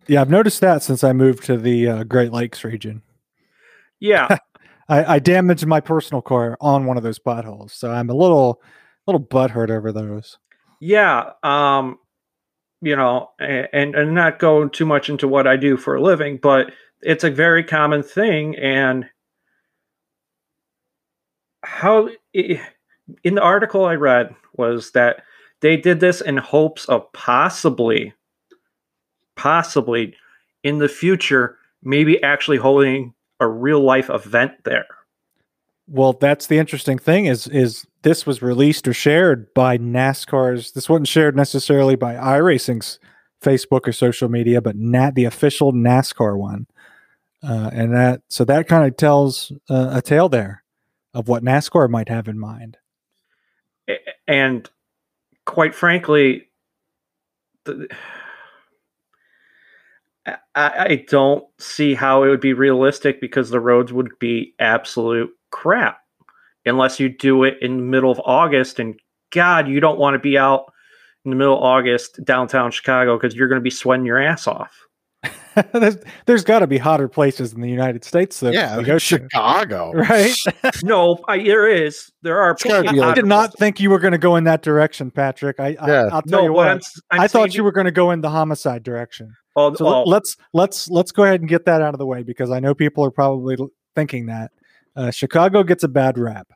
Yeah, 0.08 0.20
I've 0.20 0.30
noticed 0.30 0.60
that 0.60 0.82
since 0.82 1.02
I 1.02 1.12
moved 1.12 1.44
to 1.44 1.56
the 1.56 1.88
uh, 1.88 2.04
Great 2.04 2.32
Lakes 2.32 2.64
region. 2.64 3.02
Yeah, 4.00 4.36
I, 4.88 5.16
I 5.16 5.18
damaged 5.18 5.66
my 5.66 5.80
personal 5.80 6.22
car 6.22 6.56
on 6.60 6.86
one 6.86 6.96
of 6.96 7.02
those 7.02 7.18
potholes, 7.18 7.72
so 7.72 7.90
I'm 7.90 8.10
a 8.10 8.14
little 8.14 8.62
little 9.06 9.20
butthurt 9.20 9.70
over 9.70 9.92
those. 9.92 10.38
yeah. 10.80 11.30
Um, 11.42 11.98
you 12.82 12.94
know, 12.94 13.30
and 13.40 13.94
and 13.94 14.14
not 14.14 14.38
go 14.38 14.68
too 14.68 14.86
much 14.86 15.08
into 15.08 15.26
what 15.26 15.46
I 15.46 15.56
do 15.56 15.76
for 15.76 15.96
a 15.96 16.02
living, 16.02 16.38
but 16.40 16.72
it's 17.00 17.24
a 17.24 17.30
very 17.30 17.64
common 17.64 18.02
thing. 18.02 18.56
And 18.56 19.06
how 21.64 22.08
in 22.32 23.34
the 23.34 23.42
article 23.42 23.86
I 23.86 23.94
read 23.94 24.34
was 24.56 24.92
that 24.92 25.22
they 25.60 25.76
did 25.76 26.00
this 26.00 26.20
in 26.20 26.36
hopes 26.36 26.84
of 26.86 27.10
possibly, 27.12 28.12
possibly 29.36 30.14
in 30.62 30.78
the 30.78 30.88
future, 30.88 31.58
maybe 31.82 32.22
actually 32.22 32.56
holding 32.56 33.14
a 33.40 33.46
real 33.46 33.80
life 33.80 34.10
event 34.10 34.52
there. 34.64 34.86
Well, 35.88 36.14
that's 36.14 36.48
the 36.48 36.58
interesting 36.58 36.98
thing 36.98 37.26
is 37.26 37.46
is 37.46 37.86
this 38.02 38.26
was 38.26 38.42
released 38.42 38.88
or 38.88 38.92
shared 38.92 39.52
by 39.54 39.78
NASCAR's. 39.78 40.72
This 40.72 40.88
wasn't 40.88 41.08
shared 41.08 41.36
necessarily 41.36 41.94
by 41.94 42.14
iRacing's 42.14 42.98
Facebook 43.40 43.86
or 43.86 43.92
social 43.92 44.28
media, 44.28 44.60
but 44.60 44.74
Nat 44.74 45.14
the 45.14 45.24
official 45.24 45.72
NASCAR 45.72 46.36
one, 46.36 46.66
uh, 47.42 47.70
and 47.72 47.94
that 47.94 48.22
so 48.28 48.44
that 48.44 48.66
kind 48.66 48.84
of 48.84 48.96
tells 48.96 49.52
uh, 49.70 49.90
a 49.92 50.02
tale 50.02 50.28
there 50.28 50.64
of 51.14 51.28
what 51.28 51.44
NASCAR 51.44 51.88
might 51.88 52.08
have 52.08 52.26
in 52.26 52.38
mind. 52.38 52.78
And 54.26 54.68
quite 55.44 55.74
frankly, 55.74 56.48
the, 57.64 57.88
I, 60.26 60.36
I 60.54 61.04
don't 61.08 61.44
see 61.58 61.94
how 61.94 62.22
it 62.24 62.28
would 62.28 62.40
be 62.40 62.52
realistic 62.52 63.20
because 63.20 63.50
the 63.50 63.60
roads 63.60 63.92
would 63.92 64.10
be 64.18 64.54
absolute 64.58 65.30
crap. 65.52 65.98
unless 66.64 66.98
you 66.98 67.08
do 67.08 67.44
it 67.44 67.56
in 67.62 67.76
the 67.76 67.82
middle 67.84 68.10
of 68.10 68.20
August. 68.24 68.78
And 68.80 68.98
God, 69.32 69.68
you 69.68 69.78
don't 69.80 69.98
want 69.98 70.14
to 70.14 70.18
be 70.18 70.36
out 70.36 70.72
in 71.24 71.30
the 71.30 71.36
middle 71.36 71.56
of 71.56 71.62
August 71.62 72.18
downtown 72.24 72.70
Chicago 72.70 73.16
because 73.16 73.34
you're 73.36 73.48
going 73.48 73.60
to 73.60 73.64
be 73.64 73.70
sweating 73.70 74.06
your 74.06 74.18
ass 74.20 74.46
off. 74.46 74.72
there's 75.72 75.96
there's 76.26 76.44
got 76.44 76.58
to 76.60 76.66
be 76.66 76.76
hotter 76.78 77.08
places 77.08 77.52
in 77.54 77.60
the 77.62 77.68
United 77.70 78.04
States 78.04 78.40
that 78.40 78.52
yeah, 78.52 78.76
we 78.76 78.84
go 78.84 78.94
to, 78.94 79.00
Chicago. 79.00 79.90
right? 79.94 80.34
no, 80.84 81.18
I, 81.28 81.38
there 81.42 81.66
is. 81.68 82.10
There 82.22 82.40
are. 82.40 82.54
gotta 82.54 82.82
plenty 82.84 82.98
be 82.98 83.00
I 83.00 83.14
did 83.14 83.24
not 83.26 83.50
places. 83.50 83.58
think 83.58 83.80
you 83.80 83.90
were 83.90 83.98
going 83.98 84.12
to 84.12 84.18
go 84.18 84.36
in 84.36 84.44
that 84.44 84.62
direction, 84.62 85.10
Patrick. 85.10 85.58
I, 85.58 85.76
I 85.80 85.88
Yeah. 85.88 86.08
I'll 86.12 86.22
tell 86.22 86.40
No, 86.40 86.44
you 86.44 86.52
what 86.52 86.66
what. 86.66 86.68
I'm, 86.68 86.76
s- 86.78 87.00
I'm 87.10 87.20
I 87.20 87.28
thought 87.28 87.54
you 87.54 87.64
were 87.64 87.72
going 87.72 87.86
to 87.86 87.90
go 87.92 88.10
in 88.10 88.20
the 88.20 88.30
homicide 88.30 88.82
direction. 88.82 89.32
Oh, 89.56 89.74
So 89.74 89.88
let- 89.88 90.06
let's 90.06 90.36
let's 90.52 90.90
let's 90.90 91.12
go 91.12 91.24
ahead 91.24 91.40
and 91.40 91.48
get 91.48 91.64
that 91.64 91.80
out 91.82 91.94
of 91.94 91.98
the 91.98 92.06
way 92.06 92.22
because 92.22 92.50
I 92.50 92.60
know 92.60 92.74
people 92.74 93.04
are 93.04 93.10
probably 93.10 93.56
thinking 93.94 94.26
that 94.26 94.52
uh, 94.94 95.10
Chicago 95.10 95.62
gets 95.62 95.82
a 95.82 95.88
bad 95.88 96.18
rap, 96.18 96.48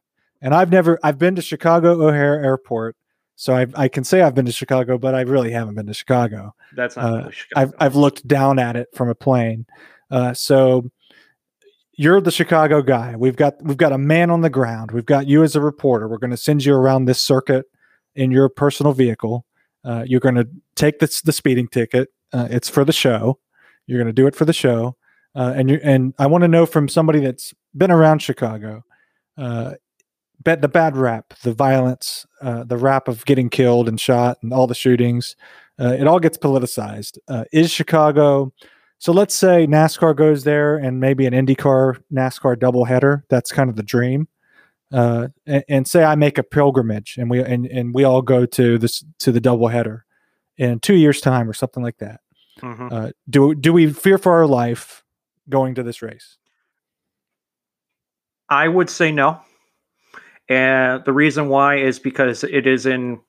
and 0.43 0.55
I've 0.55 0.71
never 0.71 0.99
I've 1.03 1.19
been 1.19 1.35
to 1.37 1.43
Chicago 1.43 2.07
O'Hare 2.07 2.43
Airport, 2.45 2.97
so 3.37 3.55
I 3.55 3.67
I 3.75 3.89
can 3.89 4.05
say 4.05 4.21
I've 4.21 4.35
been 4.35 4.47
to 4.47 4.53
Chicago, 4.53 4.99
but 4.99 5.15
I 5.15 5.23
really 5.23 5.51
haven't 5.51 5.75
been 5.77 5.87
to 5.87 5.95
Chicago. 5.95 6.55
that's 6.77 6.97
not 6.97 7.05
uh, 7.13 7.17
really 7.19 7.33
Chicago. 7.33 7.61
I've 7.61 7.75
I've 7.87 7.97
looked 7.97 8.29
down 8.29 8.59
at 8.59 8.77
it 8.77 8.89
from 8.95 9.09
a 9.09 9.15
plane. 9.15 9.67
Uh, 10.11 10.35
so 10.35 10.91
you're 11.95 12.21
the 12.21 12.31
Chicago 12.31 12.83
guy. 12.83 13.15
We've 13.17 13.37
got 13.37 13.63
we've 13.63 13.77
got 13.77 13.93
a 13.93 13.99
man 13.99 14.31
on 14.31 14.41
the 14.41 14.51
ground. 14.51 14.91
We've 14.91 15.07
got 15.07 15.27
you 15.27 15.43
as 15.43 15.57
a 15.57 15.61
reporter. 15.61 16.09
We're 16.09 16.19
going 16.19 16.31
to 16.31 16.37
send 16.37 16.65
you 16.65 16.75
around 16.75 17.05
this 17.05 17.19
circuit 17.21 17.67
in 18.15 18.31
your 18.31 18.49
personal 18.49 18.93
vehicle. 18.93 19.45
Uh, 19.85 20.05
you're 20.07 20.21
going 20.21 20.35
to 20.35 20.49
take 20.75 20.99
the 20.99 21.21
the 21.25 21.33
speeding 21.33 21.69
ticket. 21.69 22.09
Uh, 22.33 22.49
it's 22.51 22.69
for 22.69 22.85
the 22.85 22.93
show. 22.93 23.39
You're 23.87 23.99
going 23.99 24.07
to 24.07 24.13
do 24.13 24.27
it 24.27 24.37
for 24.37 24.45
the 24.45 24.53
show. 24.53 24.97
Uh, 25.35 25.53
and 25.57 25.71
you 25.71 25.81
and 25.83 26.15
I 26.19 26.27
want 26.27 26.43
to 26.43 26.49
know 26.49 26.67
from 26.67 26.89
somebody 26.89 27.21
that's 27.21 27.55
been 27.77 27.91
around 27.91 28.21
Chicago. 28.21 28.85
Uh, 29.37 29.75
bet 30.43 30.61
the 30.61 30.69
bad 30.69 30.97
rap, 30.97 31.35
the 31.43 31.53
violence, 31.53 32.27
uh, 32.43 32.65
the 32.65 32.77
rap 32.77 33.09
of 33.09 33.25
getting 33.27 33.49
killed 33.49 33.89
and 33.89 34.01
shot, 34.01 34.39
and 34.43 34.53
all 34.53 34.67
the 34.67 34.75
shootings. 34.75 35.37
Uh, 35.79 35.97
it 35.99 36.07
all 36.07 36.19
gets 36.19 36.37
politicized. 36.37 37.19
Uh, 37.29 37.45
is 37.53 37.71
Chicago? 37.71 38.53
So 38.99 39.13
let's 39.13 39.35
say 39.35 39.67
NASCAR 39.67 40.15
goes 40.15 40.45
there, 40.45 40.77
and 40.77 41.01
maybe 41.01 41.27
an 41.27 41.33
IndyCar 41.33 42.03
NASCAR 42.13 42.57
doubleheader. 42.57 43.23
That's 43.31 43.53
kind 43.53 43.71
of 43.71 43.77
the 43.77 43.83
dream. 43.83 44.29
Uh, 44.93 45.29
and, 45.47 45.65
and 45.69 45.89
say 45.89 46.03
I 46.03 46.17
make 46.17 46.39
a 46.39 46.43
pilgrimage, 46.43 47.17
and 47.19 47.31
we 47.31 47.41
and, 47.41 47.67
and 47.67 47.95
we 47.95 48.05
all 48.05 48.23
go 48.23 48.47
to 48.47 48.79
this 48.79 49.05
to 49.21 49.31
the 49.31 49.41
doubleheader 49.41 50.03
in 50.61 50.79
two 50.79 50.95
years' 50.95 51.23
time 51.23 51.49
or 51.49 51.55
something 51.55 51.83
like 51.83 51.97
that. 51.99 52.21
Mhm. 52.61 52.93
Uh, 52.93 53.13
do 53.29 53.55
do 53.55 53.73
we 53.73 53.91
fear 53.93 54.19
for 54.19 54.33
our 54.33 54.47
life 54.47 55.03
going 55.49 55.75
to 55.75 55.83
this 55.83 56.03
race? 56.03 56.37
I 58.51 58.69
would 58.69 58.91
say 58.91 59.11
no. 59.11 59.41
And 60.49 61.03
the 61.05 61.13
reason 61.13 61.49
why 61.49 61.77
is 61.77 61.99
because 61.99 62.45
it 62.45 62.67
is 62.67 62.85
in 62.85 63.21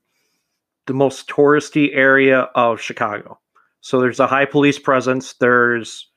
the 0.88 0.94
most 0.94 1.30
touristy 1.30 1.96
area 1.96 2.50
of 2.56 2.82
Chicago. 2.82 3.40
So 3.80 4.02
there's 4.02 4.20
a 4.20 4.28
high 4.28 4.46
police 4.46 4.80
presence, 4.80 5.34
there's 5.34 6.10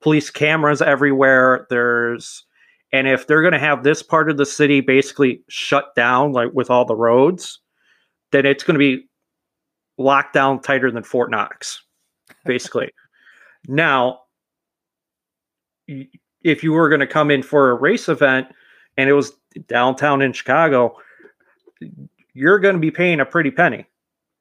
police 0.00 0.30
cameras 0.30 0.80
everywhere, 0.80 1.66
there's 1.68 2.44
and 2.92 3.06
if 3.08 3.26
they're 3.26 3.42
going 3.42 3.52
to 3.52 3.58
have 3.58 3.82
this 3.82 4.02
part 4.02 4.30
of 4.30 4.38
the 4.38 4.46
city 4.46 4.80
basically 4.80 5.42
shut 5.48 5.94
down 5.94 6.32
like 6.32 6.52
with 6.54 6.70
all 6.70 6.84
the 6.84 6.96
roads, 6.96 7.58
then 8.30 8.46
it's 8.46 8.62
going 8.64 8.76
to 8.76 8.78
be 8.78 9.06
locked 9.98 10.32
down 10.32 10.60
tighter 10.60 10.90
than 10.90 11.02
Fort 11.02 11.30
Knox 11.30 11.82
basically. 12.44 12.90
now 13.68 14.20
if 16.44 16.62
you 16.62 16.72
were 16.72 16.88
going 16.88 17.00
to 17.00 17.06
come 17.06 17.30
in 17.30 17.42
for 17.42 17.70
a 17.70 17.74
race 17.74 18.08
event 18.08 18.48
and 18.96 19.08
it 19.08 19.12
was 19.12 19.32
downtown 19.66 20.22
in 20.22 20.32
Chicago, 20.32 20.96
you're 22.34 22.58
going 22.58 22.74
to 22.74 22.80
be 22.80 22.90
paying 22.90 23.20
a 23.20 23.24
pretty 23.24 23.50
penny. 23.50 23.86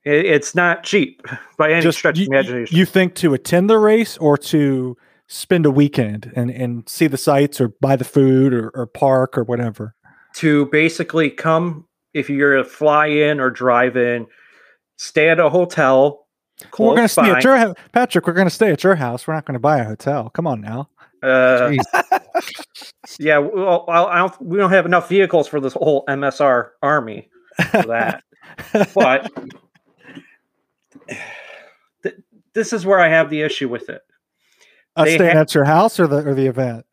It's 0.03 0.53
not 0.53 0.83
cheap 0.83 1.25
by 1.57 1.71
any 1.71 1.89
stretch 1.91 2.17
you, 2.17 2.25
of 2.25 2.27
imagination. 2.27 2.77
you 2.77 2.85
think 2.85 3.15
to 3.15 3.33
attend 3.33 3.69
the 3.69 3.77
race 3.77 4.17
or 4.17 4.37
to 4.37 4.97
spend 5.27 5.65
a 5.65 5.71
weekend 5.71 6.31
and, 6.35 6.51
and 6.51 6.87
see 6.89 7.07
the 7.07 7.17
sights 7.17 7.61
or 7.61 7.69
buy 7.69 7.95
the 7.95 8.03
food 8.03 8.53
or, 8.53 8.69
or 8.75 8.85
park 8.85 9.37
or 9.37 9.43
whatever. 9.43 9.95
to 10.35 10.65
basically 10.67 11.29
come 11.29 11.87
if 12.13 12.29
you're 12.29 12.57
a 12.57 12.65
fly 12.65 13.07
in 13.07 13.39
or 13.39 13.49
drive 13.49 13.95
in, 13.95 14.27
stay 14.97 15.29
at 15.29 15.39
a 15.39 15.49
hotel. 15.49 16.27
Well, 16.77 16.89
we're 16.89 16.95
going 16.95 17.07
to 17.07 17.09
stay 17.09 17.29
at 17.29 17.43
your 17.43 17.57
house, 17.57 17.75
Patrick. 17.91 18.27
We're 18.27 18.33
going 18.33 18.47
to 18.47 18.53
stay 18.53 18.71
at 18.71 18.83
your 18.83 18.95
house. 18.95 19.27
We're 19.27 19.33
not 19.33 19.45
going 19.45 19.53
to 19.55 19.59
buy 19.59 19.79
a 19.79 19.83
hotel. 19.83 20.29
Come 20.29 20.47
on 20.47 20.61
now. 20.61 20.89
Uh, 21.21 21.73
yeah, 23.19 23.37
well, 23.37 23.85
I, 23.87 24.03
I 24.03 24.17
don't, 24.19 24.41
we 24.41 24.57
don't 24.57 24.69
have 24.71 24.85
enough 24.85 25.09
vehicles 25.09 25.47
for 25.47 25.59
this 25.59 25.73
whole 25.73 26.03
MSR 26.07 26.69
army 26.81 27.29
for 27.71 27.83
that. 27.83 28.23
but 28.93 29.31
th- 32.03 32.15
this 32.53 32.73
is 32.73 32.85
where 32.85 32.99
I 32.99 33.09
have 33.09 33.29
the 33.29 33.41
issue 33.41 33.69
with 33.69 33.89
it, 33.89 34.01
Uh, 34.95 35.05
they 35.05 35.15
staying 35.15 35.35
ha- 35.35 35.41
at 35.41 35.55
your 35.55 35.63
house 35.65 35.99
or 35.99 36.07
the 36.07 36.17
or 36.27 36.33
the 36.33 36.45
event. 36.47 36.85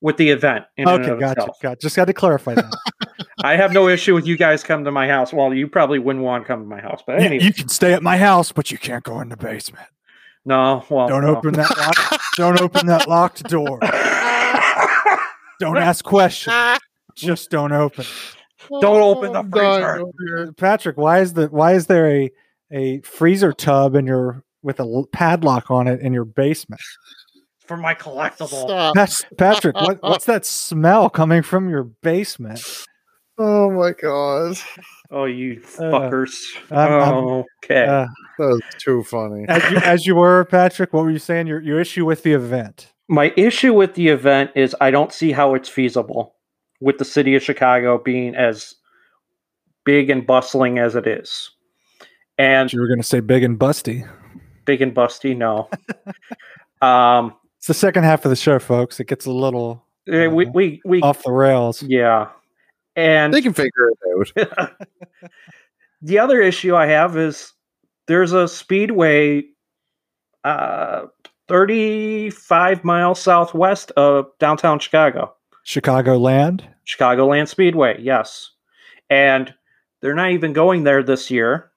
with 0.00 0.16
the 0.16 0.30
event. 0.30 0.64
in 0.76 0.88
Okay, 0.88 1.10
of 1.10 1.20
gotcha, 1.20 1.40
itself. 1.40 1.60
gotcha. 1.62 1.80
Just 1.80 1.96
got 1.96 2.04
to 2.06 2.12
clarify 2.12 2.54
that. 2.54 2.76
I 3.42 3.56
have 3.56 3.72
no 3.72 3.88
issue 3.88 4.14
with 4.14 4.26
you 4.26 4.36
guys 4.36 4.62
coming 4.62 4.84
to 4.84 4.90
my 4.90 5.08
house. 5.08 5.32
Well, 5.32 5.54
you 5.54 5.68
probably 5.68 5.98
wouldn't 5.98 6.24
want 6.24 6.44
to 6.44 6.46
come 6.46 6.60
to 6.60 6.66
my 6.66 6.80
house, 6.80 7.02
but 7.06 7.20
you, 7.20 7.26
anyway, 7.26 7.44
you 7.44 7.52
can 7.52 7.68
stay 7.68 7.92
at 7.92 8.02
my 8.02 8.16
house, 8.16 8.52
but 8.52 8.70
you 8.70 8.78
can't 8.78 9.04
go 9.04 9.20
in 9.20 9.28
the 9.28 9.36
basement. 9.36 9.86
no. 10.44 10.84
Well, 10.88 11.08
Don't 11.08 11.22
no. 11.22 11.36
open 11.36 11.54
that 11.54 11.76
lock, 11.76 12.20
don't 12.36 12.60
open 12.60 12.86
that 12.86 13.08
locked 13.08 13.42
door. 13.44 13.80
Don't 15.60 15.76
ask 15.76 16.04
questions. 16.04 16.78
Just 17.16 17.50
don't 17.50 17.72
open. 17.72 18.02
it. 18.02 18.80
Don't 18.80 19.02
open 19.02 19.32
the 19.32 19.40
oh, 19.40 19.50
freezer. 19.50 19.98
over. 19.98 20.48
Uh, 20.48 20.52
Patrick, 20.52 20.96
why 20.96 21.18
is 21.18 21.32
the 21.32 21.48
why 21.48 21.74
is 21.74 21.86
there 21.86 22.08
a 22.08 22.30
a 22.70 23.00
freezer 23.00 23.52
tub 23.52 23.96
in 23.96 24.06
your 24.06 24.44
with 24.62 24.78
a 24.78 25.04
padlock 25.10 25.68
on 25.68 25.88
it 25.88 26.00
in 26.00 26.12
your 26.12 26.24
basement? 26.24 26.80
for 27.68 27.76
my 27.76 27.94
collectible. 27.94 28.94
Stop. 28.96 29.36
Patrick, 29.36 29.76
what, 29.76 30.02
what's 30.02 30.24
that 30.24 30.46
smell 30.46 31.10
coming 31.10 31.42
from 31.42 31.68
your 31.68 31.84
basement? 31.84 32.60
Oh 33.38 33.70
my 33.70 33.92
god. 33.92 34.56
Oh, 35.10 35.24
you 35.24 35.60
Uh, 35.78 35.82
fuckers. 35.82 36.34
I'm- 36.70 36.92
I'm- 36.92 37.14
Oh, 37.14 37.44
okay. 37.64 37.84
Uh, 37.86 38.06
That 38.38 38.46
was 38.46 38.60
too 38.78 39.02
funny. 39.04 39.46
as 39.48 39.70
you 39.70 39.76
as 39.78 40.06
you 40.06 40.14
were, 40.16 40.44
Patrick, 40.44 40.92
what 40.92 41.04
were 41.04 41.10
you 41.10 41.18
saying? 41.18 41.46
Your 41.46 41.60
your 41.62 41.80
issue 41.80 42.04
with 42.04 42.22
the 42.24 42.32
event? 42.32 42.92
My 43.08 43.32
issue 43.36 43.72
with 43.72 43.94
the 43.94 44.08
event 44.08 44.50
is 44.54 44.74
I 44.80 44.90
don't 44.90 45.12
see 45.12 45.32
how 45.32 45.54
it's 45.54 45.68
feasible 45.68 46.34
with 46.80 46.98
the 46.98 47.04
city 47.04 47.34
of 47.36 47.42
Chicago 47.42 47.98
being 47.98 48.34
as 48.34 48.74
big 49.84 50.10
and 50.10 50.26
bustling 50.26 50.78
as 50.78 50.94
it 50.94 51.06
is. 51.06 51.50
And 52.36 52.70
You 52.72 52.80
were 52.80 52.86
going 52.86 53.00
to 53.00 53.06
say 53.06 53.20
big 53.20 53.42
and 53.42 53.58
busty. 53.58 54.06
big 54.66 54.82
and 54.82 54.94
busty, 54.94 55.34
no. 55.36 55.68
um, 56.86 57.34
It's 57.56 57.66
the 57.66 57.74
second 57.74 58.04
half 58.04 58.24
of 58.24 58.30
the 58.30 58.36
show, 58.36 58.58
folks. 58.58 59.00
It 59.00 59.06
gets 59.08 59.24
a 59.26 59.32
little 59.32 59.82
eh, 60.06 60.26
we, 60.26 60.44
we, 60.46 60.80
we, 60.84 61.00
off 61.00 61.22
the 61.22 61.32
rails. 61.32 61.82
yeah. 61.82 62.28
And 62.98 63.32
They 63.32 63.42
can 63.42 63.52
figure 63.52 63.92
it 63.92 64.50
out. 64.58 64.72
the 66.02 66.18
other 66.18 66.40
issue 66.40 66.74
I 66.74 66.86
have 66.86 67.16
is 67.16 67.52
there's 68.08 68.32
a 68.32 68.48
speedway 68.48 69.44
uh, 70.42 71.06
35 71.46 72.82
miles 72.82 73.20
southwest 73.22 73.92
of 73.92 74.26
downtown 74.40 74.80
Chicago. 74.80 75.32
Chicagoland. 75.64 76.62
Chicagoland 76.88 77.46
Speedway, 77.46 78.00
yes. 78.00 78.50
And 79.08 79.54
they're 80.00 80.14
not 80.14 80.32
even 80.32 80.52
going 80.52 80.82
there 80.82 81.04
this 81.04 81.30
year 81.30 81.70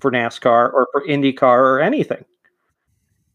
for 0.00 0.10
NASCAR 0.10 0.72
or 0.72 0.88
for 0.90 1.06
IndyCar 1.06 1.42
or 1.42 1.80
anything. 1.80 2.24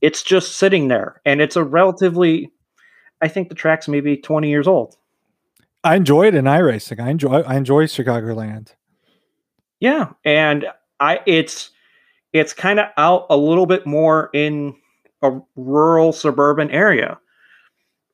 It's 0.01 0.21
just 0.21 0.57
sitting 0.57 0.89
there. 0.89 1.21
And 1.23 1.39
it's 1.39 1.55
a 1.55 1.63
relatively, 1.63 2.51
I 3.21 3.29
think 3.29 3.47
the 3.47 3.55
track's 3.55 3.87
maybe 3.87 4.17
20 4.17 4.49
years 4.49 4.67
old. 4.67 4.97
I 5.83 5.95
enjoy 5.95 6.27
it 6.27 6.35
in 6.35 6.45
iRacing. 6.45 6.99
I 6.99 7.09
enjoy 7.09 7.41
I 7.41 7.55
enjoy 7.55 7.85
Chicagoland. 7.85 8.73
Yeah. 9.81 10.11
And 10.23 10.67
I, 11.01 11.19
it's, 11.25 11.71
it's 12.31 12.53
kind 12.53 12.79
of 12.79 12.87
out 12.97 13.25
a 13.29 13.35
little 13.35 13.65
bit 13.65 13.85
more 13.85 14.29
in 14.33 14.75
a 15.21 15.39
rural 15.55 16.13
suburban 16.13 16.69
area, 16.69 17.19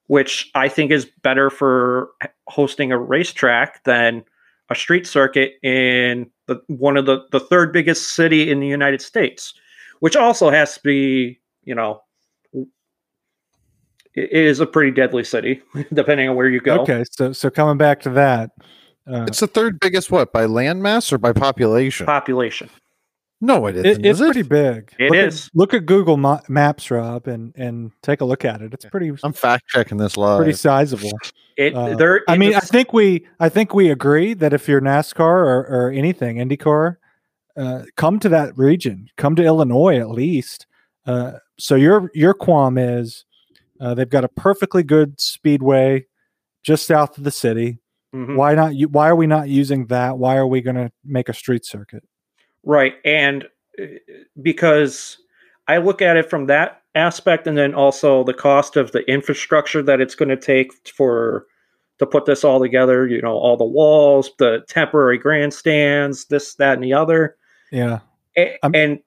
which 0.08 0.50
I 0.56 0.70
think 0.70 0.92
is 0.92 1.06
better 1.22 1.50
for 1.50 2.10
hosting 2.48 2.92
a 2.92 2.98
racetrack 2.98 3.84
than 3.84 4.24
a 4.70 4.76
street 4.76 5.06
circuit 5.06 5.54
in 5.62 6.30
the 6.48 6.62
one 6.68 6.98
of 6.98 7.06
the 7.06 7.26
the 7.32 7.40
third 7.40 7.72
biggest 7.72 8.16
city 8.16 8.50
in 8.50 8.60
the 8.60 8.68
United 8.68 9.02
States, 9.02 9.54
which 10.00 10.16
also 10.16 10.50
has 10.50 10.76
to 10.76 10.82
be, 10.84 11.40
you 11.64 11.76
know, 11.76 12.02
it 14.18 14.46
is 14.46 14.60
a 14.60 14.66
pretty 14.66 14.92
deadly 14.92 15.24
city, 15.24 15.62
depending 15.94 16.30
on 16.30 16.36
where 16.36 16.48
you 16.50 16.60
go. 16.60 16.80
Okay, 16.82 17.04
so 17.12 17.32
so 17.34 17.50
coming 17.50 17.78
back 17.78 18.02
to 18.02 18.10
that, 18.12 18.52
uh, 19.12 19.26
It's 19.28 19.40
the 19.40 19.48
third 19.48 19.80
biggest 19.80 20.12
what 20.12 20.32
by 20.34 20.46
landmass 20.46 21.12
or 21.14 21.18
by 21.18 21.34
population? 21.34 22.06
Population. 22.06 22.70
No, 23.40 23.68
it 23.68 23.78
It, 23.78 23.86
isn't. 23.86 24.06
it's 24.06 24.20
is 24.20 24.22
it? 24.22 24.34
pretty 24.34 24.50
big. 24.50 24.92
It 24.98 25.12
look 25.12 25.16
is. 25.20 25.46
At, 25.48 25.52
look 25.56 25.74
at 25.76 25.86
Google 25.86 26.18
Ma- 26.18 26.42
Maps, 26.50 26.90
Rob, 26.90 27.28
and 27.28 27.54
and 27.56 27.92
take 28.02 28.20
a 28.22 28.26
look 28.26 28.44
at 28.44 28.62
it. 28.64 28.74
It's 28.74 28.86
pretty 28.86 29.12
I'm 29.24 29.32
fact 29.34 29.68
checking 29.70 29.98
this 30.00 30.18
live. 30.18 30.38
pretty 30.40 30.54
sizable. 30.54 31.12
It 31.56 31.76
Uh, 31.76 31.96
there. 31.96 32.24
I 32.28 32.36
mean, 32.38 32.56
I 32.56 32.60
think 32.62 32.94
we 32.94 33.28
I 33.40 33.50
think 33.50 33.76
we 33.76 33.92
agree 33.92 34.34
that 34.34 34.54
if 34.54 34.68
you're 34.68 34.82
NASCAR 34.82 35.20
or, 35.20 35.68
or 35.70 35.92
anything 35.92 36.38
IndyCar, 36.38 36.98
uh, 37.56 37.84
come 37.96 38.20
to 38.22 38.30
that 38.30 38.58
region, 38.58 39.08
come 39.18 39.36
to 39.36 39.44
Illinois 39.44 40.00
at 40.00 40.10
least. 40.10 40.66
Uh, 41.06 41.34
so 41.60 41.76
your 41.76 42.10
your 42.16 42.34
qualm 42.34 42.78
is 42.80 43.24
uh, 43.80 43.94
they've 43.94 44.10
got 44.10 44.24
a 44.24 44.30
perfectly 44.30 44.84
good 44.84 45.20
speedway 45.20 46.06
just 46.64 46.86
south 46.88 47.18
of 47.18 47.24
the 47.24 47.32
city. 47.32 47.80
Mhm. 48.14 48.36
Why 48.36 48.56
not? 48.56 48.74
Why 48.92 49.10
are 49.10 49.16
we 49.16 49.28
not 49.28 49.50
using 49.50 49.88
that? 49.88 50.18
Why 50.18 50.38
are 50.38 50.48
we 50.48 50.62
going 50.62 50.76
to 50.76 50.92
make 51.06 51.30
a 51.30 51.34
street 51.34 51.66
circuit? 51.66 52.04
Right. 52.64 52.96
And 53.06 53.46
uh, 53.82 53.86
because 54.42 55.18
I 55.68 55.78
look 55.78 56.02
at 56.02 56.18
it 56.18 56.30
from 56.30 56.48
that 56.48 56.82
aspect 56.96 57.46
and 57.48 57.58
then 57.58 57.74
also 57.74 58.24
the 58.24 58.34
cost 58.34 58.76
of 58.76 58.92
the 58.92 59.00
infrastructure 59.12 59.84
that 59.84 60.02
it's 60.02 60.16
going 60.16 60.30
to 60.30 60.38
take 60.38 60.72
for 60.90 61.46
to 62.00 62.06
put 62.06 62.26
this 62.26 62.44
all 62.44 62.60
together, 62.60 63.08
you 63.08 63.22
know, 63.22 63.34
all 63.38 63.58
the 63.58 63.66
walls, 63.66 64.30
the 64.40 64.64
temporary 64.68 65.18
grandstands, 65.18 66.26
this, 66.26 66.56
that, 66.56 66.74
and 66.76 66.84
the 66.84 66.94
other. 66.94 67.36
Yeah, 67.72 68.00
A- 68.38 68.58
I'm- 68.64 68.72
and 68.76 69.00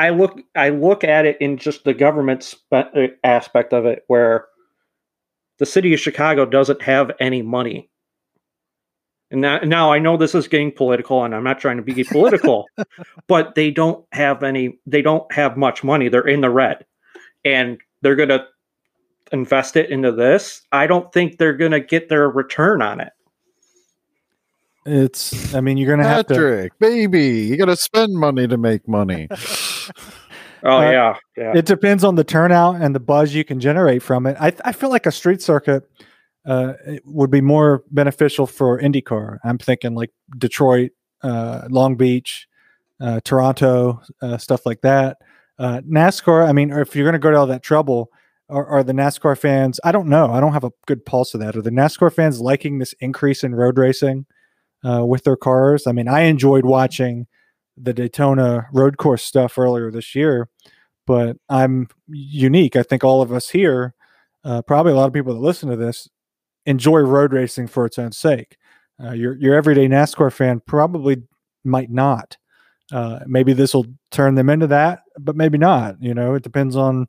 I 0.00 0.08
look 0.08 0.40
I 0.56 0.70
look 0.70 1.04
at 1.04 1.26
it 1.26 1.36
in 1.42 1.58
just 1.58 1.84
the 1.84 1.92
government 1.92 2.42
spe- 2.42 2.72
uh, 2.72 3.08
aspect 3.22 3.74
of 3.74 3.84
it 3.84 4.04
where 4.06 4.46
the 5.58 5.66
city 5.66 5.92
of 5.92 6.00
Chicago 6.00 6.46
doesn't 6.46 6.80
have 6.80 7.10
any 7.20 7.42
money. 7.42 7.90
And 9.30 9.42
now, 9.42 9.58
now 9.58 9.92
I 9.92 9.98
know 9.98 10.16
this 10.16 10.34
is 10.34 10.48
getting 10.48 10.72
political 10.72 11.22
and 11.22 11.34
I'm 11.34 11.44
not 11.44 11.60
trying 11.60 11.76
to 11.76 11.82
be 11.82 12.02
political, 12.10 12.64
but 13.28 13.54
they 13.54 13.70
don't 13.70 14.06
have 14.12 14.42
any 14.42 14.78
they 14.86 15.02
don't 15.02 15.30
have 15.34 15.58
much 15.58 15.84
money. 15.84 16.08
They're 16.08 16.26
in 16.26 16.40
the 16.40 16.48
red. 16.48 16.86
And 17.44 17.78
they're 18.00 18.16
going 18.16 18.30
to 18.30 18.46
invest 19.32 19.76
it 19.76 19.90
into 19.90 20.12
this. 20.12 20.62
I 20.72 20.86
don't 20.86 21.12
think 21.12 21.36
they're 21.36 21.56
going 21.56 21.72
to 21.72 21.80
get 21.80 22.08
their 22.08 22.30
return 22.30 22.80
on 22.80 23.00
it. 23.00 23.12
it's. 24.86 25.54
I 25.54 25.60
mean, 25.60 25.76
you're 25.76 25.94
going 25.94 26.02
to 26.02 26.08
have 26.08 26.26
to. 26.28 26.70
Baby, 26.78 27.46
you 27.48 27.58
got 27.58 27.66
to 27.66 27.76
spend 27.76 28.14
money 28.14 28.48
to 28.48 28.56
make 28.56 28.88
money. 28.88 29.28
Oh 30.62 30.76
Uh, 30.76 30.90
yeah. 30.90 31.16
Yeah. 31.36 31.52
It 31.56 31.66
depends 31.66 32.04
on 32.04 32.16
the 32.16 32.24
turnout 32.24 32.76
and 32.82 32.94
the 32.94 33.00
buzz 33.00 33.34
you 33.34 33.44
can 33.44 33.60
generate 33.60 34.02
from 34.02 34.26
it. 34.26 34.36
I, 34.38 34.52
I 34.64 34.72
feel 34.72 34.90
like 34.90 35.06
a 35.06 35.12
street 35.12 35.40
circuit 35.40 35.88
uh, 36.44 36.74
would 37.04 37.30
be 37.30 37.40
more 37.40 37.82
beneficial 37.90 38.46
for 38.46 38.78
IndyCar. 38.78 39.38
I'm 39.42 39.58
thinking 39.58 39.94
like 39.94 40.10
Detroit, 40.36 40.90
uh, 41.22 41.66
Long 41.70 41.96
Beach, 41.96 42.46
uh, 43.00 43.20
Toronto, 43.24 44.02
uh, 44.20 44.36
stuff 44.38 44.66
like 44.66 44.82
that. 44.82 45.18
Uh, 45.58 45.80
NASCAR, 45.82 46.48
I 46.48 46.52
mean, 46.52 46.70
if 46.70 46.94
you're 46.96 47.04
going 47.04 47.12
to 47.12 47.18
go 47.18 47.30
to 47.30 47.36
all 47.36 47.46
that 47.46 47.62
trouble, 47.62 48.10
are, 48.48 48.66
are 48.66 48.82
the 48.82 48.92
NASCAR 48.92 49.38
fans? 49.38 49.78
I 49.84 49.92
don't 49.92 50.08
know. 50.08 50.32
I 50.32 50.40
don't 50.40 50.52
have 50.54 50.64
a 50.64 50.72
good 50.86 51.04
pulse 51.04 51.34
of 51.34 51.40
that. 51.40 51.56
Are 51.56 51.62
the 51.62 51.70
NASCAR 51.70 52.12
fans 52.12 52.40
liking 52.40 52.78
this 52.78 52.94
increase 53.00 53.44
in 53.44 53.54
road 53.54 53.78
racing 53.78 54.26
uh, 54.84 55.04
with 55.06 55.24
their 55.24 55.36
cars? 55.36 55.86
I 55.86 55.92
mean, 55.92 56.08
I 56.08 56.22
enjoyed 56.22 56.64
watching 56.64 57.26
the 57.80 57.92
Daytona 57.92 58.66
road 58.72 58.96
course 58.96 59.22
stuff 59.22 59.58
earlier 59.58 59.90
this 59.90 60.14
year, 60.14 60.48
but 61.06 61.36
I'm 61.48 61.88
unique. 62.08 62.76
I 62.76 62.82
think 62.82 63.04
all 63.04 63.22
of 63.22 63.32
us 63.32 63.50
here, 63.50 63.94
uh, 64.44 64.62
probably 64.62 64.92
a 64.92 64.96
lot 64.96 65.06
of 65.06 65.12
people 65.12 65.34
that 65.34 65.40
listen 65.40 65.68
to 65.70 65.76
this, 65.76 66.08
enjoy 66.66 67.00
road 67.00 67.32
racing 67.32 67.66
for 67.66 67.86
its 67.86 67.98
own 67.98 68.12
sake. 68.12 68.56
Uh, 69.02 69.12
your 69.12 69.36
your 69.36 69.54
everyday 69.54 69.88
NASCAR 69.88 70.32
fan 70.32 70.60
probably 70.66 71.22
might 71.64 71.90
not. 71.90 72.36
Uh, 72.92 73.20
maybe 73.26 73.52
this 73.52 73.72
will 73.72 73.86
turn 74.10 74.34
them 74.34 74.50
into 74.50 74.66
that, 74.66 75.02
but 75.18 75.36
maybe 75.36 75.58
not. 75.58 75.96
You 76.02 76.12
know, 76.12 76.34
it 76.34 76.42
depends 76.42 76.76
on 76.76 77.06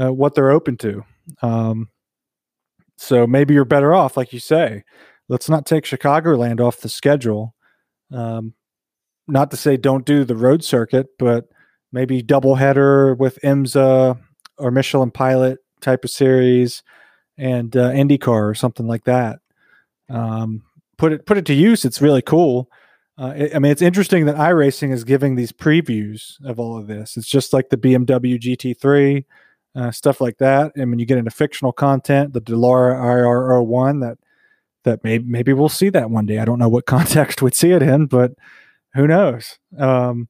uh, 0.00 0.12
what 0.12 0.34
they're 0.34 0.50
open 0.50 0.76
to. 0.78 1.04
Um, 1.42 1.88
so 2.96 3.26
maybe 3.26 3.54
you're 3.54 3.64
better 3.64 3.94
off, 3.94 4.16
like 4.16 4.32
you 4.32 4.40
say. 4.40 4.84
Let's 5.28 5.48
not 5.48 5.66
take 5.66 5.84
Chicagoland 5.84 6.60
off 6.60 6.80
the 6.80 6.88
schedule. 6.88 7.54
Um, 8.12 8.54
not 9.30 9.50
to 9.50 9.56
say 9.56 9.76
don't 9.76 10.04
do 10.04 10.24
the 10.24 10.36
road 10.36 10.64
circuit, 10.64 11.08
but 11.18 11.48
maybe 11.92 12.22
double 12.22 12.54
header 12.56 13.14
with 13.14 13.38
IMSA 13.42 14.18
or 14.58 14.70
Michelin 14.70 15.10
Pilot 15.10 15.58
type 15.80 16.04
of 16.04 16.10
series 16.10 16.82
and 17.38 17.76
uh, 17.76 17.90
IndyCar 17.90 18.50
or 18.50 18.54
something 18.54 18.86
like 18.86 19.04
that. 19.04 19.40
Um, 20.08 20.62
put 20.98 21.12
it 21.12 21.26
put 21.26 21.38
it 21.38 21.46
to 21.46 21.54
use. 21.54 21.84
It's 21.84 22.02
really 22.02 22.22
cool. 22.22 22.68
Uh, 23.18 23.48
I 23.54 23.58
mean, 23.58 23.72
it's 23.72 23.82
interesting 23.82 24.26
that 24.26 24.36
iRacing 24.36 24.92
is 24.92 25.04
giving 25.04 25.34
these 25.34 25.52
previews 25.52 26.42
of 26.44 26.58
all 26.58 26.78
of 26.78 26.86
this. 26.86 27.16
It's 27.16 27.28
just 27.28 27.52
like 27.52 27.68
the 27.68 27.76
BMW 27.76 28.40
GT3 28.40 29.24
uh, 29.74 29.90
stuff 29.90 30.20
like 30.20 30.38
that. 30.38 30.72
And 30.76 30.90
when 30.90 30.98
you 30.98 31.06
get 31.06 31.18
into 31.18 31.30
fictional 31.30 31.72
content, 31.72 32.32
the 32.32 32.40
Dallara 32.40 32.96
IR01 32.96 34.00
that 34.00 34.18
that 34.82 35.04
maybe 35.04 35.24
maybe 35.24 35.52
we'll 35.52 35.68
see 35.68 35.90
that 35.90 36.10
one 36.10 36.26
day. 36.26 36.38
I 36.38 36.44
don't 36.44 36.58
know 36.58 36.68
what 36.68 36.86
context 36.86 37.42
we'd 37.42 37.54
see 37.54 37.72
it 37.72 37.82
in, 37.82 38.06
but 38.06 38.32
who 38.94 39.06
knows? 39.06 39.58
Um, 39.78 40.28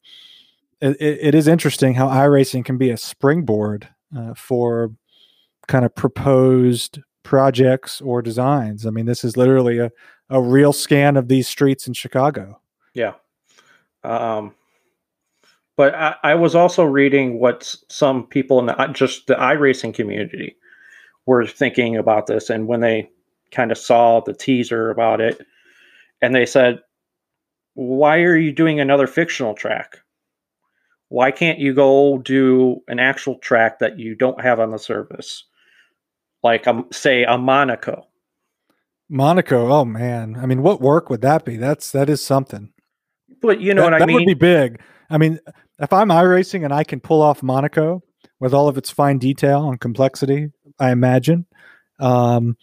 it, 0.80 0.96
it, 1.00 1.34
is 1.34 1.46
interesting 1.46 1.94
how 1.94 2.08
iRacing 2.08 2.64
can 2.64 2.78
be 2.78 2.90
a 2.90 2.96
springboard 2.96 3.88
uh, 4.16 4.34
for 4.34 4.92
kind 5.68 5.84
of 5.84 5.94
proposed 5.94 7.00
projects 7.22 8.00
or 8.00 8.22
designs. 8.22 8.86
I 8.86 8.90
mean, 8.90 9.06
this 9.06 9.24
is 9.24 9.36
literally 9.36 9.78
a, 9.78 9.90
a 10.30 10.40
real 10.40 10.72
scan 10.72 11.16
of 11.16 11.28
these 11.28 11.48
streets 11.48 11.86
in 11.86 11.92
Chicago. 11.92 12.60
Yeah. 12.94 13.14
Um, 14.02 14.54
but 15.76 15.94
I, 15.94 16.16
I 16.22 16.34
was 16.34 16.54
also 16.54 16.84
reading 16.84 17.38
what 17.40 17.74
some 17.88 18.26
people 18.26 18.58
in 18.58 18.66
the, 18.66 18.90
just 18.92 19.26
the 19.26 19.34
iRacing 19.34 19.94
community 19.94 20.56
were 21.26 21.46
thinking 21.46 21.96
about 21.96 22.26
this. 22.26 22.50
And 22.50 22.66
when 22.66 22.80
they 22.80 23.10
kind 23.50 23.70
of 23.70 23.78
saw 23.78 24.20
the 24.20 24.34
teaser 24.34 24.90
about 24.90 25.20
it, 25.20 25.40
and 26.22 26.34
they 26.34 26.46
said, 26.46 26.80
Why 27.80 28.18
are 28.18 28.36
you 28.36 28.52
doing 28.52 28.78
another 28.78 29.06
fictional 29.06 29.54
track? 29.54 30.00
Why 31.08 31.30
can't 31.30 31.58
you 31.58 31.72
go 31.72 32.18
do 32.18 32.82
an 32.88 32.98
actual 32.98 33.38
track 33.38 33.78
that 33.78 33.98
you 33.98 34.14
don't 34.14 34.38
have 34.38 34.60
on 34.60 34.70
the 34.70 34.78
service? 34.78 35.44
Like, 36.42 36.66
um, 36.66 36.88
say, 36.92 37.24
a 37.24 37.38
Monaco. 37.38 38.06
Monaco, 39.08 39.72
oh 39.72 39.86
man. 39.86 40.36
I 40.38 40.44
mean, 40.44 40.62
what 40.62 40.82
work 40.82 41.08
would 41.08 41.22
that 41.22 41.46
be? 41.46 41.56
That's 41.56 41.90
that 41.92 42.10
is 42.10 42.22
something. 42.22 42.70
But 43.40 43.62
you 43.62 43.72
know 43.72 43.80
that, 43.80 43.86
what 43.86 43.94
I 43.94 43.98
that 44.00 44.08
mean? 44.08 44.16
That 44.18 44.20
would 44.26 44.26
be 44.26 44.34
big. 44.34 44.82
I 45.08 45.16
mean, 45.16 45.40
if 45.78 45.90
I'm 45.90 46.10
iRacing 46.10 46.66
and 46.66 46.74
I 46.74 46.84
can 46.84 47.00
pull 47.00 47.22
off 47.22 47.42
Monaco 47.42 48.02
with 48.40 48.52
all 48.52 48.68
of 48.68 48.76
its 48.76 48.90
fine 48.90 49.16
detail 49.16 49.70
and 49.70 49.80
complexity, 49.80 50.50
I 50.78 50.90
imagine, 50.90 51.46
um, 51.98 52.58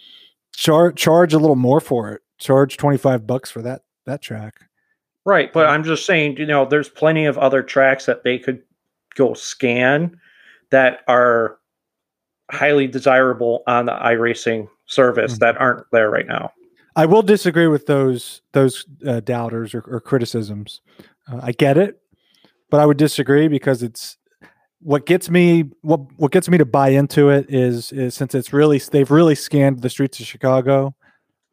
charge 0.54 0.96
charge 0.96 1.34
a 1.34 1.40
little 1.40 1.56
more 1.56 1.80
for 1.80 2.12
it. 2.12 2.22
Charge 2.38 2.78
twenty 2.78 3.00
five 3.00 3.26
bucks 3.26 3.50
for 3.50 3.64
that 3.64 3.82
that 4.06 4.22
track. 4.22 4.54
Right, 5.28 5.52
but 5.52 5.68
I'm 5.68 5.84
just 5.84 6.06
saying, 6.06 6.38
you 6.38 6.46
know, 6.46 6.64
there's 6.64 6.88
plenty 6.88 7.26
of 7.26 7.38
other 7.38 7.62
tracks 7.62 8.06
that 8.06 8.24
they 8.24 8.40
could 8.40 8.64
go 9.16 9.34
scan 9.34 10.18
that 10.72 11.02
are 11.10 11.58
highly 12.50 12.88
desirable 12.88 13.62
on 13.68 13.88
the 13.88 13.92
iRacing 13.92 14.70
service 14.86 15.34
Mhm. 15.34 15.40
that 15.40 15.58
aren't 15.58 15.86
there 15.92 16.10
right 16.10 16.26
now. 16.26 16.54
I 16.96 17.06
will 17.08 17.24
disagree 17.24 17.68
with 17.68 17.88
those 17.88 18.42
those 18.54 18.86
uh, 19.06 19.20
doubters 19.20 19.76
or, 19.76 19.82
or 19.82 20.00
criticisms. 20.00 20.80
Uh, 21.30 21.42
I 21.44 21.52
get 21.52 21.78
it, 21.78 22.00
but 22.70 22.80
I 22.80 22.86
would 22.86 22.96
disagree 22.98 23.50
because 23.50 23.84
it's 23.84 24.18
what 24.80 25.06
gets 25.06 25.30
me 25.30 25.66
what 25.82 26.00
what 26.16 26.32
gets 26.32 26.48
me 26.48 26.58
to 26.58 26.66
buy 26.66 26.88
into 26.88 27.28
it 27.32 27.48
is 27.50 27.92
is 27.92 28.16
since 28.16 28.34
it's 28.34 28.54
really 28.54 28.80
they've 28.80 29.12
really 29.12 29.36
scanned 29.36 29.82
the 29.82 29.90
streets 29.90 30.22
of 30.22 30.26
Chicago. 30.26 30.96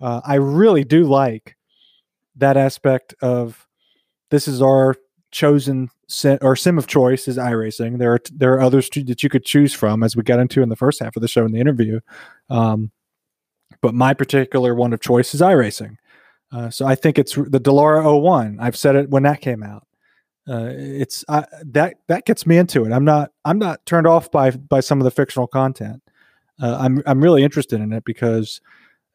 Uh, 0.00 0.20
I 0.24 0.36
really 0.36 0.84
do 0.84 1.02
like 1.02 1.56
that 2.36 2.56
aspect 2.56 3.14
of 3.20 3.66
this 4.30 4.48
is 4.48 4.60
our 4.60 4.96
chosen 5.30 5.90
sim, 6.08 6.38
or 6.42 6.56
sim 6.56 6.78
of 6.78 6.86
choice 6.86 7.28
is 7.28 7.36
iRacing. 7.36 7.98
There 7.98 8.14
are 8.14 8.20
there 8.32 8.54
are 8.54 8.60
others 8.60 8.88
to, 8.90 9.04
that 9.04 9.22
you 9.22 9.28
could 9.28 9.44
choose 9.44 9.74
from, 9.74 10.02
as 10.02 10.16
we 10.16 10.22
got 10.22 10.38
into 10.38 10.62
in 10.62 10.68
the 10.68 10.76
first 10.76 11.00
half 11.00 11.16
of 11.16 11.22
the 11.22 11.28
show 11.28 11.44
in 11.44 11.52
the 11.52 11.60
interview. 11.60 12.00
Um, 12.50 12.90
but 13.80 13.94
my 13.94 14.14
particular 14.14 14.74
one 14.74 14.92
of 14.92 15.00
choice 15.00 15.34
is 15.34 15.40
iRacing. 15.40 15.96
Uh, 16.52 16.70
so 16.70 16.86
I 16.86 16.94
think 16.94 17.18
it's 17.18 17.34
the 17.34 17.60
Dallara 17.60 18.22
01. 18.22 18.58
I've 18.60 18.76
said 18.76 18.96
it 18.96 19.10
when 19.10 19.24
that 19.24 19.40
came 19.40 19.62
out. 19.62 19.86
Uh, 20.48 20.70
it's 20.70 21.24
I, 21.28 21.46
that 21.64 21.96
that 22.06 22.26
gets 22.26 22.46
me 22.46 22.58
into 22.58 22.84
it. 22.84 22.92
I'm 22.92 23.04
not 23.04 23.32
I'm 23.44 23.58
not 23.58 23.84
turned 23.86 24.06
off 24.06 24.30
by 24.30 24.50
by 24.50 24.80
some 24.80 25.00
of 25.00 25.04
the 25.04 25.10
fictional 25.10 25.46
content. 25.46 26.02
Uh, 26.62 26.76
I'm 26.78 27.02
I'm 27.06 27.22
really 27.22 27.42
interested 27.42 27.80
in 27.80 27.92
it 27.92 28.04
because 28.04 28.60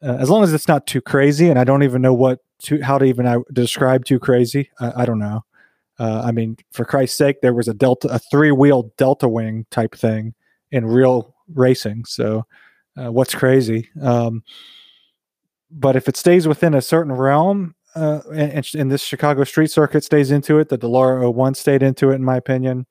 uh, 0.02 0.16
as 0.18 0.28
long 0.28 0.42
as 0.42 0.52
it's 0.52 0.68
not 0.68 0.86
too 0.86 1.00
crazy, 1.00 1.48
and 1.48 1.58
I 1.58 1.64
don't 1.64 1.82
even 1.82 2.02
know 2.02 2.14
what 2.14 2.40
to 2.62 2.82
how 2.82 2.98
to 2.98 3.04
even 3.04 3.26
I 3.26 3.38
describe 3.52 4.04
too 4.04 4.18
crazy. 4.18 4.70
I, 4.80 5.02
I 5.02 5.04
don't 5.04 5.18
know. 5.18 5.44
Uh, 5.98 6.22
I 6.24 6.32
mean, 6.32 6.56
for 6.72 6.84
Christ's 6.84 7.18
sake, 7.18 7.40
there 7.42 7.54
was 7.54 7.68
a 7.68 7.74
delta 7.74 8.08
a 8.08 8.18
three 8.18 8.52
wheel 8.52 8.92
delta 8.96 9.28
wing 9.28 9.66
type 9.70 9.94
thing 9.94 10.34
in 10.70 10.86
real 10.86 11.34
racing. 11.54 12.04
So 12.06 12.46
uh, 12.96 13.12
what's 13.12 13.34
crazy? 13.34 13.88
Um, 14.02 14.42
but 15.70 15.96
if 15.96 16.08
it 16.08 16.16
stays 16.16 16.48
within 16.48 16.74
a 16.74 16.82
certain 16.82 17.12
realm, 17.12 17.74
uh, 17.94 18.20
and, 18.32 18.68
and 18.74 18.90
this 18.90 19.02
Chicago 19.02 19.44
street 19.44 19.70
circuit 19.70 20.04
stays 20.04 20.30
into 20.30 20.58
it, 20.58 20.68
the 20.68 20.78
Dallara 20.78 21.32
01 21.32 21.54
stayed 21.54 21.82
into 21.82 22.10
it, 22.10 22.16
in 22.16 22.24
my 22.24 22.36
opinion, 22.36 22.86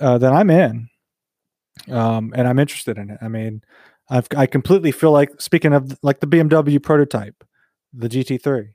uh, 0.00 0.18
then 0.18 0.32
I'm 0.32 0.50
in. 0.50 0.88
Um, 1.90 2.32
and 2.36 2.46
I'm 2.46 2.58
interested 2.58 2.98
in 2.98 3.10
it. 3.10 3.18
I 3.20 3.28
mean, 3.28 3.62
I've, 4.10 4.28
I 4.36 4.46
completely 4.46 4.92
feel 4.92 5.10
like, 5.10 5.40
speaking 5.40 5.72
of 5.72 5.98
like 6.02 6.20
the 6.20 6.26
BMW 6.26 6.82
prototype, 6.82 7.44
the 7.92 8.08
GT3, 8.08 8.68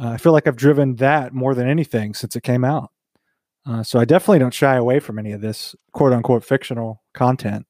uh, 0.00 0.10
I 0.10 0.16
feel 0.16 0.32
like 0.32 0.46
I've 0.46 0.56
driven 0.56 0.96
that 0.96 1.32
more 1.32 1.54
than 1.54 1.68
anything 1.68 2.14
since 2.14 2.36
it 2.36 2.42
came 2.42 2.64
out. 2.64 2.90
Uh, 3.64 3.82
so 3.82 4.00
I 4.00 4.04
definitely 4.04 4.40
don't 4.40 4.54
shy 4.54 4.74
away 4.74 4.98
from 4.98 5.18
any 5.18 5.32
of 5.32 5.40
this 5.40 5.74
quote 5.92 6.12
unquote 6.12 6.44
fictional 6.44 7.02
content. 7.14 7.66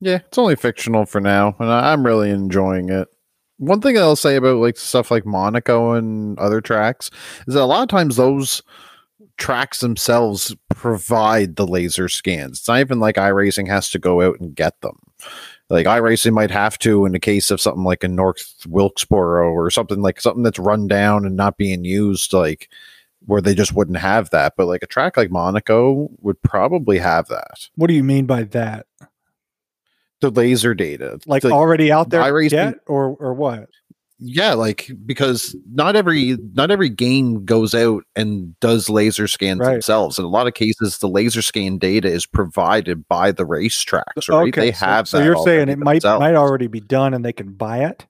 Yeah, 0.00 0.20
it's 0.26 0.38
only 0.38 0.56
fictional 0.56 1.04
for 1.04 1.20
now, 1.20 1.54
and 1.58 1.70
I'm 1.70 2.04
really 2.04 2.30
enjoying 2.30 2.88
it. 2.88 3.08
One 3.58 3.82
thing 3.82 3.98
I'll 3.98 4.16
say 4.16 4.36
about 4.36 4.56
like 4.56 4.78
stuff 4.78 5.10
like 5.10 5.26
Monaco 5.26 5.92
and 5.92 6.38
other 6.38 6.62
tracks 6.62 7.10
is 7.46 7.54
that 7.54 7.62
a 7.62 7.66
lot 7.66 7.82
of 7.82 7.88
times 7.88 8.16
those 8.16 8.62
tracks 9.36 9.80
themselves 9.80 10.56
provide 10.70 11.56
the 11.56 11.66
laser 11.66 12.08
scans. 12.08 12.60
It's 12.60 12.68
not 12.68 12.80
even 12.80 13.00
like 13.00 13.16
iRacing 13.16 13.68
has 13.68 13.90
to 13.90 13.98
go 13.98 14.22
out 14.22 14.40
and 14.40 14.54
get 14.54 14.80
them. 14.80 14.98
Like 15.70 15.86
iRacing 15.86 16.32
might 16.32 16.50
have 16.50 16.78
to 16.80 17.06
in 17.06 17.12
the 17.12 17.20
case 17.20 17.52
of 17.52 17.60
something 17.60 17.84
like 17.84 18.02
a 18.02 18.08
North 18.08 18.66
Wilkesboro 18.68 19.50
or 19.52 19.70
something 19.70 20.02
like 20.02 20.20
something 20.20 20.42
that's 20.42 20.58
run 20.58 20.88
down 20.88 21.24
and 21.24 21.36
not 21.36 21.56
being 21.56 21.84
used, 21.84 22.32
like 22.32 22.68
where 23.26 23.40
they 23.40 23.54
just 23.54 23.72
wouldn't 23.72 23.98
have 23.98 24.30
that. 24.30 24.54
But 24.56 24.66
like 24.66 24.82
a 24.82 24.86
track 24.88 25.16
like 25.16 25.30
Monaco 25.30 26.10
would 26.22 26.42
probably 26.42 26.98
have 26.98 27.28
that. 27.28 27.68
What 27.76 27.86
do 27.86 27.94
you 27.94 28.02
mean 28.02 28.26
by 28.26 28.42
that? 28.44 28.86
The 30.20 30.30
laser 30.30 30.74
data. 30.74 31.20
Like 31.24 31.44
Like, 31.44 31.52
already 31.52 31.92
out 31.92 32.10
there 32.10 32.20
iRacing- 32.20 32.50
yet, 32.50 32.74
or 32.86 33.16
or 33.20 33.32
what? 33.32 33.70
Yeah 34.22 34.52
like 34.52 34.90
because 35.06 35.56
not 35.72 35.96
every 35.96 36.36
not 36.52 36.70
every 36.70 36.90
game 36.90 37.44
goes 37.46 37.74
out 37.74 38.04
and 38.14 38.58
does 38.60 38.90
laser 38.90 39.26
scans 39.26 39.60
Right. 39.60 39.72
themselves 39.72 40.18
in 40.18 40.24
a 40.26 40.28
lot 40.28 40.46
of 40.46 40.52
cases 40.54 40.98
the 40.98 41.08
laser 41.08 41.40
scan 41.42 41.78
data 41.78 42.08
is 42.08 42.26
provided 42.26 43.08
by 43.08 43.32
the 43.32 43.44
racetracks 43.46 44.28
right 44.28 44.54
they 44.54 44.72
so- 44.72 44.86
have 44.86 45.08
So, 45.08 45.22
you're 45.22 45.36
saying 45.36 45.68
it 45.70 45.78
might 45.78 45.94
themselves. 46.02 46.20
might 46.20 46.34
already 46.34 46.66
be 46.66 46.80
done 46.80 47.14
and 47.14 47.24
they 47.24 47.32
can 47.32 47.52
buy 47.54 47.84
it? 47.84 48.06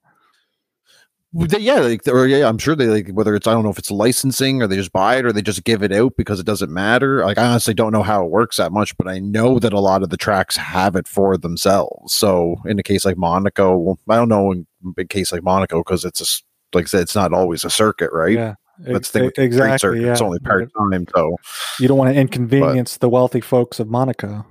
Yeah 1.32 1.74
like 1.78 2.09
or 2.09 2.27
yeah 2.27 2.49
i'm 2.49 2.59
sure 2.59 2.74
they 2.74 2.89
like 2.89 3.09
whether 3.11 3.37
it's 3.37 3.47
i 3.47 3.53
don't 3.53 3.62
know 3.62 3.70
if 3.70 3.78
it's 3.78 3.93
licensing 3.93 4.61
or 4.62 4.66
they 4.66 4.74
just 4.74 4.91
buy 4.93 5.15
it 5.16 5.24
or 5.24 5.32
they 5.32 5.43
just 5.43 5.62
give 5.62 5.81
it 5.85 5.93
out 5.93 6.15
because 6.16 6.41
it 6.41 6.47
doesn't 6.47 6.73
matter 6.73 7.24
like 7.24 7.39
i 7.39 7.47
honestly 7.47 7.73
don't 7.73 7.93
know 7.93 8.03
how 8.03 8.24
it 8.24 8.32
works 8.32 8.57
that 8.57 8.73
much 8.73 8.97
but 8.97 9.07
i 9.07 9.20
know 9.20 9.61
that 9.61 9.73
a 9.73 9.78
lot 9.78 10.03
of 10.03 10.11
the 10.11 10.16
tracks 10.16 10.57
have 10.57 10.97
it 10.97 11.07
for 11.07 11.37
themselves 11.39 12.12
so 12.12 12.57
in 12.65 12.81
a 12.81 12.82
case 12.82 13.05
like 13.05 13.16
monaco 13.16 13.97
i 14.09 14.16
don't 14.16 14.28
know 14.28 14.51
in 14.51 14.66
a 14.98 15.05
case 15.05 15.32
like 15.32 15.43
monaco 15.43 15.78
because 15.81 16.05
it's 16.05 16.20
a 16.20 16.24
s- 16.24 16.43
like 16.74 16.85
i 16.85 16.86
said 16.86 17.01
it's 17.01 17.15
not 17.15 17.32
always 17.32 17.65
a 17.65 17.70
circuit 17.70 18.11
right 18.12 18.32
Yeah, 18.35 18.55
That's 18.78 19.11
the 19.11 19.19
thing 19.19 19.24
with 19.27 19.35
the 19.35 19.43
street 19.43 19.44
exactly. 19.47 19.78
circuit. 19.78 20.02
Yeah, 20.02 20.12
It's 20.12 20.20
only 20.23 20.39
part 20.39 20.70
time, 20.77 21.07
so 21.15 21.36
You 21.78 21.89
don't 21.89 21.98
want 21.98 22.15
to 22.15 22.19
inconvenience 22.20 22.97
the 22.97 23.09
wealthy 23.11 23.40
folks 23.43 23.78
of 23.81 23.89
Monaco. 23.89 24.47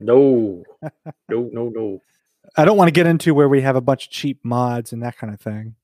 No, 0.00 0.62
no, 1.28 1.50
no, 1.52 1.68
no. 1.74 2.02
I 2.56 2.64
don't 2.64 2.76
want 2.76 2.88
to 2.88 2.92
get 2.92 3.06
into 3.06 3.34
where 3.34 3.48
we 3.48 3.62
have 3.62 3.76
a 3.76 3.80
bunch 3.80 4.06
of 4.06 4.10
cheap 4.12 4.38
mods 4.44 4.92
and 4.92 5.02
that 5.02 5.16
kind 5.18 5.32
of 5.34 5.40
thing. 5.40 5.74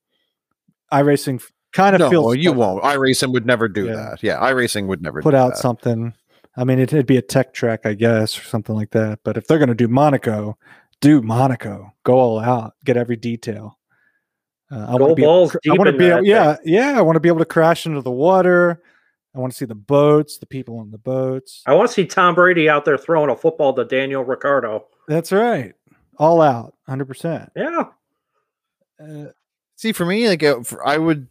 iRacing 0.93 1.37
f- 1.37 1.51
kind 1.73 1.95
of 1.97 2.01
no, 2.01 2.11
feels 2.11 2.37
you 2.37 2.51
like 2.51 2.59
won't. 2.59 2.85
iRacing 2.85 3.33
would 3.33 3.47
never 3.47 3.69
do 3.69 3.87
Yeah. 3.87 3.95
that. 3.95 4.23
Yeah, 4.23 4.39
iRacing 4.41 4.87
would 4.87 5.03
never 5.03 5.23
put 5.23 5.33
do 5.33 5.37
out 5.37 5.55
that. 5.55 5.59
something. 5.59 6.15
I 6.57 6.65
mean, 6.65 6.79
it'd 6.79 7.07
be 7.07 7.17
a 7.17 7.23
tech 7.23 7.55
track, 7.55 7.87
I 7.87 7.95
guess, 7.95 8.39
or 8.39 8.43
something 8.43 8.75
like 8.77 8.91
that. 8.91 9.21
But 9.25 9.37
if 9.39 9.47
they're 9.47 9.59
going 9.59 9.69
to 9.71 9.75
do 9.75 9.89
Monaco, 9.89 10.59
do 11.03 11.21
Monaco. 11.21 11.93
Go 12.05 12.15
all 12.15 12.41
out. 12.41 12.73
Get 12.87 12.97
every 12.97 13.17
detail. 13.17 13.79
Uh, 14.71 14.87
I 14.89 14.95
want 14.95 15.11
to 15.11 15.15
be. 15.17 15.23
balls 15.23 15.55
I 15.69 15.73
want 15.75 15.89
to 15.89 15.93
be. 15.93 16.07
Able, 16.07 16.25
yeah, 16.25 16.57
yeah. 16.65 16.99
I 16.99 17.03
want 17.03 17.17
to 17.17 17.21
be 17.21 17.29
able 17.29 17.41
to 17.41 17.45
crash 17.45 17.85
into 17.85 18.01
the 18.01 18.11
water. 18.11 18.83
I 19.35 19.39
want 19.39 19.53
to 19.53 19.57
see 19.57 19.65
the 19.67 19.75
boats, 19.75 20.39
the 20.39 20.47
people 20.47 20.79
on 20.79 20.91
the 20.91 20.99
boats. 20.99 21.63
I 21.67 21.75
want 21.75 21.89
to 21.89 21.93
see 21.93 22.07
Tom 22.07 22.35
Brady 22.35 22.69
out 22.71 22.85
there 22.87 22.97
throwing 22.97 23.29
a 23.31 23.37
football 23.37 23.75
to 23.75 23.85
Daniel 23.85 24.25
Ricciardo. 24.25 24.87
That's 25.09 25.33
right. 25.33 25.75
All 26.19 26.41
out, 26.41 26.75
hundred 26.89 27.07
percent. 27.07 27.51
Yeah, 27.57 27.85
Uh, 29.03 29.27
See, 29.77 29.93
for 29.93 30.07
me, 30.07 30.29
like 30.29 30.43
uh, 30.43 30.63
for- 30.63 30.87
I 30.87 30.97
would, 30.97 31.29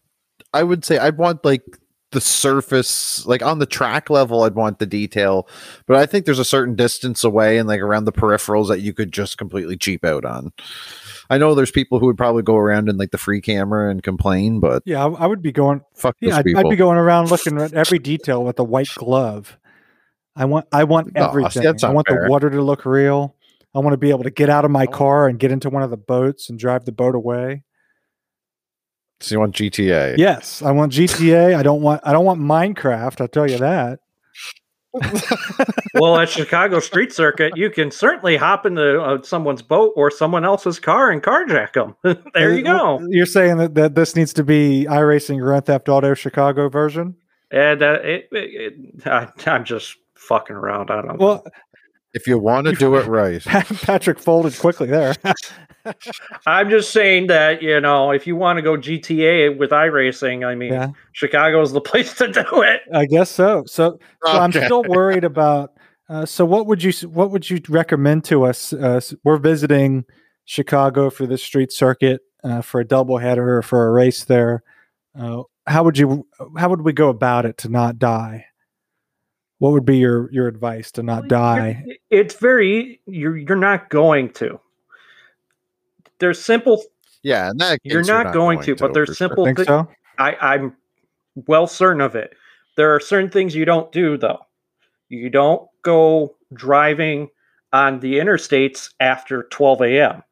I 0.54 0.62
would 0.64 0.84
say 0.84 0.98
I'd 0.98 1.18
want 1.18 1.46
like 1.46 1.64
the 2.12 2.22
surface, 2.22 3.26
like 3.26 3.42
on 3.42 3.60
the 3.60 3.66
track 3.66 4.10
level, 4.10 4.44
I'd 4.44 4.56
want 4.56 4.80
the 4.80 4.86
detail. 4.86 5.48
But 5.86 5.98
I 5.98 6.06
think 6.06 6.26
there's 6.26 6.40
a 6.40 6.46
certain 6.46 6.76
distance 6.76 7.24
away 7.24 7.58
and 7.58 7.68
like 7.68 7.82
around 7.82 8.06
the 8.06 8.12
peripherals 8.12 8.68
that 8.68 8.82
you 8.82 8.94
could 8.94 9.12
just 9.12 9.38
completely 9.38 9.78
cheap 9.78 10.06
out 10.06 10.26
on. 10.26 10.52
I 11.30 11.38
know 11.38 11.56
there's 11.56 11.72
people 11.72 12.00
who 12.00 12.08
would 12.08 12.18
probably 12.18 12.44
go 12.44 12.58
around 12.58 12.90
in 12.90 12.98
like 12.98 13.12
the 13.12 13.18
free 13.18 13.40
camera 13.40 13.90
and 13.90 14.04
complain, 14.04 14.60
but 14.60 14.84
yeah, 14.86 15.06
I, 15.06 15.10
I 15.10 15.28
would 15.28 15.42
be 15.42 15.54
going. 15.54 15.82
fuck 15.96 16.18
Yeah, 16.20 16.36
I'd. 16.38 16.46
I'd 16.56 16.70
be 16.70 16.76
going 16.76 16.98
around 16.98 17.32
looking 17.32 17.60
at 17.60 17.74
every 17.74 18.00
detail 18.00 18.44
with 18.44 18.60
a 18.60 18.64
white 18.64 18.90
glove. 18.96 19.58
I 20.36 20.46
want. 20.46 20.68
I 20.74 20.84
want 20.84 21.16
everything. 21.16 21.64
that's 21.64 21.84
I 21.84 21.92
want 21.92 22.08
fair. 22.08 22.26
the 22.26 22.30
water 22.30 22.50
to 22.50 22.62
look 22.62 22.86
real. 22.86 23.36
I 23.74 23.80
want 23.80 23.94
to 23.94 23.98
be 23.98 24.10
able 24.10 24.24
to 24.24 24.30
get 24.30 24.50
out 24.50 24.66
of 24.66 24.72
my 24.72 24.86
oh. 24.86 24.92
car 24.92 25.28
and 25.28 25.40
get 25.40 25.52
into 25.52 25.70
one 25.70 25.84
of 25.84 25.90
the 25.90 25.98
boats 25.98 26.50
and 26.50 26.60
drive 26.60 26.84
the 26.84 26.92
boat 26.92 27.16
away. 27.16 27.64
So 29.22 29.36
you 29.36 29.40
want 29.40 29.56
GTA? 29.56 30.18
Yes, 30.18 30.62
I 30.62 30.72
want 30.72 30.92
GTA. 30.94 31.56
I 31.56 31.64
don't 31.64 31.82
want. 31.82 32.02
I 32.04 32.12
don't 32.14 32.26
want 32.26 32.40
Minecraft. 32.42 33.22
I'll 33.22 33.28
tell 33.28 33.50
you 33.50 33.58
that. 33.60 34.00
well, 35.96 36.18
at 36.18 36.28
Chicago 36.30 36.80
Street 36.82 37.14
Circuit, 37.14 37.54
you 37.56 37.70
can 37.70 37.92
certainly 37.92 38.36
hop 38.36 38.66
into 38.66 39.02
uh, 39.02 39.22
someone's 39.22 39.62
boat 39.62 39.94
or 39.96 40.12
someone 40.12 40.44
else's 40.44 40.80
car 40.80 41.10
and 41.12 41.24
carjack 41.24 41.74
them. 41.74 41.96
there 42.34 42.54
you 42.54 42.66
Uh, 42.68 42.98
go. 43.00 43.08
You're 43.10 43.26
saying 43.26 43.58
that, 43.58 43.76
that 43.76 43.96
this 43.96 44.16
needs 44.18 44.34
to 44.34 44.44
be 44.44 44.86
iRacing 44.90 45.40
Grand 45.40 45.66
Theft 45.66 45.88
Auto 45.88 46.14
Chicago 46.14 46.68
version? 46.68 47.16
And 47.52 47.82
uh, 47.82 48.00
it, 48.04 48.28
it, 48.32 48.74
it, 48.98 49.08
I, 49.08 49.30
I'm 49.50 49.64
just 49.64 49.96
fucking 50.16 50.56
around. 50.56 50.92
I 50.92 51.02
don't. 51.02 51.20
know. 51.20 51.44
Well, 52.14 52.22
If 52.22 52.28
you 52.28 52.38
want 52.38 52.68
to 52.68 52.74
do 52.74 52.96
it 52.96 53.06
right, 53.08 53.44
Patrick 53.44 54.20
folded 54.20 54.58
quickly 54.58 54.88
there. 54.88 55.16
I'm 56.46 56.70
just 56.70 56.92
saying 56.92 57.28
that 57.28 57.62
you 57.62 57.80
know, 57.80 58.12
if 58.12 58.28
you 58.28 58.36
want 58.36 58.58
to 58.58 58.62
go 58.62 58.78
GTA 58.78 59.58
with 59.58 59.72
iRacing, 59.72 60.46
I 60.46 60.56
mean, 60.56 60.74
yeah, 60.74 61.62
is 61.62 61.72
the 61.72 61.82
place 61.86 62.14
to 62.16 62.32
do 62.32 62.62
it. 62.62 62.82
I 62.94 63.06
guess 63.06 63.30
so. 63.30 63.64
So, 63.66 64.00
so 64.26 64.32
I'm 64.32 64.52
still 64.52 64.84
worried 64.84 65.24
about. 65.24 65.72
Uh, 66.10 66.26
so, 66.26 66.44
what 66.44 66.68
would 66.68 66.84
you 66.84 66.92
what 67.10 67.32
would 67.32 67.50
you 67.50 67.62
recommend 67.70 68.26
to 68.26 68.44
us? 68.44 68.74
Uh, 68.74 69.02
we're 69.24 69.38
visiting 69.38 70.06
Chicago 70.46 71.10
for 71.10 71.26
the 71.26 71.38
street 71.38 71.72
circuit 71.72 72.22
uh, 72.44 72.62
for 72.62 72.82
a 72.82 72.86
doubleheader 72.86 73.38
or 73.38 73.62
for 73.62 73.88
a 73.88 73.92
race 73.92 74.26
there. 74.26 74.64
Uh, 75.18 75.44
how 75.68 75.84
would 75.84 75.98
you 75.98 76.28
how 76.58 76.70
would 76.70 76.82
we 76.82 76.94
go 76.94 77.10
about 77.10 77.46
it 77.46 77.58
to 77.60 77.70
not 77.70 77.98
die? 77.98 78.46
What 79.62 79.74
would 79.74 79.86
be 79.86 79.98
your 79.98 80.28
your 80.32 80.48
advice 80.48 80.92
to 80.94 81.04
not 81.04 81.28
die? 81.28 81.86
It's 82.10 82.34
very 82.34 83.00
you're 83.06 83.38
you're 83.38 83.56
not 83.56 83.92
going 83.92 84.32
to. 84.34 84.60
There's 86.18 86.42
simple. 86.44 86.84
yeah, 87.22 87.52
in 87.52 87.58
that 87.58 87.78
You're 87.84 88.02
case, 88.02 88.08
not, 88.08 88.34
going, 88.34 88.60
to, 88.64 88.76
but 88.76 88.96
there's 88.96 89.10
for 89.10 89.14
sure. 89.14 89.28
simple. 89.28 89.46
Thi- 89.54 89.64
so? 89.66 89.88
I, 90.18 90.34
I'm 90.42 90.76
well 91.36 91.68
certain 91.68 92.02
of 92.02 92.16
it. 92.16 92.34
There 92.76 92.96
are 92.96 93.00
certain 93.00 93.30
things 93.30 93.54
you 93.56 93.66
don't 93.66 93.92
do 93.92 94.18
though. 94.18 94.40
You 95.10 95.30
don't 95.30 95.70
go 95.84 96.36
driving 96.54 97.30
on 97.72 98.00
the 98.00 98.16
interstates 98.16 98.90
after 99.00 99.44
12 99.52 99.82
a.m. 99.84 100.24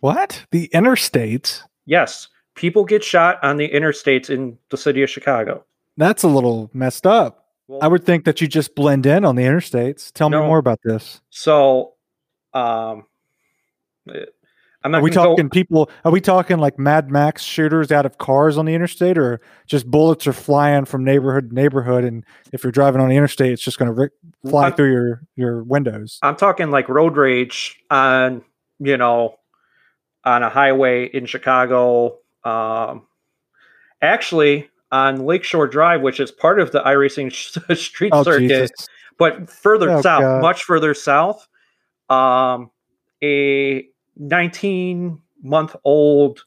What 0.00 0.44
the 0.50 0.68
interstates? 0.74 1.62
Yes, 1.86 2.26
people 2.56 2.84
get 2.84 3.04
shot 3.04 3.38
on 3.44 3.56
the 3.56 3.68
interstates 3.68 4.28
in 4.30 4.58
the 4.70 4.76
city 4.76 5.04
of 5.04 5.10
Chicago. 5.10 5.64
That's 5.96 6.24
a 6.24 6.28
little 6.28 6.70
messed 6.72 7.06
up. 7.06 7.44
Well, 7.68 7.80
I 7.82 7.86
would 7.88 8.02
think 8.04 8.24
that 8.24 8.40
you 8.40 8.48
just 8.48 8.74
blend 8.74 9.04
in 9.06 9.24
on 9.24 9.36
the 9.36 9.42
interstates. 9.42 10.10
Tell 10.12 10.30
me 10.30 10.38
more 10.38 10.58
about 10.58 10.80
this. 10.82 11.20
so. 11.30 11.92
Um, 12.54 13.04
I'm 14.82 14.92
not 14.92 15.00
Are 15.00 15.02
we 15.02 15.10
gonna 15.10 15.26
go- 15.28 15.32
talking 15.32 15.50
people? 15.50 15.90
Are 16.04 16.10
we 16.10 16.20
talking 16.20 16.56
like 16.58 16.78
Mad 16.78 17.10
Max 17.10 17.42
shooters 17.42 17.92
out 17.92 18.06
of 18.06 18.16
cars 18.18 18.56
on 18.56 18.64
the 18.64 18.74
interstate, 18.74 19.18
or 19.18 19.40
just 19.66 19.86
bullets 19.90 20.26
are 20.26 20.32
flying 20.32 20.86
from 20.86 21.04
neighborhood 21.04 21.50
to 21.50 21.54
neighborhood? 21.54 22.04
And 22.04 22.24
if 22.52 22.62
you're 22.64 22.72
driving 22.72 23.00
on 23.02 23.08
the 23.10 23.16
interstate, 23.16 23.52
it's 23.52 23.62
just 23.62 23.78
going 23.78 23.94
to 23.94 24.10
fly 24.48 24.64
I'm- 24.64 24.72
through 24.74 24.92
your 24.92 25.22
your 25.36 25.62
windows. 25.62 26.18
I'm 26.22 26.36
talking 26.36 26.70
like 26.70 26.88
road 26.88 27.16
rage 27.18 27.76
on, 27.90 28.42
you 28.78 28.96
know, 28.96 29.36
on 30.24 30.42
a 30.42 30.48
highway 30.48 31.04
in 31.06 31.26
Chicago. 31.26 32.18
Um, 32.44 33.06
actually, 34.00 34.70
on 34.90 35.24
Lakeshore 35.26 35.66
Drive, 35.68 36.00
which 36.00 36.20
is 36.20 36.30
part 36.30 36.60
of 36.60 36.72
the 36.72 36.80
iRacing 36.80 37.32
Street 37.76 38.12
Oh 38.14 38.22
Circuit, 38.22 38.48
Jesus! 38.48 38.70
but 39.18 39.50
further 39.50 39.90
Oh, 39.90 40.02
south, 40.02 40.22
God. 40.22 40.40
much 40.40 40.64
further 40.64 40.94
south, 40.94 41.46
um, 42.08 42.70
a 43.22 43.86
19 44.16 45.20
month 45.42 45.76
old 45.84 46.44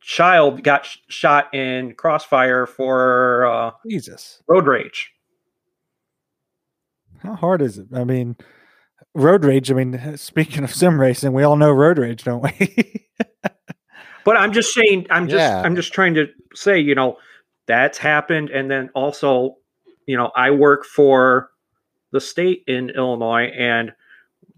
child 0.00 0.62
got 0.62 0.84
sh- 0.86 0.98
shot 1.08 1.54
in 1.54 1.94
crossfire 1.94 2.66
for 2.66 3.46
uh, 3.46 3.70
Jesus! 3.88 4.42
road 4.48 4.66
rage. 4.66 5.10
How 7.22 7.34
hard 7.34 7.62
is 7.62 7.78
it? 7.78 7.86
I 7.94 8.04
mean, 8.04 8.36
road 9.14 9.44
rage. 9.44 9.70
I 9.70 9.74
mean, 9.74 10.16
speaking 10.16 10.64
of 10.64 10.74
sim 10.74 11.00
racing, 11.00 11.32
we 11.32 11.42
all 11.42 11.56
know 11.56 11.70
road 11.72 11.98
rage, 11.98 12.24
don't 12.24 12.42
we? 12.42 13.00
But 14.24 14.38
I'm 14.38 14.54
just 14.54 14.72
saying, 14.72 15.06
I'm 15.10 15.28
just, 15.28 15.38
Yeah. 15.42 15.60
I'm 15.62 15.76
just 15.76 15.92
trying 15.92 16.14
to 16.14 16.26
say, 16.54 16.78
you 16.80 16.94
know, 16.94 17.18
that's 17.66 17.98
happened, 17.98 18.50
and 18.50 18.70
then 18.70 18.90
also, 18.94 19.56
you 20.06 20.16
know, 20.16 20.30
I 20.36 20.50
work 20.50 20.84
for 20.84 21.50
the 22.10 22.20
state 22.20 22.64
in 22.66 22.90
Illinois, 22.90 23.50
and 23.56 23.92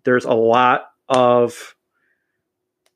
there's 0.04 0.24
a 0.24 0.34
lot 0.34 0.90
of 1.08 1.74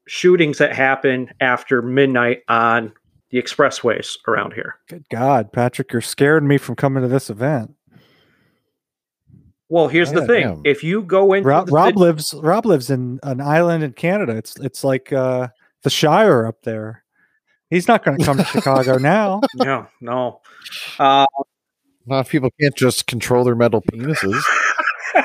shootings 0.07 0.59
that 0.59 0.75
happen 0.75 1.31
after 1.41 1.83
midnight 1.83 2.43
on 2.49 2.93
the 3.31 3.41
expressways 3.41 4.17
around 4.27 4.55
here. 4.55 4.77
Good 4.89 5.09
God, 5.09 5.53
Patrick, 5.53 5.93
you're 5.93 6.03
scaring 6.03 6.49
me 6.49 6.59
from 6.59 6.75
coming 6.75 7.03
to 7.03 7.09
this 7.09 7.31
event. 7.31 7.75
Well, 9.69 9.87
here's 9.87 10.11
the 10.11 10.27
thing: 10.27 10.43
damn. 10.43 10.63
if 10.65 10.83
you 10.83 11.03
go 11.03 11.33
in, 11.33 11.45
Rob, 11.45 11.71
Rob 11.71 11.91
cit- 11.91 11.97
lives 11.97 12.35
Rob 12.35 12.67
lives 12.67 12.91
in 12.91 13.21
an 13.23 13.41
island 13.41 13.85
in 13.85 13.93
Canada. 13.93 14.37
It's 14.37 14.57
it's 14.57 14.83
like 14.83 15.13
uh, 15.13 15.49
the 15.83 15.91
Shire 15.91 16.45
up 16.45 16.63
there. 16.63 17.05
He's 17.71 17.87
not 17.89 18.05
going 18.05 18.19
to 18.19 18.25
come 18.25 18.37
to 18.37 18.45
Chicago 18.45 18.99
now. 18.99 19.41
no, 19.55 19.87
no. 20.01 20.41
Uh, 20.99 21.25
Not 22.07 22.27
if 22.27 22.29
people 22.29 22.51
can't 22.61 22.75
just 22.75 23.07
control 23.07 23.45
their 23.45 23.55
metal 23.55 23.81
penises. 23.83 24.43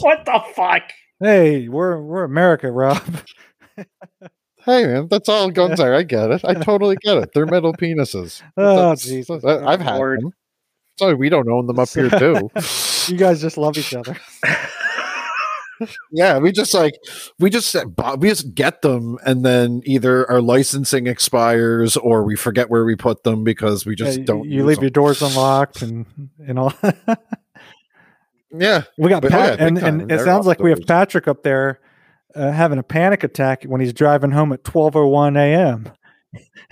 what 0.00 0.24
the 0.24 0.40
fuck? 0.56 0.82
Hey, 1.20 1.68
we're 1.68 2.00
we're 2.02 2.24
America, 2.24 2.70
Rob. 2.70 3.02
Hey 4.64 4.86
man, 4.86 5.08
that's 5.08 5.28
all 5.28 5.50
guns 5.50 5.78
are. 5.78 5.94
I 5.94 6.02
get 6.04 6.30
it. 6.30 6.42
I 6.44 6.54
totally 6.62 6.96
get 7.02 7.18
it. 7.18 7.30
They're 7.34 7.44
metal 7.46 7.74
penises. 7.74 8.42
Oh, 8.56 8.94
Jesus. 8.94 9.44
I- 9.44 9.62
I've 9.64 9.80
had 9.80 9.96
Lord. 9.96 10.22
them. 10.22 10.32
Sorry, 10.98 11.14
we 11.14 11.28
don't 11.28 11.48
own 11.48 11.66
them 11.66 11.78
up 11.78 11.88
here 11.90 12.08
too. 12.08 12.50
You 13.12 13.18
guys 13.18 13.40
just 13.42 13.58
love 13.58 13.76
each 13.76 13.92
other. 13.94 14.16
Yeah, 16.12 16.38
we 16.38 16.52
just 16.52 16.74
like 16.74 16.94
we 17.38 17.50
just 17.50 17.74
we 18.18 18.28
just 18.28 18.54
get 18.54 18.82
them, 18.82 19.18
and 19.24 19.44
then 19.44 19.82
either 19.84 20.30
our 20.30 20.40
licensing 20.40 21.06
expires 21.06 21.96
or 21.96 22.24
we 22.24 22.36
forget 22.36 22.70
where 22.70 22.84
we 22.84 22.96
put 22.96 23.22
them 23.24 23.44
because 23.44 23.84
we 23.86 23.94
just 23.94 24.18
Yeah, 24.18 24.24
don't. 24.24 24.44
you 24.44 24.58
use 24.58 24.66
leave 24.66 24.76
them. 24.76 24.84
your 24.84 24.90
doors 24.90 25.22
unlocked 25.22 25.82
and 25.82 26.06
and 26.46 26.58
all. 26.58 26.72
Yeah, 28.56 28.82
we 28.98 29.08
got 29.08 29.22
But, 29.22 29.32
oh, 29.32 29.36
Pat, 29.36 29.58
yeah, 29.58 29.66
and, 29.66 29.78
and 29.78 30.02
it 30.02 30.08
They're 30.08 30.18
sounds 30.24 30.40
off 30.40 30.46
like 30.46 30.60
we 30.60 30.70
have. 30.70 30.86
Patrick 30.86 31.26
up 31.28 31.42
there 31.42 31.80
uh, 32.34 32.50
having 32.52 32.78
a 32.78 32.82
panic 32.82 33.24
attack 33.24 33.64
when 33.64 33.80
he's 33.80 33.92
driving 33.92 34.30
home 34.30 34.52
at 34.52 34.64
twelve 34.64 34.94
or 34.96 35.06
one 35.08 35.36
a.m. 35.36 35.90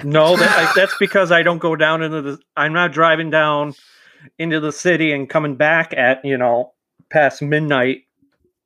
No, 0.02 0.36
that, 0.36 0.50
I, 0.58 0.72
that's 0.74 0.96
because 0.98 1.30
I 1.30 1.42
don't 1.42 1.58
go 1.58 1.76
down 1.76 2.02
into 2.02 2.20
the. 2.22 2.38
I'm 2.56 2.72
not 2.72 2.92
driving 2.92 3.30
down 3.30 3.74
into 4.38 4.60
the 4.60 4.72
city 4.72 5.12
and 5.12 5.28
coming 5.28 5.56
back 5.56 5.92
at 5.96 6.24
you 6.24 6.36
know 6.36 6.72
past 7.10 7.42
midnight. 7.42 8.02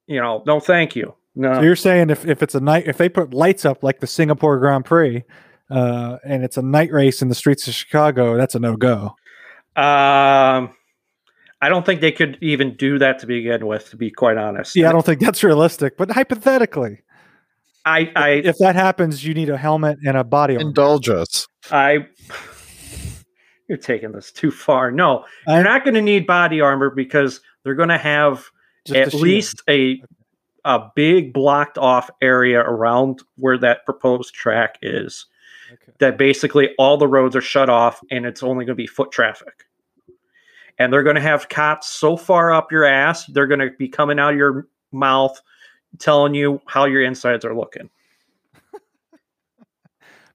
You 0.07 0.21
know, 0.21 0.43
no, 0.47 0.61
thank 0.61 0.95
you. 0.97 1.15
No, 1.35 1.55
So 1.55 1.61
you're 1.63 1.77
saying 1.77 2.11
if, 2.11 2.25
if 2.27 2.43
it's 2.43 2.55
a 2.55 2.61
night, 2.61 2.87
if 2.87 2.97
they 2.97 3.09
put 3.09 3.35
lights 3.35 3.65
up 3.65 3.83
like 3.83 4.01
the 4.01 4.07
Singapore 4.07 4.59
Grand 4.59 4.85
Prix, 4.85 5.23
uh, 5.71 6.17
and 6.25 6.43
it's 6.45 6.57
a 6.57 6.63
night 6.63 6.91
race 6.93 7.21
in 7.23 7.29
the 7.29 7.35
streets 7.35 7.67
of 7.69 7.75
Chicago, 7.75 8.37
that's 8.37 8.55
a 8.55 8.59
no 8.61 8.77
go. 8.77 9.17
um, 9.77 10.71
I 11.61 11.69
don't 11.69 11.85
think 11.87 12.01
they 12.01 12.13
could 12.13 12.39
even 12.41 12.77
do 12.77 12.99
that 12.99 13.19
to 13.21 13.27
begin 13.27 13.67
with. 13.67 13.91
To 13.91 13.97
be 13.97 14.11
quite 14.11 14.37
honest, 14.37 14.77
Yeah, 14.77 14.89
I 14.89 14.93
don't 14.93 15.05
think 15.05 15.21
that's 15.21 15.43
realistic, 15.43 15.97
but 15.97 16.11
hypothetically, 16.11 17.01
I, 17.85 18.11
I, 18.15 18.29
if 18.45 18.59
that 18.59 18.75
happens, 18.77 19.25
you 19.25 19.33
need 19.35 19.49
a 19.49 19.57
helmet 19.57 19.99
and 20.07 20.17
a 20.17 20.25
body 20.25 20.55
armor. 20.57 20.69
indulge 20.69 21.09
us. 21.09 21.47
I. 21.71 22.07
You're 23.69 23.79
taking 23.79 24.13
this 24.13 24.31
too 24.31 24.53
far. 24.53 24.93
No, 24.93 25.25
I- 25.49 25.55
you're 25.57 25.65
not 25.65 25.83
going 25.83 25.95
to 25.95 26.03
need 26.03 26.25
body 26.27 26.61
armor 26.61 26.89
because 26.89 27.41
they're 27.65 27.75
going 27.75 27.89
to 27.89 27.99
have 27.99 28.45
Just 28.87 28.97
at 28.97 29.11
shield. 29.11 29.23
least 29.23 29.63
a 29.69 30.03
a 30.65 30.91
big 30.97 31.33
blocked 31.33 31.79
off 31.79 32.11
area 32.21 32.61
around 32.61 33.21
where 33.37 33.57
that 33.59 33.85
proposed 33.85 34.35
track 34.35 34.79
is. 34.83 35.27
Okay. 35.73 35.93
That 36.01 36.19
basically 36.19 36.71
all 36.79 36.97
the 36.97 37.07
roads 37.09 37.37
are 37.37 37.41
shut 37.41 37.69
off 37.69 38.01
and 38.11 38.27
it's 38.27 38.43
only 38.43 38.65
going 38.65 38.77
to 38.77 38.83
be 38.83 38.87
foot 38.87 39.13
traffic. 39.13 39.65
And 40.79 40.93
they're 40.93 41.03
going 41.05 41.15
to 41.17 41.23
have 41.23 41.49
cops 41.49 41.89
so 41.89 42.17
far 42.17 42.53
up 42.53 42.71
your 42.73 42.85
ass, 42.85 43.27
they're 43.27 43.47
going 43.47 43.61
to 43.61 43.71
be 43.79 43.89
coming 43.89 44.19
out 44.19 44.33
of 44.33 44.37
your 44.39 44.67
mouth 44.93 45.41
telling 45.99 46.35
you 46.35 46.61
how 46.67 46.85
your 46.85 47.03
insides 47.03 47.45
are 47.45 47.55
looking. 47.57 47.89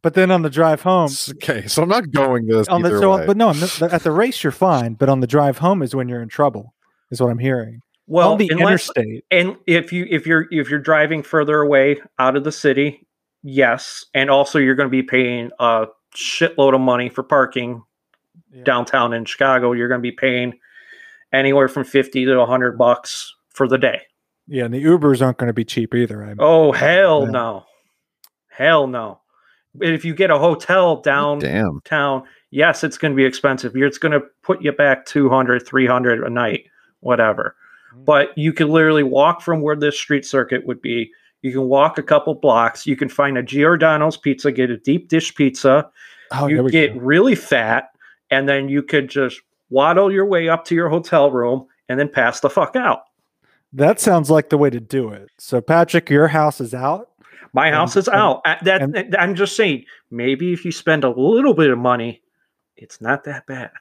But 0.03 0.15
then 0.15 0.31
on 0.31 0.41
the 0.41 0.49
drive 0.49 0.81
home, 0.81 1.11
Okay, 1.29 1.67
so 1.67 1.83
I'm 1.83 1.89
not 1.89 2.09
going 2.09 2.47
this 2.47 2.67
on 2.69 2.81
the 2.81 2.89
so, 2.89 3.17
way. 3.17 3.25
but 3.27 3.37
no, 3.37 3.49
on 3.49 3.59
the- 3.59 3.89
at 3.91 4.01
the 4.01 4.11
race 4.11 4.43
you're 4.43 4.51
fine, 4.51 4.95
but 4.95 5.09
on 5.09 5.19
the 5.19 5.27
drive 5.27 5.59
home 5.59 5.83
is 5.83 5.93
when 5.93 6.09
you're 6.09 6.23
in 6.23 6.29
trouble. 6.29 6.73
Is 7.11 7.21
what 7.21 7.29
I'm 7.29 7.37
hearing. 7.37 7.81
Well, 8.11 8.33
on 8.33 8.37
the 8.39 8.49
unless, 8.51 8.89
interstate, 8.89 9.23
and 9.31 9.55
if 9.67 9.93
you 9.93 10.05
if 10.09 10.27
you're 10.27 10.45
if 10.51 10.69
you're 10.69 10.79
driving 10.79 11.23
further 11.23 11.61
away 11.61 12.01
out 12.19 12.35
of 12.35 12.43
the 12.43 12.51
city, 12.51 13.07
yes, 13.41 14.05
and 14.13 14.29
also 14.29 14.59
you're 14.59 14.75
going 14.75 14.89
to 14.89 14.91
be 14.91 15.01
paying 15.03 15.49
a 15.59 15.85
shitload 16.15 16.75
of 16.75 16.81
money 16.81 17.07
for 17.07 17.23
parking 17.23 17.81
Yeah. 18.51 18.63
downtown 18.65 19.13
in 19.13 19.23
Chicago. 19.23 19.71
You're 19.71 19.87
going 19.87 19.99
to 20.01 20.03
be 20.03 20.11
paying 20.11 20.59
anywhere 21.31 21.69
from 21.69 21.85
fifty 21.85 22.25
to 22.25 22.45
hundred 22.45 22.77
bucks 22.77 23.33
for 23.49 23.65
the 23.67 23.77
day. 23.77 24.01
yeah, 24.47 24.65
and 24.65 24.73
the 24.73 24.83
Ubers 24.83 25.21
aren't 25.21 25.37
going 25.37 25.47
to 25.47 25.53
be 25.53 25.63
cheap 25.63 25.95
either. 25.95 26.21
I 26.25 26.35
Oh 26.37 26.73
hell 26.73 27.23
Yeah. 27.23 27.29
no, 27.31 27.65
hell 28.49 28.87
no! 28.87 29.21
But 29.73 29.87
if 29.89 30.03
you 30.03 30.13
get 30.13 30.31
a 30.31 30.37
hotel 30.37 30.97
downtown, 31.01 31.79
Damn. 32.19 32.23
yes, 32.49 32.83
it's 32.83 32.97
going 32.97 33.13
to 33.13 33.15
be 33.15 33.23
expensive. 33.23 33.71
It's 33.75 33.97
going 33.97 34.11
to 34.11 34.25
put 34.43 34.61
you 34.61 34.73
back 34.73 35.05
200, 35.05 35.65
300 35.65 36.23
a 36.25 36.29
night, 36.29 36.65
whatever. 36.99 37.55
Mm. 37.95 38.05
But 38.05 38.37
you 38.37 38.53
can 38.53 38.69
literally 38.69 39.03
walk 39.03 39.41
from 39.41 39.61
where 39.61 39.75
this 39.75 39.97
street 39.99 40.25
circuit 40.25 40.65
would 40.65 40.81
be. 40.81 41.11
You 41.41 41.51
can 41.51 41.63
walk 41.63 41.97
a 41.97 42.03
couple 42.03 42.35
blocks. 42.35 42.85
You 42.85 42.95
can 42.95 43.09
find 43.09 43.37
a 43.37 43.43
Giordano's 43.43 44.17
pizza, 44.17 44.51
get 44.51 44.69
a 44.69 44.77
deep 44.77 45.07
dish 45.09 45.33
pizza. 45.33 45.89
oh, 46.31 46.47
you 46.47 46.69
get 46.69 46.93
go. 46.93 46.99
really 46.99 47.35
fat, 47.35 47.89
and 48.29 48.47
then 48.47 48.69
you 48.69 48.83
could 48.83 49.09
just 49.09 49.41
waddle 49.69 50.11
your 50.11 50.25
way 50.25 50.49
up 50.49 50.65
to 50.65 50.75
your 50.75 50.89
hotel 50.89 51.31
room 51.31 51.65
and 51.89 51.99
then 51.99 52.07
pass 52.09 52.39
the 52.41 52.49
fuck 52.49 52.75
out. 52.75 53.03
That 53.73 53.99
sounds 53.99 54.29
like 54.29 54.49
the 54.49 54.57
way 54.57 54.69
to 54.69 54.79
do 54.79 55.09
it. 55.09 55.29
So, 55.39 55.61
Patrick, 55.61 56.09
your 56.09 56.27
house 56.27 56.59
is 56.61 56.73
out. 56.73 57.09
My 57.53 57.67
And- 57.67 57.75
house 57.75 57.95
is 57.95 58.07
and- 58.07 58.17
out. 58.17 58.43
That 58.63 58.81
and- 58.81 59.15
I'm 59.17 59.35
just 59.35 59.55
saying. 59.55 59.85
Maybe 60.11 60.51
if 60.53 60.63
you 60.65 60.71
spend 60.73 61.03
a 61.05 61.09
little 61.09 61.53
bit 61.53 61.69
of 61.69 61.77
money, 61.79 62.21
it's 62.77 62.99
not 63.01 63.23
that 63.23 63.45
bad. 63.47 63.71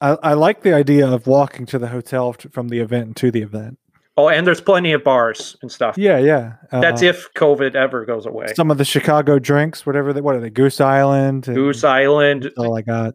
I, 0.00 0.16
I 0.22 0.32
like 0.34 0.62
the 0.62 0.74
idea 0.74 1.06
of 1.08 1.26
walking 1.26 1.66
to 1.66 1.78
the 1.78 1.88
hotel 1.88 2.34
from 2.50 2.68
the 2.68 2.80
event 2.80 3.16
to 3.18 3.30
the 3.30 3.42
event. 3.42 3.78
Oh, 4.16 4.28
and 4.28 4.46
there's 4.46 4.60
plenty 4.60 4.92
of 4.92 5.02
bars 5.02 5.56
and 5.60 5.72
stuff. 5.72 5.98
Yeah, 5.98 6.18
yeah. 6.18 6.54
That's 6.70 7.02
Uh, 7.02 7.06
if 7.06 7.32
COVID 7.34 7.74
ever 7.74 8.04
goes 8.04 8.26
away. 8.26 8.46
Some 8.54 8.70
of 8.70 8.78
the 8.78 8.84
Chicago 8.84 9.38
drinks, 9.40 9.84
whatever 9.84 10.12
they, 10.12 10.20
what 10.20 10.36
are 10.36 10.40
they? 10.40 10.50
Goose 10.50 10.80
Island. 10.80 11.48
and- 11.48 11.56
Goose 11.56 11.82
Island. 11.82 12.44
that's 12.44 12.56
all 12.58 12.76
I 12.76 12.82
got. 12.82 13.14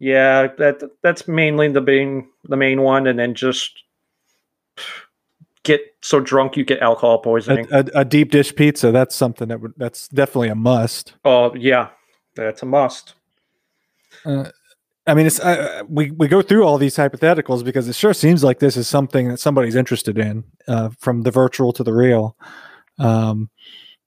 Yeah, 0.00 0.48
that 0.58 0.82
that's 1.02 1.26
mainly 1.28 1.68
the 1.68 1.80
main 1.80 2.28
the 2.44 2.56
main 2.56 2.82
one, 2.82 3.06
and 3.06 3.18
then 3.18 3.34
just 3.34 3.82
get 5.62 5.80
so 6.02 6.20
drunk 6.20 6.56
you 6.56 6.64
get 6.64 6.80
alcohol 6.80 7.14
A, 7.14 7.22
poisoning. 7.22 7.66
a, 7.70 7.86
a 7.94 8.04
deep 8.04 8.30
dish 8.30 8.54
pizza. 8.54 8.90
That's 8.92 9.14
something 9.14 9.48
that 9.48 9.60
would. 9.60 9.72
That's 9.76 10.08
definitely 10.08 10.48
a 10.48 10.54
must. 10.56 11.14
oh 11.24 11.54
yeah, 11.54 11.90
that's 12.34 12.62
a 12.62 12.66
must. 12.66 13.14
Uh, 14.26 14.50
I 15.06 15.14
mean, 15.14 15.26
it's 15.26 15.38
uh, 15.38 15.82
we 15.88 16.10
we 16.12 16.28
go 16.28 16.40
through 16.40 16.64
all 16.64 16.78
these 16.78 16.96
hypotheticals 16.96 17.62
because 17.62 17.88
it 17.88 17.94
sure 17.94 18.14
seems 18.14 18.42
like 18.42 18.58
this 18.58 18.76
is 18.76 18.88
something 18.88 19.28
that 19.28 19.38
somebody's 19.38 19.74
interested 19.74 20.18
in, 20.18 20.44
uh, 20.66 20.90
from 20.98 21.22
the 21.22 21.30
virtual 21.30 21.72
to 21.74 21.84
the 21.84 21.92
real. 21.92 22.36
Um, 22.98 23.50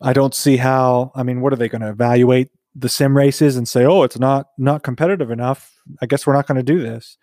I 0.02 0.14
don't 0.14 0.34
see 0.34 0.58
how. 0.58 1.12
I 1.16 1.24
mean, 1.24 1.42
what 1.42 1.54
are 1.54 1.58
they 1.58 1.70
going 1.70 1.82
to 1.82 1.90
evaluate 1.90 2.50
the 2.74 2.90
sim 2.90 3.16
races 3.16 3.58
and 3.58 3.68
say, 3.68 3.86
"Oh, 3.86 4.04
it's 4.04 4.18
not 4.18 4.48
not 4.58 4.82
competitive 4.82 5.30
enough"? 5.30 5.72
I 6.02 6.08
guess 6.08 6.26
we're 6.26 6.34
not 6.34 6.48
going 6.48 6.58
to 6.58 6.64
do 6.64 6.80
this. 6.80 7.18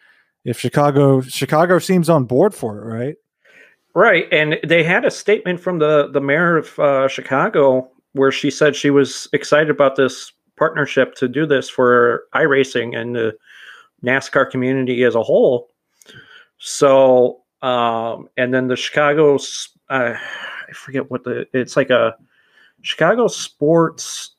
If 0.45 0.61
Chicago 0.61 1.21
Chicago 1.23 1.81
seems 1.81 2.09
on 2.09 2.27
board 2.27 2.55
for 2.55 2.79
it, 2.79 2.85
right? 2.85 3.17
Right, 3.97 4.27
and 4.33 4.59
they 4.65 4.85
had 4.85 5.05
a 5.05 5.11
statement 5.11 5.59
from 5.59 5.81
the 5.81 6.09
the 6.13 6.21
mayor 6.21 6.57
of 6.57 6.79
uh, 6.79 7.09
Chicago 7.09 7.91
where 8.13 8.31
she 8.31 8.51
said 8.51 8.77
she 8.77 8.91
was 8.91 9.29
excited 9.33 9.71
about 9.71 9.97
this 9.97 10.33
partnership 10.57 11.17
to 11.17 11.27
do 11.27 11.45
this 11.45 11.69
for 11.69 12.25
iRacing 12.35 12.97
and 12.97 13.17
the 13.17 13.37
NASCAR 14.05 14.51
community 14.51 15.05
as 15.05 15.15
a 15.15 15.23
whole. 15.23 15.71
So, 16.59 17.43
um, 17.63 18.29
and 18.37 18.53
then 18.53 18.69
the 18.69 18.77
Chicago, 18.77 19.37
uh, 19.89 20.15
I 20.15 20.73
forget 20.73 21.11
what 21.11 21.25
the 21.25 21.47
it's 21.53 21.77
like 21.77 21.91
a 21.91 22.15
Chicago 22.83 23.29
Sports 23.29 24.37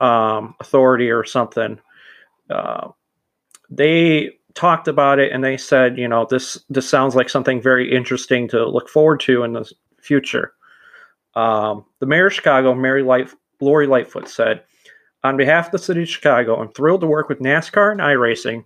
um, 0.00 0.54
Authority 0.60 1.10
or 1.10 1.24
something. 1.24 1.78
Uh, 2.50 2.88
they 3.70 4.30
talked 4.54 4.88
about 4.88 5.18
it 5.18 5.32
and 5.32 5.44
they 5.44 5.56
said, 5.56 5.98
you 5.98 6.08
know, 6.08 6.26
this 6.28 6.58
this 6.68 6.88
sounds 6.88 7.14
like 7.14 7.28
something 7.28 7.60
very 7.60 7.94
interesting 7.94 8.48
to 8.48 8.68
look 8.68 8.88
forward 8.88 9.20
to 9.20 9.44
in 9.44 9.52
the 9.52 9.70
future. 10.00 10.52
Um, 11.34 11.84
the 12.00 12.06
mayor 12.06 12.26
of 12.26 12.34
Chicago, 12.34 12.74
Mary 12.74 13.02
Light, 13.02 13.30
Lori 13.60 13.86
Lightfoot, 13.86 14.28
said, 14.28 14.62
on 15.22 15.36
behalf 15.36 15.66
of 15.66 15.72
the 15.72 15.78
city 15.78 16.02
of 16.02 16.08
Chicago, 16.08 16.60
I'm 16.60 16.72
thrilled 16.72 17.02
to 17.02 17.06
work 17.06 17.28
with 17.28 17.40
NASCAR 17.40 17.92
and 17.92 18.00
iRacing, 18.00 18.64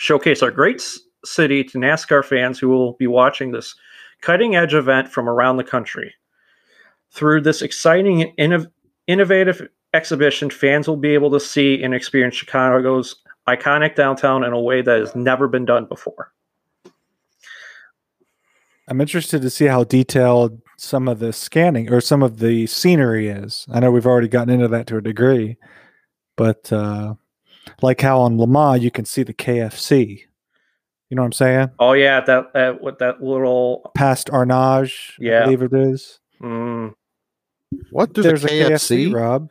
showcase 0.00 0.42
our 0.42 0.50
great 0.50 0.82
city 1.26 1.62
to 1.62 1.76
NASCAR 1.76 2.24
fans 2.24 2.58
who 2.58 2.70
will 2.70 2.94
be 2.94 3.06
watching 3.06 3.52
this 3.52 3.74
cutting 4.22 4.56
edge 4.56 4.72
event 4.72 5.12
from 5.12 5.28
around 5.28 5.58
the 5.58 5.64
country. 5.64 6.14
Through 7.12 7.42
this 7.42 7.60
exciting 7.60 8.22
and 8.22 8.32
innov- 8.38 8.70
innovative 9.06 9.68
exhibition, 9.92 10.48
fans 10.48 10.88
will 10.88 10.96
be 10.96 11.12
able 11.12 11.30
to 11.32 11.40
see 11.40 11.82
and 11.82 11.92
experience 11.92 12.34
Chicago's 12.34 13.14
iconic 13.46 13.94
downtown 13.94 14.42
in 14.42 14.54
a 14.54 14.60
way 14.60 14.80
that 14.80 15.00
has 15.00 15.14
never 15.14 15.48
been 15.48 15.66
done 15.66 15.84
before. 15.84 16.32
I'm 18.88 19.02
interested 19.02 19.42
to 19.42 19.50
see 19.50 19.66
how 19.66 19.84
detailed 19.84 20.62
some 20.78 21.08
of 21.08 21.18
the 21.18 21.34
scanning 21.34 21.92
or 21.92 22.00
some 22.00 22.22
of 22.22 22.38
the 22.38 22.66
scenery 22.66 23.28
is. 23.28 23.66
I 23.70 23.80
know 23.80 23.90
we've 23.90 24.06
already 24.06 24.28
gotten 24.28 24.54
into 24.54 24.68
that 24.68 24.86
to 24.86 24.96
a 24.96 25.02
degree, 25.02 25.58
but 26.36 26.72
uh, 26.72 27.14
like 27.82 28.00
how 28.00 28.20
on 28.20 28.38
Le 28.38 28.46
Mans 28.46 28.82
you 28.82 28.90
can 28.90 29.04
see 29.04 29.22
the 29.22 29.34
KFC. 29.34 30.22
You 31.08 31.16
know 31.16 31.22
what 31.22 31.26
I'm 31.26 31.32
saying? 31.32 31.70
Oh 31.78 31.92
yeah, 31.92 32.20
that 32.20 32.52
that 32.54 32.80
with 32.80 32.98
that 32.98 33.22
little 33.22 33.90
Past 33.94 34.28
Arnage, 34.28 35.12
Yeah. 35.18 35.40
I 35.40 35.44
believe 35.44 35.62
it 35.62 35.72
is. 35.74 36.20
mm, 36.40 36.94
What? 37.90 38.14
There's, 38.14 38.42
There's, 38.42 38.44
a 38.44 38.46
a 38.46 38.70
KFC. 38.70 39.08
KFC, 39.08 39.14
Rob. 39.14 39.48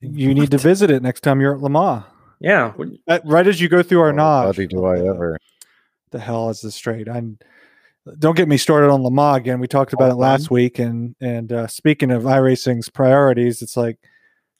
You 0.00 0.32
need 0.34 0.50
to 0.52 0.58
visit 0.58 0.90
it 0.90 1.02
next 1.02 1.22
time 1.22 1.40
you're 1.40 1.54
at 1.54 1.60
Le 1.60 1.70
Mans. 1.70 2.04
yeah. 2.40 2.72
Uh, 3.08 3.18
right 3.24 3.46
as 3.46 3.60
you 3.60 3.68
go 3.68 3.82
through 3.82 4.00
Oh, 4.00 4.12
Arnage. 4.12 4.44
buddy, 4.44 4.66
do 4.66 4.84
I 4.84 4.98
ever? 4.98 5.38
the 6.10 6.18
hell 6.18 6.48
is 6.50 6.60
this 6.62 6.74
straight? 6.74 7.08
I'm. 7.08 7.38
Don't 8.18 8.36
get 8.36 8.48
me 8.48 8.56
started 8.56 8.88
on 8.90 9.02
Le 9.02 9.10
Mans 9.10 9.36
again. 9.38 9.58
We 9.60 9.66
talked 9.68 9.92
about 9.92 10.06
it 10.06 10.12
Hold 10.12 10.20
last 10.20 10.50
week, 10.50 10.78
and 10.78 11.14
and 11.20 11.52
uh, 11.52 11.66
speaking 11.66 12.10
of 12.10 12.22
iRacing's 12.22 12.88
priorities, 12.88 13.60
it's 13.60 13.76
like 13.76 13.98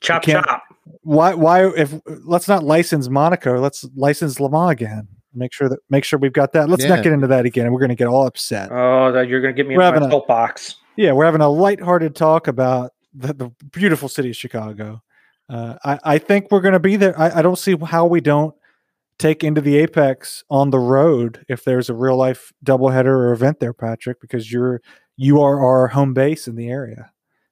Chop 0.01 0.23
chop. 0.23 0.63
Why 1.03 1.35
why 1.35 1.69
if 1.69 1.95
let's 2.25 2.49
not 2.49 2.63
license 2.65 3.09
Monaco, 3.09 3.59
let's 3.61 3.85
license 3.97 4.41
Le 4.41 4.51
Mans 4.51 4.73
again. 4.73 5.09
Make 5.35 5.53
sure 5.53 5.69
that 5.69 5.79
make 5.91 6.05
sure 6.05 6.19
we've 6.19 6.33
got 6.33 6.53
that. 6.53 6.69
Let's 6.69 6.83
Yeah. 6.85 6.91
not 6.97 7.05
get 7.05 7.13
into 7.13 7.27
that 7.29 7.45
again. 7.47 7.71
We're 7.73 7.81
going 7.81 7.91
to 7.91 7.95
get 7.95 8.07
all 8.09 8.27
upset. 8.27 8.71
Oh, 8.73 9.13
that 9.13 9.29
you're 9.29 9.41
gonna 9.41 9.53
get 9.53 9.67
me 9.69 9.77
We're 9.77 9.95
in 9.95 10.01
my 10.01 10.07
a- 10.07 10.11
soapbox. 10.11 10.77
yeah, 10.97 11.13
we're 11.13 11.25
having 11.27 11.41
a 11.43 11.49
lighthearted 11.49 12.15
talk 12.17 12.49
about 12.49 12.93
the, 13.15 13.33
the 13.35 13.51
beautiful 13.73 14.09
city 14.09 14.31
of 14.31 14.37
Chicago. 14.37 15.03
Uh, 15.49 15.77
I, 15.85 15.99
I 16.05 16.19
think 16.19 16.49
we're 16.51 16.61
going 16.61 16.75
to 16.75 16.79
be 16.81 16.97
there. 16.97 17.19
I, 17.19 17.39
I 17.39 17.43
don't 17.43 17.57
see 17.59 17.75
how 17.83 18.05
we 18.07 18.21
don't 18.21 18.55
take 19.19 19.43
into 19.43 19.61
the 19.63 19.79
Apex 19.79 20.45
on 20.51 20.69
the 20.71 20.79
road 20.79 21.45
if 21.49 21.65
there's 21.65 21.89
a 21.89 21.95
real 21.95 22.17
life 22.17 22.53
doubleheader 22.65 23.07
or 23.07 23.33
event 23.33 23.59
there, 23.59 23.73
Patrick, 23.73 24.21
because 24.21 24.53
you're 24.53 24.81
you 25.17 25.41
are 25.41 25.65
our 25.65 25.89
home 25.89 26.13
base 26.15 26.47
in 26.49 26.55
the 26.57 26.69
area. 26.69 27.11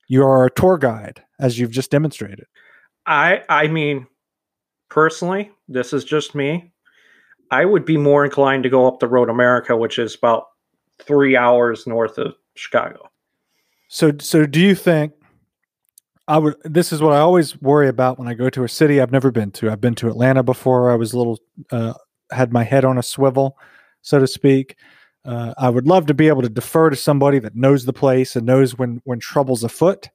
You 0.09 0.23
are 0.25 0.37
our 0.39 0.51
tour 0.51 0.77
guide, 0.79 1.23
as 1.41 1.59
you've 1.59 1.71
just 1.73 1.91
demonstrated. 1.91 2.45
I 3.07 3.43
I 3.49 3.69
mean, 3.69 4.07
personally, 4.89 5.51
this 5.69 5.93
is 5.93 6.05
just 6.05 6.35
me. 6.35 6.73
I 7.51 7.65
would 7.65 7.85
be 7.85 7.97
more 7.97 8.25
inclined 8.25 8.65
to 8.65 8.71
go 8.71 8.87
up 8.87 8.99
the 8.99 9.09
road 9.09 9.31
America, 9.31 9.77
which 9.77 9.99
is 9.99 10.15
about 10.15 10.47
three 10.99 11.37
hours 11.37 11.87
north 11.87 12.19
of 12.19 12.35
Chicago. 12.55 13.09
So, 13.89 14.13
so 14.19 14.47
do 14.47 14.61
you 14.61 14.75
think 14.75 15.13
I 16.27 16.39
would? 16.39 16.57
This 16.65 16.93
is 16.93 17.01
what 17.01 17.13
I 17.13 17.19
always 17.19 17.61
worry 17.63 17.89
about 17.89 18.19
when 18.19 18.27
I 18.27 18.35
go 18.35 18.51
to 18.51 18.65
a 18.65 18.69
city 18.69 19.01
I've 19.01 19.13
never 19.13 19.31
been 19.31 19.53
to. 19.53 19.71
I've 19.71 19.81
been 19.81 19.95
to 19.97 20.09
Atlanta 20.09 20.43
before. 20.43 20.91
I 20.91 20.97
was 20.97 21.13
a 21.13 21.19
little 21.19 21.39
uh, 21.71 21.95
had 22.31 22.53
my 22.53 22.65
head 22.65 22.85
on 22.85 22.99
a 22.99 23.03
swivel, 23.03 23.57
so 24.03 24.19
to 24.19 24.27
speak. 24.27 24.77
Uh, 25.25 25.55
I 25.59 25.69
would 25.69 25.87
love 25.87 26.07
to 26.07 26.15
be 26.15 26.29
able 26.29 26.43
to 26.43 26.49
defer 26.49 26.91
to 26.91 26.97
somebody 26.97 27.39
that 27.41 27.57
knows 27.57 27.85
the 27.85 27.93
place 27.93 28.37
and 28.37 28.47
knows 28.47 28.77
when 28.77 29.01
when 29.05 29.21
trouble's 29.21 29.63
afoot. 29.63 30.09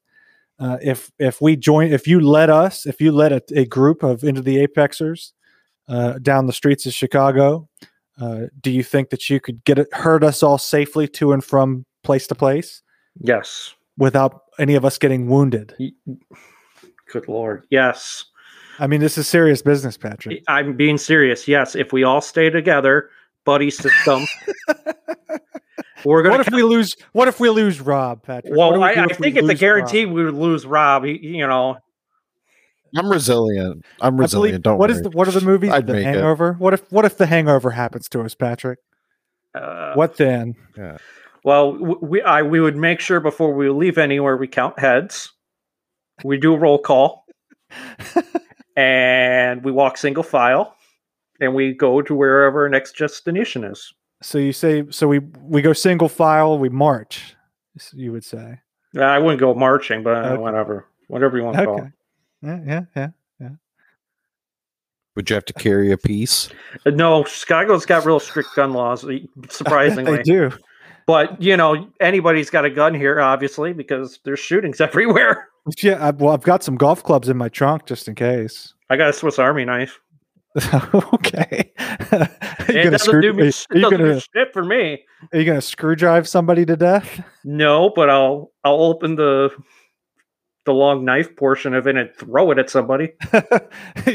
Uh, 0.62 0.78
if 0.82 1.12
if 1.18 1.42
we 1.42 1.56
join, 1.56 1.92
if 1.92 2.08
you 2.08 2.20
let 2.20 2.50
us, 2.50 2.86
if 2.86 3.02
you 3.02 3.12
let 3.12 3.32
a, 3.32 3.42
a 3.56 3.66
group 3.66 4.04
of 4.04 4.24
into 4.24 4.42
the 4.42 4.66
apexers 4.66 5.32
uh, 5.90 6.20
down 6.20 6.46
the 6.46 6.54
streets 6.54 6.86
of 6.86 6.94
Chicago, 6.94 7.68
uh, 8.22 8.42
do 8.62 8.70
you 8.70 8.84
think 8.84 9.10
that 9.10 9.30
you 9.30 9.40
could 9.40 9.64
get 9.66 9.80
it, 9.80 9.88
herd 9.92 10.24
us 10.24 10.44
all 10.44 10.60
safely 10.60 11.08
to 11.08 11.34
and 11.34 11.44
from 11.44 11.86
place 12.04 12.28
to 12.28 12.36
place? 12.36 12.84
Yes. 13.20 13.74
without 13.98 14.44
any 14.60 14.76
of 14.76 14.86
us 14.86 14.98
getting 14.98 15.28
wounded. 15.28 15.76
Good 17.12 17.28
lord. 17.28 17.66
Yes. 17.70 18.26
I 18.80 18.88
mean, 18.88 19.02
this 19.02 19.18
is 19.18 19.28
serious 19.28 19.62
business, 19.62 19.98
Patrick. 19.98 20.44
I'm 20.48 20.76
being 20.76 20.98
serious. 20.98 21.48
Yes. 21.48 21.76
If 21.76 21.92
we 21.92 22.04
all 22.04 22.22
stay 22.22 22.50
together, 22.50 23.10
buddy 23.46 23.70
system, 23.70 24.26
we're 26.06 26.24
gonna. 26.24 26.38
What 26.38 26.48
if 26.48 26.54
we 26.54 26.64
lose? 26.64 26.96
What 27.14 27.28
if 27.28 27.40
we 27.40 27.50
lose 27.50 27.80
Rob, 27.82 28.24
Patrick? 28.24 28.54
Well, 28.56 28.74
we 28.78 28.84
I, 28.84 28.94
do 28.96 29.02
I 29.02 29.06
if 29.06 29.20
we 29.20 29.32
think 29.32 29.38
it's 29.38 29.50
a 29.50 29.56
guarantee 29.56 30.06
Rob? 30.06 30.14
we 30.16 30.26
would 30.26 30.34
lose 30.34 30.66
Rob. 30.66 31.04
He, 31.06 31.18
you 31.20 31.48
know, 31.48 31.78
I'm 32.96 33.10
resilient. 33.10 33.86
I'm 34.02 34.18
resilient. 34.18 34.64
believe, 34.64 34.64
Don't 34.64 34.78
what 34.78 34.90
worry. 34.90 34.98
is 34.98 35.02
the 35.04 35.10
what 35.12 35.28
are 35.28 35.32
the 35.32 35.42
movies? 35.42 35.72
I'd 35.72 35.88
the 35.88 35.94
make 35.94 36.02
it. 36.02 36.16
Hangover. 36.16 36.54
What 36.54 36.74
if 36.74 36.92
what 36.92 37.06
if 37.06 37.18
the 37.18 37.26
Hangover 37.26 37.72
happens 37.72 38.08
to 38.10 38.22
us, 38.22 38.36
Patrick? 38.36 38.80
uh, 39.56 39.94
What 39.94 40.18
then? 40.18 40.56
Well, 41.44 41.74
we 41.74 42.22
I 42.22 42.42
we 42.44 42.60
would 42.60 42.76
make 42.76 43.00
sure 43.00 43.20
before 43.20 43.54
we 43.54 43.70
leave 43.70 43.98
anywhere 43.98 44.38
we 44.38 44.48
count 44.48 44.78
heads. 44.80 45.32
We 46.24 46.38
do 46.38 46.54
a 46.54 46.58
roll 46.58 46.78
call, 46.78 47.26
and 48.76 49.64
we 49.64 49.72
walk 49.72 49.98
single 49.98 50.24
file, 50.24 50.76
and 51.40 51.56
we 51.56 51.74
go 51.74 52.02
to 52.02 52.14
wherever 52.16 52.62
our 52.64 52.70
next 52.70 52.98
destination 52.98 53.64
is. 53.64 53.92
So 54.22 54.38
you 54.38 54.54
say 54.54 54.84
so 54.92 55.08
we 55.08 55.20
we 55.20 55.62
go 55.62 55.74
single 55.74 56.10
file, 56.10 56.58
we 56.58 56.70
march. 56.70 57.36
You 57.94 58.12
would 58.12 58.24
say. 58.26 58.60
Yeah, 58.94 59.04
I 59.10 59.18
wouldn't 59.20 59.40
go 59.40 59.54
marching, 59.54 60.04
but 60.04 60.16
uh, 60.26 60.30
Okay. 60.30 60.42
whatever, 60.42 60.86
whatever 61.08 61.38
you 61.38 61.44
want 61.46 61.58
to 61.58 61.66
call. 61.66 61.80
Okay. 61.80 61.90
Yeah, 62.42 62.60
yeah, 62.68 63.08
yeah. 63.40 63.50
Would 65.16 65.30
you 65.30 65.34
have 65.36 65.46
to 65.46 65.54
carry 65.54 65.92
a 65.92 65.98
piece? 65.98 66.50
Uh, 66.86 66.90
No, 66.92 67.24
Chicago's 67.24 67.86
got 67.86 68.06
real 68.06 68.20
strict 68.20 68.50
gun 68.56 68.74
laws, 68.74 69.06
surprisingly. 69.50 70.18
they 70.18 70.24
do. 70.24 70.52
But 71.08 71.42
you 71.42 71.56
know, 71.58 71.88
anybody's 72.00 72.50
got 72.50 72.66
a 72.66 72.70
gun 72.70 72.94
here, 72.94 73.20
obviously, 73.22 73.74
because 73.74 74.20
there's 74.26 74.40
shootings 74.40 74.80
everywhere. 74.82 75.48
Yeah. 75.82 76.06
I, 76.08 76.12
well, 76.12 76.34
I've 76.34 76.44
got 76.44 76.64
some 76.64 76.76
golf 76.76 77.04
clubs 77.04 77.30
in 77.30 77.38
my 77.38 77.50
trunk 77.50 77.86
just 77.86 78.08
in 78.08 78.16
case. 78.16 78.74
I 78.90 78.98
got 78.98 79.10
a 79.10 79.14
Swiss 79.14 79.40
Army 79.40 79.64
knife. 79.66 80.00
okay. 81.14 81.72
You 82.70 82.80
It 82.80 82.84
gonna 82.84 82.92
doesn't 82.92 83.00
screw? 83.08 83.22
do 83.22 83.34
me. 83.34 83.46
you, 83.46 83.52
are 83.72 83.76
you 83.78 83.82
doesn't 83.82 83.98
do 84.00 84.08
gonna 84.08 84.20
shit 84.36 84.54
for 84.54 84.64
me. 84.64 85.04
are 85.34 85.40
you 85.40 85.46
gonna 85.46 85.62
screw 85.62 85.96
drive 85.96 86.28
somebody 86.28 86.66
to 86.66 86.76
death? 86.76 87.24
No, 87.44 87.92
but 87.96 88.10
I'll 88.10 88.52
I'll 88.64 88.82
open 88.84 89.16
the 89.16 89.50
the 90.66 90.74
long 90.74 91.04
knife 91.04 91.36
portion 91.36 91.74
of 91.74 91.88
it 91.88 91.98
and 91.98 92.12
throw 92.16 92.52
it 92.52 92.60
at 92.60 92.70
somebody. 92.70 93.14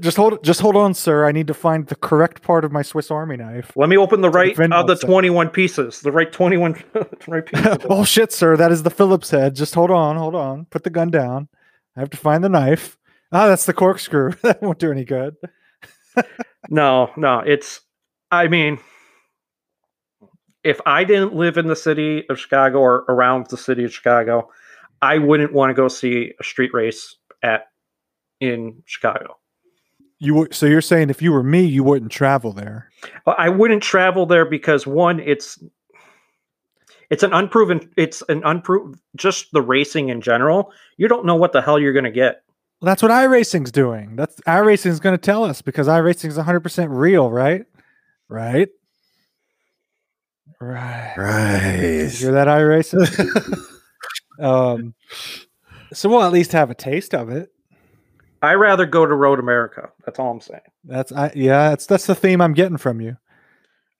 just 0.00 0.16
hold 0.16 0.42
just 0.42 0.60
hold 0.60 0.74
on, 0.76 0.92
sir. 0.94 1.24
I 1.24 1.30
need 1.32 1.46
to 1.46 1.54
find 1.54 1.86
the 1.86 1.94
correct 1.94 2.42
part 2.42 2.64
of 2.64 2.72
my 2.72 2.82
Swiss 2.82 3.10
Army 3.12 3.36
knife. 3.36 3.72
Let 3.76 3.88
me 3.88 3.96
open 3.96 4.20
the 4.20 4.30
right 4.30 4.58
of 4.58 4.86
the 4.88 4.96
twenty 4.96 5.30
one 5.30 5.48
pieces. 5.50 6.00
The 6.00 6.10
right 6.12 6.32
twenty 6.32 6.56
one 6.56 6.82
right 7.28 7.46
pieces. 7.46 7.78
Bullshit, 7.88 8.32
sir. 8.32 8.56
That 8.56 8.72
is 8.72 8.82
the 8.82 8.90
Phillips 8.90 9.30
head. 9.30 9.54
Just 9.54 9.74
hold 9.74 9.90
on, 9.90 10.16
hold 10.16 10.34
on. 10.34 10.64
Put 10.66 10.82
the 10.84 10.90
gun 10.90 11.10
down. 11.10 11.48
I 11.96 12.00
have 12.00 12.10
to 12.10 12.16
find 12.16 12.42
the 12.42 12.48
knife. 12.48 12.96
Ah, 13.30 13.46
that's 13.46 13.66
the 13.66 13.72
corkscrew. 13.74 14.32
that 14.42 14.60
won't 14.62 14.78
do 14.78 14.90
any 14.90 15.04
good. 15.04 15.36
No, 16.68 17.10
no, 17.16 17.40
it's 17.40 17.80
I 18.30 18.48
mean 18.48 18.78
if 20.64 20.80
I 20.84 21.04
didn't 21.04 21.34
live 21.34 21.56
in 21.56 21.66
the 21.66 21.76
city 21.76 22.28
of 22.28 22.38
Chicago 22.38 22.78
or 22.80 23.04
around 23.08 23.46
the 23.48 23.56
city 23.56 23.84
of 23.84 23.92
Chicago, 23.94 24.50
I 25.00 25.18
wouldn't 25.18 25.52
want 25.52 25.70
to 25.70 25.74
go 25.74 25.88
see 25.88 26.32
a 26.38 26.44
street 26.44 26.72
race 26.74 27.16
at 27.42 27.68
in 28.40 28.82
Chicago. 28.84 29.38
You 30.18 30.34
would- 30.34 30.54
so 30.54 30.66
you're 30.66 30.80
saying 30.80 31.10
if 31.10 31.22
you 31.22 31.32
were 31.32 31.44
me, 31.44 31.62
you 31.64 31.84
wouldn't 31.84 32.10
travel 32.10 32.52
there. 32.52 32.90
I 33.26 33.48
wouldn't 33.48 33.82
travel 33.82 34.26
there 34.26 34.44
because 34.44 34.86
one, 34.86 35.20
it's 35.20 35.62
it's 37.10 37.22
an 37.22 37.32
unproven, 37.32 37.90
it's 37.96 38.22
an 38.28 38.42
unproven, 38.44 38.96
just 39.16 39.50
the 39.52 39.62
racing 39.62 40.10
in 40.10 40.20
general. 40.20 40.72
You 40.98 41.08
don't 41.08 41.24
know 41.24 41.36
what 41.36 41.52
the 41.52 41.62
hell 41.62 41.78
you're 41.78 41.94
going 41.94 42.04
to 42.04 42.10
get. 42.10 42.42
Well, 42.80 42.86
that's 42.86 43.02
what 43.02 43.10
iRacing's 43.10 43.72
doing. 43.72 44.14
That's 44.14 44.40
iRacing's 44.42 45.00
going 45.00 45.14
to 45.14 45.20
tell 45.20 45.44
us 45.44 45.62
because 45.62 45.88
iRacing's 45.88 46.38
100% 46.38 46.88
real, 46.90 47.30
right? 47.30 47.64
Right. 48.28 48.68
Right. 50.60 51.14
Right. 51.16 52.10
Hear 52.10 52.32
that 52.32 52.46
iRacing? 52.46 53.58
um, 54.40 54.94
so 55.92 56.08
we'll 56.08 56.22
at 56.22 56.32
least 56.32 56.52
have 56.52 56.70
a 56.70 56.74
taste 56.74 57.14
of 57.14 57.30
it. 57.30 57.50
I 58.42 58.54
rather 58.54 58.86
go 58.86 59.04
to 59.04 59.14
Road 59.14 59.40
America. 59.40 59.90
That's 60.04 60.18
all 60.18 60.30
I'm 60.30 60.40
saying. 60.40 60.60
That's 60.84 61.10
I 61.10 61.32
yeah, 61.34 61.70
that's 61.70 61.86
that's 61.86 62.06
the 62.06 62.14
theme 62.14 62.40
I'm 62.40 62.54
getting 62.54 62.76
from 62.76 63.00
you. 63.00 63.16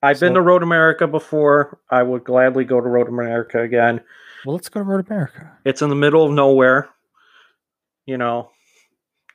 I've 0.00 0.20
been 0.20 0.34
to 0.34 0.42
Road 0.42 0.62
America 0.62 1.08
before. 1.08 1.80
I 1.90 2.04
would 2.04 2.22
gladly 2.22 2.64
go 2.64 2.80
to 2.80 2.88
Road 2.88 3.08
America 3.08 3.60
again. 3.60 4.00
Well, 4.46 4.54
let's 4.54 4.68
go 4.68 4.78
to 4.78 4.84
Road 4.84 5.04
America. 5.08 5.50
It's 5.64 5.82
in 5.82 5.88
the 5.88 5.96
middle 5.96 6.24
of 6.24 6.32
nowhere. 6.32 6.88
You 8.06 8.16
know, 8.16 8.52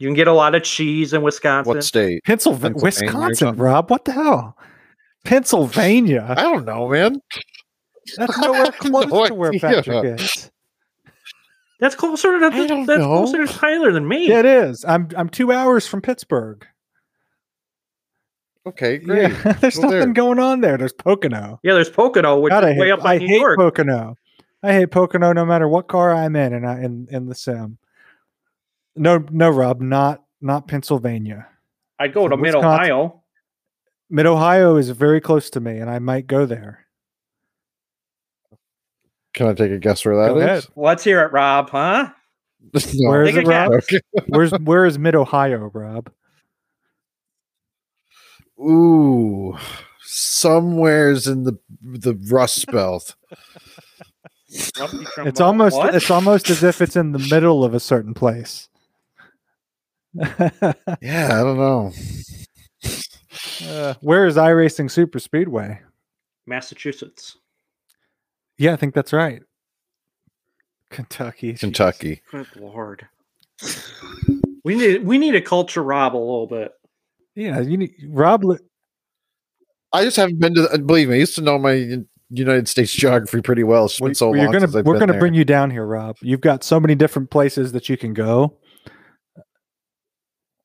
you 0.04 0.10
can 0.10 0.16
get 0.16 0.28
a 0.28 0.34
lot 0.34 0.54
of 0.54 0.64
cheese 0.64 1.14
in 1.14 1.22
Wisconsin. 1.22 1.74
What 1.76 1.84
state? 1.84 2.22
Pennsylvania, 2.26 2.78
Pennsylvania 2.78 3.30
Wisconsin. 3.30 3.56
Rob. 3.56 3.90
What 3.90 4.04
the 4.04 4.12
hell? 4.12 4.58
Pennsylvania. 5.24 6.26
I 6.28 6.42
don't 6.42 6.66
know, 6.66 6.90
man. 6.90 7.22
That's 8.18 8.38
nowhere 8.42 8.72
close 8.74 9.08
no 9.08 9.26
to 9.28 9.34
where. 9.34 9.54
Patrick 9.54 10.20
is. 10.20 10.52
that's 11.80 11.96
closer 11.96 12.34
to 12.34 12.50
that's 12.50 12.68
that's 12.86 13.00
know. 13.00 13.24
closer 13.24 13.48
to 13.48 13.54
Tyler 13.54 13.94
than 13.94 14.06
me. 14.06 14.28
Yeah, 14.28 14.40
it 14.40 14.46
is. 14.46 14.84
I'm 14.84 15.08
I'm 15.16 15.30
two 15.30 15.54
hours 15.54 15.88
from 15.88 16.02
Pittsburgh. 16.02 16.68
Okay, 18.66 18.98
great. 18.98 19.32
Yeah, 19.32 19.54
there's 19.62 19.78
Go 19.78 19.90
there. 19.90 20.00
nothing 20.00 20.14
going 20.14 20.40
on 20.40 20.60
there. 20.60 20.78
There's 20.78 20.92
Pocono. 20.92 21.62
Yeah, 21.64 21.76
there's 21.76 21.90
Pocono, 21.90 22.40
which 22.40 22.52
God, 22.52 22.66
I 22.66 22.72
is 22.72 22.78
way 22.78 22.88
hate, 22.88 22.92
up 22.92 23.06
I 23.06 23.18
New 23.20 23.28
hate 23.28 23.40
York. 23.40 23.58
Pocono. 23.58 24.16
I 24.62 24.74
hate 24.74 24.92
Pocono 24.92 25.32
no 25.32 25.46
matter 25.46 25.70
what 25.70 25.88
car 25.88 26.14
I'm 26.14 26.36
in 26.36 26.54
and 26.54 26.68
I 26.68 26.80
in, 26.82 27.08
in 27.10 27.28
the 27.28 27.36
sim. 27.36 27.78
No, 28.96 29.26
no, 29.32 29.50
Rob, 29.50 29.82
not 29.82 30.24
not 30.42 30.68
Pennsylvania. 30.68 31.48
I'd 32.00 32.14
go 32.14 32.26
So 32.26 32.30
to 32.30 32.38
Mid 32.38 32.56
Ohio. 32.56 33.24
Mid 34.10 34.26
Ohio 34.26 34.76
is 34.76 34.90
very 34.90 35.20
close 35.22 35.50
to 35.52 35.60
me, 35.60 35.78
and 35.80 35.90
I 35.90 36.00
might 36.00 36.28
go 36.28 36.46
there. 36.46 36.86
Can 39.34 39.48
I 39.48 39.54
take 39.54 39.72
a 39.72 39.80
guess 39.80 40.06
where 40.06 40.16
that 40.16 40.34
Go 40.34 40.38
is? 40.38 40.44
ahead. 40.44 40.64
Let's 40.76 41.04
hear 41.04 41.22
it, 41.24 41.32
Rob. 41.32 41.70
Huh? 41.70 42.10
No. 42.94 43.10
Where 43.10 43.24
is 43.24 43.36
it, 43.36 43.46
Rob? 43.48 43.72
Okay. 43.74 44.00
Where's 44.28 44.52
where 44.52 44.86
is 44.86 44.98
Mid 45.00 45.16
Ohio, 45.16 45.70
Rob? 45.74 46.12
Ooh, 48.60 49.58
somewhere's 50.02 51.28
in 51.28 51.44
the 51.44 51.58
the 51.82 52.14
Rust 52.30 52.68
Belt. 52.68 53.16
It's 54.48 55.42
almost 55.42 55.76
What? 55.78 55.96
it's 55.96 56.12
almost 56.12 56.50
as 56.50 56.64
if 56.64 56.80
it's 56.82 56.96
in 56.96 57.12
the 57.12 57.20
middle 57.20 57.64
of 57.66 57.74
a 57.74 57.80
certain 57.80 58.14
place. 58.14 58.70
Yeah, 60.16 60.74
I 61.32 61.44
don't 61.44 61.58
know. 61.58 61.92
Uh, 63.66 63.94
where 64.02 64.26
is 64.26 64.36
iRacing 64.36 64.92
Super 64.92 65.20
Speedway? 65.20 65.80
Massachusetts. 66.46 67.38
Yeah, 68.58 68.74
I 68.74 68.76
think 68.76 68.94
that's 68.94 69.14
right. 69.14 69.42
Kentucky. 70.90 71.54
Kentucky. 71.54 72.22
Good 72.32 72.48
lord. 72.56 73.08
We 74.64 74.76
need 74.76 75.06
we 75.06 75.18
need 75.18 75.32
to 75.32 75.42
culture 75.42 75.84
Rob 75.84 76.16
a 76.16 76.18
little 76.18 76.48
bit. 76.48 76.72
Yeah, 77.36 77.60
you 77.62 77.78
need 77.78 77.94
Rob. 78.10 78.44
li- 78.44 78.60
I 79.92 80.04
just 80.04 80.18
haven't 80.18 80.40
been 80.40 80.54
to. 80.56 80.64
The, 80.64 80.80
believe 80.80 81.10
me, 81.10 81.16
I 81.16 81.20
used 81.20 81.36
to 81.36 81.42
know 81.42 81.58
my 81.58 81.98
United 82.30 82.68
States 82.68 82.92
geography 82.94 83.42
pretty 83.42 83.64
well. 83.64 83.86
It's 83.86 84.00
been 84.00 84.10
we- 84.10 84.14
so 84.14 84.30
we're 84.30 84.38
long 84.38 84.48
gonna 84.48 84.60
since 84.62 84.76
I've 84.76 84.86
we're 84.86 85.00
gonna 85.00 85.18
bring 85.18 85.34
you 85.34 85.46
down 85.46 85.72
here, 85.72 85.86
Rob. 85.86 86.18
You've 86.22 86.42
got 86.42 86.64
so 86.64 86.80
many 86.80 86.96
different 86.96 87.30
places 87.32 87.72
that 87.72 87.90
you 87.90 87.98
can 87.98 88.14
go. 88.14 88.58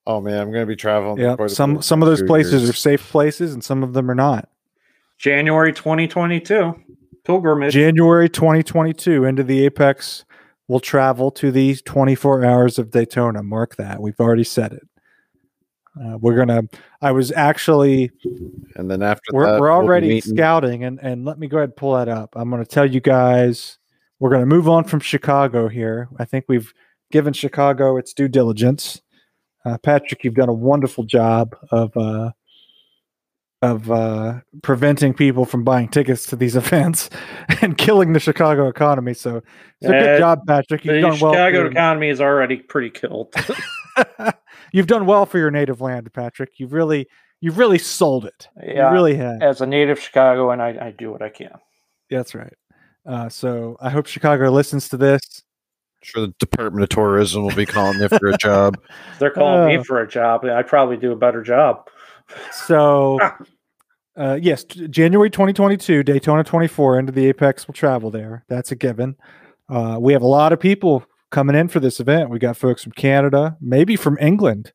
Oh 0.08 0.20
man, 0.20 0.40
I'm 0.40 0.50
gonna 0.50 0.66
be 0.66 0.74
traveling. 0.74 1.20
Yeah, 1.20 1.46
some 1.46 1.80
some 1.80 2.02
of 2.02 2.08
those 2.08 2.22
places 2.22 2.62
years. 2.62 2.70
are 2.70 2.72
safe 2.72 3.08
places, 3.08 3.54
and 3.54 3.62
some 3.62 3.84
of 3.84 3.92
them 3.92 4.10
are 4.10 4.16
not. 4.16 4.48
January 5.18 5.72
2022. 5.72 6.74
Pilgrimage. 7.24 7.72
January 7.72 8.28
2022 8.28 9.24
into 9.24 9.44
the 9.44 9.64
Apex 9.66 10.24
We'll 10.68 10.80
travel 10.80 11.30
to 11.32 11.50
the 11.50 11.76
24 11.76 12.44
hours 12.44 12.78
of 12.78 12.90
Daytona. 12.90 13.42
Mark 13.42 13.76
that. 13.76 14.02
We've 14.02 14.20
already 14.20 14.44
said 14.44 14.74
it. 14.74 14.86
Uh, 15.98 16.18
we're 16.18 16.36
gonna. 16.36 16.64
I 17.00 17.10
was 17.12 17.32
actually. 17.32 18.10
and 18.76 18.90
then 18.90 19.02
after 19.02 19.32
We're, 19.32 19.46
that, 19.46 19.60
we're 19.60 19.68
we'll 19.68 19.78
already 19.78 20.20
scouting, 20.20 20.84
and 20.84 21.00
and 21.02 21.24
let 21.24 21.38
me 21.38 21.48
go 21.48 21.56
ahead 21.56 21.70
and 21.70 21.76
pull 21.76 21.94
that 21.94 22.08
up. 22.08 22.34
I'm 22.36 22.50
going 22.50 22.62
to 22.62 22.68
tell 22.68 22.84
you 22.88 23.00
guys. 23.00 23.78
We're 24.20 24.30
going 24.30 24.42
to 24.42 24.46
move 24.46 24.68
on 24.68 24.84
from 24.84 25.00
Chicago 25.00 25.68
here. 25.68 26.08
I 26.18 26.24
think 26.24 26.44
we've 26.48 26.74
given 27.10 27.32
Chicago 27.32 27.96
its 27.96 28.12
due 28.12 28.28
diligence. 28.28 29.00
Uh, 29.64 29.76
Patrick, 29.78 30.24
you've 30.24 30.34
done 30.34 30.48
a 30.48 30.52
wonderful 30.54 31.04
job 31.04 31.56
of 31.70 31.96
uh, 31.96 32.30
of 33.60 33.90
uh, 33.90 34.40
preventing 34.62 35.12
people 35.12 35.44
from 35.44 35.64
buying 35.64 35.88
tickets 35.88 36.26
to 36.26 36.36
these 36.36 36.54
events 36.64 37.10
and 37.60 37.76
killing 37.76 38.12
the 38.12 38.20
Chicago 38.20 38.68
economy. 38.68 39.14
So 39.14 39.38
it's 39.80 39.88
a 39.90 39.92
good 39.92 40.08
Uh, 40.10 40.18
job, 40.18 40.46
Patrick. 40.46 40.84
You've 40.84 40.94
the 40.94 41.00
done 41.00 41.10
well. 41.20 41.32
for 41.32 41.36
Chicago 41.36 41.66
economy 41.66 42.08
is 42.08 42.20
already 42.20 42.58
pretty 42.58 42.90
killed. 42.90 43.34
you've 44.72 44.86
done 44.86 45.06
well 45.06 45.26
for 45.26 45.38
your 45.38 45.50
native 45.50 45.80
land, 45.80 46.12
Patrick. 46.12 46.58
You've 46.58 46.72
really 46.72 47.08
you've 47.40 47.58
really 47.58 47.78
sold 47.78 48.24
it. 48.26 48.48
Yeah. 48.64 48.88
You 48.88 48.94
really 48.94 49.16
have. 49.16 49.42
As 49.42 49.60
a 49.60 49.66
native 49.66 49.98
Chicagoan, 50.00 50.60
I, 50.60 50.88
I 50.88 50.90
do 50.92 51.10
what 51.10 51.22
I 51.22 51.28
can. 51.28 51.50
That's 52.10 52.34
right. 52.34 52.54
Uh, 53.06 53.28
so 53.28 53.76
I 53.80 53.90
hope 53.90 54.06
Chicago 54.06 54.50
listens 54.50 54.88
to 54.90 54.96
this. 54.96 55.20
Sure 56.02 56.26
the 56.26 56.34
Department 56.38 56.82
of 56.82 56.88
Tourism 56.90 57.42
will 57.44 57.54
be 57.54 57.66
calling 57.66 58.00
you 58.00 58.08
for 58.08 58.28
a 58.28 58.36
job. 58.38 58.76
They're 59.18 59.30
calling 59.30 59.62
Uh. 59.76 59.78
me 59.78 59.84
for 59.84 60.00
a 60.00 60.08
job, 60.08 60.44
I'd 60.44 60.66
probably 60.66 60.96
do 60.96 61.12
a 61.12 61.16
better 61.16 61.42
job. 61.42 61.88
So, 62.52 63.18
uh, 64.16 64.38
yes, 64.40 64.64
January 64.64 65.30
2022, 65.30 66.02
Daytona 66.02 66.44
24 66.44 66.98
into 66.98 67.12
the 67.12 67.26
Apex 67.26 67.66
will 67.66 67.74
travel 67.74 68.10
there. 68.10 68.44
That's 68.48 68.70
a 68.72 68.76
given. 68.76 69.16
Uh, 69.68 69.98
we 70.00 70.12
have 70.12 70.22
a 70.22 70.26
lot 70.26 70.52
of 70.52 70.60
people 70.60 71.04
coming 71.30 71.56
in 71.56 71.68
for 71.68 71.80
this 71.80 72.00
event. 72.00 72.30
We 72.30 72.38
got 72.38 72.56
folks 72.56 72.82
from 72.82 72.92
Canada, 72.92 73.56
maybe 73.60 73.96
from 73.96 74.16
England, 74.20 74.72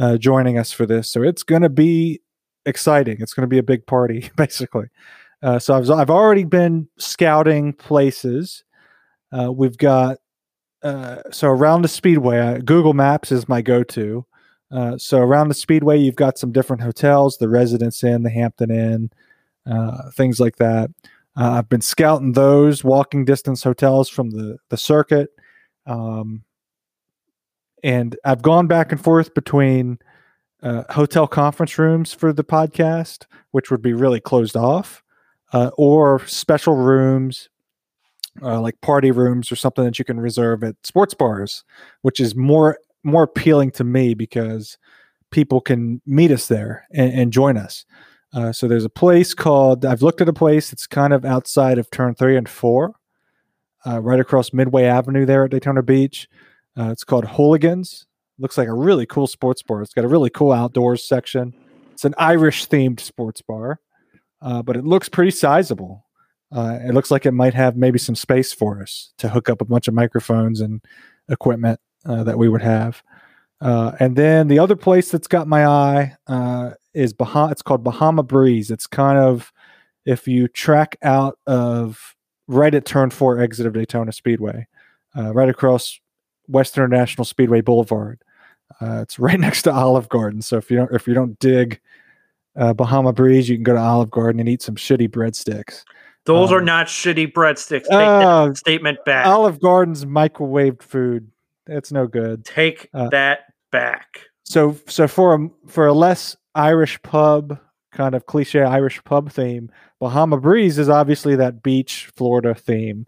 uh, 0.00 0.16
joining 0.16 0.58
us 0.58 0.70
for 0.72 0.86
this. 0.86 1.10
So 1.10 1.22
it's 1.22 1.42
going 1.42 1.62
to 1.62 1.68
be 1.68 2.20
exciting. 2.66 3.16
It's 3.20 3.34
going 3.34 3.42
to 3.42 3.48
be 3.48 3.58
a 3.58 3.62
big 3.64 3.86
party, 3.86 4.30
basically. 4.36 4.86
Uh, 5.42 5.58
so 5.58 5.74
I've, 5.74 5.90
I've 5.90 6.10
already 6.10 6.44
been 6.44 6.88
scouting 6.98 7.72
places. 7.72 8.64
Uh, 9.32 9.52
we've 9.52 9.76
got 9.78 10.18
uh, 10.82 11.22
so 11.30 11.48
around 11.48 11.82
the 11.82 11.88
speedway. 11.88 12.38
Uh, 12.38 12.58
Google 12.58 12.94
Maps 12.94 13.32
is 13.32 13.48
my 13.48 13.62
go-to. 13.62 14.24
Uh, 14.70 14.98
so 14.98 15.18
around 15.18 15.48
the 15.48 15.54
speedway, 15.54 15.98
you've 15.98 16.16
got 16.16 16.38
some 16.38 16.52
different 16.52 16.82
hotels, 16.82 17.38
the 17.38 17.48
Residence 17.48 18.04
Inn, 18.04 18.22
the 18.22 18.30
Hampton 18.30 18.70
Inn, 18.70 19.10
uh, 19.66 20.10
things 20.10 20.38
like 20.38 20.56
that. 20.56 20.90
Uh, 21.36 21.52
I've 21.52 21.68
been 21.68 21.80
scouting 21.80 22.32
those 22.32 22.84
walking 22.84 23.24
distance 23.24 23.62
hotels 23.62 24.08
from 24.08 24.30
the 24.30 24.58
the 24.68 24.76
circuit, 24.76 25.30
um, 25.86 26.42
and 27.82 28.16
I've 28.24 28.42
gone 28.42 28.66
back 28.66 28.92
and 28.92 29.02
forth 29.02 29.34
between 29.34 29.98
hotel 30.62 31.28
conference 31.28 31.78
rooms 31.78 32.12
for 32.12 32.32
the 32.32 32.42
podcast, 32.42 33.26
which 33.52 33.70
would 33.70 33.80
be 33.80 33.92
really 33.92 34.20
closed 34.20 34.56
off, 34.56 35.02
or 35.52 36.26
special 36.26 36.74
rooms. 36.74 37.48
Uh, 38.42 38.60
like 38.60 38.80
party 38.80 39.10
rooms 39.10 39.50
or 39.50 39.56
something 39.56 39.84
that 39.84 39.98
you 39.98 40.04
can 40.04 40.20
reserve 40.20 40.62
at 40.62 40.76
sports 40.84 41.14
bars, 41.14 41.64
which 42.02 42.20
is 42.20 42.34
more 42.34 42.78
more 43.04 43.24
appealing 43.24 43.70
to 43.72 43.84
me 43.84 44.14
because 44.14 44.76
people 45.30 45.60
can 45.60 46.00
meet 46.06 46.30
us 46.30 46.46
there 46.46 46.86
and, 46.92 47.12
and 47.12 47.32
join 47.32 47.56
us. 47.56 47.84
Uh, 48.34 48.52
so 48.52 48.68
there's 48.68 48.84
a 48.84 48.90
place 48.90 49.34
called 49.34 49.84
I've 49.84 50.02
looked 50.02 50.20
at 50.20 50.28
a 50.28 50.32
place 50.32 50.70
that's 50.70 50.86
kind 50.86 51.12
of 51.12 51.24
outside 51.24 51.78
of 51.78 51.90
turn 51.90 52.14
three 52.14 52.36
and 52.36 52.48
four, 52.48 52.94
uh, 53.86 54.00
right 54.00 54.20
across 54.20 54.52
Midway 54.52 54.84
Avenue 54.84 55.24
there 55.24 55.44
at 55.44 55.50
Daytona 55.50 55.82
Beach. 55.82 56.28
Uh, 56.78 56.90
it's 56.90 57.04
called 57.04 57.24
Hooligans. 57.24 58.06
Looks 58.38 58.58
like 58.58 58.68
a 58.68 58.74
really 58.74 59.06
cool 59.06 59.26
sports 59.26 59.62
bar. 59.62 59.82
It's 59.82 59.94
got 59.94 60.04
a 60.04 60.08
really 60.08 60.30
cool 60.30 60.52
outdoors 60.52 61.02
section. 61.02 61.54
It's 61.92 62.04
an 62.04 62.14
Irish 62.18 62.68
themed 62.68 63.00
sports 63.00 63.42
bar, 63.42 63.80
uh, 64.40 64.62
but 64.62 64.76
it 64.76 64.84
looks 64.84 65.08
pretty 65.08 65.32
sizable. 65.32 66.04
Uh, 66.50 66.78
it 66.82 66.94
looks 66.94 67.10
like 67.10 67.26
it 67.26 67.32
might 67.32 67.54
have 67.54 67.76
maybe 67.76 67.98
some 67.98 68.14
space 68.14 68.52
for 68.52 68.80
us 68.80 69.12
to 69.18 69.28
hook 69.28 69.48
up 69.48 69.60
a 69.60 69.66
bunch 69.66 69.88
of 69.88 69.94
microphones 69.94 70.60
and 70.60 70.82
equipment 71.28 71.78
uh, 72.06 72.24
that 72.24 72.38
we 72.38 72.48
would 72.48 72.62
have. 72.62 73.02
Uh, 73.60 73.92
and 74.00 74.16
then 74.16 74.48
the 74.48 74.58
other 74.58 74.76
place 74.76 75.10
that's 75.10 75.26
got 75.26 75.48
my 75.48 75.66
eye 75.66 76.16
uh, 76.26 76.70
is 76.94 77.12
Bahama. 77.12 77.52
It's 77.52 77.62
called 77.62 77.82
Bahama 77.82 78.22
Breeze. 78.22 78.70
It's 78.70 78.86
kind 78.86 79.18
of 79.18 79.52
if 80.06 80.28
you 80.28 80.48
track 80.48 80.96
out 81.02 81.38
of 81.46 82.14
right 82.46 82.74
at 82.74 82.86
turn 82.86 83.10
four 83.10 83.40
exit 83.40 83.66
of 83.66 83.74
Daytona 83.74 84.12
Speedway, 84.12 84.66
uh, 85.16 85.34
right 85.34 85.48
across 85.48 85.98
Western 86.46 86.84
International 86.84 87.24
Speedway 87.24 87.60
Boulevard. 87.60 88.22
Uh, 88.80 89.00
it's 89.02 89.18
right 89.18 89.40
next 89.40 89.62
to 89.62 89.72
Olive 89.72 90.08
Garden. 90.08 90.40
So 90.40 90.56
if 90.56 90.70
you 90.70 90.76
don't 90.78 90.92
if 90.92 91.06
you 91.06 91.14
don't 91.14 91.38
dig 91.40 91.80
Bahama 92.54 93.12
Breeze, 93.12 93.48
you 93.48 93.56
can 93.56 93.64
go 93.64 93.74
to 93.74 93.80
Olive 93.80 94.10
Garden 94.10 94.40
and 94.40 94.48
eat 94.48 94.62
some 94.62 94.76
shitty 94.76 95.08
breadsticks. 95.08 95.84
Those 96.34 96.52
are 96.52 96.58
Um, 96.58 96.64
not 96.66 96.86
shitty 96.86 97.32
breadsticks. 97.32 97.84
Take 97.84 97.88
that 97.90 98.56
statement 98.56 99.04
back. 99.04 99.26
Olive 99.26 99.60
Garden's 99.60 100.04
microwaved 100.04 100.82
food. 100.82 101.30
It's 101.66 101.90
no 101.92 102.06
good. 102.06 102.44
Take 102.44 102.88
uh, 102.94 103.08
that 103.10 103.40
back. 103.70 104.22
So 104.44 104.76
so 104.86 105.06
for 105.08 105.34
a 105.34 105.48
for 105.68 105.86
a 105.86 105.92
less 105.92 106.36
Irish 106.54 107.00
pub 107.02 107.58
kind 107.92 108.14
of 108.14 108.26
cliche 108.26 108.62
Irish 108.62 109.02
pub 109.04 109.30
theme, 109.30 109.70
Bahama 110.00 110.38
Breeze 110.38 110.78
is 110.78 110.88
obviously 110.88 111.36
that 111.36 111.62
beach 111.62 112.10
Florida 112.16 112.54
theme. 112.54 113.06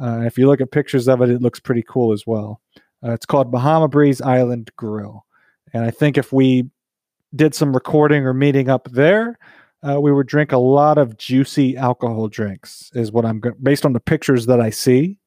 Uh, 0.00 0.22
if 0.22 0.38
you 0.38 0.46
look 0.46 0.60
at 0.60 0.70
pictures 0.70 1.08
of 1.08 1.20
it, 1.22 1.30
it 1.30 1.42
looks 1.42 1.60
pretty 1.60 1.84
cool 1.86 2.12
as 2.12 2.26
well. 2.26 2.60
Uh, 3.04 3.12
it's 3.12 3.26
called 3.26 3.50
Bahama 3.50 3.88
Breeze 3.88 4.20
Island 4.20 4.70
Grill, 4.76 5.24
and 5.72 5.84
I 5.84 5.90
think 5.90 6.16
if 6.16 6.32
we 6.32 6.70
did 7.34 7.54
some 7.54 7.74
recording 7.74 8.26
or 8.26 8.34
meeting 8.34 8.68
up 8.68 8.88
there, 8.92 9.38
uh, 9.86 10.00
we 10.00 10.12
would 10.12 10.26
drink 10.26 10.52
a 10.52 10.58
lot 10.58 10.98
of 10.98 11.16
juicy 11.18 11.76
alcohol 11.76 12.28
drinks. 12.28 12.90
Is 12.94 13.12
what 13.12 13.24
I'm 13.24 13.40
go- 13.40 13.54
based 13.62 13.84
on 13.84 13.92
the 13.92 14.00
pictures 14.00 14.46
that 14.46 14.60
I 14.60 14.70
see. 14.70 15.18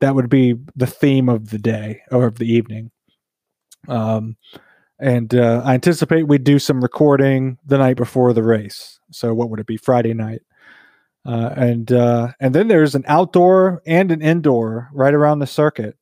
That 0.00 0.14
would 0.14 0.30
be 0.30 0.54
the 0.76 0.86
theme 0.86 1.28
of 1.28 1.50
the 1.50 1.58
day 1.58 2.02
or 2.12 2.26
of 2.26 2.38
the 2.38 2.46
evening. 2.46 2.92
Um, 3.88 4.36
and 5.00 5.34
uh, 5.34 5.62
I 5.64 5.74
anticipate 5.74 6.28
we'd 6.28 6.44
do 6.44 6.58
some 6.58 6.80
recording 6.80 7.58
the 7.66 7.78
night 7.78 7.96
before 7.96 8.32
the 8.32 8.42
race. 8.42 9.00
So 9.10 9.34
what 9.34 9.50
would 9.50 9.60
it 9.60 9.66
be? 9.66 9.76
Friday 9.76 10.14
night. 10.14 10.42
Uh, 11.24 11.52
and 11.56 11.92
uh, 11.92 12.28
and 12.40 12.54
then 12.54 12.68
there's 12.68 12.94
an 12.94 13.04
outdoor 13.08 13.82
and 13.86 14.10
an 14.12 14.22
indoor 14.22 14.88
right 14.92 15.14
around 15.14 15.40
the 15.40 15.46
circuit 15.46 15.96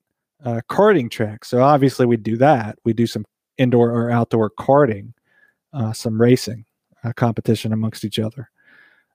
uh, 0.44 0.60
karting 0.70 1.10
track. 1.10 1.44
So 1.44 1.62
obviously 1.62 2.04
we'd 2.06 2.22
do 2.22 2.36
that. 2.36 2.78
We 2.84 2.92
do 2.92 3.06
some 3.06 3.24
indoor 3.56 3.90
or 3.90 4.10
outdoor 4.10 4.50
karting, 4.50 5.14
uh, 5.72 5.92
some 5.92 6.20
racing 6.20 6.66
uh, 7.04 7.12
competition 7.12 7.72
amongst 7.72 8.04
each 8.04 8.18
other. 8.18 8.50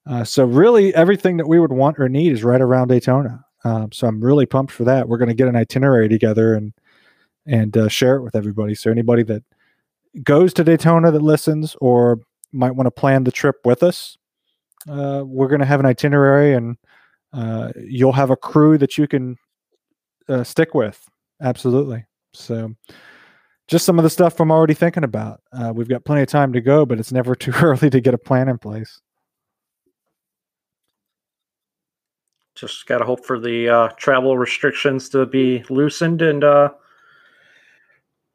Uh, 0.05 0.23
so 0.23 0.45
really 0.45 0.93
everything 0.95 1.37
that 1.37 1.47
we 1.47 1.59
would 1.59 1.71
want 1.71 1.99
or 1.99 2.09
need 2.09 2.31
is 2.31 2.43
right 2.43 2.61
around 2.61 2.87
Daytona. 2.87 3.45
Um, 3.63 3.91
so 3.91 4.07
I'm 4.07 4.23
really 4.23 4.45
pumped 4.45 4.71
for 4.71 4.83
that. 4.85 5.07
We're 5.07 5.17
going 5.17 5.29
to 5.29 5.35
get 5.35 5.47
an 5.47 5.55
itinerary 5.55 6.09
together 6.09 6.55
and 6.55 6.73
and 7.45 7.75
uh, 7.75 7.87
share 7.87 8.15
it 8.15 8.21
with 8.21 8.35
everybody. 8.35 8.75
So 8.75 8.91
anybody 8.91 9.23
that 9.23 9.43
goes 10.23 10.53
to 10.53 10.63
Daytona 10.63 11.11
that 11.11 11.21
listens 11.21 11.75
or 11.81 12.19
might 12.51 12.75
want 12.75 12.85
to 12.85 12.91
plan 12.91 13.23
the 13.23 13.31
trip 13.31 13.55
with 13.65 13.81
us, 13.81 14.17
uh, 14.87 15.23
we're 15.25 15.47
going 15.47 15.59
to 15.59 15.65
have 15.65 15.79
an 15.79 15.85
itinerary 15.85 16.53
and 16.53 16.77
uh, 17.33 17.71
you'll 17.75 18.11
have 18.11 18.29
a 18.29 18.35
crew 18.35 18.77
that 18.77 18.97
you 18.97 19.07
can 19.07 19.37
uh, 20.27 20.43
stick 20.43 20.73
with. 20.73 21.03
Absolutely. 21.41 22.05
So 22.33 22.75
just 23.71 23.85
some 23.85 23.97
of 23.97 24.03
the 24.03 24.09
stuff 24.09 24.37
I'm 24.41 24.51
already 24.51 24.73
thinking 24.73 25.05
about. 25.05 25.39
Uh, 25.53 25.71
we've 25.73 25.87
got 25.87 26.03
plenty 26.03 26.21
of 26.21 26.27
time 26.27 26.51
to 26.51 26.59
go, 26.59 26.85
but 26.85 26.99
it's 26.99 27.13
never 27.13 27.33
too 27.35 27.53
early 27.61 27.89
to 27.89 28.01
get 28.01 28.13
a 28.13 28.17
plan 28.17 28.49
in 28.49 28.57
place. 28.57 28.99
Just 32.53 32.85
got 32.85 32.97
to 32.97 33.05
hope 33.05 33.25
for 33.25 33.39
the 33.39 33.69
uh, 33.69 33.87
travel 33.95 34.37
restrictions 34.37 35.07
to 35.09 35.25
be 35.25 35.63
loosened 35.69 36.21
and 36.21 36.43
uh, 36.43 36.69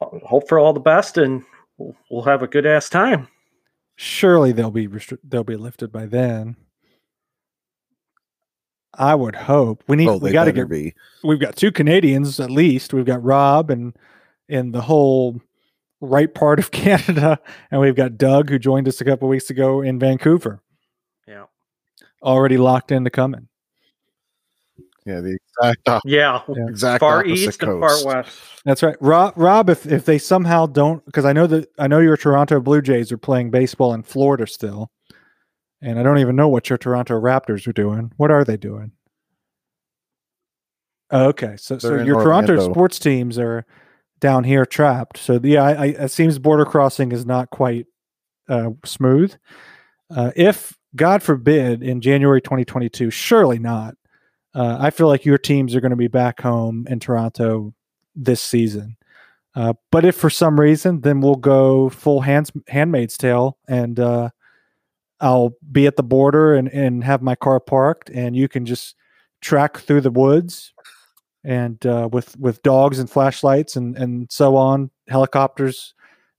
hope 0.01 0.49
for 0.49 0.59
all 0.59 0.73
the 0.73 0.81
best, 0.81 1.19
and 1.19 1.45
we'll, 1.77 1.95
we'll 2.11 2.23
have 2.23 2.43
a 2.43 2.49
good 2.49 2.65
ass 2.65 2.89
time. 2.89 3.29
Surely 3.95 4.53
they'll 4.53 4.71
be 4.71 4.89
restri- 4.89 5.19
they'll 5.23 5.45
be 5.45 5.57
lifted 5.57 5.93
by 5.93 6.07
then. 6.07 6.57
I 8.95 9.15
would 9.15 9.37
hope. 9.37 9.85
We 9.87 9.97
need. 9.97 10.09
Oh, 10.09 10.17
we 10.17 10.33
got 10.33 10.45
to 10.45 10.53
get. 10.53 10.71
be. 10.71 10.95
We've 11.23 11.39
got 11.39 11.57
two 11.57 11.71
Canadians 11.71 12.41
at 12.41 12.51
least. 12.51 12.95
We've 12.95 13.05
got 13.05 13.23
Rob 13.23 13.71
and 13.71 13.95
in 14.48 14.73
the 14.73 14.81
whole 14.82 15.40
right 16.01 16.32
part 16.32 16.59
of 16.59 16.70
Canada, 16.73 17.39
and 17.70 17.81
we've 17.81 17.94
got 17.97 18.16
Doug 18.18 18.51
who 18.51 18.59
joined 18.59 18.86
us 18.89 19.01
a 19.01 19.05
couple 19.05 19.28
weeks 19.28 19.51
ago 19.51 19.81
in 19.82 19.98
Vancouver, 19.98 20.60
Yeah. 21.27 21.44
already 22.23 22.56
locked 22.59 22.93
into 22.93 23.10
coming. 23.10 23.48
Yeah, 25.05 25.20
the 25.20 25.36
exact 25.56 25.89
op- 25.89 26.02
Yeah. 26.05 26.40
Yeah. 26.48 26.66
exact 26.68 26.98
Far 27.01 27.20
opposite 27.20 27.32
east 27.48 27.62
and 27.62 27.81
coast. 27.81 28.05
far 28.05 28.14
west. 28.16 28.40
That's 28.64 28.82
right, 28.82 28.97
Rob. 29.01 29.35
Rob, 29.36 29.70
if 29.70 29.86
if 29.86 30.05
they 30.05 30.18
somehow 30.18 30.66
don't, 30.66 31.05
because 31.06 31.24
I 31.24 31.32
know 31.32 31.47
that 31.47 31.68
I 31.78 31.86
know 31.86 32.01
your 32.01 32.16
Toronto 32.16 32.59
Blue 32.60 32.82
Jays 32.82 33.12
are 33.12 33.16
playing 33.18 33.52
baseball 33.52 33.94
in 33.94 34.02
Florida 34.02 34.48
still, 34.48 34.90
and 35.81 36.01
I 36.01 36.02
don't 36.02 36.18
even 36.18 36.35
know 36.35 36.48
what 36.48 36.68
your 36.68 36.77
Toronto 36.77 37.14
Raptors 37.20 37.68
are 37.68 37.73
doing. 37.73 38.10
What 38.16 38.32
are 38.32 38.43
they 38.44 38.56
doing? 38.56 38.90
Okay, 41.12 41.55
so 41.56 41.78
so 41.78 41.89
They're 41.89 41.98
in 41.98 42.06
your 42.06 42.20
Toronto 42.23 42.59
sports 42.68 42.98
teams 42.98 43.39
are 43.39 43.64
down 44.27 44.43
here 44.43 44.66
trapped. 44.66 45.19
So 45.19 45.39
yeah, 45.40 45.62
I, 45.62 45.73
I, 45.73 45.86
it 45.86 46.11
seems 46.11 46.40
border 46.40 46.65
crossing 46.65 47.12
is 47.12 47.24
not 47.24 47.51
quite 47.51 47.86
uh, 48.48 48.70
smooth. 48.85 49.32
Uh, 50.11 50.32
if 50.35 50.77
God 50.97 51.23
forbid 51.23 51.81
in 51.81 52.01
January 52.01 52.40
2022, 52.40 53.09
surely 53.11 53.61
not. 53.61 53.94
Uh, 54.53 54.78
I 54.81 54.90
feel 54.90 55.07
like 55.07 55.24
your 55.24 55.39
teams 55.39 55.77
are 55.77 55.81
going 55.81 55.90
to 55.90 55.97
be 55.97 56.09
back 56.09 56.40
home 56.40 56.89
in 56.90 56.98
Toronto 56.98 57.73
this 58.16 58.40
season. 58.40 58.97
Uh, 59.55 59.74
but 59.93 60.05
if 60.05 60.16
for 60.16 60.28
some 60.28 60.59
reason, 60.59 61.03
then 61.03 61.20
we'll 61.20 61.36
go 61.36 61.89
full 61.89 62.23
hands, 62.23 62.51
Handmaid's 62.66 63.16
Tale, 63.16 63.57
and 63.69 64.01
uh, 64.01 64.31
I'll 65.20 65.53
be 65.70 65.86
at 65.86 65.94
the 65.94 66.03
border 66.03 66.57
and, 66.57 66.66
and 66.69 67.05
have 67.05 67.23
my 67.23 67.36
car 67.36 67.61
parked, 67.61 68.11
and 68.11 68.35
you 68.35 68.48
can 68.48 68.66
just 68.66 68.97
track 69.40 69.78
through 69.78 70.01
the 70.01 70.11
woods, 70.11 70.73
and 71.47 71.85
uh, 71.86 72.09
with 72.12 72.36
with 72.39 72.62
dogs 72.62 72.98
and 72.98 73.09
flashlights 73.09 73.77
and 73.77 73.97
and 73.97 74.31
so 74.31 74.56
on, 74.56 74.90
helicopters 75.09 75.94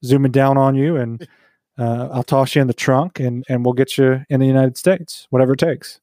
zooming 0.05 0.31
down 0.31 0.57
on 0.57 0.75
you, 0.75 0.95
and 0.97 1.27
uh, 1.79 2.09
I'll 2.11 2.23
toss 2.23 2.55
you 2.55 2.61
in 2.61 2.67
the 2.67 2.73
trunk, 2.73 3.19
and 3.19 3.43
and 3.49 3.63
we'll 3.65 3.73
get 3.73 3.97
you 3.97 4.21
in 4.29 4.39
the 4.39 4.45
United 4.47 4.77
States, 4.77 5.27
whatever 5.29 5.53
it 5.53 5.59
takes. 5.59 5.99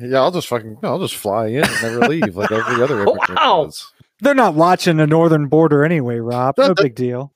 Yeah, 0.00 0.18
I'll 0.20 0.30
just 0.32 0.48
fucking 0.48 0.78
I'll 0.82 0.98
just 0.98 1.14
fly 1.16 1.46
in 1.48 1.64
and 1.64 1.82
never 1.82 2.08
leave 2.08 2.36
like 2.36 2.50
every 2.50 2.82
other 2.82 3.02
immigrant 3.02 3.38
Wow. 3.38 3.64
does. 3.64 3.92
They're 4.20 4.34
not 4.34 4.54
watching 4.54 4.96
the 4.96 5.06
northern 5.06 5.48
border 5.48 5.84
anyway, 5.84 6.18
Rob. 6.18 6.56
No 6.58 6.68
That- 6.68 6.76
that- 6.76 6.82
big 6.82 6.94
deal. 6.94 7.32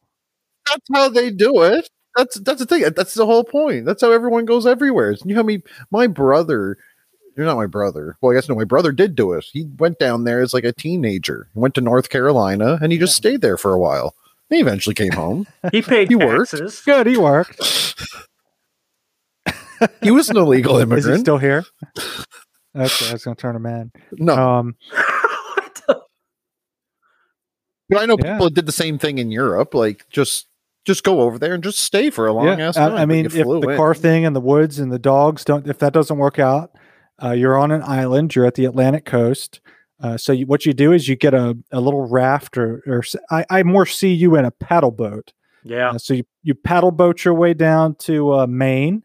That's 0.69 0.87
how 0.93 1.09
they 1.09 1.31
do 1.31 1.63
it. 1.63 1.89
That's 2.17 2.41
that's 2.41 2.59
the 2.59 2.67
thing. 2.67 2.83
That's 2.97 3.15
the 3.15 3.27
whole 3.27 3.45
point. 3.45 3.85
That's 3.85 4.03
how 4.03 4.11
everyone 4.11 4.47
goes 4.47 4.67
everywhere. 4.67 5.13
You 5.25 5.35
know 5.35 5.37
how 5.37 5.47
me 5.47 5.63
my 5.93 6.09
brother 6.09 6.77
you're 7.37 7.47
not 7.47 7.57
my 7.57 7.67
brother. 7.67 8.17
Well, 8.21 8.33
I 8.33 8.35
guess 8.35 8.49
no, 8.49 8.55
my 8.55 8.65
brother 8.65 8.93
did 8.93 9.15
do 9.15 9.33
it. 9.33 9.45
He 9.53 9.67
went 9.79 9.99
down 9.99 10.25
there 10.25 10.41
as 10.41 10.55
like 10.55 10.65
a 10.65 10.73
teenager. 10.73 11.49
He 11.55 11.61
went 11.61 11.75
to 11.75 11.81
North 11.81 12.09
Carolina 12.09 12.79
and 12.81 12.93
he 12.93 12.99
just 12.99 13.17
stayed 13.17 13.41
there 13.43 13.57
for 13.59 13.73
a 13.73 13.79
while. 13.79 14.15
He 14.49 14.59
eventually 14.61 14.95
came 14.95 15.13
home. 15.13 15.47
He 15.73 15.83
paid 15.83 16.09
He 16.09 16.15
worked. 16.17 16.53
taxes. 16.53 16.81
Good, 16.85 17.07
he 17.07 17.17
worked. 17.17 17.61
He 20.03 20.11
was 20.11 20.31
an 20.31 20.39
illegal 20.39 20.77
immigrant. 20.79 21.01
Is 21.01 21.05
he 21.05 21.11
immigrant. 21.11 21.25
still 21.27 21.37
here? 21.39 21.65
Okay, 22.75 23.09
I 23.11 23.13
was 23.13 23.25
going 23.25 23.37
to 23.37 23.41
turn 23.41 23.55
him 23.57 23.67
in. 23.67 23.93
no, 24.13 24.35
Um, 24.35 24.77
but 25.87 26.03
I 27.99 28.07
know 28.07 28.17
yeah. 28.19 28.33
people 28.33 28.47
that 28.47 28.55
did 28.55 28.67
the 28.67 28.73
same 28.73 28.99
thing 28.99 29.19
in 29.19 29.31
Europe. 29.31 29.75
Like 29.75 30.09
just 30.09 30.47
just 30.87 31.05
go 31.05 31.21
over 31.21 31.39
there 31.39 31.55
and 31.55 31.63
just 31.63 31.81
stay 31.81 32.11
for 32.11 32.27
a 32.27 32.33
long 32.33 32.59
yeah, 32.59 32.69
ass 32.69 32.77
I, 32.77 32.89
time. 32.89 32.99
I 32.99 33.07
mean, 33.07 33.27
if 33.27 33.33
the 33.33 33.69
in. 33.69 33.77
car 33.77 33.95
thing 33.95 34.25
and 34.25 34.35
the 34.37 34.41
woods 34.41 34.79
and 34.79 34.91
the 34.93 34.99
dogs 34.99 35.45
don't, 35.45 35.67
if 35.69 35.79
that 35.81 35.93
doesn't 35.93 36.17
work 36.17 36.39
out, 36.39 36.71
uh, 37.23 37.31
you're 37.33 37.59
on 37.59 37.71
an 37.71 37.83
island. 37.83 38.35
You're 38.35 38.47
at 38.47 38.55
the 38.55 38.65
Atlantic 38.65 39.05
coast. 39.05 39.61
Uh, 40.01 40.17
so 40.19 40.33
you, 40.33 40.45
what 40.47 40.67
you 40.67 40.73
do 40.75 40.93
is 40.93 41.09
you 41.09 41.17
get 41.17 41.33
a, 41.33 41.57
a 41.73 41.81
little 41.81 42.07
raft, 42.07 42.59
or, 42.59 42.83
or 42.87 42.99
s- 42.99 43.17
I, 43.31 43.47
I 43.49 43.63
more 43.63 43.87
see 43.87 44.13
you 44.13 44.37
in 44.37 44.45
a 44.45 44.51
paddle 44.51 44.91
boat. 44.91 45.33
Yeah. 45.65 45.91
Uh, 45.93 45.99
so 45.99 46.15
you, 46.15 46.25
you 46.43 46.55
paddle 46.55 46.91
boat 46.91 47.25
your 47.25 47.33
way 47.35 47.55
down 47.55 47.95
to 48.01 48.35
uh, 48.35 48.47
Maine, 48.47 49.03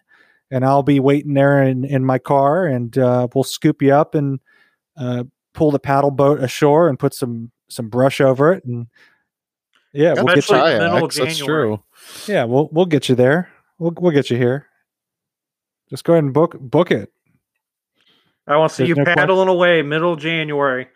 and 0.51 0.65
I'll 0.65 0.83
be 0.83 0.99
waiting 0.99 1.33
there 1.33 1.63
in, 1.63 1.85
in 1.85 2.03
my 2.05 2.19
car, 2.19 2.65
and 2.65 2.95
uh, 2.97 3.27
we'll 3.33 3.45
scoop 3.45 3.81
you 3.81 3.93
up 3.93 4.15
and 4.15 4.39
uh, 4.97 5.23
pull 5.53 5.71
the 5.71 5.79
paddle 5.79 6.11
boat 6.11 6.41
ashore 6.43 6.89
and 6.89 6.99
put 6.99 7.13
some 7.13 7.51
some 7.69 7.87
brush 7.87 8.19
over 8.19 8.51
it, 8.51 8.65
and 8.65 8.87
yeah, 9.93 10.13
we'll 10.13 10.25
get 10.35 10.49
you. 10.49 10.55
the 10.77 10.83
Kayaks, 10.99 11.15
that's 11.25 11.39
true. 11.45 11.83
Yeah, 12.27 12.43
we'll 12.43 12.67
we'll 12.73 12.85
get 12.85 13.07
you 13.07 13.15
there. 13.15 13.49
We'll 13.79 13.93
we'll 13.97 14.11
get 14.11 14.29
you 14.29 14.35
here. 14.37 14.67
Just 15.89 16.03
go 16.03 16.13
ahead 16.13 16.25
and 16.25 16.33
book 16.33 16.59
book 16.59 16.91
it. 16.91 17.13
I 18.51 18.57
want 18.57 18.69
to 18.71 18.75
see 18.75 18.83
There's 18.83 18.89
you 18.89 18.95
no 18.95 19.03
question. 19.05 19.17
paddling 19.19 19.47
away 19.47 19.81
middle 19.81 20.15
January. 20.15 20.87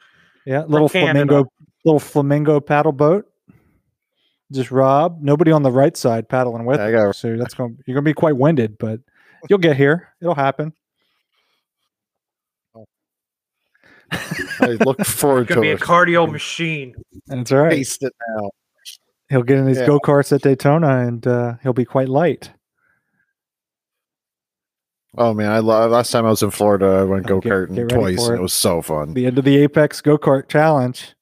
Yeah, 0.46 0.64
little 0.68 0.90
Canada. 0.90 1.26
flamingo 1.26 1.52
little 1.86 2.00
flamingo 2.00 2.60
paddle 2.60 2.92
boat. 2.92 3.26
Just 4.52 4.70
Rob, 4.72 5.20
nobody 5.22 5.52
on 5.52 5.64
the 5.64 5.72
right 5.72 5.96
side 5.98 6.30
paddling 6.30 6.66
with. 6.66 6.78
Yeah, 6.80 6.86
I 6.86 6.90
it. 6.90 6.92
got- 6.92 7.16
So 7.16 7.36
that's 7.38 7.54
going 7.56 7.78
you're 7.88 7.96
going 7.96 8.04
to 8.06 8.10
be 8.10 8.14
quite 8.14 8.38
winded, 8.38 8.78
but 8.78 9.00
you'll 9.50 9.60
get 9.60 9.76
here. 9.78 10.10
It'll 10.22 10.36
happen. 10.36 10.74
I 14.60 14.68
look 14.86 15.00
forward 15.06 15.48
Gonna 15.48 15.56
to 15.56 15.62
be 15.62 15.70
a 15.72 15.76
it. 15.76 15.80
cardio 15.82 16.32
machine. 16.32 16.96
And 17.30 17.42
it's 17.42 17.52
all 17.52 17.60
right. 17.60 17.72
Taste 17.72 18.04
it 18.04 18.14
now. 18.36 18.52
He'll 19.30 19.44
get 19.44 19.58
in 19.58 19.66
his 19.66 19.80
Yeah. 19.80 19.88
go 19.88 20.00
karts 20.00 20.32
at 20.32 20.42
Daytona, 20.42 21.00
and 21.08 21.26
uh, 21.26 21.54
he'll 21.64 21.74
be 21.74 21.86
quite 21.86 22.08
light. 22.10 22.52
Oh 25.18 25.34
man, 25.34 25.52
I 25.52 25.60
love. 25.60 25.92
Last 25.92 26.12
time 26.12 26.26
I 26.26 26.30
was 26.30 26.44
in 26.44 26.52
Florida, 26.52 26.86
I 26.86 27.04
went 27.04 27.30
Oh, 27.30 27.40
go 27.40 27.50
karting 27.50 27.88
twice, 27.90 28.24
and 28.26 28.36
it. 28.36 28.40
it 28.40 28.42
was 28.42 28.54
so 28.54 28.82
fun. 28.82 29.14
The 29.14 29.26
end 29.28 29.38
of 29.38 29.46
the 29.46 29.58
Apex 29.58 30.02
Go 30.02 30.18
Kart 30.18 30.50
Challenge. 30.50 31.14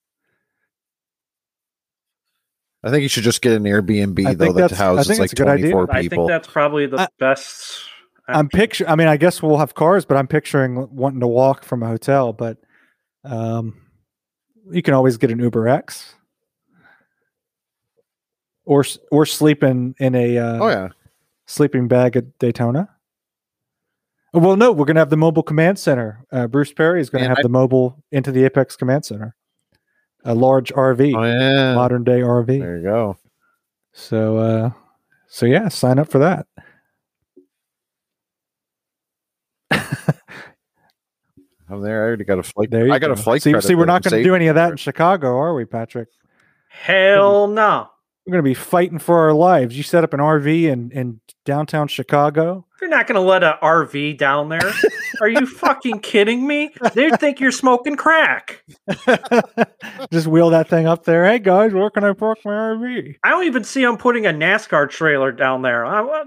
I 2.84 2.90
think 2.90 3.04
you 3.04 3.08
should 3.10 3.24
just 3.24 3.42
get 3.42 3.54
an 3.54 3.64
Airbnb 3.64 4.26
I 4.28 4.34
though 4.34 4.46
think 4.46 4.56
that 4.56 4.62
that's- 4.62 4.80
I 4.80 4.84
houses 4.84 5.20
like 5.20 5.32
it's 5.32 5.34
a 5.34 5.36
good 5.38 5.48
idea. 5.48 5.72
twenty 5.72 5.88
four 5.88 5.96
I 5.96 6.08
think 6.08 6.28
that's 6.28 6.48
probably 6.48 6.86
the 6.86 7.02
I- 7.02 7.08
best. 7.20 7.84
I'm 8.28 8.48
picture. 8.50 8.88
I 8.88 8.96
mean, 8.96 9.08
I 9.08 9.18
guess 9.18 9.42
we'll 9.44 9.58
have 9.58 9.76
cars, 9.76 10.06
but 10.06 10.16
I'm 10.18 10.28
picturing 10.28 10.88
wanting 10.96 11.20
to 11.20 11.28
walk 11.28 11.64
from 11.66 11.84
a 11.84 11.88
hotel. 11.88 12.32
But 12.34 12.58
um, 13.26 13.76
you 14.72 14.82
can 14.82 14.94
always 14.94 15.18
get 15.18 15.30
an 15.30 15.40
Uber 15.40 15.68
X, 15.68 16.16
or 18.66 18.80
s- 18.82 18.98
or 19.12 19.26
sleep 19.26 19.62
in 19.62 19.94
in 20.00 20.16
a 20.16 20.38
uh, 20.38 20.60
oh 20.64 20.70
yeah, 20.70 20.90
sleeping 21.48 21.88
bag 21.90 22.16
at 22.16 22.38
Daytona. 22.40 22.90
Well, 24.34 24.56
no, 24.56 24.72
we're 24.72 24.86
going 24.86 24.96
to 24.96 25.02
have 25.02 25.12
the 25.12 25.18
mobile 25.18 25.44
command 25.44 25.78
center. 25.78 26.26
Uh, 26.32 26.48
Bruce 26.48 26.74
Perry 26.74 27.00
is 27.00 27.12
going 27.12 27.22
to 27.24 27.28
have 27.30 27.38
I- 27.40 27.44
the 27.44 27.50
mobile 27.50 28.04
into 28.12 28.32
the 28.32 28.44
Apex 28.46 28.76
Command 28.76 29.06
Center, 29.06 29.36
a 30.26 30.34
large 30.34 30.74
RV, 30.74 31.14
oh 31.16 31.24
yeah. 31.24 31.76
modern 31.76 32.04
day 32.04 32.22
RV. 32.22 32.48
There 32.48 32.78
you 32.78 32.84
go. 32.84 33.18
So, 33.92 34.38
uh, 34.38 34.72
so 35.28 35.46
yeah, 35.46 35.68
sign 35.68 36.00
up 36.00 36.10
for 36.10 36.18
that. 36.20 36.48
I'm 41.70 41.82
there. 41.82 42.04
I 42.04 42.08
already 42.08 42.24
got 42.24 42.40
a 42.40 42.44
flight. 42.44 42.72
There 42.72 42.88
you 42.88 42.94
I 42.94 42.98
got 43.00 43.08
go. 43.08 43.14
a 43.14 43.16
flight. 43.16 43.44
See, 43.44 43.60
see, 43.62 43.76
we're 43.76 43.86
not 43.86 44.02
going 44.04 44.18
to 44.18 44.24
do 44.24 44.34
any 44.36 44.48
of 44.48 44.56
that 44.56 44.72
in. 44.72 44.78
Chicago, 44.78 45.38
are 45.38 45.54
we, 45.54 45.66
Patrick? 45.66 46.10
Hell 46.70 47.48
no. 47.48 47.90
We're 48.26 48.32
going 48.32 48.44
to 48.44 48.50
be 48.50 48.54
fighting 48.54 49.00
for 49.00 49.20
our 49.20 49.34
lives. 49.34 49.76
You 49.76 49.84
set 49.84 50.04
up 50.06 50.14
an 50.14 50.20
RV 50.22 50.64
in 50.64 50.92
in 50.92 51.20
downtown 51.46 51.88
Chicago. 51.90 52.66
You're 52.80 52.90
not 52.90 53.06
going 53.08 53.16
to 53.16 53.22
let 53.22 53.44
a 53.44 53.58
RV 53.62 54.18
down 54.18 54.48
there. 54.50 54.72
Are 55.22 55.28
you 55.28 55.46
fucking 55.46 56.00
kidding 56.00 56.48
me? 56.48 56.74
They'd 56.94 57.20
think 57.20 57.40
you're 57.40 57.52
smoking 57.52 57.96
crack. 57.98 58.64
Just 60.12 60.28
wheel 60.28 60.50
that 60.52 60.68
thing 60.70 60.86
up 60.88 61.04
there. 61.04 61.26
Hey 61.26 61.40
guys, 61.40 61.74
where 61.74 61.90
can 61.90 62.04
I 62.04 62.14
park 62.14 62.40
my 62.46 62.52
RV? 62.52 63.16
I 63.24 63.30
don't 63.30 63.46
even 63.46 63.64
see 63.64 63.84
I'm 63.84 63.98
putting 63.98 64.26
a 64.26 64.32
NASCAR 64.32 64.90
trailer 64.90 65.32
down 65.32 65.62
there. 65.62 65.86
I, 65.86 66.24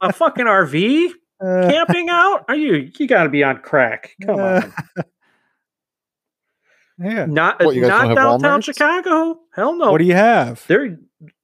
a 0.00 0.12
fucking 0.12 0.46
RV 0.46 1.08
Uh, 1.42 1.68
camping 1.70 2.08
out? 2.10 2.44
Are 2.48 2.56
you? 2.56 2.90
You 2.98 3.06
got 3.06 3.24
to 3.24 3.28
be 3.30 3.42
on 3.44 3.58
crack. 3.58 4.10
Come 4.24 4.38
on. 4.40 4.72
Yeah. 7.00 7.26
Not 7.26 7.64
What, 7.64 7.74
you 7.74 7.80
guys 7.82 7.90
not 7.90 8.06
have 8.08 8.16
downtown 8.16 8.60
Walmarts? 8.60 8.64
Chicago. 8.64 9.40
Hell 9.54 9.74
no. 9.74 9.90
What 9.90 9.98
do 9.98 10.04
you 10.04 10.14
have? 10.14 10.64
They're 10.66 10.98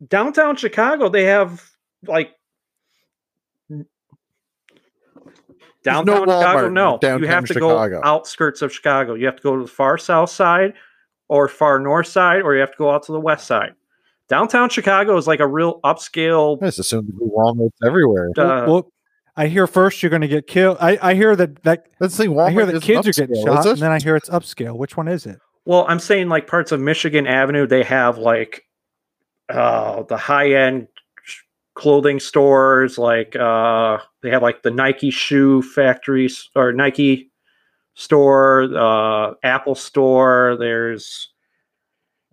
downtown 0.06 0.56
Chicago. 0.56 1.08
They 1.08 1.24
have 1.24 1.64
like 2.06 2.32
downtown 5.82 6.26
no 6.26 6.40
Chicago. 6.40 6.68
Walmart 6.68 6.72
No, 6.72 7.18
you 7.18 7.26
have 7.26 7.46
to 7.46 7.54
Chicago. 7.54 8.00
go 8.00 8.06
outskirts 8.06 8.60
of 8.60 8.72
Chicago. 8.72 9.14
You 9.14 9.26
have 9.26 9.36
to 9.36 9.42
go 9.42 9.56
to 9.56 9.62
the 9.62 9.68
far 9.68 9.96
south 9.96 10.30
side, 10.30 10.74
or 11.28 11.48
far 11.48 11.78
north 11.78 12.08
side, 12.08 12.42
or 12.42 12.54
you 12.54 12.60
have 12.60 12.72
to 12.72 12.78
go 12.78 12.90
out 12.90 13.04
to 13.04 13.12
the 13.12 13.20
west 13.20 13.46
side. 13.46 13.74
Downtown 14.28 14.68
Chicago 14.68 15.16
is 15.16 15.26
like 15.26 15.40
a 15.40 15.46
real 15.46 15.80
upscale. 15.82 16.60
I 16.62 16.66
just 16.66 16.80
assume 16.80 17.06
there'd 17.06 17.18
be 17.18 17.26
Walmarts 17.26 17.70
everywhere. 17.86 18.30
Uh, 18.36 18.66
well, 18.66 18.92
I 19.36 19.46
hear 19.46 19.66
first 19.66 20.02
you're 20.02 20.10
going 20.10 20.22
to 20.22 20.28
get 20.28 20.46
killed. 20.46 20.78
I, 20.80 20.98
I 21.00 21.14
hear 21.14 21.36
that 21.36 21.62
that 21.62 21.86
That's 22.00 22.16
the 22.16 22.24
thing. 22.24 22.38
I 22.38 22.50
hear 22.50 22.62
Walmart 22.62 22.66
that 22.66 22.76
isn't 22.76 22.80
kids 22.82 23.08
are 23.08 23.12
getting 23.26 23.44
shot, 23.44 23.66
and 23.66 23.78
then 23.78 23.92
I 23.92 24.00
hear 24.00 24.16
it's 24.16 24.28
upscale. 24.28 24.76
Which 24.76 24.96
one 24.96 25.08
is 25.08 25.26
it? 25.26 25.38
Well, 25.66 25.84
I'm 25.88 25.98
saying 25.98 26.28
like 26.28 26.46
parts 26.46 26.72
of 26.72 26.80
Michigan 26.80 27.26
Avenue, 27.26 27.66
they 27.66 27.82
have 27.82 28.16
like 28.18 28.62
uh 29.48 30.02
the 30.04 30.16
high 30.16 30.52
end 30.52 30.88
clothing 31.74 32.18
stores, 32.20 32.96
like 32.98 33.36
uh 33.36 33.98
they 34.22 34.30
have 34.30 34.42
like 34.42 34.62
the 34.62 34.70
Nike 34.70 35.10
shoe 35.10 35.60
factories 35.62 36.48
or 36.56 36.72
Nike 36.72 37.30
store, 37.94 38.62
uh 38.76 39.34
Apple 39.42 39.74
store. 39.74 40.56
There's 40.58 41.30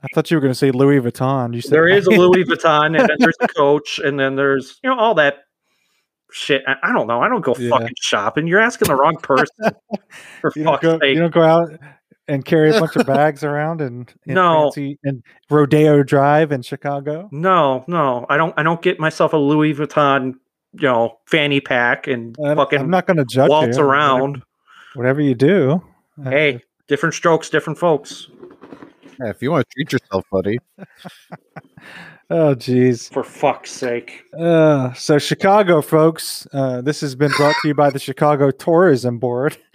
I 0.04 0.08
thought 0.14 0.30
you 0.30 0.36
were 0.38 0.42
going 0.42 0.52
to 0.52 0.58
say 0.58 0.72
Louis 0.72 1.00
Vuitton. 1.00 1.56
You 1.56 1.62
said 1.62 1.72
there 1.72 1.88
is 1.88 2.08
a 2.08 2.12
Louis 2.12 2.44
Vuitton, 2.44 3.00
and 3.00 3.08
then 3.10 3.16
there's 3.20 3.38
a 3.40 3.48
Coach, 3.58 4.00
and 4.04 4.20
then 4.20 4.36
there's 4.36 4.78
you 4.84 4.90
know 4.90 5.00
all 5.00 5.16
that 5.16 5.46
shit. 6.30 6.62
I, 6.68 6.76
I 6.84 6.92
don't 6.92 7.08
know. 7.08 7.22
I 7.22 7.30
don't 7.30 7.40
go 7.42 7.56
Yeah. 7.58 7.70
fucking 7.70 7.96
shopping. 8.02 8.46
You're 8.46 8.60
asking 8.60 8.90
the 8.90 8.96
wrong 8.96 9.16
person. 9.16 9.56
For 10.42 10.52
you 10.58 10.66
fuck's 10.66 10.82
go, 10.84 11.00
sake. 11.00 11.16
you 11.16 11.22
don't 11.22 11.34
go 11.34 11.42
out 11.44 11.70
and 12.28 12.46
carry 12.46 12.76
a 12.76 12.80
bunch 12.80 12.96
of 12.96 13.06
bags 13.08 13.44
around 13.44 13.82
and, 13.82 14.14
and 14.26 14.36
No. 14.36 14.66
fancy 14.72 14.98
and 15.04 15.24
Rodeo 15.50 16.04
Drive 16.04 16.52
in 16.52 16.62
Chicago. 16.62 17.30
No, 17.32 17.84
no, 17.88 18.26
I 18.30 18.38
don't. 18.38 18.54
I 18.58 18.64
don't 18.64 18.82
get 18.82 19.00
myself 19.00 19.34
a 19.34 19.38
Louis 19.38 19.74
Vuitton, 19.74 20.34
you 20.74 20.88
know, 20.88 21.20
fanny 21.28 21.60
pack 21.62 22.08
and 22.08 22.36
I- 22.46 22.56
fucking 22.56 22.80
I'm 22.80 22.90
not 22.90 23.08
going 23.08 23.18
to 23.18 23.26
judge 23.26 23.50
waltz 23.50 23.78
you. 23.78 23.84
around. 23.84 24.42
Whatever 24.96 25.22
you 25.22 25.36
do. 25.36 25.82
Uh, 26.24 26.30
Hey, 26.30 26.62
different 26.88 27.16
strokes, 27.16 27.50
different 27.50 27.80
folks. 27.80 28.30
Yeah, 29.20 29.30
if 29.30 29.42
you 29.42 29.52
want 29.52 29.68
to 29.68 29.74
treat 29.76 29.92
yourself, 29.92 30.26
buddy. 30.32 30.60
Oh, 32.30 32.56
geez. 32.56 33.10
For 33.10 33.24
fuck's 33.24 33.70
sake. 33.70 34.24
Uh, 34.36 34.92
so 34.94 35.20
Chicago, 35.20 35.82
folks. 35.82 36.48
Uh, 36.52 36.82
this 36.82 37.02
has 37.02 37.14
been 37.16 37.30
brought 37.32 37.54
to 37.62 37.68
you 37.68 37.76
by 37.76 37.92
the 37.92 38.00
Chicago 38.00 38.50
Tourism 38.50 39.20
Board. 39.20 39.58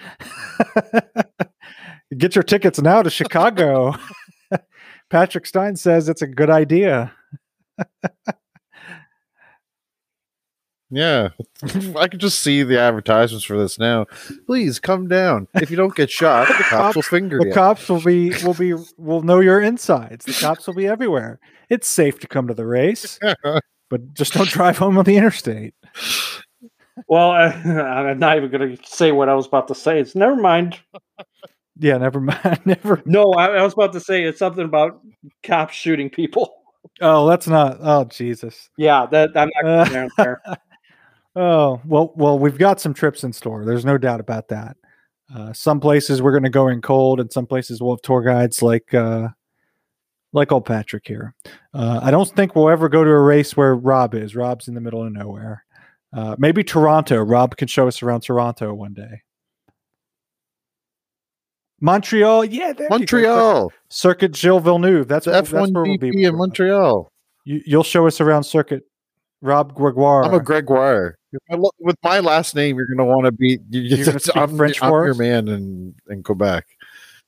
Get 2.16 2.34
your 2.34 2.42
tickets 2.42 2.80
now 2.80 3.02
to 3.02 3.10
Chicago. 3.10 3.94
Patrick 5.10 5.46
Stein 5.46 5.76
says 5.76 6.08
it's 6.08 6.22
a 6.22 6.26
good 6.26 6.50
idea. 6.50 7.12
Yeah, 10.90 11.28
I 11.98 12.08
can 12.08 12.18
just 12.18 12.38
see 12.38 12.62
the 12.62 12.80
advertisements 12.80 13.44
for 13.44 13.58
this 13.58 13.78
now. 13.78 14.06
Please 14.46 14.80
come 14.80 15.06
down. 15.06 15.46
If 15.56 15.70
you 15.70 15.76
don't 15.76 15.94
get 15.94 16.10
shot, 16.10 16.48
the 16.48 16.64
cops 16.64 16.96
will 16.96 17.02
finger 17.02 17.38
The 17.38 17.48
you. 17.48 17.52
cops 17.52 17.90
will 17.90 18.00
be 18.00 18.30
will 18.42 18.54
be 18.54 18.72
will 18.96 19.20
know 19.22 19.40
your 19.40 19.60
insides. 19.60 20.24
The 20.24 20.32
cops 20.32 20.66
will 20.66 20.72
be 20.74 20.86
everywhere. 20.86 21.40
It's 21.68 21.86
safe 21.86 22.18
to 22.20 22.26
come 22.26 22.48
to 22.48 22.54
the 22.54 22.64
race, 22.64 23.18
but 23.90 24.14
just 24.14 24.32
don't 24.32 24.48
drive 24.48 24.78
home 24.78 24.96
on 24.96 25.04
the 25.04 25.18
interstate. 25.18 25.74
Well, 27.06 27.32
I, 27.32 27.48
I'm 27.48 28.18
not 28.18 28.38
even 28.38 28.50
going 28.50 28.74
to 28.76 28.82
say 28.86 29.12
what 29.12 29.28
I 29.28 29.34
was 29.34 29.46
about 29.46 29.68
to 29.68 29.74
say. 29.74 30.00
It's 30.00 30.14
never 30.14 30.36
mind. 30.36 30.78
Yeah, 31.78 31.98
never 31.98 32.20
mind. 32.20 32.60
Never. 32.64 33.02
No, 33.04 33.32
I, 33.32 33.48
I 33.56 33.62
was 33.62 33.72
about 33.72 33.92
to 33.92 34.00
say 34.00 34.24
it's 34.24 34.38
something 34.38 34.64
about 34.64 35.00
cops 35.42 35.74
shooting 35.74 36.10
people. 36.10 36.52
Oh, 37.00 37.28
that's 37.28 37.46
not. 37.46 37.78
Oh, 37.80 38.04
Jesus. 38.04 38.70
Yeah, 38.76 39.06
that 39.06 39.30
I'm 39.36 39.50
not 39.62 39.64
Uh, 39.64 39.84
going 39.84 39.92
down 39.92 40.10
there. 40.16 40.42
Oh 41.36 41.80
well, 41.84 42.12
well, 42.16 42.36
we've 42.36 42.58
got 42.58 42.80
some 42.80 42.92
trips 42.94 43.22
in 43.22 43.32
store. 43.32 43.64
There's 43.64 43.84
no 43.84 43.96
doubt 43.96 44.18
about 44.18 44.48
that. 44.48 44.76
Uh, 45.32 45.52
some 45.52 45.78
places 45.78 46.20
we're 46.20 46.32
going 46.32 46.42
to 46.42 46.50
go 46.50 46.66
in 46.66 46.80
cold, 46.82 47.20
and 47.20 47.30
some 47.32 47.46
places 47.46 47.80
we'll 47.80 47.92
have 47.94 48.02
tour 48.02 48.22
guides 48.22 48.60
like 48.60 48.92
uh, 48.92 49.28
like 50.32 50.50
old 50.50 50.64
Patrick 50.64 51.06
here. 51.06 51.34
Uh, 51.72 52.00
I 52.02 52.10
don't 52.10 52.28
think 52.28 52.56
we'll 52.56 52.70
ever 52.70 52.88
go 52.88 53.04
to 53.04 53.10
a 53.10 53.20
race 53.20 53.56
where 53.56 53.76
Rob 53.76 54.14
is. 54.16 54.34
Rob's 54.34 54.66
in 54.66 54.74
the 54.74 54.80
middle 54.80 55.04
of 55.04 55.12
nowhere. 55.12 55.64
Uh, 56.12 56.34
maybe 56.38 56.64
Toronto. 56.64 57.22
Rob 57.22 57.56
can 57.56 57.68
show 57.68 57.86
us 57.86 58.02
around 58.02 58.22
Toronto 58.22 58.74
one 58.74 58.94
day. 58.94 59.22
Montreal, 61.80 62.44
yeah, 62.46 62.72
there. 62.72 62.88
Montreal, 62.90 63.72
Circuit 63.88 64.34
Gilles 64.34 64.60
Villeneuve. 64.60 65.06
That's 65.08 65.26
the 65.26 65.34
F 65.34 65.48
that's 65.50 65.52
one 65.52 65.72
we'll 65.72 65.98
be. 65.98 66.24
In 66.24 66.36
Montreal. 66.36 67.10
You, 67.44 67.62
you'll 67.64 67.82
show 67.84 68.06
us 68.06 68.20
around 68.20 68.44
Circuit. 68.44 68.84
Rob 69.40 69.72
Gregoire. 69.74 70.24
I'm 70.24 70.34
a 70.34 70.40
Gregoire. 70.40 71.16
If 71.32 71.40
I 71.50 71.54
look- 71.54 71.74
With 71.78 71.96
my 72.02 72.18
last 72.18 72.56
name, 72.56 72.76
you're 72.76 72.86
going 72.86 72.98
to 72.98 73.04
want 73.04 73.26
to 73.26 73.32
be. 73.32 73.58
You, 73.70 74.04
gonna 74.04 74.18
I'm, 74.34 74.56
French 74.56 74.82
I'm 74.82 74.90
your 74.90 75.14
man 75.14 75.46
in 75.48 75.94
in 76.08 76.22
Quebec. 76.24 76.66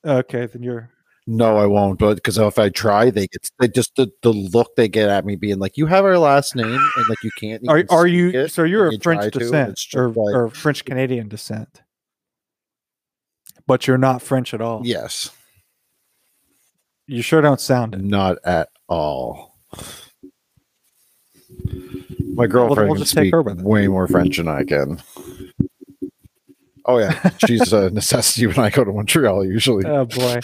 okay, 0.05 0.47
then 0.47 0.63
you're. 0.63 0.91
No, 1.27 1.57
I 1.59 1.67
won't. 1.67 2.01
But 2.01 2.17
because 2.17 2.39
if 2.39 2.59
I 2.59 2.71
try, 2.71 3.11
they 3.11 3.29
get 3.29 3.49
they 3.61 3.69
just 3.69 3.95
the, 3.95 4.11
the 4.23 4.33
look 4.33 4.75
they 4.75 4.89
get 4.89 5.09
at 5.09 5.25
me 5.25 5.37
being 5.37 5.61
like, 5.61 5.77
"You 5.77 5.87
have 5.87 6.05
our 6.05 6.19
last 6.19 6.57
name, 6.57 6.67
and 6.97 7.09
like 7.09 7.23
you 7.23 7.31
can't." 7.39 7.63
Are, 7.69 7.85
are 7.91 8.07
you? 8.07 8.31
it, 8.31 8.49
So 8.51 8.65
you're 8.65 8.91
you 8.91 8.99
French 9.01 9.33
descent 9.33 9.79
or, 9.95 10.09
like- 10.09 10.35
or 10.35 10.49
French 10.49 10.85
Canadian 10.85 11.29
descent, 11.29 11.83
but 13.71 13.87
you're 13.87 13.97
not 13.97 14.21
French 14.21 14.53
at 14.53 14.61
all. 14.61 14.83
Yes, 14.85 15.31
You 17.07 17.23
sure 17.23 17.41
don't 17.41 17.61
sound 17.61 17.95
it. 17.95 18.01
not 18.01 18.39
at 18.45 18.69
all. 18.89 19.55
My 22.35 22.35
we'll 22.35 22.49
girlfriend 22.49 22.91
can 22.91 22.99
just 22.99 23.15
take 23.15 23.33
speak 23.33 23.63
way 23.63 23.87
more 23.87 24.09
French 24.09 24.39
than 24.39 24.49
I 24.49 24.65
can. 24.65 25.01
Oh 26.85 26.99
yeah, 26.99 27.31
she's 27.47 27.73
a 27.73 27.91
necessity 28.01 28.49
when 28.49 28.59
I 28.59 28.71
go 28.71 28.83
to 28.83 28.93
Montreal. 28.93 29.45
Usually, 29.45 29.85
Oh 29.87 30.05
boy. 30.05 30.41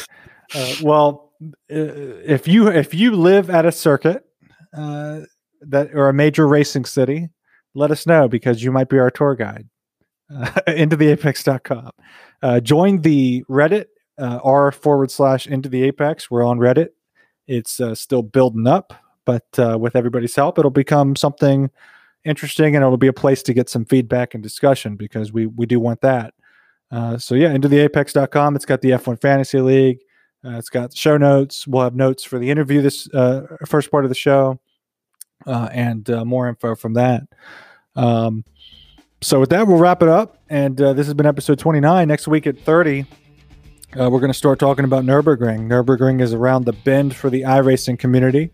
Uh, 0.54 0.74
well, 0.80 1.32
if 1.68 2.46
you 2.46 2.68
if 2.68 2.94
you 2.94 3.10
live 3.10 3.50
at 3.50 3.66
a 3.66 3.72
circuit 3.72 4.24
uh, 4.72 5.22
that 5.62 5.92
or 5.94 6.08
a 6.08 6.14
major 6.14 6.46
racing 6.46 6.84
city, 6.84 7.30
let 7.74 7.90
us 7.90 8.06
know 8.06 8.28
because 8.28 8.62
you 8.62 8.70
might 8.70 8.88
be 8.88 9.00
our 9.00 9.10
tour 9.10 9.34
guide. 9.34 9.68
Uh, 10.32 10.50
into 10.68 10.94
the 10.96 11.08
apex.com. 11.08 11.90
Uh, 12.42 12.60
join 12.60 13.00
the 13.00 13.44
Reddit 13.48 13.86
uh, 14.18 14.40
r 14.42 14.72
forward 14.72 15.10
slash 15.10 15.46
into 15.46 15.68
the 15.68 15.82
apex. 15.84 16.30
We're 16.30 16.44
on 16.44 16.58
Reddit. 16.58 16.88
It's 17.46 17.80
uh, 17.80 17.94
still 17.94 18.22
building 18.22 18.66
up, 18.66 18.94
but 19.24 19.46
uh, 19.58 19.78
with 19.78 19.94
everybody's 19.94 20.34
help, 20.34 20.58
it'll 20.58 20.70
become 20.70 21.16
something 21.16 21.70
interesting 22.24 22.74
and 22.74 22.84
it'll 22.84 22.96
be 22.96 23.06
a 23.06 23.12
place 23.12 23.42
to 23.44 23.54
get 23.54 23.68
some 23.68 23.84
feedback 23.84 24.34
and 24.34 24.42
discussion 24.42 24.96
because 24.96 25.32
we 25.32 25.46
we 25.46 25.66
do 25.66 25.78
want 25.78 26.00
that. 26.00 26.34
Uh, 26.90 27.18
so 27.18 27.34
yeah, 27.34 27.52
into 27.52 27.68
the 27.68 27.78
apex.com. 27.78 28.56
It's 28.56 28.64
got 28.64 28.80
the 28.80 28.90
F1 28.90 29.20
Fantasy 29.20 29.60
League. 29.60 29.98
Uh, 30.44 30.58
it's 30.58 30.68
got 30.68 30.94
show 30.94 31.16
notes. 31.16 31.66
We'll 31.66 31.82
have 31.82 31.94
notes 31.94 32.22
for 32.24 32.38
the 32.38 32.50
interview 32.50 32.82
this 32.82 33.08
uh, 33.12 33.46
first 33.66 33.90
part 33.90 34.04
of 34.04 34.08
the 34.10 34.14
show, 34.14 34.60
uh, 35.46 35.68
and 35.72 36.08
uh, 36.10 36.24
more 36.24 36.48
info 36.48 36.74
from 36.74 36.94
that. 36.94 37.22
Um, 37.96 38.44
so 39.26 39.40
with 39.40 39.50
that, 39.50 39.66
we'll 39.66 39.78
wrap 39.78 40.02
it 40.02 40.08
up. 40.08 40.38
And 40.48 40.80
uh, 40.80 40.92
this 40.92 41.06
has 41.08 41.14
been 41.14 41.26
episode 41.26 41.58
29. 41.58 42.06
Next 42.06 42.28
week 42.28 42.46
at 42.46 42.60
30, 42.60 43.04
uh, 43.98 44.08
we're 44.08 44.20
going 44.20 44.30
to 44.30 44.38
start 44.38 44.60
talking 44.60 44.84
about 44.84 45.02
Nurburgring. 45.02 45.66
Nurburgring 45.66 46.20
is 46.20 46.32
around 46.32 46.64
the 46.64 46.72
bend 46.72 47.16
for 47.16 47.28
the 47.28 47.42
iRacing 47.42 47.98
community, 47.98 48.52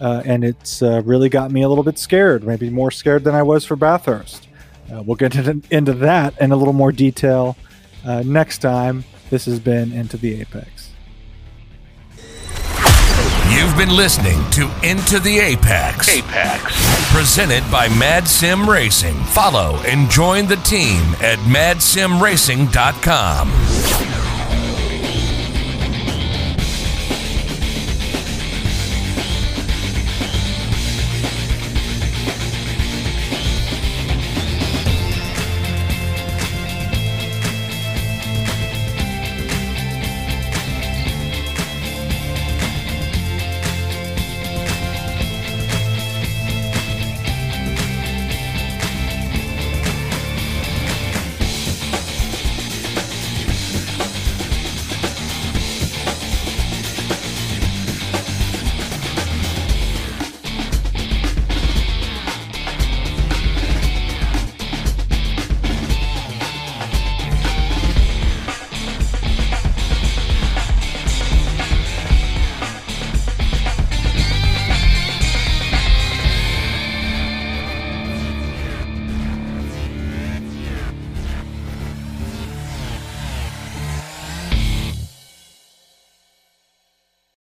uh, 0.00 0.22
and 0.24 0.44
it's 0.44 0.82
uh, 0.82 1.02
really 1.04 1.28
got 1.28 1.50
me 1.50 1.62
a 1.62 1.68
little 1.68 1.82
bit 1.82 1.98
scared. 1.98 2.44
Maybe 2.44 2.70
more 2.70 2.92
scared 2.92 3.24
than 3.24 3.34
I 3.34 3.42
was 3.42 3.64
for 3.64 3.74
Bathurst. 3.74 4.46
Uh, 4.88 5.02
we'll 5.02 5.16
get 5.16 5.34
into, 5.70 5.92
that 5.94 6.40
in 6.40 6.52
a 6.52 6.56
little 6.56 6.74
more 6.74 6.92
detail 6.92 7.56
uh, 8.04 8.22
next 8.24 8.58
time. 8.58 9.02
This 9.30 9.46
has 9.46 9.58
been 9.58 9.92
Into 9.92 10.16
the 10.16 10.40
Apex. 10.40 10.73
You've 13.50 13.76
been 13.76 13.94
listening 13.94 14.42
to 14.50 14.70
Into 14.82 15.20
the 15.20 15.38
Apex. 15.38 16.08
Apex. 16.08 17.12
Presented 17.12 17.62
by 17.70 17.88
Mad 17.88 18.26
Sim 18.26 18.68
Racing. 18.68 19.14
Follow 19.24 19.76
and 19.86 20.10
join 20.10 20.46
the 20.46 20.56
team 20.56 21.02
at 21.20 21.38
madsimracing.com. 21.40 24.23